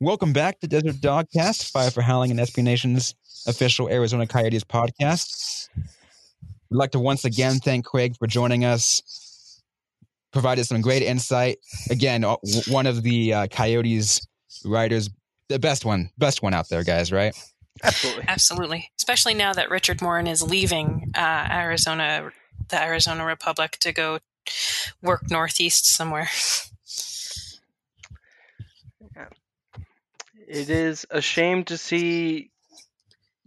Welcome 0.00 0.34
back 0.34 0.60
to 0.60 0.66
Desert 0.66 0.96
Dogcast, 0.96 1.70
Five 1.70 1.94
for 1.94 2.02
Howling 2.02 2.30
and 2.30 2.38
SB 2.38 2.62
Nation's 2.62 3.14
official 3.46 3.88
Arizona 3.88 4.26
Coyotes 4.26 4.62
podcast. 4.62 5.68
We'd 5.74 6.76
like 6.76 6.90
to 6.90 6.98
once 6.98 7.24
again 7.24 7.60
thank 7.60 7.86
Craig 7.86 8.14
for 8.18 8.26
joining 8.26 8.64
us. 8.64 9.62
Provided 10.32 10.66
some 10.66 10.82
great 10.82 11.02
insight. 11.02 11.58
Again, 11.88 12.24
uh, 12.24 12.36
one 12.68 12.86
of 12.86 13.02
the 13.02 13.32
uh, 13.32 13.46
Coyotes 13.46 14.26
writers, 14.66 15.08
the 15.48 15.58
best 15.58 15.86
one, 15.86 16.10
best 16.18 16.42
one 16.42 16.52
out 16.52 16.68
there, 16.68 16.84
guys. 16.84 17.10
Right? 17.10 17.34
Absolutely, 17.82 18.24
absolutely. 18.28 18.90
Especially 18.98 19.34
now 19.34 19.52
that 19.52 19.70
Richard 19.70 20.02
Morin 20.02 20.26
is 20.26 20.42
leaving 20.42 21.12
uh, 21.14 21.48
Arizona, 21.50 22.32
the 22.68 22.82
Arizona 22.82 23.24
Republic, 23.24 23.78
to 23.80 23.92
go 23.92 24.18
work 25.02 25.30
northeast 25.30 25.86
somewhere. 25.86 26.28
It 30.48 30.70
is 30.70 31.06
a 31.10 31.20
shame 31.20 31.64
to 31.64 31.76
see 31.76 32.50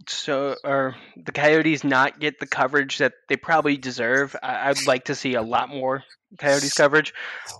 so 0.08 0.56
or 0.64 0.96
the 1.16 1.32
Coyotes 1.32 1.84
not 1.84 2.20
get 2.20 2.40
the 2.40 2.46
coverage 2.46 2.98
that 2.98 3.12
they 3.28 3.36
probably 3.36 3.76
deserve. 3.76 4.36
I, 4.42 4.68
would 4.68 4.86
like 4.86 5.04
to 5.06 5.14
see 5.14 5.34
a 5.34 5.42
lot 5.42 5.68
more 5.68 6.04
Coyotes 6.38 6.74
coverage, 6.74 7.12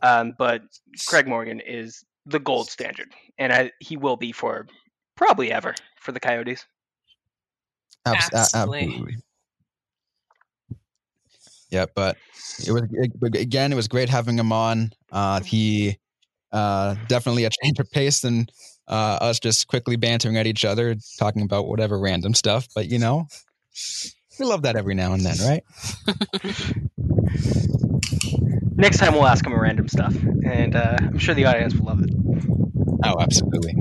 um, 0.03 0.35
but 0.39 0.63
Craig 1.07 1.27
Morgan 1.27 1.61
is 1.61 2.05
the 2.27 2.39
gold 2.39 2.71
standard, 2.71 3.13
and 3.39 3.53
I, 3.53 3.73
he 3.81 3.97
will 3.97 4.17
be 4.17 4.33
for 4.33 4.67
probably 5.17 5.53
ever 5.53 5.75
for 6.01 6.13
the 6.13 6.21
Coyotes. 6.21 6.67
Absolutely. 8.07 8.81
Absolutely. 8.81 9.17
Yeah, 11.71 11.87
but 11.95 12.17
it 12.67 12.73
was 12.73 12.83
it, 12.93 13.13
again. 13.37 13.73
It 13.73 13.77
was 13.77 13.87
great 13.87 14.09
having 14.09 14.39
him 14.39 14.53
on. 14.53 14.93
Uh, 15.13 15.41
he 15.41 15.99
uh, 16.53 16.97
definitely 17.09 17.45
a 17.45 17.51
change 17.63 17.79
of 17.79 17.91
pace 17.91 18.21
than 18.21 18.47
uh, 18.89 19.19
us 19.21 19.39
just 19.39 19.69
quickly 19.69 19.97
bantering 19.97 20.37
at 20.37 20.47
each 20.47 20.65
other, 20.65 20.97
talking 21.19 21.43
about 21.43 21.69
whatever 21.69 21.99
random 21.99 22.35
stuff. 22.35 22.69
But 22.75 22.89
you 22.89 22.99
know, 22.99 23.27
we 24.39 24.47
love 24.47 24.63
that 24.63 24.77
every 24.77 24.95
now 24.95 25.13
and 25.13 25.25
then, 25.25 25.37
right? 25.47 25.65
Next 28.77 28.99
time 28.99 29.13
we'll 29.13 29.27
ask 29.27 29.45
him 29.47 29.53
a 29.53 29.61
random 29.61 29.89
stuff, 29.89 30.15
and 30.45 30.75
uh, 30.75 30.97
I'm 31.01 31.19
sure 31.19 31.35
the 31.35 31.45
audience 31.45 31.75
will 31.75 31.87
love 31.87 32.03
it. 32.03 32.11
Oh, 33.05 33.21
absolutely. 33.21 33.75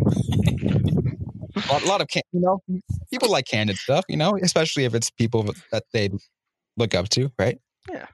a, 1.56 1.72
lot, 1.72 1.84
a 1.84 1.88
lot 1.88 2.02
of 2.02 2.08
can- 2.08 2.24
you 2.32 2.42
know 2.42 2.62
people 3.10 3.30
like 3.30 3.46
candid 3.46 3.78
stuff, 3.78 4.06
you 4.10 4.18
know, 4.18 4.38
especially 4.42 4.86
if 4.86 4.94
it's 4.94 5.10
people 5.10 5.54
that 5.72 5.84
they 5.94 6.10
look 6.78 6.94
up 6.96 7.10
to, 7.10 7.32
right? 7.40 7.60
Yeah. 7.92 8.06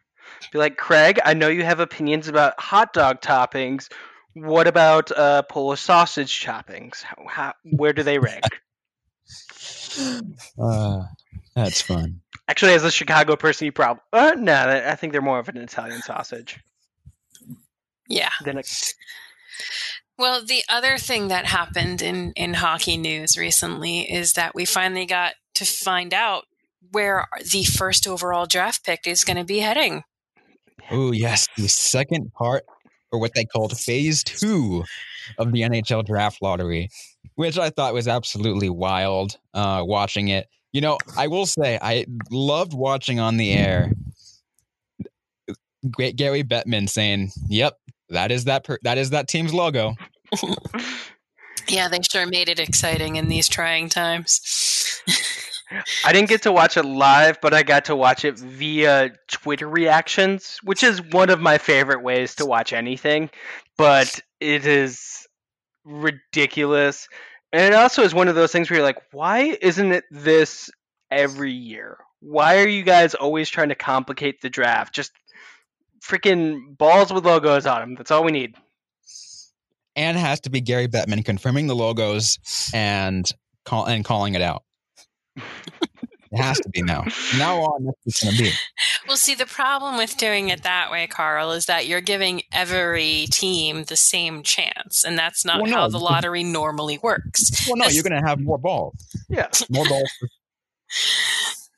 Be 0.51 0.59
like, 0.59 0.77
Craig, 0.77 1.19
I 1.25 1.33
know 1.33 1.47
you 1.47 1.63
have 1.63 1.79
opinions 1.79 2.27
about 2.27 2.59
hot 2.59 2.93
dog 2.93 3.21
toppings. 3.21 3.89
What 4.35 4.67
about 4.67 5.11
uh, 5.11 5.43
Polish 5.43 5.81
sausage 5.81 6.39
choppings? 6.39 7.01
How, 7.01 7.15
how, 7.27 7.53
where 7.63 7.93
do 7.93 8.03
they 8.03 8.19
rank? 8.19 8.43
Uh, 10.61 11.03
that's 11.55 11.81
fun. 11.81 12.19
Actually, 12.49 12.73
as 12.73 12.83
a 12.83 12.91
Chicago 12.91 13.37
person, 13.37 13.63
you 13.63 13.71
probably 13.71 14.01
uh, 14.11 14.35
no. 14.37 14.83
I 14.85 14.95
think 14.95 15.13
they're 15.13 15.21
more 15.21 15.39
of 15.39 15.47
an 15.47 15.55
Italian 15.57 16.01
sausage. 16.01 16.59
Yeah. 18.09 18.29
Than 18.43 18.57
a, 18.57 18.63
well, 20.17 20.45
the 20.45 20.63
other 20.69 20.97
thing 20.97 21.29
that 21.29 21.45
happened 21.45 22.01
in 22.01 22.33
in 22.33 22.55
hockey 22.55 22.97
news 22.97 23.37
recently 23.37 24.01
is 24.01 24.33
that 24.33 24.53
we 24.53 24.65
finally 24.65 25.05
got 25.05 25.35
to 25.55 25.65
find 25.65 26.13
out 26.13 26.43
where 26.91 27.25
the 27.51 27.63
first 27.63 28.07
overall 28.07 28.45
draft 28.45 28.85
pick 28.85 29.07
is 29.07 29.23
going 29.23 29.37
to 29.37 29.43
be 29.43 29.59
heading. 29.59 30.03
Oh 30.91 31.11
yes, 31.11 31.47
the 31.57 31.67
second 31.67 32.33
part, 32.33 32.65
or 33.15 33.19
what 33.19 33.33
they 33.33 33.45
called 33.45 33.77
phase 33.77 34.23
two 34.23 34.83
of 35.37 35.51
the 35.51 35.61
NHL 35.61 36.05
draft 36.05 36.41
lottery, 36.41 36.89
which 37.35 37.57
I 37.57 37.69
thought 37.69 37.93
was 37.93 38.07
absolutely 38.07 38.69
wild. 38.69 39.37
Uh, 39.53 39.83
watching 39.85 40.27
it, 40.27 40.47
you 40.73 40.81
know, 40.81 40.97
I 41.15 41.27
will 41.27 41.45
say 41.45 41.79
I 41.81 42.05
loved 42.29 42.73
watching 42.73 43.19
on 43.19 43.37
the 43.37 43.53
air. 43.53 43.91
Great 45.89 46.17
Gary 46.17 46.43
Bettman 46.43 46.89
saying, 46.89 47.31
"Yep, 47.47 47.77
that 48.09 48.31
is 48.31 48.43
that 48.45 48.65
per- 48.65 48.79
that 48.83 48.97
is 48.97 49.11
that 49.11 49.27
team's 49.27 49.53
logo." 49.53 49.95
yeah, 51.69 51.87
they 51.87 51.99
sure 52.01 52.27
made 52.27 52.49
it 52.49 52.59
exciting 52.59 53.15
in 53.15 53.29
these 53.29 53.47
trying 53.47 53.87
times. 53.87 55.01
I 56.03 56.13
didn't 56.13 56.29
get 56.29 56.43
to 56.43 56.51
watch 56.51 56.77
it 56.77 56.83
live, 56.83 57.39
but 57.41 57.53
I 57.53 57.63
got 57.63 57.85
to 57.85 57.95
watch 57.95 58.23
it 58.23 58.37
via 58.37 59.11
Twitter 59.27 59.67
reactions, 59.67 60.59
which 60.63 60.83
is 60.83 61.01
one 61.01 61.29
of 61.29 61.39
my 61.39 61.57
favorite 61.57 62.03
ways 62.03 62.35
to 62.35 62.45
watch 62.45 62.73
anything. 62.73 63.29
But 63.77 64.19
it 64.39 64.65
is 64.65 65.27
ridiculous. 65.83 67.07
And 67.51 67.61
it 67.61 67.73
also 67.73 68.03
is 68.03 68.13
one 68.13 68.27
of 68.27 68.35
those 68.35 68.51
things 68.51 68.69
where 68.69 68.77
you're 68.77 68.85
like, 68.85 69.01
why 69.11 69.57
isn't 69.61 69.91
it 69.91 70.03
this 70.11 70.69
every 71.09 71.53
year? 71.53 71.97
Why 72.19 72.59
are 72.59 72.67
you 72.67 72.83
guys 72.83 73.15
always 73.15 73.49
trying 73.49 73.69
to 73.69 73.75
complicate 73.75 74.41
the 74.41 74.49
draft? 74.49 74.93
Just 74.93 75.11
freaking 76.03 76.77
balls 76.77 77.11
with 77.13 77.25
logos 77.25 77.65
on 77.65 77.81
them. 77.81 77.95
That's 77.95 78.11
all 78.11 78.23
we 78.23 78.31
need. 78.31 78.55
And 79.95 80.17
has 80.17 80.41
to 80.41 80.49
be 80.49 80.59
Gary 80.61 80.87
Bettman 80.87 81.23
confirming 81.23 81.67
the 81.67 81.75
logos 81.75 82.37
and 82.73 83.31
call 83.63 83.85
and 83.85 84.03
calling 84.03 84.35
it 84.35 84.41
out. 84.41 84.63
It 85.35 86.41
has 86.41 86.59
to 86.59 86.69
be 86.69 86.81
now. 86.81 87.05
Now 87.37 87.61
on, 87.61 87.85
that's 87.85 87.97
it's 88.05 88.23
going 88.23 88.35
to 88.35 88.43
be. 88.43 88.51
Well, 89.07 89.17
see, 89.17 89.35
the 89.35 89.45
problem 89.45 89.97
with 89.97 90.17
doing 90.17 90.49
it 90.49 90.63
that 90.63 90.91
way, 90.91 91.07
Carl, 91.07 91.51
is 91.51 91.65
that 91.65 91.87
you're 91.87 92.01
giving 92.01 92.41
every 92.51 93.27
team 93.31 93.83
the 93.83 93.95
same 93.95 94.43
chance, 94.43 95.03
and 95.03 95.17
that's 95.17 95.45
not 95.45 95.61
well, 95.61 95.71
no, 95.71 95.77
how 95.77 95.87
the 95.87 95.99
lottery 95.99 96.43
normally 96.43 96.97
works. 97.01 97.67
Well, 97.67 97.77
no, 97.77 97.87
you're 97.87 98.03
going 98.03 98.21
to 98.21 98.27
have 98.27 98.39
more 98.39 98.57
balls. 98.57 98.95
Yeah, 99.29 99.47
more 99.69 99.87
balls. 99.87 100.11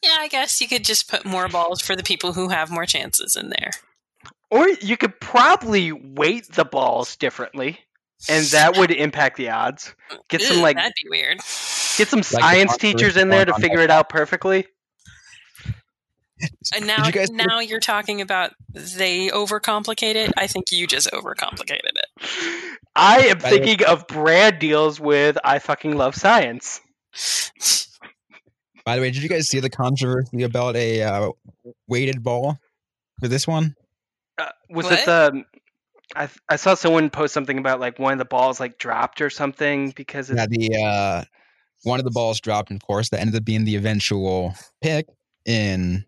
yeah, 0.03 0.15
I 0.19 0.27
guess 0.27 0.61
you 0.61 0.67
could 0.67 0.85
just 0.85 1.09
put 1.09 1.25
more 1.25 1.47
balls 1.47 1.81
for 1.81 1.95
the 1.95 2.03
people 2.03 2.33
who 2.33 2.49
have 2.49 2.71
more 2.71 2.85
chances 2.85 3.35
in 3.35 3.49
there. 3.49 3.71
Or 4.49 4.69
you 4.69 4.95
could 4.95 5.19
probably 5.19 5.91
weight 5.91 6.53
the 6.53 6.63
balls 6.63 7.17
differently, 7.17 7.79
and 8.29 8.45
that 8.47 8.77
would 8.77 8.91
impact 8.91 9.37
the 9.37 9.49
odds. 9.49 9.93
Get 10.29 10.41
some 10.41 10.61
like 10.61 10.77
that'd 10.77 10.93
be 11.03 11.09
weird. 11.09 11.39
Get 11.97 12.07
some 12.07 12.19
like 12.19 12.25
science 12.25 12.77
teachers 12.77 13.17
in 13.17 13.29
there 13.29 13.45
to 13.45 13.53
figure 13.55 13.79
it 13.79 13.89
out 13.89 14.09
perfectly. 14.09 14.67
And 16.75 16.85
now, 16.85 17.07
you 17.07 17.25
now 17.31 17.59
you're 17.59 17.79
talking 17.79 18.21
about 18.21 18.51
they 18.73 19.29
overcomplicate 19.29 20.15
it. 20.15 20.31
I 20.37 20.45
think 20.47 20.71
you 20.71 20.85
just 20.85 21.09
overcomplicated 21.11 21.93
it. 21.95 22.77
I 22.95 23.27
am 23.27 23.39
thinking 23.39 23.83
of 23.85 24.07
brand 24.07 24.59
deals 24.59 24.99
with 24.99 25.37
I 25.43 25.59
fucking 25.59 25.97
love 25.97 26.15
science. 26.15 26.81
By 28.85 28.95
the 28.95 29.01
way, 29.01 29.11
did 29.11 29.23
you 29.23 29.29
guys 29.29 29.49
see 29.49 29.59
the 29.59 29.69
controversy 29.69 30.43
about 30.43 30.75
a 30.75 31.01
uh, 31.01 31.31
weighted 31.87 32.23
ball 32.23 32.59
for 33.19 33.27
this 33.27 33.47
one? 33.47 33.75
Uh, 34.37 34.49
was 34.69 34.85
what? 34.85 34.99
it 34.99 35.05
the? 35.05 35.43
I 36.15 36.29
I 36.47 36.55
saw 36.55 36.75
someone 36.75 37.09
post 37.09 37.33
something 37.33 37.57
about 37.57 37.79
like 37.79 37.99
one 37.99 38.13
of 38.13 38.19
the 38.19 38.25
balls 38.25 38.59
like 38.59 38.77
dropped 38.77 39.21
or 39.21 39.29
something 39.29 39.91
because 39.91 40.29
yeah 40.29 40.45
the 40.47 40.75
uh, 40.83 41.23
one 41.83 41.99
of 41.99 42.05
the 42.05 42.11
balls 42.11 42.39
dropped, 42.39 42.71
of 42.71 42.81
course 42.81 43.09
that 43.09 43.19
ended 43.19 43.35
up 43.35 43.45
being 43.45 43.65
the 43.65 43.75
eventual 43.75 44.53
pick 44.81 45.07
in 45.45 46.05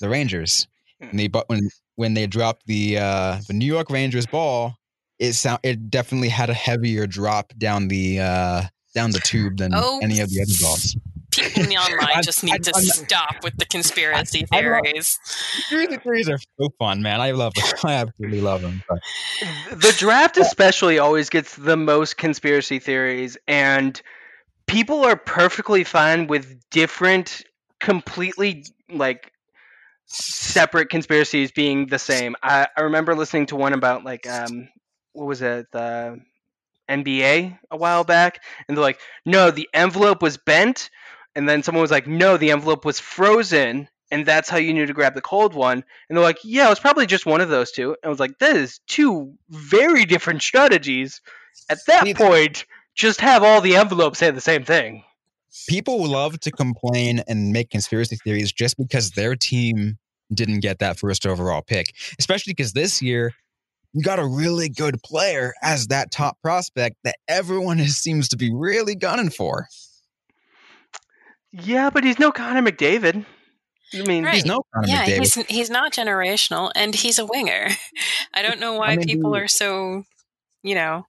the 0.00 0.08
Rangers. 0.08 0.66
And 1.00 1.10
hmm. 1.10 1.16
they 1.16 1.28
but 1.28 1.48
when 1.48 1.68
when 1.96 2.14
they 2.14 2.26
dropped 2.26 2.66
the 2.66 2.98
uh, 2.98 3.38
the 3.46 3.54
New 3.54 3.66
York 3.66 3.90
Rangers 3.90 4.26
ball, 4.26 4.76
it 5.18 5.34
sound 5.34 5.60
it 5.62 5.90
definitely 5.90 6.28
had 6.28 6.50
a 6.50 6.54
heavier 6.54 7.06
drop 7.06 7.52
down 7.58 7.88
the 7.88 8.20
uh, 8.20 8.62
down 8.94 9.10
the 9.10 9.20
tube 9.20 9.58
than 9.58 9.72
oh. 9.74 10.00
any 10.02 10.20
of 10.20 10.30
the 10.30 10.40
other 10.42 10.52
balls. 10.60 10.96
People 11.30 11.62
in 11.62 11.68
the 11.70 11.78
online 11.78 12.22
just 12.22 12.44
need 12.44 12.62
to 12.62 12.74
stop 12.74 13.36
with 13.42 13.56
the 13.56 13.64
conspiracy 13.64 14.44
theories. 14.52 15.18
Conspiracy 15.54 15.96
theories 15.96 16.28
are 16.28 16.38
so 16.60 16.68
fun, 16.78 17.00
man. 17.00 17.22
I 17.22 17.30
love 17.30 17.54
them. 17.54 17.64
I 17.84 17.94
absolutely 17.94 18.42
love 18.42 18.60
them. 18.60 18.82
But. 18.86 18.98
The 19.70 19.94
draft, 19.96 20.36
especially, 20.36 20.98
always 20.98 21.30
gets 21.30 21.56
the 21.56 21.76
most 21.76 22.18
conspiracy 22.18 22.78
theories, 22.78 23.38
and 23.48 24.02
people 24.66 25.04
are 25.04 25.16
perfectly 25.16 25.84
fine 25.84 26.26
with 26.26 26.58
different, 26.70 27.42
completely 27.80 28.64
like 28.90 29.32
separate 30.06 30.90
conspiracies 30.90 31.52
being 31.52 31.86
the 31.86 31.98
same. 31.98 32.36
I, 32.42 32.68
I 32.76 32.82
remember 32.82 33.14
listening 33.14 33.46
to 33.46 33.56
one 33.56 33.72
about 33.72 34.04
like 34.04 34.28
um 34.28 34.68
what 35.12 35.26
was 35.26 35.42
it 35.42 35.66
the 35.72 36.20
NBA 36.88 37.58
a 37.70 37.76
while 37.76 38.04
back, 38.04 38.42
and 38.68 38.76
they're 38.76 38.82
like, 38.82 39.00
no, 39.24 39.50
the 39.50 39.68
envelope 39.72 40.22
was 40.22 40.36
bent, 40.36 40.90
and 41.34 41.48
then 41.48 41.62
someone 41.62 41.82
was 41.82 41.90
like, 41.90 42.06
no, 42.06 42.36
the 42.36 42.50
envelope 42.50 42.84
was 42.84 43.00
frozen, 43.00 43.88
and 44.10 44.26
that's 44.26 44.48
how 44.48 44.58
you 44.58 44.74
knew 44.74 44.86
to 44.86 44.92
grab 44.92 45.14
the 45.14 45.22
cold 45.22 45.54
one. 45.54 45.82
And 46.08 46.16
they're 46.16 46.24
like, 46.24 46.38
yeah, 46.44 46.66
it 46.66 46.70
was 46.70 46.80
probably 46.80 47.06
just 47.06 47.24
one 47.24 47.40
of 47.40 47.48
those 47.48 47.72
two. 47.72 47.90
And 47.90 47.98
I 48.04 48.08
was 48.08 48.20
like, 48.20 48.38
that 48.38 48.56
is 48.56 48.80
two 48.86 49.34
very 49.48 50.04
different 50.04 50.42
strategies. 50.42 51.20
At 51.70 51.78
that 51.86 52.14
point, 52.16 52.66
just 52.94 53.20
have 53.20 53.42
all 53.42 53.60
the 53.60 53.76
envelopes 53.76 54.18
say 54.18 54.30
the 54.30 54.40
same 54.40 54.64
thing. 54.64 55.04
People 55.68 56.06
love 56.06 56.40
to 56.40 56.50
complain 56.50 57.22
and 57.28 57.52
make 57.52 57.70
conspiracy 57.70 58.16
theories 58.16 58.52
just 58.52 58.76
because 58.76 59.10
their 59.10 59.36
team 59.36 59.98
didn't 60.32 60.60
get 60.60 60.78
that 60.78 60.98
first 60.98 61.26
overall 61.26 61.62
pick, 61.62 61.94
especially 62.18 62.52
because 62.52 62.72
this 62.72 63.02
year 63.02 63.32
you 63.92 64.02
got 64.02 64.18
a 64.18 64.26
really 64.26 64.68
good 64.68 65.02
player 65.02 65.52
as 65.62 65.88
that 65.88 66.10
top 66.10 66.40
prospect 66.40 66.96
that 67.04 67.16
everyone 67.28 67.80
is, 67.80 67.96
seems 67.96 68.28
to 68.28 68.36
be 68.36 68.52
really 68.52 68.94
gunning 68.94 69.30
for. 69.30 69.68
Yeah, 71.52 71.90
but 71.90 72.02
he's 72.02 72.18
no 72.18 72.32
Connor 72.32 72.62
McDavid. 72.62 73.26
I 73.94 74.02
mean, 74.04 74.24
right. 74.24 74.34
he's 74.34 74.46
no 74.46 74.62
Connor 74.74 74.88
yeah, 74.88 75.04
McDavid. 75.04 75.18
he's 75.18 75.34
he's 75.46 75.70
not 75.70 75.92
generational, 75.92 76.72
and 76.74 76.94
he's 76.94 77.18
a 77.18 77.26
winger. 77.26 77.68
I 78.34 78.40
don't 78.40 78.58
know 78.58 78.74
why 78.74 78.92
I 78.92 78.96
mean, 78.96 79.06
people 79.06 79.36
are 79.36 79.48
so, 79.48 80.04
you 80.62 80.74
know. 80.74 81.04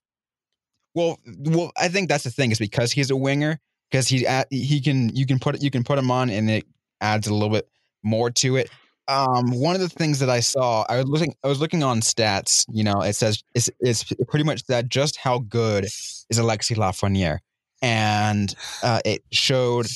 Well, 0.95 1.19
well, 1.25 1.71
I 1.77 1.87
think 1.87 2.09
that's 2.09 2.23
the 2.23 2.31
thing 2.31 2.51
is 2.51 2.59
because 2.59 2.91
he's 2.91 3.09
a 3.09 3.15
winger 3.15 3.59
because 3.89 4.07
he 4.07 4.27
he 4.49 4.81
can 4.81 5.15
you 5.15 5.25
can 5.25 5.39
put 5.39 5.61
you 5.61 5.71
can 5.71 5.83
put 5.83 5.97
him 5.97 6.11
on 6.11 6.29
and 6.29 6.49
it 6.49 6.65
adds 7.01 7.27
a 7.27 7.33
little 7.33 7.49
bit 7.49 7.67
more 8.03 8.29
to 8.29 8.57
it 8.57 8.69
um, 9.07 9.51
one 9.51 9.75
of 9.75 9.81
the 9.81 9.89
things 9.89 10.19
that 10.19 10.29
I 10.29 10.39
saw, 10.39 10.85
I 10.87 10.97
was 10.97 11.07
looking, 11.07 11.35
I 11.43 11.47
was 11.47 11.59
looking 11.59 11.83
on 11.83 12.01
stats. 12.01 12.65
You 12.71 12.83
know, 12.83 13.01
it 13.01 13.13
says 13.13 13.43
it's, 13.53 13.69
it's 13.79 14.05
pretty 14.27 14.45
much 14.45 14.65
that 14.67 14.87
just 14.87 15.17
how 15.17 15.39
good 15.39 15.85
is 15.85 16.37
Alexis 16.37 16.77
Lafreniere, 16.77 17.39
and 17.81 18.53
uh, 18.81 19.01
it 19.03 19.23
showed 19.31 19.87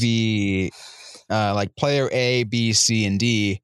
the 0.00 0.72
uh, 1.30 1.54
like 1.54 1.76
player 1.76 2.08
A, 2.12 2.44
B, 2.44 2.72
C, 2.72 3.06
and 3.06 3.20
D, 3.20 3.62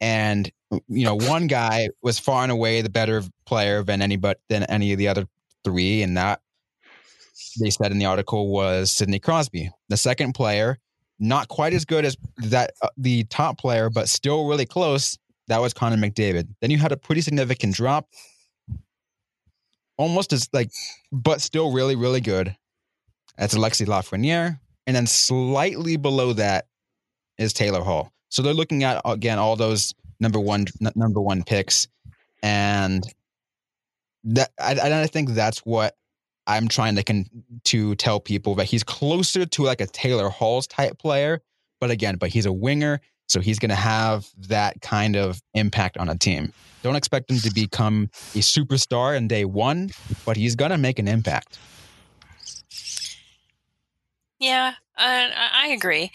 and 0.00 0.50
you 0.88 1.04
know, 1.04 1.14
one 1.14 1.46
guy 1.46 1.88
was 2.02 2.18
far 2.18 2.42
and 2.42 2.52
away 2.52 2.82
the 2.82 2.90
better 2.90 3.22
player 3.46 3.82
than 3.82 4.02
any 4.02 4.16
but 4.16 4.40
than 4.48 4.64
any 4.64 4.92
of 4.92 4.98
the 4.98 5.08
other 5.08 5.26
three, 5.64 6.02
and 6.02 6.16
that 6.16 6.40
they 7.60 7.70
said 7.70 7.92
in 7.92 7.98
the 7.98 8.06
article 8.06 8.48
was 8.48 8.90
Sidney 8.92 9.18
Crosby. 9.18 9.70
The 9.88 9.96
second 9.96 10.34
player 10.34 10.78
not 11.22 11.46
quite 11.48 11.72
as 11.72 11.84
good 11.84 12.04
as 12.04 12.16
that 12.38 12.72
uh, 12.82 12.88
the 12.96 13.24
top 13.24 13.56
player, 13.56 13.88
but 13.88 14.08
still 14.08 14.48
really 14.48 14.66
close. 14.66 15.16
That 15.46 15.60
was 15.60 15.72
Connor 15.72 15.96
McDavid. 15.96 16.48
Then 16.60 16.70
you 16.70 16.78
had 16.78 16.92
a 16.92 16.96
pretty 16.96 17.20
significant 17.20 17.74
drop, 17.74 18.08
almost 19.96 20.32
as 20.32 20.48
like, 20.52 20.70
but 21.12 21.40
still 21.40 21.72
really 21.72 21.96
really 21.96 22.20
good. 22.20 22.54
That's 23.38 23.54
Alexi 23.54 23.86
Lafreniere, 23.86 24.58
and 24.86 24.96
then 24.96 25.06
slightly 25.06 25.96
below 25.96 26.32
that 26.34 26.66
is 27.38 27.52
Taylor 27.52 27.82
Hall. 27.82 28.12
So 28.28 28.42
they're 28.42 28.52
looking 28.52 28.82
at 28.82 29.00
again 29.04 29.38
all 29.38 29.56
those 29.56 29.94
number 30.18 30.40
one 30.40 30.66
n- 30.84 30.92
number 30.96 31.20
one 31.20 31.44
picks, 31.44 31.86
and 32.42 33.04
that 34.24 34.50
I, 34.58 35.02
I 35.02 35.06
think 35.06 35.30
that's 35.30 35.58
what 35.60 35.96
I'm 36.46 36.68
trying 36.68 36.96
to 36.96 37.04
con- 37.04 37.26
to 37.64 37.94
tell 37.96 38.20
people 38.20 38.54
that 38.56 38.64
he's 38.64 38.82
closer 38.82 39.46
to 39.46 39.62
like 39.62 39.80
a 39.80 39.86
Taylor 39.86 40.28
Halls 40.28 40.66
type 40.66 40.98
player, 40.98 41.40
but 41.80 41.90
again, 41.90 42.16
but 42.16 42.30
he's 42.30 42.46
a 42.46 42.52
winger, 42.52 43.00
so 43.28 43.40
he's 43.40 43.58
going 43.58 43.70
to 43.70 43.74
have 43.74 44.28
that 44.48 44.80
kind 44.80 45.16
of 45.16 45.40
impact 45.54 45.96
on 45.98 46.08
a 46.08 46.16
team. 46.16 46.52
Don't 46.82 46.96
expect 46.96 47.30
him 47.30 47.38
to 47.38 47.50
become 47.52 48.10
a 48.34 48.38
superstar 48.38 49.16
in 49.16 49.28
day 49.28 49.44
one, 49.44 49.90
but 50.24 50.36
he's 50.36 50.56
going 50.56 50.72
to 50.72 50.78
make 50.78 50.98
an 50.98 51.06
impact. 51.06 51.58
Yeah, 54.40 54.74
Uh, 54.96 55.30
I 55.54 55.68
agree. 55.68 56.10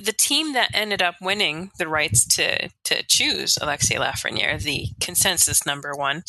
The 0.00 0.12
team 0.12 0.54
that 0.54 0.70
ended 0.72 1.02
up 1.02 1.16
winning 1.20 1.70
the 1.78 1.86
rights 1.86 2.24
to 2.36 2.70
to 2.84 3.02
choose 3.06 3.58
Alexis 3.60 3.98
Lafreniere, 3.98 4.62
the 4.62 4.88
consensus 4.98 5.66
number 5.66 5.92
one, 5.94 6.24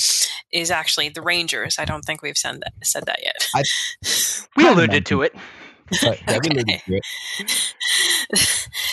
is 0.51 0.72
actually 0.72 1.09
the 1.09 1.22
Rangers. 1.22 1.77
I 1.80 1.85
don't 1.85 2.03
think 2.03 2.22
we've 2.22 2.38
said 2.38 2.61
that 2.61 2.73
said 2.84 3.05
that 3.05 3.19
yet. 3.23 3.47
I, 3.55 3.63
we 4.57 4.67
alluded 4.67 5.05
to 5.07 5.22
it. 5.22 5.35
okay. 5.93 6.81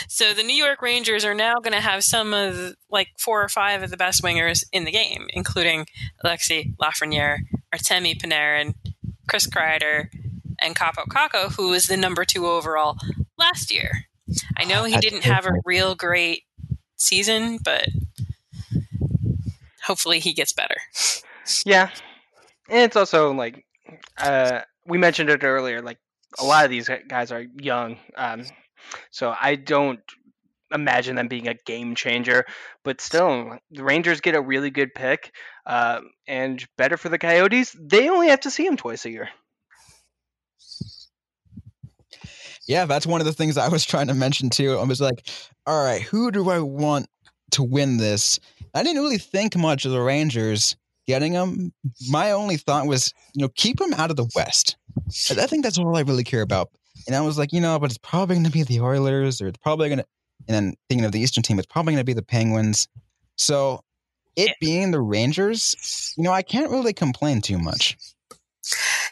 so 0.08 0.34
the 0.34 0.42
New 0.42 0.54
York 0.54 0.82
Rangers 0.82 1.24
are 1.24 1.34
now 1.34 1.54
going 1.54 1.72
to 1.72 1.80
have 1.80 2.04
some 2.04 2.34
of 2.34 2.74
like 2.90 3.08
four 3.18 3.42
or 3.42 3.48
five 3.48 3.82
of 3.82 3.90
the 3.90 3.96
best 3.96 4.22
wingers 4.22 4.62
in 4.72 4.84
the 4.84 4.92
game, 4.92 5.26
including 5.30 5.86
Alexis 6.22 6.66
Lafreniere, 6.80 7.38
Artemi 7.74 8.20
Panarin, 8.20 8.74
Chris 9.26 9.46
Kreider, 9.46 10.08
and 10.62 10.76
Kaapo 10.76 11.06
Kakko, 11.08 11.52
who 11.54 11.70
was 11.70 11.86
the 11.86 11.96
number 11.96 12.24
two 12.24 12.46
overall 12.46 12.96
last 13.38 13.72
year. 13.72 14.06
I 14.56 14.64
know 14.64 14.84
he 14.84 14.96
didn't 14.98 15.24
have 15.24 15.46
a 15.46 15.52
real 15.64 15.94
great 15.94 16.44
season, 16.96 17.58
but 17.62 17.88
hopefully 19.82 20.20
he 20.20 20.32
gets 20.32 20.52
better. 20.52 20.76
Yeah. 21.66 21.90
And 22.68 22.80
it's 22.80 22.96
also 22.96 23.32
like 23.32 23.64
uh, 24.18 24.60
we 24.86 24.98
mentioned 24.98 25.30
it 25.30 25.44
earlier, 25.44 25.82
like 25.82 25.98
a 26.38 26.44
lot 26.44 26.64
of 26.64 26.70
these 26.70 26.88
guys 27.08 27.32
are 27.32 27.44
young. 27.60 27.98
Um, 28.16 28.44
so 29.10 29.34
I 29.38 29.56
don't 29.56 30.00
imagine 30.72 31.16
them 31.16 31.28
being 31.28 31.48
a 31.48 31.54
game 31.66 31.94
changer, 31.94 32.44
but 32.84 33.00
still, 33.00 33.58
the 33.70 33.84
Rangers 33.84 34.20
get 34.20 34.34
a 34.34 34.40
really 34.40 34.70
good 34.70 34.94
pick, 34.94 35.34
uh, 35.66 36.00
and 36.26 36.64
better 36.78 36.96
for 36.96 37.08
the 37.08 37.18
Coyotes. 37.18 37.76
They 37.78 38.08
only 38.08 38.28
have 38.28 38.40
to 38.40 38.50
see 38.50 38.66
him 38.66 38.76
twice 38.76 39.04
a 39.04 39.10
year. 39.10 39.28
Yeah, 42.72 42.86
that's 42.86 43.06
one 43.06 43.20
of 43.20 43.26
the 43.26 43.34
things 43.34 43.58
I 43.58 43.68
was 43.68 43.84
trying 43.84 44.06
to 44.06 44.14
mention 44.14 44.48
too. 44.48 44.78
I 44.78 44.84
was 44.84 44.98
like, 44.98 45.28
all 45.66 45.84
right, 45.84 46.00
who 46.00 46.30
do 46.30 46.48
I 46.48 46.60
want 46.60 47.06
to 47.50 47.62
win 47.62 47.98
this? 47.98 48.40
I 48.72 48.82
didn't 48.82 49.02
really 49.02 49.18
think 49.18 49.54
much 49.54 49.84
of 49.84 49.92
the 49.92 50.00
Rangers 50.00 50.74
getting 51.06 51.34
them. 51.34 51.74
My 52.08 52.30
only 52.30 52.56
thought 52.56 52.86
was, 52.86 53.12
you 53.34 53.42
know, 53.42 53.50
keep 53.56 53.78
them 53.78 53.92
out 53.92 54.08
of 54.08 54.16
the 54.16 54.26
West. 54.34 54.78
I 55.30 55.46
think 55.46 55.64
that's 55.64 55.76
all 55.76 55.94
I 55.94 56.00
really 56.00 56.24
care 56.24 56.40
about. 56.40 56.70
And 57.06 57.14
I 57.14 57.20
was 57.20 57.36
like, 57.36 57.52
you 57.52 57.60
know, 57.60 57.78
but 57.78 57.90
it's 57.90 57.98
probably 57.98 58.36
going 58.36 58.46
to 58.46 58.50
be 58.50 58.62
the 58.62 58.80
Oilers, 58.80 59.42
or 59.42 59.48
it's 59.48 59.58
probably 59.58 59.90
going 59.90 59.98
to. 59.98 60.06
And 60.48 60.54
then 60.54 60.74
thinking 60.88 61.04
of 61.04 61.12
the 61.12 61.20
Eastern 61.20 61.42
team, 61.42 61.58
it's 61.58 61.66
probably 61.66 61.92
going 61.92 62.00
to 62.00 62.04
be 62.04 62.14
the 62.14 62.22
Penguins. 62.22 62.88
So, 63.36 63.82
it 64.34 64.52
being 64.62 64.92
the 64.92 65.00
Rangers, 65.02 66.14
you 66.16 66.24
know, 66.24 66.32
I 66.32 66.40
can't 66.40 66.70
really 66.70 66.94
complain 66.94 67.42
too 67.42 67.58
much. 67.58 67.98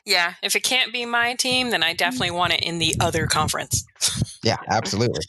Yeah, 0.05 0.35
if 0.43 0.57
it 0.57 0.63
can't 0.63 0.93
be 0.93 1.05
my 1.07 1.35
team, 1.35 1.71
then 1.71 1.83
I 1.83 1.93
definitely 1.93 2.31
want 2.31 2.53
it 2.53 2.63
in 2.63 2.79
the 2.79 2.95
other 3.01 3.27
conference. 3.27 3.85
yeah, 4.43 4.57
absolutely. 4.71 5.25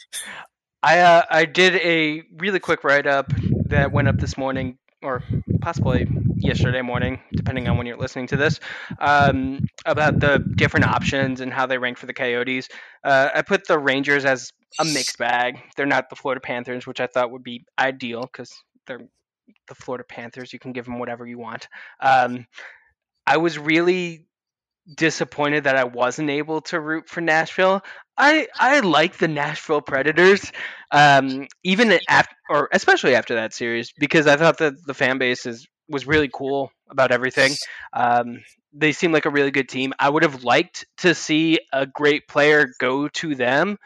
I 0.83 0.99
uh, 0.99 1.23
I 1.29 1.45
did 1.45 1.75
a 1.75 2.23
really 2.37 2.59
quick 2.59 2.83
write 2.83 3.05
up 3.05 3.31
that 3.67 3.91
went 3.91 4.07
up 4.07 4.17
this 4.17 4.37
morning, 4.37 4.77
or 5.01 5.23
possibly 5.61 6.07
yesterday 6.37 6.81
morning, 6.81 7.21
depending 7.33 7.67
on 7.67 7.77
when 7.77 7.85
you're 7.85 7.97
listening 7.97 8.27
to 8.27 8.37
this, 8.37 8.59
um, 8.99 9.59
about 9.85 10.19
the 10.19 10.39
different 10.55 10.87
options 10.87 11.41
and 11.41 11.53
how 11.53 11.65
they 11.65 11.77
rank 11.77 11.97
for 11.97 12.07
the 12.07 12.13
Coyotes. 12.13 12.67
Uh, 13.03 13.29
I 13.33 13.41
put 13.43 13.67
the 13.67 13.77
Rangers 13.77 14.25
as 14.25 14.51
a 14.79 14.85
mixed 14.85 15.17
bag. 15.17 15.59
They're 15.75 15.85
not 15.85 16.09
the 16.09 16.15
Florida 16.15 16.41
Panthers, 16.41 16.87
which 16.87 16.99
I 16.99 17.07
thought 17.07 17.31
would 17.31 17.43
be 17.43 17.63
ideal 17.77 18.21
because 18.21 18.51
they're 18.87 19.07
the 19.67 19.75
Florida 19.75 20.03
Panthers. 20.03 20.51
You 20.51 20.59
can 20.59 20.71
give 20.71 20.85
them 20.85 20.97
whatever 20.97 21.27
you 21.27 21.37
want. 21.37 21.67
Um, 21.99 22.47
I 23.27 23.37
was 23.37 23.59
really 23.59 24.25
disappointed 24.95 25.65
that 25.65 25.75
I 25.75 25.83
wasn't 25.83 26.29
able 26.29 26.61
to 26.61 26.79
root 26.79 27.09
for 27.09 27.21
Nashville. 27.21 27.81
I 28.17 28.47
I 28.59 28.79
like 28.81 29.17
the 29.17 29.27
Nashville 29.27 29.81
Predators, 29.81 30.51
um, 30.91 31.47
even 31.63 31.99
after 32.09 32.35
or 32.49 32.69
especially 32.71 33.15
after 33.15 33.35
that 33.35 33.53
series 33.53 33.91
because 33.97 34.27
I 34.27 34.37
thought 34.37 34.57
that 34.59 34.73
the 34.85 34.93
fan 34.93 35.17
base 35.17 35.45
is 35.45 35.67
was 35.87 36.07
really 36.07 36.29
cool 36.33 36.71
about 36.89 37.11
everything. 37.11 37.53
Um, 37.93 38.43
they 38.73 38.91
seem 38.91 39.11
like 39.11 39.25
a 39.25 39.29
really 39.29 39.51
good 39.51 39.69
team. 39.69 39.93
I 39.99 40.09
would 40.09 40.23
have 40.23 40.43
liked 40.43 40.85
to 40.99 41.13
see 41.13 41.59
a 41.73 41.85
great 41.85 42.27
player 42.27 42.67
go 42.79 43.07
to 43.09 43.35
them, 43.35 43.77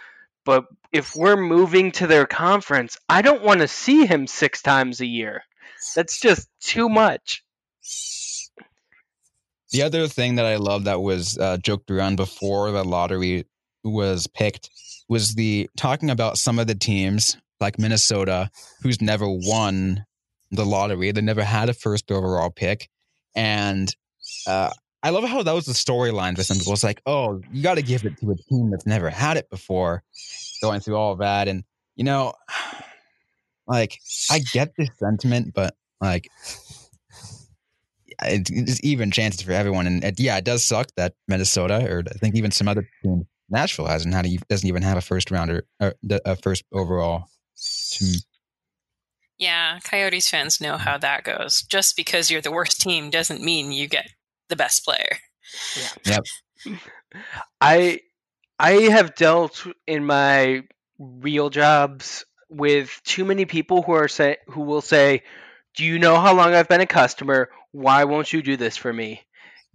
but 0.45 0.65
if 0.91 1.15
we're 1.15 1.38
moving 1.38 1.91
to 1.93 2.07
their 2.07 2.26
conference, 2.26 2.97
I 3.09 3.22
don't 3.22 3.43
want 3.43 3.61
to 3.61 3.67
see 3.67 4.05
him 4.05 4.27
six 4.27 4.61
times 4.61 5.01
a 5.01 5.05
year. 5.05 5.43
That's 5.95 6.19
just 6.19 6.47
too 6.61 6.88
much. 6.88 7.43
The 9.76 9.81
other 9.81 10.07
thing 10.07 10.35
that 10.35 10.45
I 10.45 10.56
love 10.56 10.85
that 10.85 11.02
was 11.02 11.38
uh, 11.38 11.57
joked 11.57 11.91
around 11.91 12.15
before 12.15 12.72
the 12.72 12.85
lottery 12.85 13.43
was 13.84 14.26
picked 14.26 14.69
was 15.10 15.35
the 15.35 15.69
talking 15.76 16.10
about 16.10 16.38
some 16.38 16.60
of 16.60 16.68
the 16.68 16.76
teams 16.76 17.35
like 17.60 17.77
Minnesota 17.77 18.49
who's 18.81 19.02
never 19.02 19.26
won 19.27 20.06
the 20.49 20.65
lottery. 20.65 21.11
They 21.11 21.19
never 21.19 21.43
had 21.43 21.68
a 21.68 21.73
first 21.73 22.10
overall 22.10 22.52
pick, 22.52 22.88
and 23.35 23.93
uh, 24.47 24.69
I 25.03 25.10
love 25.10 25.26
how 25.26 25.43
that 25.43 25.52
was 25.52 25.65
the 25.65 25.73
storyline 25.73 26.38
for 26.38 26.43
some 26.43 26.57
people. 26.57 26.72
It's 26.72 26.81
like, 26.81 27.02
oh, 27.06 27.41
you 27.52 27.61
got 27.61 27.76
to 27.76 27.81
give 27.81 28.06
it 28.06 28.18
to 28.22 28.31
a 28.31 28.35
team 28.49 28.72
that's 28.72 28.85
never 28.85 29.10
had 29.10 29.35
it 29.35 29.49
before, 29.49 30.03
going 30.61 30.80
through 30.80 30.95
all 30.95 31.11
of 31.11 31.19
that, 31.19 31.49
and 31.49 31.65
you 31.97 32.06
know, 32.06 32.31
like 33.68 33.99
I 34.31 34.39
get 34.53 34.72
this 34.77 34.97
sentiment, 34.97 35.53
but 35.53 35.76
like 35.99 36.30
it's 38.23 38.79
even 38.83 39.11
chances 39.11 39.41
for 39.41 39.51
everyone. 39.51 39.87
And 39.87 40.03
it, 40.03 40.19
yeah, 40.19 40.37
it 40.37 40.43
does 40.43 40.63
suck 40.63 40.87
that 40.97 41.13
Minnesota, 41.27 41.85
or 41.89 42.03
I 42.07 42.17
think 42.17 42.35
even 42.35 42.51
some 42.51 42.67
other 42.67 42.87
team, 43.03 43.27
Nashville 43.49 43.87
hasn't 43.87 44.13
had 44.13 44.25
a, 44.25 44.37
doesn't 44.49 44.67
even 44.67 44.81
have 44.81 44.97
a 44.97 45.01
first 45.01 45.31
rounder 45.31 45.65
uh, 45.79 45.91
or 46.09 46.19
a 46.25 46.35
first 46.35 46.63
overall 46.71 47.29
team. 47.91 48.15
Yeah, 49.37 49.79
Coyotes 49.83 50.29
fans 50.29 50.61
know 50.61 50.77
how 50.77 50.97
that 50.97 51.23
goes. 51.23 51.63
Just 51.63 51.97
because 51.97 52.31
you're 52.31 52.41
the 52.41 52.51
worst 52.51 52.81
team 52.81 53.09
doesn't 53.09 53.43
mean 53.43 53.71
you 53.71 53.87
get 53.87 54.09
the 54.49 54.55
best 54.55 54.85
player. 54.85 55.17
Yeah. 56.05 56.21
Yep. 56.65 56.79
I 57.61 57.99
I 58.59 58.71
have 58.71 59.15
dealt 59.15 59.65
in 59.87 60.05
my 60.05 60.63
real 60.97 61.49
jobs 61.49 62.25
with 62.49 63.01
too 63.03 63.25
many 63.25 63.45
people 63.45 63.81
who 63.81 63.91
are 63.91 64.07
say 64.07 64.37
who 64.47 64.61
will 64.61 64.81
say, 64.81 65.23
"Do 65.75 65.83
you 65.83 65.99
know 65.99 66.15
how 66.15 66.33
long 66.33 66.53
I've 66.53 66.69
been 66.69 66.81
a 66.81 66.85
customer? 66.85 67.49
Why 67.76 68.06
won't 68.06 68.34
you 68.34 68.41
do 68.41 68.57
this 68.57 68.77
for 68.77 68.91
me?" 68.91 69.22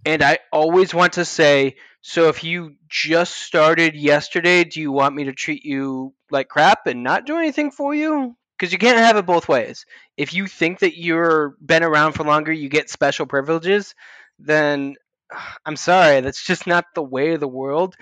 And 0.05 0.23
I 0.23 0.39
always 0.51 0.93
want 0.93 1.13
to 1.13 1.25
say, 1.25 1.77
"So 2.01 2.29
if 2.29 2.43
you 2.43 2.75
just 2.89 3.37
started 3.37 3.95
yesterday, 3.95 4.63
do 4.63 4.81
you 4.81 4.91
want 4.91 5.15
me 5.15 5.25
to 5.25 5.33
treat 5.33 5.63
you 5.65 6.13
like 6.31 6.49
crap 6.49 6.87
and 6.87 7.03
not 7.03 7.25
do 7.25 7.37
anything 7.37 7.71
for 7.71 7.93
you? 7.95 8.35
because 8.61 8.71
you 8.71 8.77
can't 8.77 8.99
have 8.99 9.17
it 9.17 9.25
both 9.25 9.49
ways. 9.49 9.87
If 10.17 10.35
you 10.35 10.45
think 10.45 10.79
that 10.79 10.95
you're 10.95 11.55
been 11.65 11.81
around 11.81 12.13
for 12.13 12.23
longer, 12.23 12.51
you 12.51 12.69
get 12.69 12.91
special 12.91 13.25
privileges, 13.25 13.95
then 14.37 14.95
I'm 15.65 15.75
sorry, 15.75 16.21
that's 16.21 16.45
just 16.45 16.67
not 16.67 16.85
the 16.93 17.01
way 17.03 17.33
of 17.33 17.39
the 17.39 17.47
world. 17.47 17.95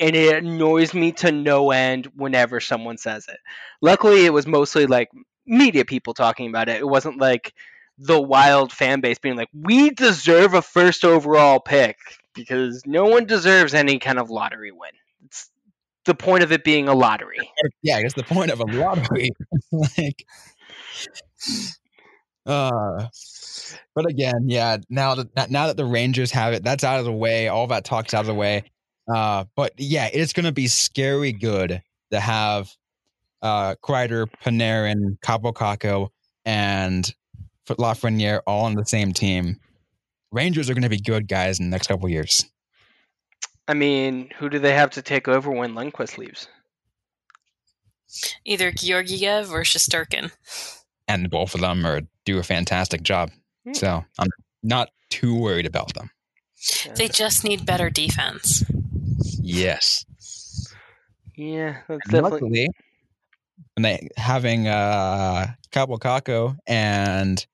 And 0.00 0.16
it 0.16 0.44
annoys 0.44 0.94
me 0.94 1.12
to 1.12 1.32
no 1.32 1.72
end 1.72 2.06
whenever 2.16 2.60
someone 2.60 2.98
says 2.98 3.26
it. 3.28 3.38
Luckily, 3.82 4.26
it 4.26 4.32
was 4.32 4.46
mostly 4.46 4.86
like 4.86 5.10
media 5.46 5.84
people 5.84 6.14
talking 6.14 6.48
about 6.48 6.68
it. 6.68 6.80
It 6.80 6.88
wasn't 6.88 7.18
like 7.18 7.52
the 7.98 8.20
wild 8.20 8.72
fan 8.72 9.00
base 9.00 9.18
being 9.18 9.36
like, 9.36 9.48
we 9.52 9.90
deserve 9.90 10.54
a 10.54 10.62
first 10.62 11.04
overall 11.04 11.60
pick 11.60 11.96
because 12.34 12.82
no 12.86 13.04
one 13.04 13.26
deserves 13.26 13.74
any 13.74 13.98
kind 13.98 14.18
of 14.18 14.30
lottery 14.30 14.70
win. 14.70 14.90
It's 15.24 15.50
the 16.04 16.14
point 16.14 16.44
of 16.44 16.52
it 16.52 16.64
being 16.64 16.88
a 16.88 16.94
lottery. 16.94 17.38
Yeah, 17.82 17.98
it's 17.98 18.14
the 18.14 18.22
point 18.22 18.50
of 18.50 18.60
a 18.60 18.64
lottery. 18.64 19.30
like, 19.72 20.24
uh, 22.46 23.06
but 23.94 24.06
again, 24.08 24.44
yeah. 24.46 24.78
Now 24.88 25.14
that 25.16 25.50
now 25.50 25.66
that 25.68 25.76
the 25.76 25.84
Rangers 25.84 26.30
have 26.32 26.52
it, 26.52 26.64
that's 26.64 26.84
out 26.84 26.98
of 26.98 27.04
the 27.04 27.12
way. 27.12 27.48
All 27.48 27.66
that 27.68 27.84
talk's 27.84 28.14
out 28.14 28.20
of 28.20 28.26
the 28.26 28.34
way. 28.34 28.64
Uh, 29.12 29.44
but 29.56 29.72
yeah, 29.76 30.08
it's 30.12 30.32
going 30.32 30.46
to 30.46 30.52
be 30.52 30.66
scary 30.66 31.32
good 31.32 31.82
to 32.10 32.20
have 32.20 32.70
uh, 33.42 33.74
Kreider, 33.82 34.26
Panarin, 34.44 35.18
Kaapo 35.20 35.52
Kakko, 35.52 36.08
and 36.44 37.12
Lafreniere 37.76 38.40
all 38.46 38.64
on 38.64 38.74
the 38.74 38.84
same 38.84 39.12
team. 39.12 39.60
Rangers 40.32 40.68
are 40.68 40.74
going 40.74 40.82
to 40.82 40.88
be 40.88 41.00
good 41.00 41.28
guys 41.28 41.58
in 41.58 41.66
the 41.66 41.70
next 41.70 41.86
couple 41.86 42.08
years. 42.08 42.44
I 43.66 43.74
mean, 43.74 44.30
who 44.38 44.48
do 44.48 44.58
they 44.58 44.74
have 44.74 44.90
to 44.90 45.02
take 45.02 45.28
over 45.28 45.50
when 45.50 45.74
Lundqvist 45.74 46.18
leaves? 46.18 46.48
Either 48.44 48.72
Georgiev 48.72 49.52
or 49.52 49.62
Shesterkin. 49.62 50.32
And 51.06 51.30
both 51.30 51.54
of 51.54 51.60
them 51.60 51.86
are 51.86 52.02
do 52.24 52.38
a 52.38 52.42
fantastic 52.42 53.02
job. 53.02 53.30
Hmm. 53.64 53.74
So 53.74 54.04
I'm 54.18 54.28
not 54.62 54.90
too 55.10 55.34
worried 55.34 55.66
about 55.66 55.94
them. 55.94 56.10
They 56.96 57.08
just 57.08 57.44
need 57.44 57.64
better 57.64 57.88
defense. 57.90 58.64
Yes. 59.40 60.04
Yeah, 61.36 61.78
that's 61.88 62.00
and 62.04 62.12
definitely. 62.12 62.40
Luckily, 62.40 62.68
and 63.76 63.84
they 63.84 64.08
having 64.16 64.66
uh 64.66 65.46
Kaapo 65.70 65.98
Kakko 65.98 66.56
and 66.66 67.46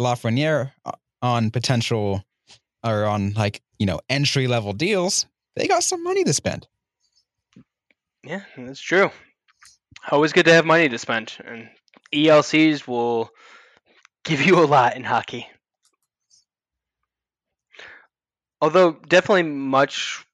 Lafreniere 0.00 0.72
uh, 0.84 0.92
on 1.22 1.50
potential 1.50 2.24
or 2.84 3.04
on 3.04 3.32
like 3.32 3.62
you 3.78 3.86
know 3.86 4.00
entry 4.08 4.46
level 4.46 4.72
deals, 4.72 5.26
they 5.56 5.66
got 5.66 5.82
some 5.82 6.02
money 6.02 6.24
to 6.24 6.32
spend. 6.32 6.66
Yeah, 8.24 8.42
that's 8.56 8.80
true. 8.80 9.10
Always 10.10 10.32
good 10.32 10.46
to 10.46 10.52
have 10.52 10.66
money 10.66 10.88
to 10.88 10.98
spend, 10.98 11.36
and 11.44 11.68
ELCs 12.12 12.86
will 12.86 13.30
give 14.24 14.42
you 14.42 14.62
a 14.62 14.66
lot 14.66 14.96
in 14.96 15.04
hockey. 15.04 15.46
Although 18.60 18.92
definitely 18.92 19.42
much 19.42 20.24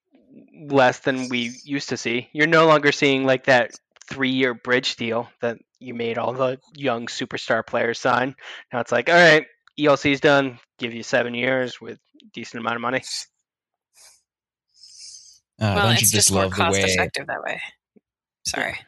less 0.54 1.00
than 1.00 1.28
we 1.28 1.52
used 1.64 1.88
to 1.88 1.96
see. 1.96 2.28
You're 2.32 2.46
no 2.46 2.66
longer 2.66 2.92
seeing 2.92 3.24
like 3.24 3.46
that 3.46 3.72
three-year 4.08 4.54
bridge 4.54 4.96
deal 4.96 5.28
that 5.40 5.58
you 5.80 5.94
made 5.94 6.18
all 6.18 6.32
the 6.32 6.58
young 6.74 7.06
superstar 7.06 7.66
players 7.66 7.98
sign. 7.98 8.34
Now 8.72 8.80
it's 8.80 8.92
like, 8.92 9.08
all 9.08 9.14
right, 9.14 9.46
ELC's 9.78 10.20
done. 10.20 10.58
Give 10.78 10.94
you 10.94 11.02
seven 11.02 11.34
years 11.34 11.80
with 11.80 11.98
decent 12.32 12.60
amount 12.60 12.76
of 12.76 12.82
money. 12.82 13.02
Uh, 15.60 15.74
well, 15.76 15.90
it's 15.90 16.00
just, 16.00 16.12
just 16.12 16.32
more 16.32 16.48
cost 16.48 16.72
way... 16.72 16.84
effective 16.84 17.26
that 17.26 17.42
way. 17.42 17.60
Sorry. 18.46 18.78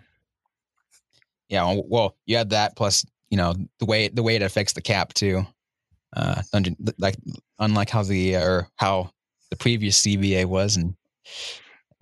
Yeah, 1.48 1.80
well, 1.86 2.16
you 2.24 2.36
had 2.36 2.50
that 2.50 2.76
plus 2.76 3.04
you 3.30 3.36
know 3.36 3.54
the 3.78 3.86
way 3.86 4.08
the 4.08 4.22
way 4.22 4.36
it 4.36 4.42
affects 4.42 4.74
the 4.74 4.80
cap 4.80 5.12
too. 5.14 5.46
Uh, 6.14 6.42
dungeon 6.52 6.76
like 6.98 7.16
unlike 7.58 7.88
how 7.88 8.02
the 8.02 8.36
or 8.36 8.68
how 8.76 9.10
the 9.50 9.56
previous 9.56 10.00
CBA 10.02 10.44
was 10.44 10.76
and 10.76 10.94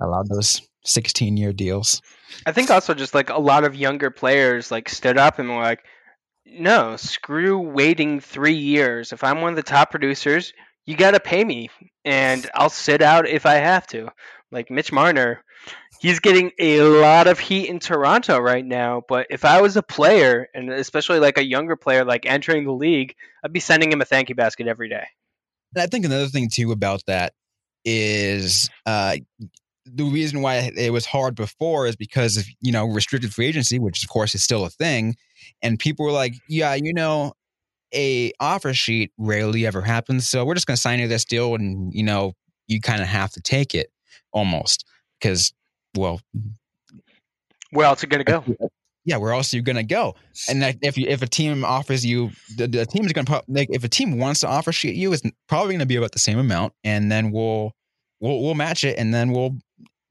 allowed 0.01 0.29
those 0.29 0.61
16 0.85 1.37
year 1.37 1.53
deals. 1.53 2.03
I 2.47 2.53
think 2.53 2.71
also 2.71 2.95
just 2.95 3.15
like 3.15 3.31
a 3.31 3.39
lot 3.39 3.65
of 3.65 3.75
younger 3.75 4.11
players 4.11 4.71
like 4.71 4.89
stood 4.89 5.19
up 5.19 5.39
and 5.39 5.49
were 5.49 5.63
like, 5.63 5.85
no, 6.47 6.97
screw 6.97 7.59
waiting 7.59 8.21
three 8.21 8.55
years. 8.55 9.13
If 9.13 9.23
I'm 9.23 9.41
one 9.41 9.53
of 9.53 9.57
the 9.57 9.63
top 9.63 9.91
producers, 9.91 10.53
you 10.87 10.97
got 10.97 11.13
to 11.13 11.21
pay 11.21 11.45
me, 11.45 11.71
and 12.05 12.49
I'll 12.55 12.71
sit 12.71 13.03
out 13.03 13.29
if 13.29 13.47
I 13.47 13.55
have 13.55 13.87
to. 13.89 14.09
Like 14.51 14.71
Mitch 14.71 14.91
Marner, 14.91 15.45
he's 16.01 16.19
getting 16.19 16.51
a 16.59 16.81
lot 16.81 17.29
of 17.29 17.39
heat 17.39 17.69
in 17.69 17.79
Toronto 17.79 18.39
right 18.39 18.65
now. 18.65 19.03
But 19.09 19.29
if 19.31 19.45
I 19.45 19.61
was 19.61 19.77
a 19.77 19.83
player, 19.83 20.49
and 20.55 20.71
especially 20.71 21.21
like 21.21 21.39
a 21.39 21.45
younger 21.45 21.77
player, 21.77 22.05
like 22.05 22.27
entering 22.27 22.65
the 22.65 22.73
league, 22.73 23.15
I'd 23.45 23.53
be 23.53 23.61
sending 23.61 23.93
him 23.93 24.01
a 24.01 24.05
thank 24.05 24.29
you 24.29 24.35
basket 24.35 24.67
every 24.67 24.89
day. 24.89 25.05
And 25.75 25.83
I 25.83 25.87
think 25.87 26.05
another 26.05 26.27
thing 26.27 26.49
too 26.53 26.73
about 26.73 27.05
that 27.07 27.33
is 27.85 28.69
uh, 28.87 29.17
the 29.87 30.05
reason 30.05 30.43
why 30.43 30.71
it 30.77 30.93
was 30.93 31.07
hard 31.07 31.35
before 31.35 31.87
is 31.87 31.97
because 31.97 32.37
of 32.37 32.47
you 32.61 32.73
know 32.73 32.87
restricted 32.87 33.33
free 33.33 33.47
agency, 33.47 33.79
which 33.79 34.03
of 34.03 34.09
course 34.09 34.35
is 34.35 34.45
still 34.45 34.65
a 34.65 34.71
thing, 34.71 35.17
and 35.63 35.79
people 35.79 36.05
were 36.05 36.13
like, 36.13 36.35
yeah, 36.49 36.75
you 36.75 36.93
know, 36.93 37.33
a 37.95 38.33
offer 38.41 38.75
sheet 38.75 39.13
rarely 39.19 39.67
ever 39.67 39.83
happens, 39.83 40.29
so 40.29 40.45
we're 40.45 40.55
just 40.55 40.67
going 40.67 40.77
to 40.77 40.81
sign 40.81 41.01
you 41.01 41.09
this 41.09 41.25
deal, 41.25 41.55
and 41.55 41.93
you 41.95 42.03
know, 42.03 42.33
you 42.69 42.81
kind 42.81 43.03
of 43.03 43.09
have 43.09 43.31
to 43.33 43.41
take 43.41 43.75
it 43.75 43.91
almost 44.33 44.85
because, 45.21 45.53
well, 45.97 46.21
where 47.71 47.87
else 47.87 48.03
are 48.03 48.07
you 48.07 48.11
going 48.11 48.25
to 48.25 48.33
go? 48.33 48.71
Yeah, 49.05 49.17
where 49.17 49.33
else 49.33 49.53
are 49.53 49.57
you 49.57 49.63
going 49.63 49.77
to 49.77 49.83
go? 49.83 50.15
And 50.49 50.63
if 50.83 50.99
you, 50.99 51.07
if 51.09 51.23
a 51.23 51.27
team 51.27 51.65
offers 51.65 52.05
you, 52.05 52.31
the, 52.57 52.67
the 52.67 52.81
is 52.81 53.13
going 53.13 53.25
to 53.25 53.43
like 53.49 53.69
if 53.71 53.83
a 53.83 53.89
team 53.89 54.19
wants 54.19 54.41
to 54.41 54.49
offer 54.49 54.73
sheet 54.73 54.95
you, 54.95 55.13
it's 55.13 55.23
probably 55.49 55.73
going 55.73 55.81
to 55.81 55.87
be 55.87 55.97
about 55.97 56.13
the 56.13 56.19
same 56.19 56.39
amount, 56.39 56.75
and 56.85 57.11
then 57.11 57.31
we'll 57.31 57.73
we'll 58.21 58.43
we'll 58.43 58.55
match 58.55 58.85
it, 58.85 58.99
and 58.99 59.15
then 59.15 59.33
we'll 59.33 59.57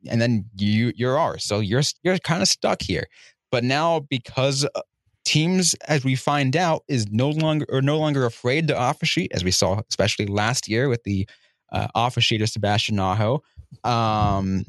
and 0.07 0.21
then 0.21 0.45
you 0.57 0.93
you're 0.95 1.17
ours. 1.17 1.43
So 1.43 1.59
you're 1.59 1.83
you're 2.03 2.17
kind 2.19 2.41
of 2.41 2.47
stuck 2.47 2.81
here. 2.81 3.07
But 3.51 3.63
now 3.63 4.01
because 4.01 4.65
uh, 4.75 4.81
teams, 5.25 5.75
as 5.87 6.03
we 6.03 6.15
find 6.15 6.55
out, 6.55 6.83
is 6.87 7.07
no 7.11 7.29
longer 7.29 7.65
or 7.69 7.81
no 7.81 7.97
longer 7.97 8.25
afraid 8.25 8.67
to 8.67 8.77
offer 8.77 9.05
sheet, 9.05 9.31
as 9.33 9.43
we 9.43 9.51
saw 9.51 9.81
especially 9.89 10.25
last 10.25 10.67
year 10.67 10.89
with 10.89 11.03
the 11.03 11.27
uh, 11.71 11.87
offer 11.95 12.21
sheet 12.21 12.41
of 12.41 12.49
Sebastian 12.49 12.99
Aho, 12.99 13.43
um, 13.83 14.65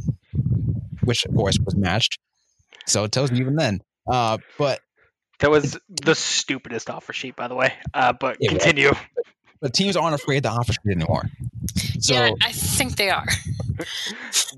which 1.04 1.24
of 1.24 1.34
course 1.34 1.58
was 1.64 1.76
matched. 1.76 2.18
So 2.86 3.04
it 3.04 3.12
tells 3.12 3.30
you 3.30 3.38
even 3.38 3.56
then. 3.56 3.82
Uh, 4.06 4.38
but 4.58 4.80
that 5.40 5.50
was 5.50 5.78
the 5.88 6.14
stupidest 6.14 6.90
offer 6.90 7.12
sheet, 7.12 7.36
by 7.36 7.48
the 7.48 7.54
way. 7.54 7.72
Uh, 7.94 8.12
but 8.12 8.38
continue. 8.40 8.92
But 9.60 9.74
teams 9.74 9.96
aren't 9.96 10.14
afraid 10.14 10.42
to 10.44 10.50
offer 10.50 10.72
sheet 10.72 10.92
anymore. 10.94 11.24
So, 12.00 12.14
yeah, 12.14 12.30
I 12.42 12.52
think 12.52 12.96
they 12.96 13.10
are. 13.10 13.26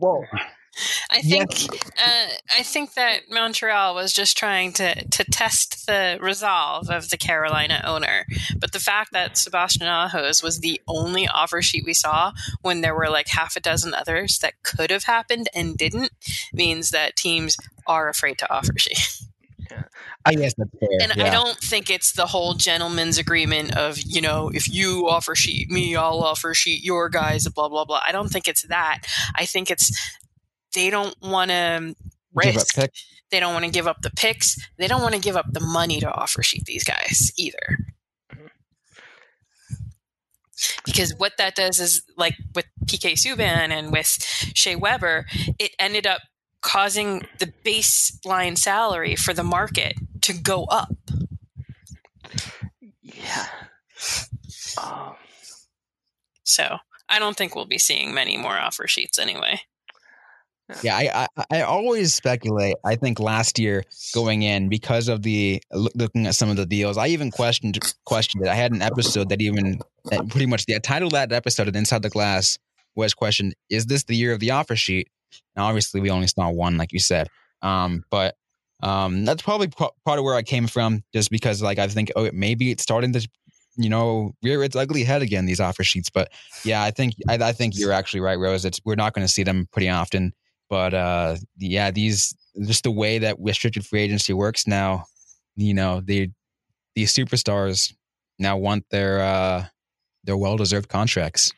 well, 0.01 0.24
I 1.13 1.21
think 1.21 1.73
yes. 1.73 1.91
uh, 1.99 2.57
I 2.59 2.63
think 2.63 2.95
that 2.95 3.31
Montreal 3.31 3.95
was 3.95 4.13
just 4.13 4.37
trying 4.37 4.73
to 4.75 5.07
to 5.09 5.25
test 5.25 5.87
the 5.87 6.19
resolve 6.21 6.89
of 6.89 7.11
the 7.11 7.19
Carolina 7.19 7.83
owner. 7.85 8.25
But 8.59 8.73
the 8.73 8.81
fact 8.81 9.13
that 9.13 9.37
Sebastian 9.37 9.87
Ahos 9.87 10.43
was 10.43 10.61
the 10.61 10.81
only 10.89 11.29
offer 11.29 11.61
sheet 11.61 11.85
we 11.85 11.95
saw 11.95 12.33
when 12.63 12.81
there 12.81 12.95
were 12.95 13.11
like 13.11 13.29
half 13.29 13.57
a 13.57 13.61
dozen 13.61 13.95
others 13.95 14.39
that 14.39 14.63
could 14.63 14.91
have 14.91 15.05
happened 15.05 15.49
and 15.55 15.77
didn't 15.77 16.13
means 16.53 16.91
that 16.91 17.17
teams 17.17 17.57
are 17.87 18.09
afraid 18.09 18.39
to 18.39 18.53
offer 18.53 18.73
sheet. 18.79 18.99
I 20.25 20.35
guess 20.35 20.55
that's 20.55 20.71
fair. 20.79 20.89
And 21.01 21.13
yeah. 21.17 21.27
I 21.27 21.31
don't 21.31 21.59
think 21.59 21.91
it's 21.91 22.13
the 22.13 22.27
whole 22.27 22.55
gentleman's 22.55 23.19
agreement 23.19 23.77
of, 23.77 24.01
you 24.01 24.21
know, 24.21 24.51
if 24.53 24.73
you 24.73 25.09
offer 25.09 25.35
sheet 25.35 25.71
me, 25.71 25.97
I'll 25.97 26.23
offer 26.23 26.55
sheet 26.55 26.85
your 26.85 27.09
guys, 27.09 27.49
blah, 27.49 27.69
blah, 27.69 27.85
blah. 27.85 28.01
I 28.07 28.13
don't 28.13 28.29
think 28.29 28.47
it's 28.47 28.63
that. 28.69 29.01
I 29.35 29.47
think 29.47 29.71
it's 29.71 29.91
they 30.74 30.90
don't 30.90 31.15
want 31.23 31.51
to 31.51 31.94
risk. 32.35 32.77
They 33.31 33.40
don't 33.40 33.53
want 33.53 33.65
to 33.65 33.70
give 33.70 33.86
up 33.86 34.03
the 34.03 34.11
picks. 34.11 34.57
They 34.78 34.86
don't 34.86 35.03
want 35.03 35.15
to 35.15 35.20
give 35.20 35.36
up 35.36 35.47
the 35.53 35.61
money 35.61 36.01
to 36.01 36.11
offer 36.11 36.43
sheet 36.43 36.65
these 36.66 36.85
guys 36.85 37.32
either. 37.39 37.78
Because 40.85 41.15
what 41.16 41.32
that 41.39 41.55
does 41.55 41.81
is, 41.81 42.03
like 42.16 42.35
with 42.55 42.66
PK 42.86 43.15
Subban 43.15 43.70
and 43.70 43.90
with 43.90 44.07
Shea 44.55 44.77
Weber, 44.77 45.27
it 45.59 45.73
ended 45.78 46.07
up 46.07 46.20
causing 46.61 47.27
the 47.39 47.53
baseline 47.65 48.57
salary 48.57 49.16
for 49.16 49.35
the 49.35 49.43
market 49.43 49.94
to 50.23 50.32
go 50.32 50.65
up. 50.65 50.94
Yeah. 53.01 53.47
Um. 54.81 55.15
So 56.44 56.77
I 57.09 57.19
don't 57.19 57.36
think 57.36 57.55
we'll 57.55 57.66
be 57.66 57.78
seeing 57.78 58.15
many 58.15 58.36
more 58.36 58.57
offer 58.59 58.86
sheets 58.86 59.19
anyway. 59.19 59.61
Yeah, 60.82 60.97
I, 60.97 61.28
I, 61.36 61.59
I 61.59 61.62
always 61.62 62.15
speculate. 62.15 62.77
I 62.85 62.97
think 62.97 63.20
last 63.20 63.59
year 63.59 63.85
going 64.15 64.43
in 64.43 64.69
because 64.69 65.09
of 65.09 65.23
the 65.23 65.62
looking 65.73 66.27
at 66.27 66.35
some 66.35 66.51
of 66.51 66.57
the 66.57 66.66
deals, 66.66 66.97
I 66.97 67.09
even 67.09 67.31
questioned 67.31 67.78
questioned 68.05 68.44
it. 68.44 68.49
I 68.49 68.55
had 68.55 68.73
an 68.73 68.82
episode 68.82 69.28
that 69.31 69.40
even 69.40 69.81
that 70.07 70.28
pretty 70.28 70.47
much 70.47 70.66
the 70.66 70.78
title 70.81 71.09
of 71.09 71.12
that 71.12 71.32
episode 71.32 71.69
of 71.69 71.77
Inside 71.77 72.03
the 72.03 72.11
Glass 72.11 72.59
was 72.94 73.15
questioned: 73.15 73.55
Is 73.70 73.86
this 73.86 74.05
the 74.05 74.16
year 74.16 74.32
of 74.32 74.40
the 74.40 74.51
offer 74.51 74.77
sheet? 74.77 75.09
Now, 75.57 75.66
obviously, 75.66 76.01
we 76.01 76.11
only 76.11 76.27
saw 76.27 76.51
one, 76.51 76.77
like 76.77 76.93
you 76.93 76.99
said, 76.99 77.28
um, 77.62 78.05
but 78.11 78.36
um, 78.82 79.24
that's 79.24 79.43
probably 79.43 79.69
part 79.69 80.19
of 80.19 80.24
where 80.24 80.35
I 80.35 80.43
came 80.43 80.66
from, 80.66 81.03
just 81.12 81.31
because 81.31 81.62
like 81.62 81.78
I 81.78 81.89
think 81.89 82.12
oh 82.16 82.31
maybe 82.32 82.70
it's 82.70 82.82
starting 82.82 83.12
to 83.12 83.28
you 83.77 83.89
know 83.89 84.35
rear 84.43 84.62
its 84.62 84.77
ugly 84.77 85.05
head 85.05 85.23
again 85.23 85.47
these 85.47 85.61
offer 85.61 85.85
sheets. 85.85 86.11
But 86.11 86.31
yeah, 86.65 86.82
I 86.82 86.90
think 86.90 87.15
I, 87.28 87.35
I 87.35 87.53
think 87.53 87.78
you're 87.78 87.93
actually 87.93 88.20
right, 88.20 88.39
Rose. 88.39 88.65
It's 88.65 88.81
we're 88.85 88.97
not 88.97 89.15
going 89.15 89.27
to 89.27 89.32
see 89.32 89.43
them 89.43 89.69
pretty 89.73 89.89
often. 89.89 90.32
But 90.73 90.94
uh, 90.94 91.36
yeah, 91.59 91.90
these 91.90 92.35
just 92.62 92.85
the 92.85 92.90
way 92.90 93.19
that 93.19 93.36
restricted 93.39 93.85
free 93.85 94.01
agency 94.01 94.32
works 94.32 94.66
now, 94.66 95.05
you 95.55 95.74
know, 95.74 96.01
they 96.01 96.31
these 96.94 97.12
superstars 97.12 97.93
now 98.39 98.57
want 98.57 98.86
their 98.89 99.20
uh, 99.20 99.66
their 100.24 100.39
well 100.39 100.57
deserved 100.57 100.89
contracts. 100.89 101.53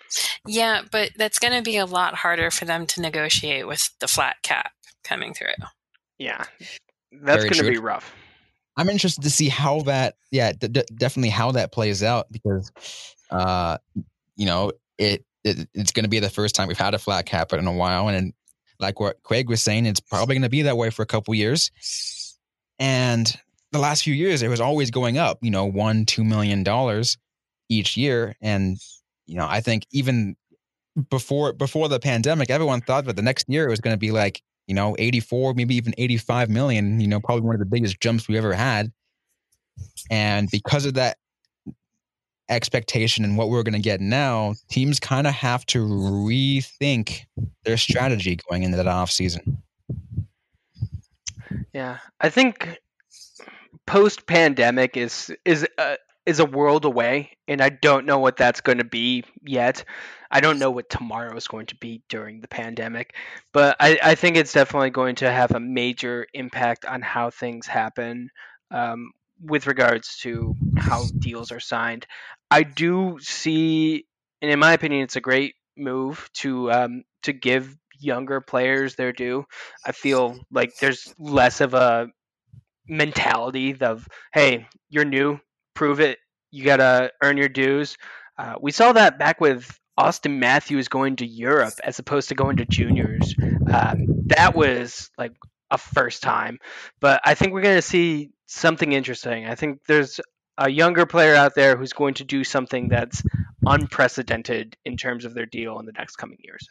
Yeah, 0.49 0.83
but 0.91 1.13
that's 1.17 1.39
going 1.39 1.53
to 1.55 1.63
be 1.63 1.77
a 1.77 1.87
lot 1.87 2.17
harder 2.17 2.51
for 2.51 2.65
them 2.65 2.87
to 2.89 3.01
negotiate 3.01 3.69
with 3.69 3.89
the 4.01 4.09
flat 4.09 4.35
cap 4.43 4.73
coming 5.05 5.33
through. 5.33 5.55
Yeah, 6.19 6.43
that's 7.23 7.45
going 7.45 7.55
to 7.55 7.71
be 7.71 7.79
rough. 7.79 8.13
I'm 8.77 8.89
interested 8.89 9.23
to 9.23 9.31
see 9.31 9.49
how 9.49 9.83
that, 9.83 10.17
yeah, 10.33 10.51
d- 10.51 10.67
d- 10.67 10.83
definitely 10.97 11.31
how 11.31 11.53
that 11.53 11.71
plays 11.71 12.03
out 12.03 12.27
because, 12.33 12.73
uh, 13.31 13.79
you 14.35 14.47
know, 14.47 14.73
it, 14.99 15.25
it 15.45 15.69
it's 15.73 15.93
going 15.93 16.03
to 16.03 16.11
be 16.11 16.19
the 16.19 16.31
first 16.31 16.57
time 16.57 16.67
we've 16.67 16.77
had 16.77 16.95
a 16.95 16.99
flat 16.99 17.27
cap 17.27 17.53
in 17.53 17.69
a 17.69 17.73
while, 17.73 18.09
and 18.09 18.33
like 18.85 19.01
what 19.01 19.23
Craig 19.23 19.49
was 19.49 19.63
saying, 19.63 19.87
it's 19.87 20.01
probably 20.01 20.35
going 20.35 20.43
to 20.43 20.49
be 20.49 20.63
that 20.63 20.77
way 20.77 20.91
for 20.91 21.03
a 21.03 21.07
couple 21.07 21.35
years. 21.35 21.71
And 22.79 23.35
the 23.73 23.79
last 23.79 24.05
few 24.05 24.15
years, 24.15 24.43
it 24.43 24.49
was 24.49 24.61
always 24.61 24.91
going 24.91 25.19
up, 25.19 25.39
you 25.43 25.51
know, 25.51 25.65
one, 25.65 26.05
two 26.07 26.25
million 26.25 26.63
dollars 26.63 27.19
each 27.69 27.97
year. 27.97 28.37
And, 28.41 28.79
you 29.27 29.37
know, 29.37 29.47
I 29.49 29.61
think 29.61 29.87
even 29.91 30.37
before 31.11 31.53
before 31.53 31.89
the 31.89 31.99
pandemic, 31.99 32.51
everyone 32.51 32.81
thought 32.81 33.07
that 33.07 33.17
the 33.17 33.23
next 33.23 33.49
year 33.49 33.67
it 33.67 33.71
was 33.71 33.81
going 33.81 33.95
to 33.95 33.99
be 33.99 34.11
like, 34.11 34.43
you 34.67 34.75
know, 34.75 34.95
84, 34.99 35.55
maybe 35.55 35.75
even 35.75 35.95
85 35.99 36.51
million, 36.51 37.01
you 37.01 37.09
know, 37.09 37.21
probably 37.21 37.43
one 37.43 37.55
of 37.55 37.61
the 37.61 37.67
biggest 37.67 38.01
jumps 38.01 38.29
we 38.29 38.39
ever 38.39 38.53
had. 38.53 38.93
And 40.11 40.51
because 40.51 40.87
of 40.87 40.95
that 40.95 41.19
expectation 42.49 43.25
and 43.25 43.37
what 43.37 43.49
we're 43.49 43.63
going 43.63 43.75
to 43.75 43.79
get 43.79 44.01
now, 44.01 44.55
teams 44.69 45.01
kind 45.01 45.27
of 45.27 45.35
have 45.35 45.65
to 45.67 45.79
rethink 45.79 47.23
their 47.65 47.77
strategy 47.77 48.39
going 48.49 48.63
into 48.63 48.77
that 48.77 48.87
off 48.87 49.11
season. 49.11 49.63
Yeah, 51.73 51.99
I 52.21 52.29
think 52.29 52.81
post 53.87 54.27
pandemic 54.27 54.97
is 54.97 55.33
is 55.45 55.67
a, 55.79 55.97
is 56.27 56.41
a 56.41 56.45
world 56.45 56.85
away, 56.85 57.37
and 57.49 57.61
I 57.61 57.69
don't 57.71 58.07
know 58.07 58.19
what 58.19 58.37
that's 58.37 58.61
going 58.61 58.79
to 58.79 58.85
be 58.85 59.25
yet. 59.43 59.85
I 60.31 60.41
don't 60.41 60.59
know 60.59 60.71
what 60.71 60.91
tomorrow 60.91 61.37
is 61.37 61.47
going 61.47 61.67
to 61.67 61.77
be 61.77 62.03
during 62.09 62.41
the 62.41 62.49
pandemic, 62.49 63.15
but 63.53 63.77
I, 63.79 63.99
I 64.03 64.15
think 64.15 64.37
it's 64.37 64.53
definitely 64.53 64.91
going 64.91 65.15
to 65.17 65.31
have 65.31 65.53
a 65.53 65.61
major 65.61 66.27
impact 66.35 66.85
on 66.87 67.03
how 67.03 67.31
things 67.31 67.67
happen 67.67 68.31
um, 68.71 69.13
with 69.41 69.67
regards 69.67 70.19
to 70.19 70.55
how 70.77 71.05
deals 71.19 71.53
are 71.53 71.61
signed. 71.61 72.07
I 72.51 72.63
do 72.63 73.19
see, 73.21 74.07
and 74.41 74.51
in 74.51 74.59
my 74.59 74.73
opinion, 74.73 75.03
it's 75.03 75.17
a 75.17 75.21
great 75.21 75.55
move 75.77 76.29
to 76.35 76.71
um, 76.71 77.05
to 77.23 77.33
give 77.33 77.77
younger 77.99 78.41
players 78.41 78.95
their 78.95 79.13
due. 79.13 79.45
I 79.85 79.93
feel 79.93 80.39
like 80.51 80.77
there's 80.79 81.15
less 81.19 81.61
of 81.61 81.75
a 81.75 82.09
mentality 82.87 83.77
of 83.81 84.07
hey, 84.33 84.69
you're 84.89 85.05
new, 85.05 85.41
prove 85.75 86.01
it. 86.01 86.19
You 86.51 86.65
gotta 86.65 87.11
earn 87.23 87.37
your 87.37 87.49
dues. 87.49 87.97
Uh, 88.39 88.55
we 88.61 88.73
saw 88.73 88.93
that 88.93 89.19
back 89.19 89.41
with 89.41 89.79
Auston 89.99 90.39
Matthews 90.39 90.89
going 90.89 91.17
to 91.17 91.27
Europe 91.27 91.75
as 91.85 91.99
opposed 91.99 92.29
to 92.29 92.35
going 92.35 92.57
to 92.57 92.65
juniors. 92.65 93.35
Um, 93.73 94.07
that 94.27 94.55
was 94.55 95.11
like 95.17 95.33
a 95.71 95.79
first 95.79 96.23
time, 96.23 96.59
but 97.01 97.21
I 97.25 97.35
think 97.35 97.53
we're 97.53 97.63
going 97.63 97.77
to 97.77 97.83
see 97.83 98.31
something 98.47 98.93
interesting. 98.93 99.47
I 99.47 99.55
think 99.55 99.81
there's 99.87 100.21
a 100.59 100.71
younger 100.71 101.07
player 101.07 101.35
out 101.35 101.55
there 101.55 101.77
who's 101.77 101.93
going 101.93 102.15
to 102.15 102.25
do 102.25 102.45
something 102.45 102.89
that's 102.89 103.23
unprecedented 103.67 104.77
in 104.85 104.97
terms 104.97 105.25
of 105.25 105.35
their 105.35 105.47
deal 105.47 105.79
in 105.81 105.87
the 105.87 105.93
next 105.93 106.17
coming 106.17 106.39
years. 106.43 106.69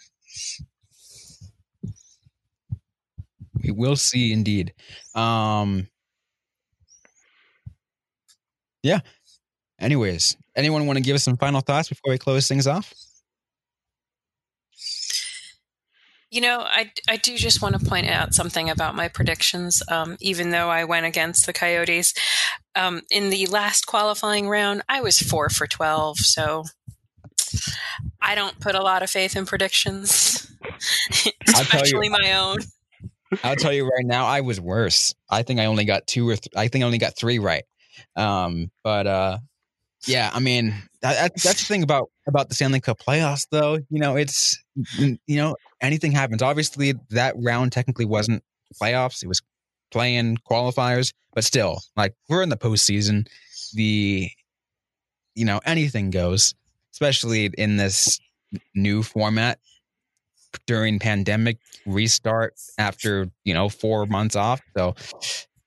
We 3.64 3.72
will 3.72 3.95
see 3.95 4.32
indeed. 4.34 4.74
Um, 5.15 5.88
yeah. 8.82 8.99
Anyways, 9.80 10.38
anyone 10.56 10.86
want 10.86 10.98
to 10.98 11.03
give 11.03 11.15
us 11.15 11.24
some 11.24 11.38
final 11.38 11.61
thoughts 11.61 11.90
before 11.90 12.11
we 12.11 12.18
close 12.18 12.48
things 12.48 12.68
off? 12.68 12.94
You 16.34 16.42
know, 16.42 16.62
I, 16.62 16.92
I 17.08 17.18
do 17.18 17.38
just 17.38 17.62
want 17.62 17.80
to 17.80 17.86
point 17.86 18.10
out 18.10 18.34
something 18.34 18.68
about 18.68 18.96
my 18.96 19.08
predictions. 19.08 19.84
Um, 19.88 20.18
even 20.20 20.50
though 20.50 20.68
I 20.68 20.84
went 20.84 21.06
against 21.06 21.46
the 21.46 21.54
Coyotes 21.54 22.12
um, 22.76 23.04
in 23.12 23.30
the 23.30 23.46
last 23.46 23.86
qualifying 23.86 24.50
round, 24.50 24.82
I 24.90 25.02
was 25.02 25.20
four 25.20 25.50
for 25.50 25.68
12. 25.68 26.18
So 26.18 26.64
I 28.20 28.34
don't 28.34 28.60
put 28.60 28.74
a 28.74 28.82
lot 28.82 29.04
of 29.04 29.12
faith 29.12 29.36
in 29.36 29.46
predictions, 29.46 30.52
especially 31.48 32.10
my 32.10 32.34
own. 32.34 32.58
I'll 33.44 33.56
tell 33.56 33.72
you 33.72 33.84
right 33.84 34.04
now, 34.04 34.26
I 34.26 34.42
was 34.42 34.60
worse. 34.60 35.14
I 35.30 35.44
think 35.44 35.60
I 35.60 35.66
only 35.66 35.86
got 35.86 36.08
two 36.08 36.28
or 36.28 36.36
th- 36.36 36.56
I 36.56 36.68
think 36.68 36.84
I 36.84 36.88
only 36.88 36.98
got 36.98 37.16
three 37.16 37.38
right. 37.38 37.64
Um, 38.16 38.72
but 38.84 39.06
uh, 39.06 39.38
yeah, 40.08 40.32
I 40.34 40.40
mean 40.40 40.74
that, 41.04 41.32
that's 41.44 41.60
the 41.60 41.66
thing 41.68 41.84
about 41.84 42.10
about 42.28 42.50
the 42.50 42.56
Stanley 42.56 42.80
Cup 42.80 43.00
playoffs, 43.00 43.48
though. 43.50 43.76
You 43.90 44.00
know, 44.00 44.16
it's 44.16 44.62
you 44.98 45.18
know 45.28 45.56
anything 45.82 46.12
happens. 46.12 46.41
Obviously, 46.41 46.94
that 47.10 47.36
round 47.38 47.72
technically 47.72 48.06
wasn't 48.06 48.44
playoffs; 48.82 49.24
it 49.24 49.28
was 49.28 49.41
playing 49.91 50.38
qualifiers. 50.50 51.14
But 51.34 51.44
still, 51.44 51.80
like 51.95 52.16
we're 52.30 52.44
in 52.44 52.50
the 52.50 52.58
postseason. 52.58 53.28
The 53.74 54.30
you 55.36 55.45
know 55.45 55.60
anything 55.66 56.10
goes, 56.10 56.54
especially 56.91 57.50
in 57.58 57.78
this 57.78 58.20
new 58.76 59.04
format 59.04 59.60
during 60.68 61.00
pandemic 61.00 61.58
restart 61.86 62.54
after 62.78 63.28
you 63.44 63.54
know 63.54 63.70
four 63.70 64.06
months 64.06 64.36
off. 64.36 64.62
So 64.78 64.95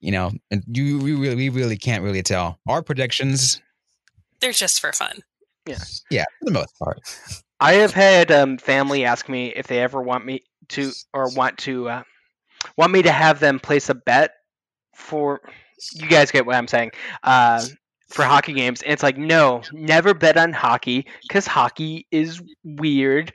you 0.00 0.12
know, 0.12 0.30
you 0.68 0.98
we 0.98 1.14
really 1.14 1.34
we 1.34 1.48
really 1.48 1.76
can't 1.76 2.02
really 2.02 2.22
tell. 2.22 2.58
Our 2.68 2.82
predictions 2.82 3.60
they're 4.40 4.52
just 4.52 4.80
for 4.80 4.92
fun. 4.92 5.22
Yeah. 5.66 5.78
Yeah, 6.10 6.24
for 6.38 6.44
the 6.44 6.52
most 6.52 6.78
part. 6.78 7.00
I 7.60 7.74
have 7.74 7.92
had 7.92 8.30
um, 8.30 8.58
family 8.58 9.04
ask 9.04 9.28
me 9.28 9.52
if 9.54 9.66
they 9.66 9.80
ever 9.80 10.00
want 10.00 10.24
me 10.24 10.42
to 10.68 10.92
or 11.12 11.30
want 11.34 11.58
to 11.58 11.88
uh, 11.88 12.02
want 12.76 12.92
me 12.92 13.02
to 13.02 13.12
have 13.12 13.40
them 13.40 13.58
place 13.58 13.88
a 13.88 13.94
bet 13.94 14.32
for 14.94 15.40
you 15.94 16.08
guys 16.08 16.30
get 16.30 16.46
what 16.46 16.56
I'm 16.56 16.68
saying 16.68 16.92
uh, 17.22 17.64
for 18.08 18.24
hockey 18.24 18.52
games. 18.52 18.82
And 18.82 18.92
it's 18.92 19.02
like 19.02 19.16
no, 19.16 19.62
never 19.72 20.14
bet 20.14 20.36
on 20.36 20.52
hockey 20.52 21.06
because 21.22 21.46
hockey 21.46 22.06
is 22.10 22.42
weird 22.62 23.32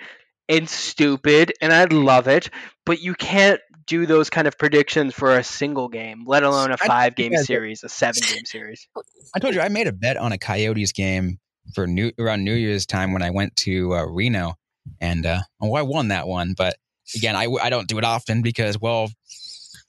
and 0.47 0.69
stupid, 0.69 1.53
and 1.61 1.73
I 1.73 1.85
love 1.85 2.27
it. 2.27 2.49
But 2.85 3.01
you 3.01 3.15
can't 3.15 3.59
do 3.87 4.05
those 4.05 4.29
kind 4.29 4.47
of 4.47 4.57
predictions 4.57 5.13
for 5.13 5.37
a 5.37 5.43
single 5.43 5.89
game, 5.89 6.23
let 6.27 6.43
alone 6.43 6.71
a 6.71 6.77
five 6.77 7.15
game 7.15 7.35
series, 7.37 7.83
a 7.83 7.89
seven 7.89 8.21
game 8.29 8.45
series. 8.45 8.87
I 9.35 9.39
told 9.39 9.55
you 9.55 9.61
I 9.61 9.69
made 9.69 9.87
a 9.87 9.93
bet 9.93 10.17
on 10.17 10.31
a 10.31 10.37
Coyotes 10.37 10.91
game 10.91 11.39
for 11.73 11.87
new 11.87 12.11
around 12.19 12.43
New 12.43 12.53
Year's 12.53 12.85
time 12.85 13.13
when 13.13 13.21
I 13.21 13.29
went 13.29 13.55
to 13.57 13.93
uh, 13.93 14.05
Reno, 14.05 14.55
and 14.99 15.25
uh, 15.25 15.39
well, 15.59 15.75
I 15.75 15.81
won 15.81 16.09
that 16.09 16.27
one. 16.27 16.53
But 16.57 16.75
again, 17.15 17.35
I 17.35 17.47
I 17.61 17.69
don't 17.69 17.87
do 17.87 17.97
it 17.97 18.03
often 18.03 18.41
because 18.41 18.79
well, 18.79 19.09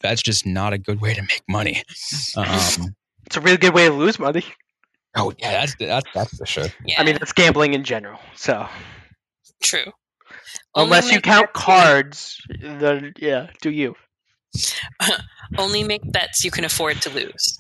that's 0.01 0.23
just 0.23 0.47
not 0.47 0.73
a 0.73 0.79
good 0.79 1.01
way 1.01 1.15
to 1.15 1.23
make 1.23 1.43
money. 1.49 1.83
Um, 2.37 2.95
it's 3.27 3.37
a 3.37 3.41
really 3.41 3.57
good 3.57 3.75
way 3.75 3.89
to 3.89 3.95
lose 3.95 4.19
money. 4.19 4.45
Oh 5.17 5.33
yeah, 5.39 5.53
that's 5.53 5.77
that's, 5.77 6.07
that's 6.15 6.37
for 6.37 6.47
sure. 6.47 6.67
Yeah. 6.85 7.01
I 7.01 7.05
mean, 7.05 7.17
it's 7.17 7.33
gambling 7.33 7.75
in 7.75 7.85
general. 7.85 8.19
So 8.35 8.67
true. 9.63 9.93
Unless 10.75 11.05
Only 11.05 11.17
you 11.17 11.21
count 11.21 11.53
cards, 11.53 12.41
then 12.61 13.13
yeah, 13.19 13.49
do 13.61 13.71
you? 13.71 13.95
Only 15.59 15.85
make 15.85 16.11
bets 16.11 16.45
you 16.45 16.51
can 16.51 16.65
afford 16.65 17.01
to 17.03 17.11
lose. 17.11 17.59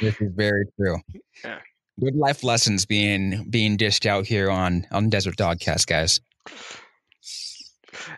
This 0.00 0.20
is 0.20 0.32
very 0.34 0.64
true. 0.76 0.96
Yeah. 1.44 1.58
Good 2.00 2.16
life 2.16 2.42
lessons 2.42 2.86
being 2.86 3.44
being 3.50 3.76
dished 3.76 4.06
out 4.06 4.26
here 4.26 4.50
on 4.50 4.86
on 4.90 5.10
Desert 5.10 5.36
Dogcast, 5.36 5.86
guys. 5.86 6.20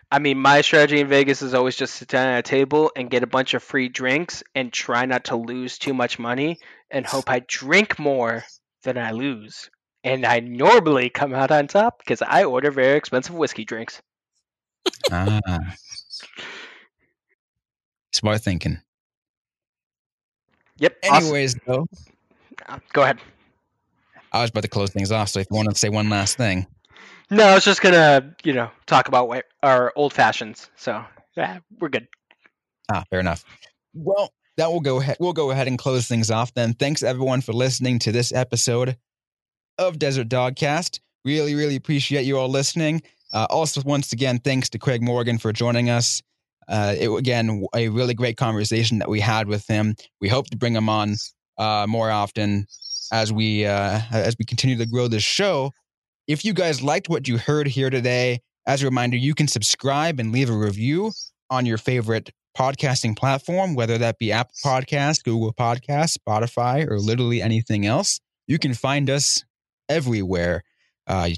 I 0.09 0.19
mean, 0.19 0.37
my 0.37 0.61
strategy 0.61 1.01
in 1.01 1.07
Vegas 1.07 1.41
is 1.41 1.53
always 1.53 1.75
just 1.75 1.95
sit 1.95 2.07
down 2.07 2.29
at 2.29 2.39
a 2.39 2.43
table 2.43 2.91
and 2.95 3.09
get 3.09 3.23
a 3.23 3.27
bunch 3.27 3.53
of 3.53 3.61
free 3.61 3.89
drinks 3.89 4.41
and 4.55 4.71
try 4.71 5.05
not 5.05 5.25
to 5.25 5.35
lose 5.35 5.77
too 5.77 5.93
much 5.93 6.17
money 6.17 6.59
and 6.89 7.05
hope 7.05 7.29
I 7.29 7.41
drink 7.45 7.99
more 7.99 8.45
than 8.83 8.97
I 8.97 9.11
lose 9.11 9.69
and 10.03 10.25
I 10.25 10.39
normally 10.39 11.09
come 11.09 11.33
out 11.33 11.51
on 11.51 11.67
top 11.67 11.99
because 11.99 12.21
I 12.21 12.45
order 12.45 12.71
very 12.71 12.97
expensive 12.97 13.35
whiskey 13.35 13.65
drinks. 13.65 14.01
ah, 15.11 15.39
smart 18.11 18.41
thinking. 18.41 18.79
Yep. 20.77 20.97
Anyways, 21.03 21.55
awesome. 21.55 21.61
though, 21.67 21.87
uh, 22.67 22.79
go 22.93 23.03
ahead. 23.03 23.19
I 24.33 24.41
was 24.41 24.49
about 24.49 24.63
to 24.63 24.69
close 24.69 24.89
things 24.89 25.11
off, 25.11 25.29
so 25.29 25.39
if 25.39 25.47
you 25.49 25.55
want 25.55 25.69
to 25.69 25.75
say 25.75 25.89
one 25.89 26.09
last 26.09 26.37
thing. 26.37 26.67
No, 27.29 27.43
I 27.45 27.55
was 27.55 27.65
just 27.65 27.81
gonna, 27.81 28.35
you 28.43 28.53
know, 28.53 28.69
talk 28.85 29.07
about 29.07 29.43
our 29.61 29.93
old 29.95 30.13
fashions. 30.13 30.69
So 30.75 31.03
yeah, 31.37 31.59
we're 31.79 31.89
good. 31.89 32.07
Ah, 32.91 33.03
fair 33.09 33.19
enough. 33.19 33.45
Well, 33.93 34.31
that 34.57 34.71
will 34.71 34.81
go 34.81 34.99
ahead. 34.99 35.17
We'll 35.19 35.33
go 35.33 35.51
ahead 35.51 35.67
and 35.67 35.77
close 35.77 36.07
things 36.07 36.29
off 36.29 36.53
then. 36.53 36.73
Thanks 36.73 37.03
everyone 37.03 37.41
for 37.41 37.53
listening 37.53 37.99
to 37.99 38.11
this 38.11 38.33
episode 38.33 38.97
of 39.77 39.99
Desert 39.99 40.29
Dogcast. 40.29 40.99
Really, 41.25 41.55
really 41.55 41.75
appreciate 41.75 42.23
you 42.23 42.37
all 42.37 42.49
listening. 42.49 43.01
Uh, 43.33 43.47
also, 43.49 43.81
once 43.83 44.13
again, 44.13 44.39
thanks 44.39 44.69
to 44.69 44.79
Craig 44.79 45.01
Morgan 45.01 45.37
for 45.37 45.53
joining 45.53 45.89
us. 45.89 46.21
Uh, 46.67 46.95
it 46.97 47.09
again 47.09 47.65
a 47.75 47.89
really 47.89 48.13
great 48.13 48.37
conversation 48.37 48.99
that 48.99 49.09
we 49.09 49.19
had 49.19 49.47
with 49.47 49.65
him. 49.67 49.95
We 50.21 50.29
hope 50.29 50.49
to 50.51 50.57
bring 50.57 50.75
him 50.75 50.87
on 50.87 51.15
uh, 51.57 51.85
more 51.89 52.09
often 52.11 52.67
as 53.11 53.31
we 53.31 53.65
uh, 53.65 54.01
as 54.11 54.35
we 54.37 54.45
continue 54.45 54.77
to 54.77 54.85
grow 54.85 55.07
this 55.07 55.23
show. 55.23 55.71
If 56.27 56.45
you 56.45 56.53
guys 56.53 56.81
liked 56.81 57.09
what 57.09 57.27
you 57.27 57.37
heard 57.37 57.67
here 57.67 57.89
today, 57.89 58.39
as 58.65 58.81
a 58.81 58.85
reminder, 58.85 59.17
you 59.17 59.35
can 59.35 59.47
subscribe 59.47 60.19
and 60.19 60.31
leave 60.31 60.49
a 60.49 60.57
review 60.57 61.11
on 61.49 61.65
your 61.65 61.77
favorite 61.77 62.31
podcasting 62.57 63.17
platform, 63.17 63.75
whether 63.75 63.97
that 63.97 64.19
be 64.19 64.31
Apple 64.31 64.55
Podcast, 64.63 65.23
Google 65.23 65.53
Podcast, 65.53 66.17
Spotify, 66.17 66.87
or 66.89 66.99
literally 66.99 67.41
anything 67.41 67.85
else. 67.85 68.19
You 68.47 68.59
can 68.59 68.73
find 68.73 69.09
us 69.09 69.43
everywhere. 69.89 70.63
Uh, 71.07 71.29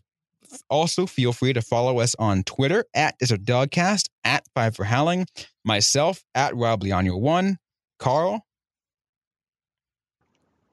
also, 0.70 1.06
feel 1.06 1.34
free 1.34 1.54
to 1.54 1.62
follow 1.62 2.00
us 2.00 2.16
on 2.20 2.44
Twitter 2.44 2.86
at 2.94 3.18
Desert 3.18 3.44
Dogcast, 3.44 4.10
at 4.24 4.44
Five 4.54 4.76
for 4.76 4.86
Howling, 4.86 5.28
myself 5.64 6.24
at 6.34 6.56
Rob 6.56 6.82
Leonio 6.82 7.20
One, 7.20 7.58
Carl. 8.00 8.46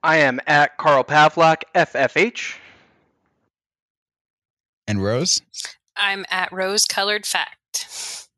I 0.02 0.18
am 0.18 0.40
at 0.46 0.76
Carl 0.78 1.04
Pavlock, 1.04 1.62
FFH. 1.74 2.56
And 4.86 5.02
Rose? 5.02 5.40
I'm 5.96 6.24
at 6.30 6.52
Rose 6.52 6.84
Colored 6.84 7.24
Fact. 7.24 8.28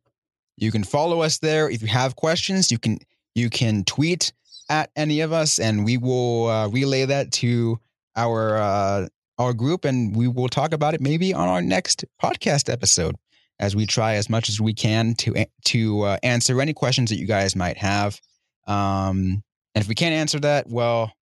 You 0.56 0.70
can 0.70 0.84
follow 0.84 1.22
us 1.22 1.38
there. 1.38 1.68
If 1.68 1.82
you 1.82 1.88
have 1.88 2.16
questions, 2.16 2.70
you 2.70 2.78
can 2.78 2.98
you 3.34 3.50
can 3.50 3.84
tweet 3.84 4.32
at 4.68 4.90
any 4.94 5.20
of 5.20 5.32
us, 5.32 5.58
and 5.58 5.84
we 5.84 5.96
will 5.96 6.48
uh, 6.48 6.68
relay 6.68 7.06
that 7.06 7.32
to 7.32 7.80
our 8.14 8.56
uh, 8.56 9.08
our 9.38 9.52
group 9.52 9.84
and 9.84 10.14
we 10.14 10.28
will 10.28 10.48
talk 10.48 10.72
about 10.72 10.94
it 10.94 11.00
maybe 11.00 11.34
on 11.34 11.48
our 11.48 11.60
next 11.62 12.04
podcast 12.22 12.72
episode 12.72 13.16
as 13.58 13.74
we 13.74 13.86
try 13.86 14.14
as 14.14 14.30
much 14.30 14.48
as 14.48 14.60
we 14.60 14.72
can 14.72 15.14
to 15.14 15.46
to 15.64 16.02
uh, 16.02 16.18
answer 16.22 16.60
any 16.60 16.72
questions 16.72 17.10
that 17.10 17.18
you 17.18 17.26
guys 17.26 17.56
might 17.56 17.78
have. 17.78 18.20
Um, 18.66 19.42
and 19.74 19.82
if 19.82 19.88
we 19.88 19.94
can't 19.94 20.14
answer 20.14 20.38
that, 20.40 20.68
well, 20.68 21.12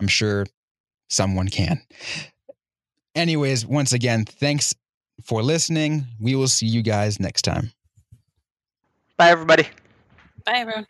I'm 0.00 0.08
sure 0.08 0.46
someone 1.08 1.48
can. 1.48 1.80
Anyways, 3.14 3.66
once 3.66 3.92
again, 3.92 4.24
thanks 4.24 4.74
for 5.22 5.42
listening. 5.42 6.06
We 6.20 6.34
will 6.34 6.48
see 6.48 6.66
you 6.66 6.82
guys 6.82 7.18
next 7.18 7.42
time. 7.42 7.72
Bye, 9.16 9.30
everybody. 9.30 9.64
Bye, 10.44 10.58
everyone. 10.58 10.86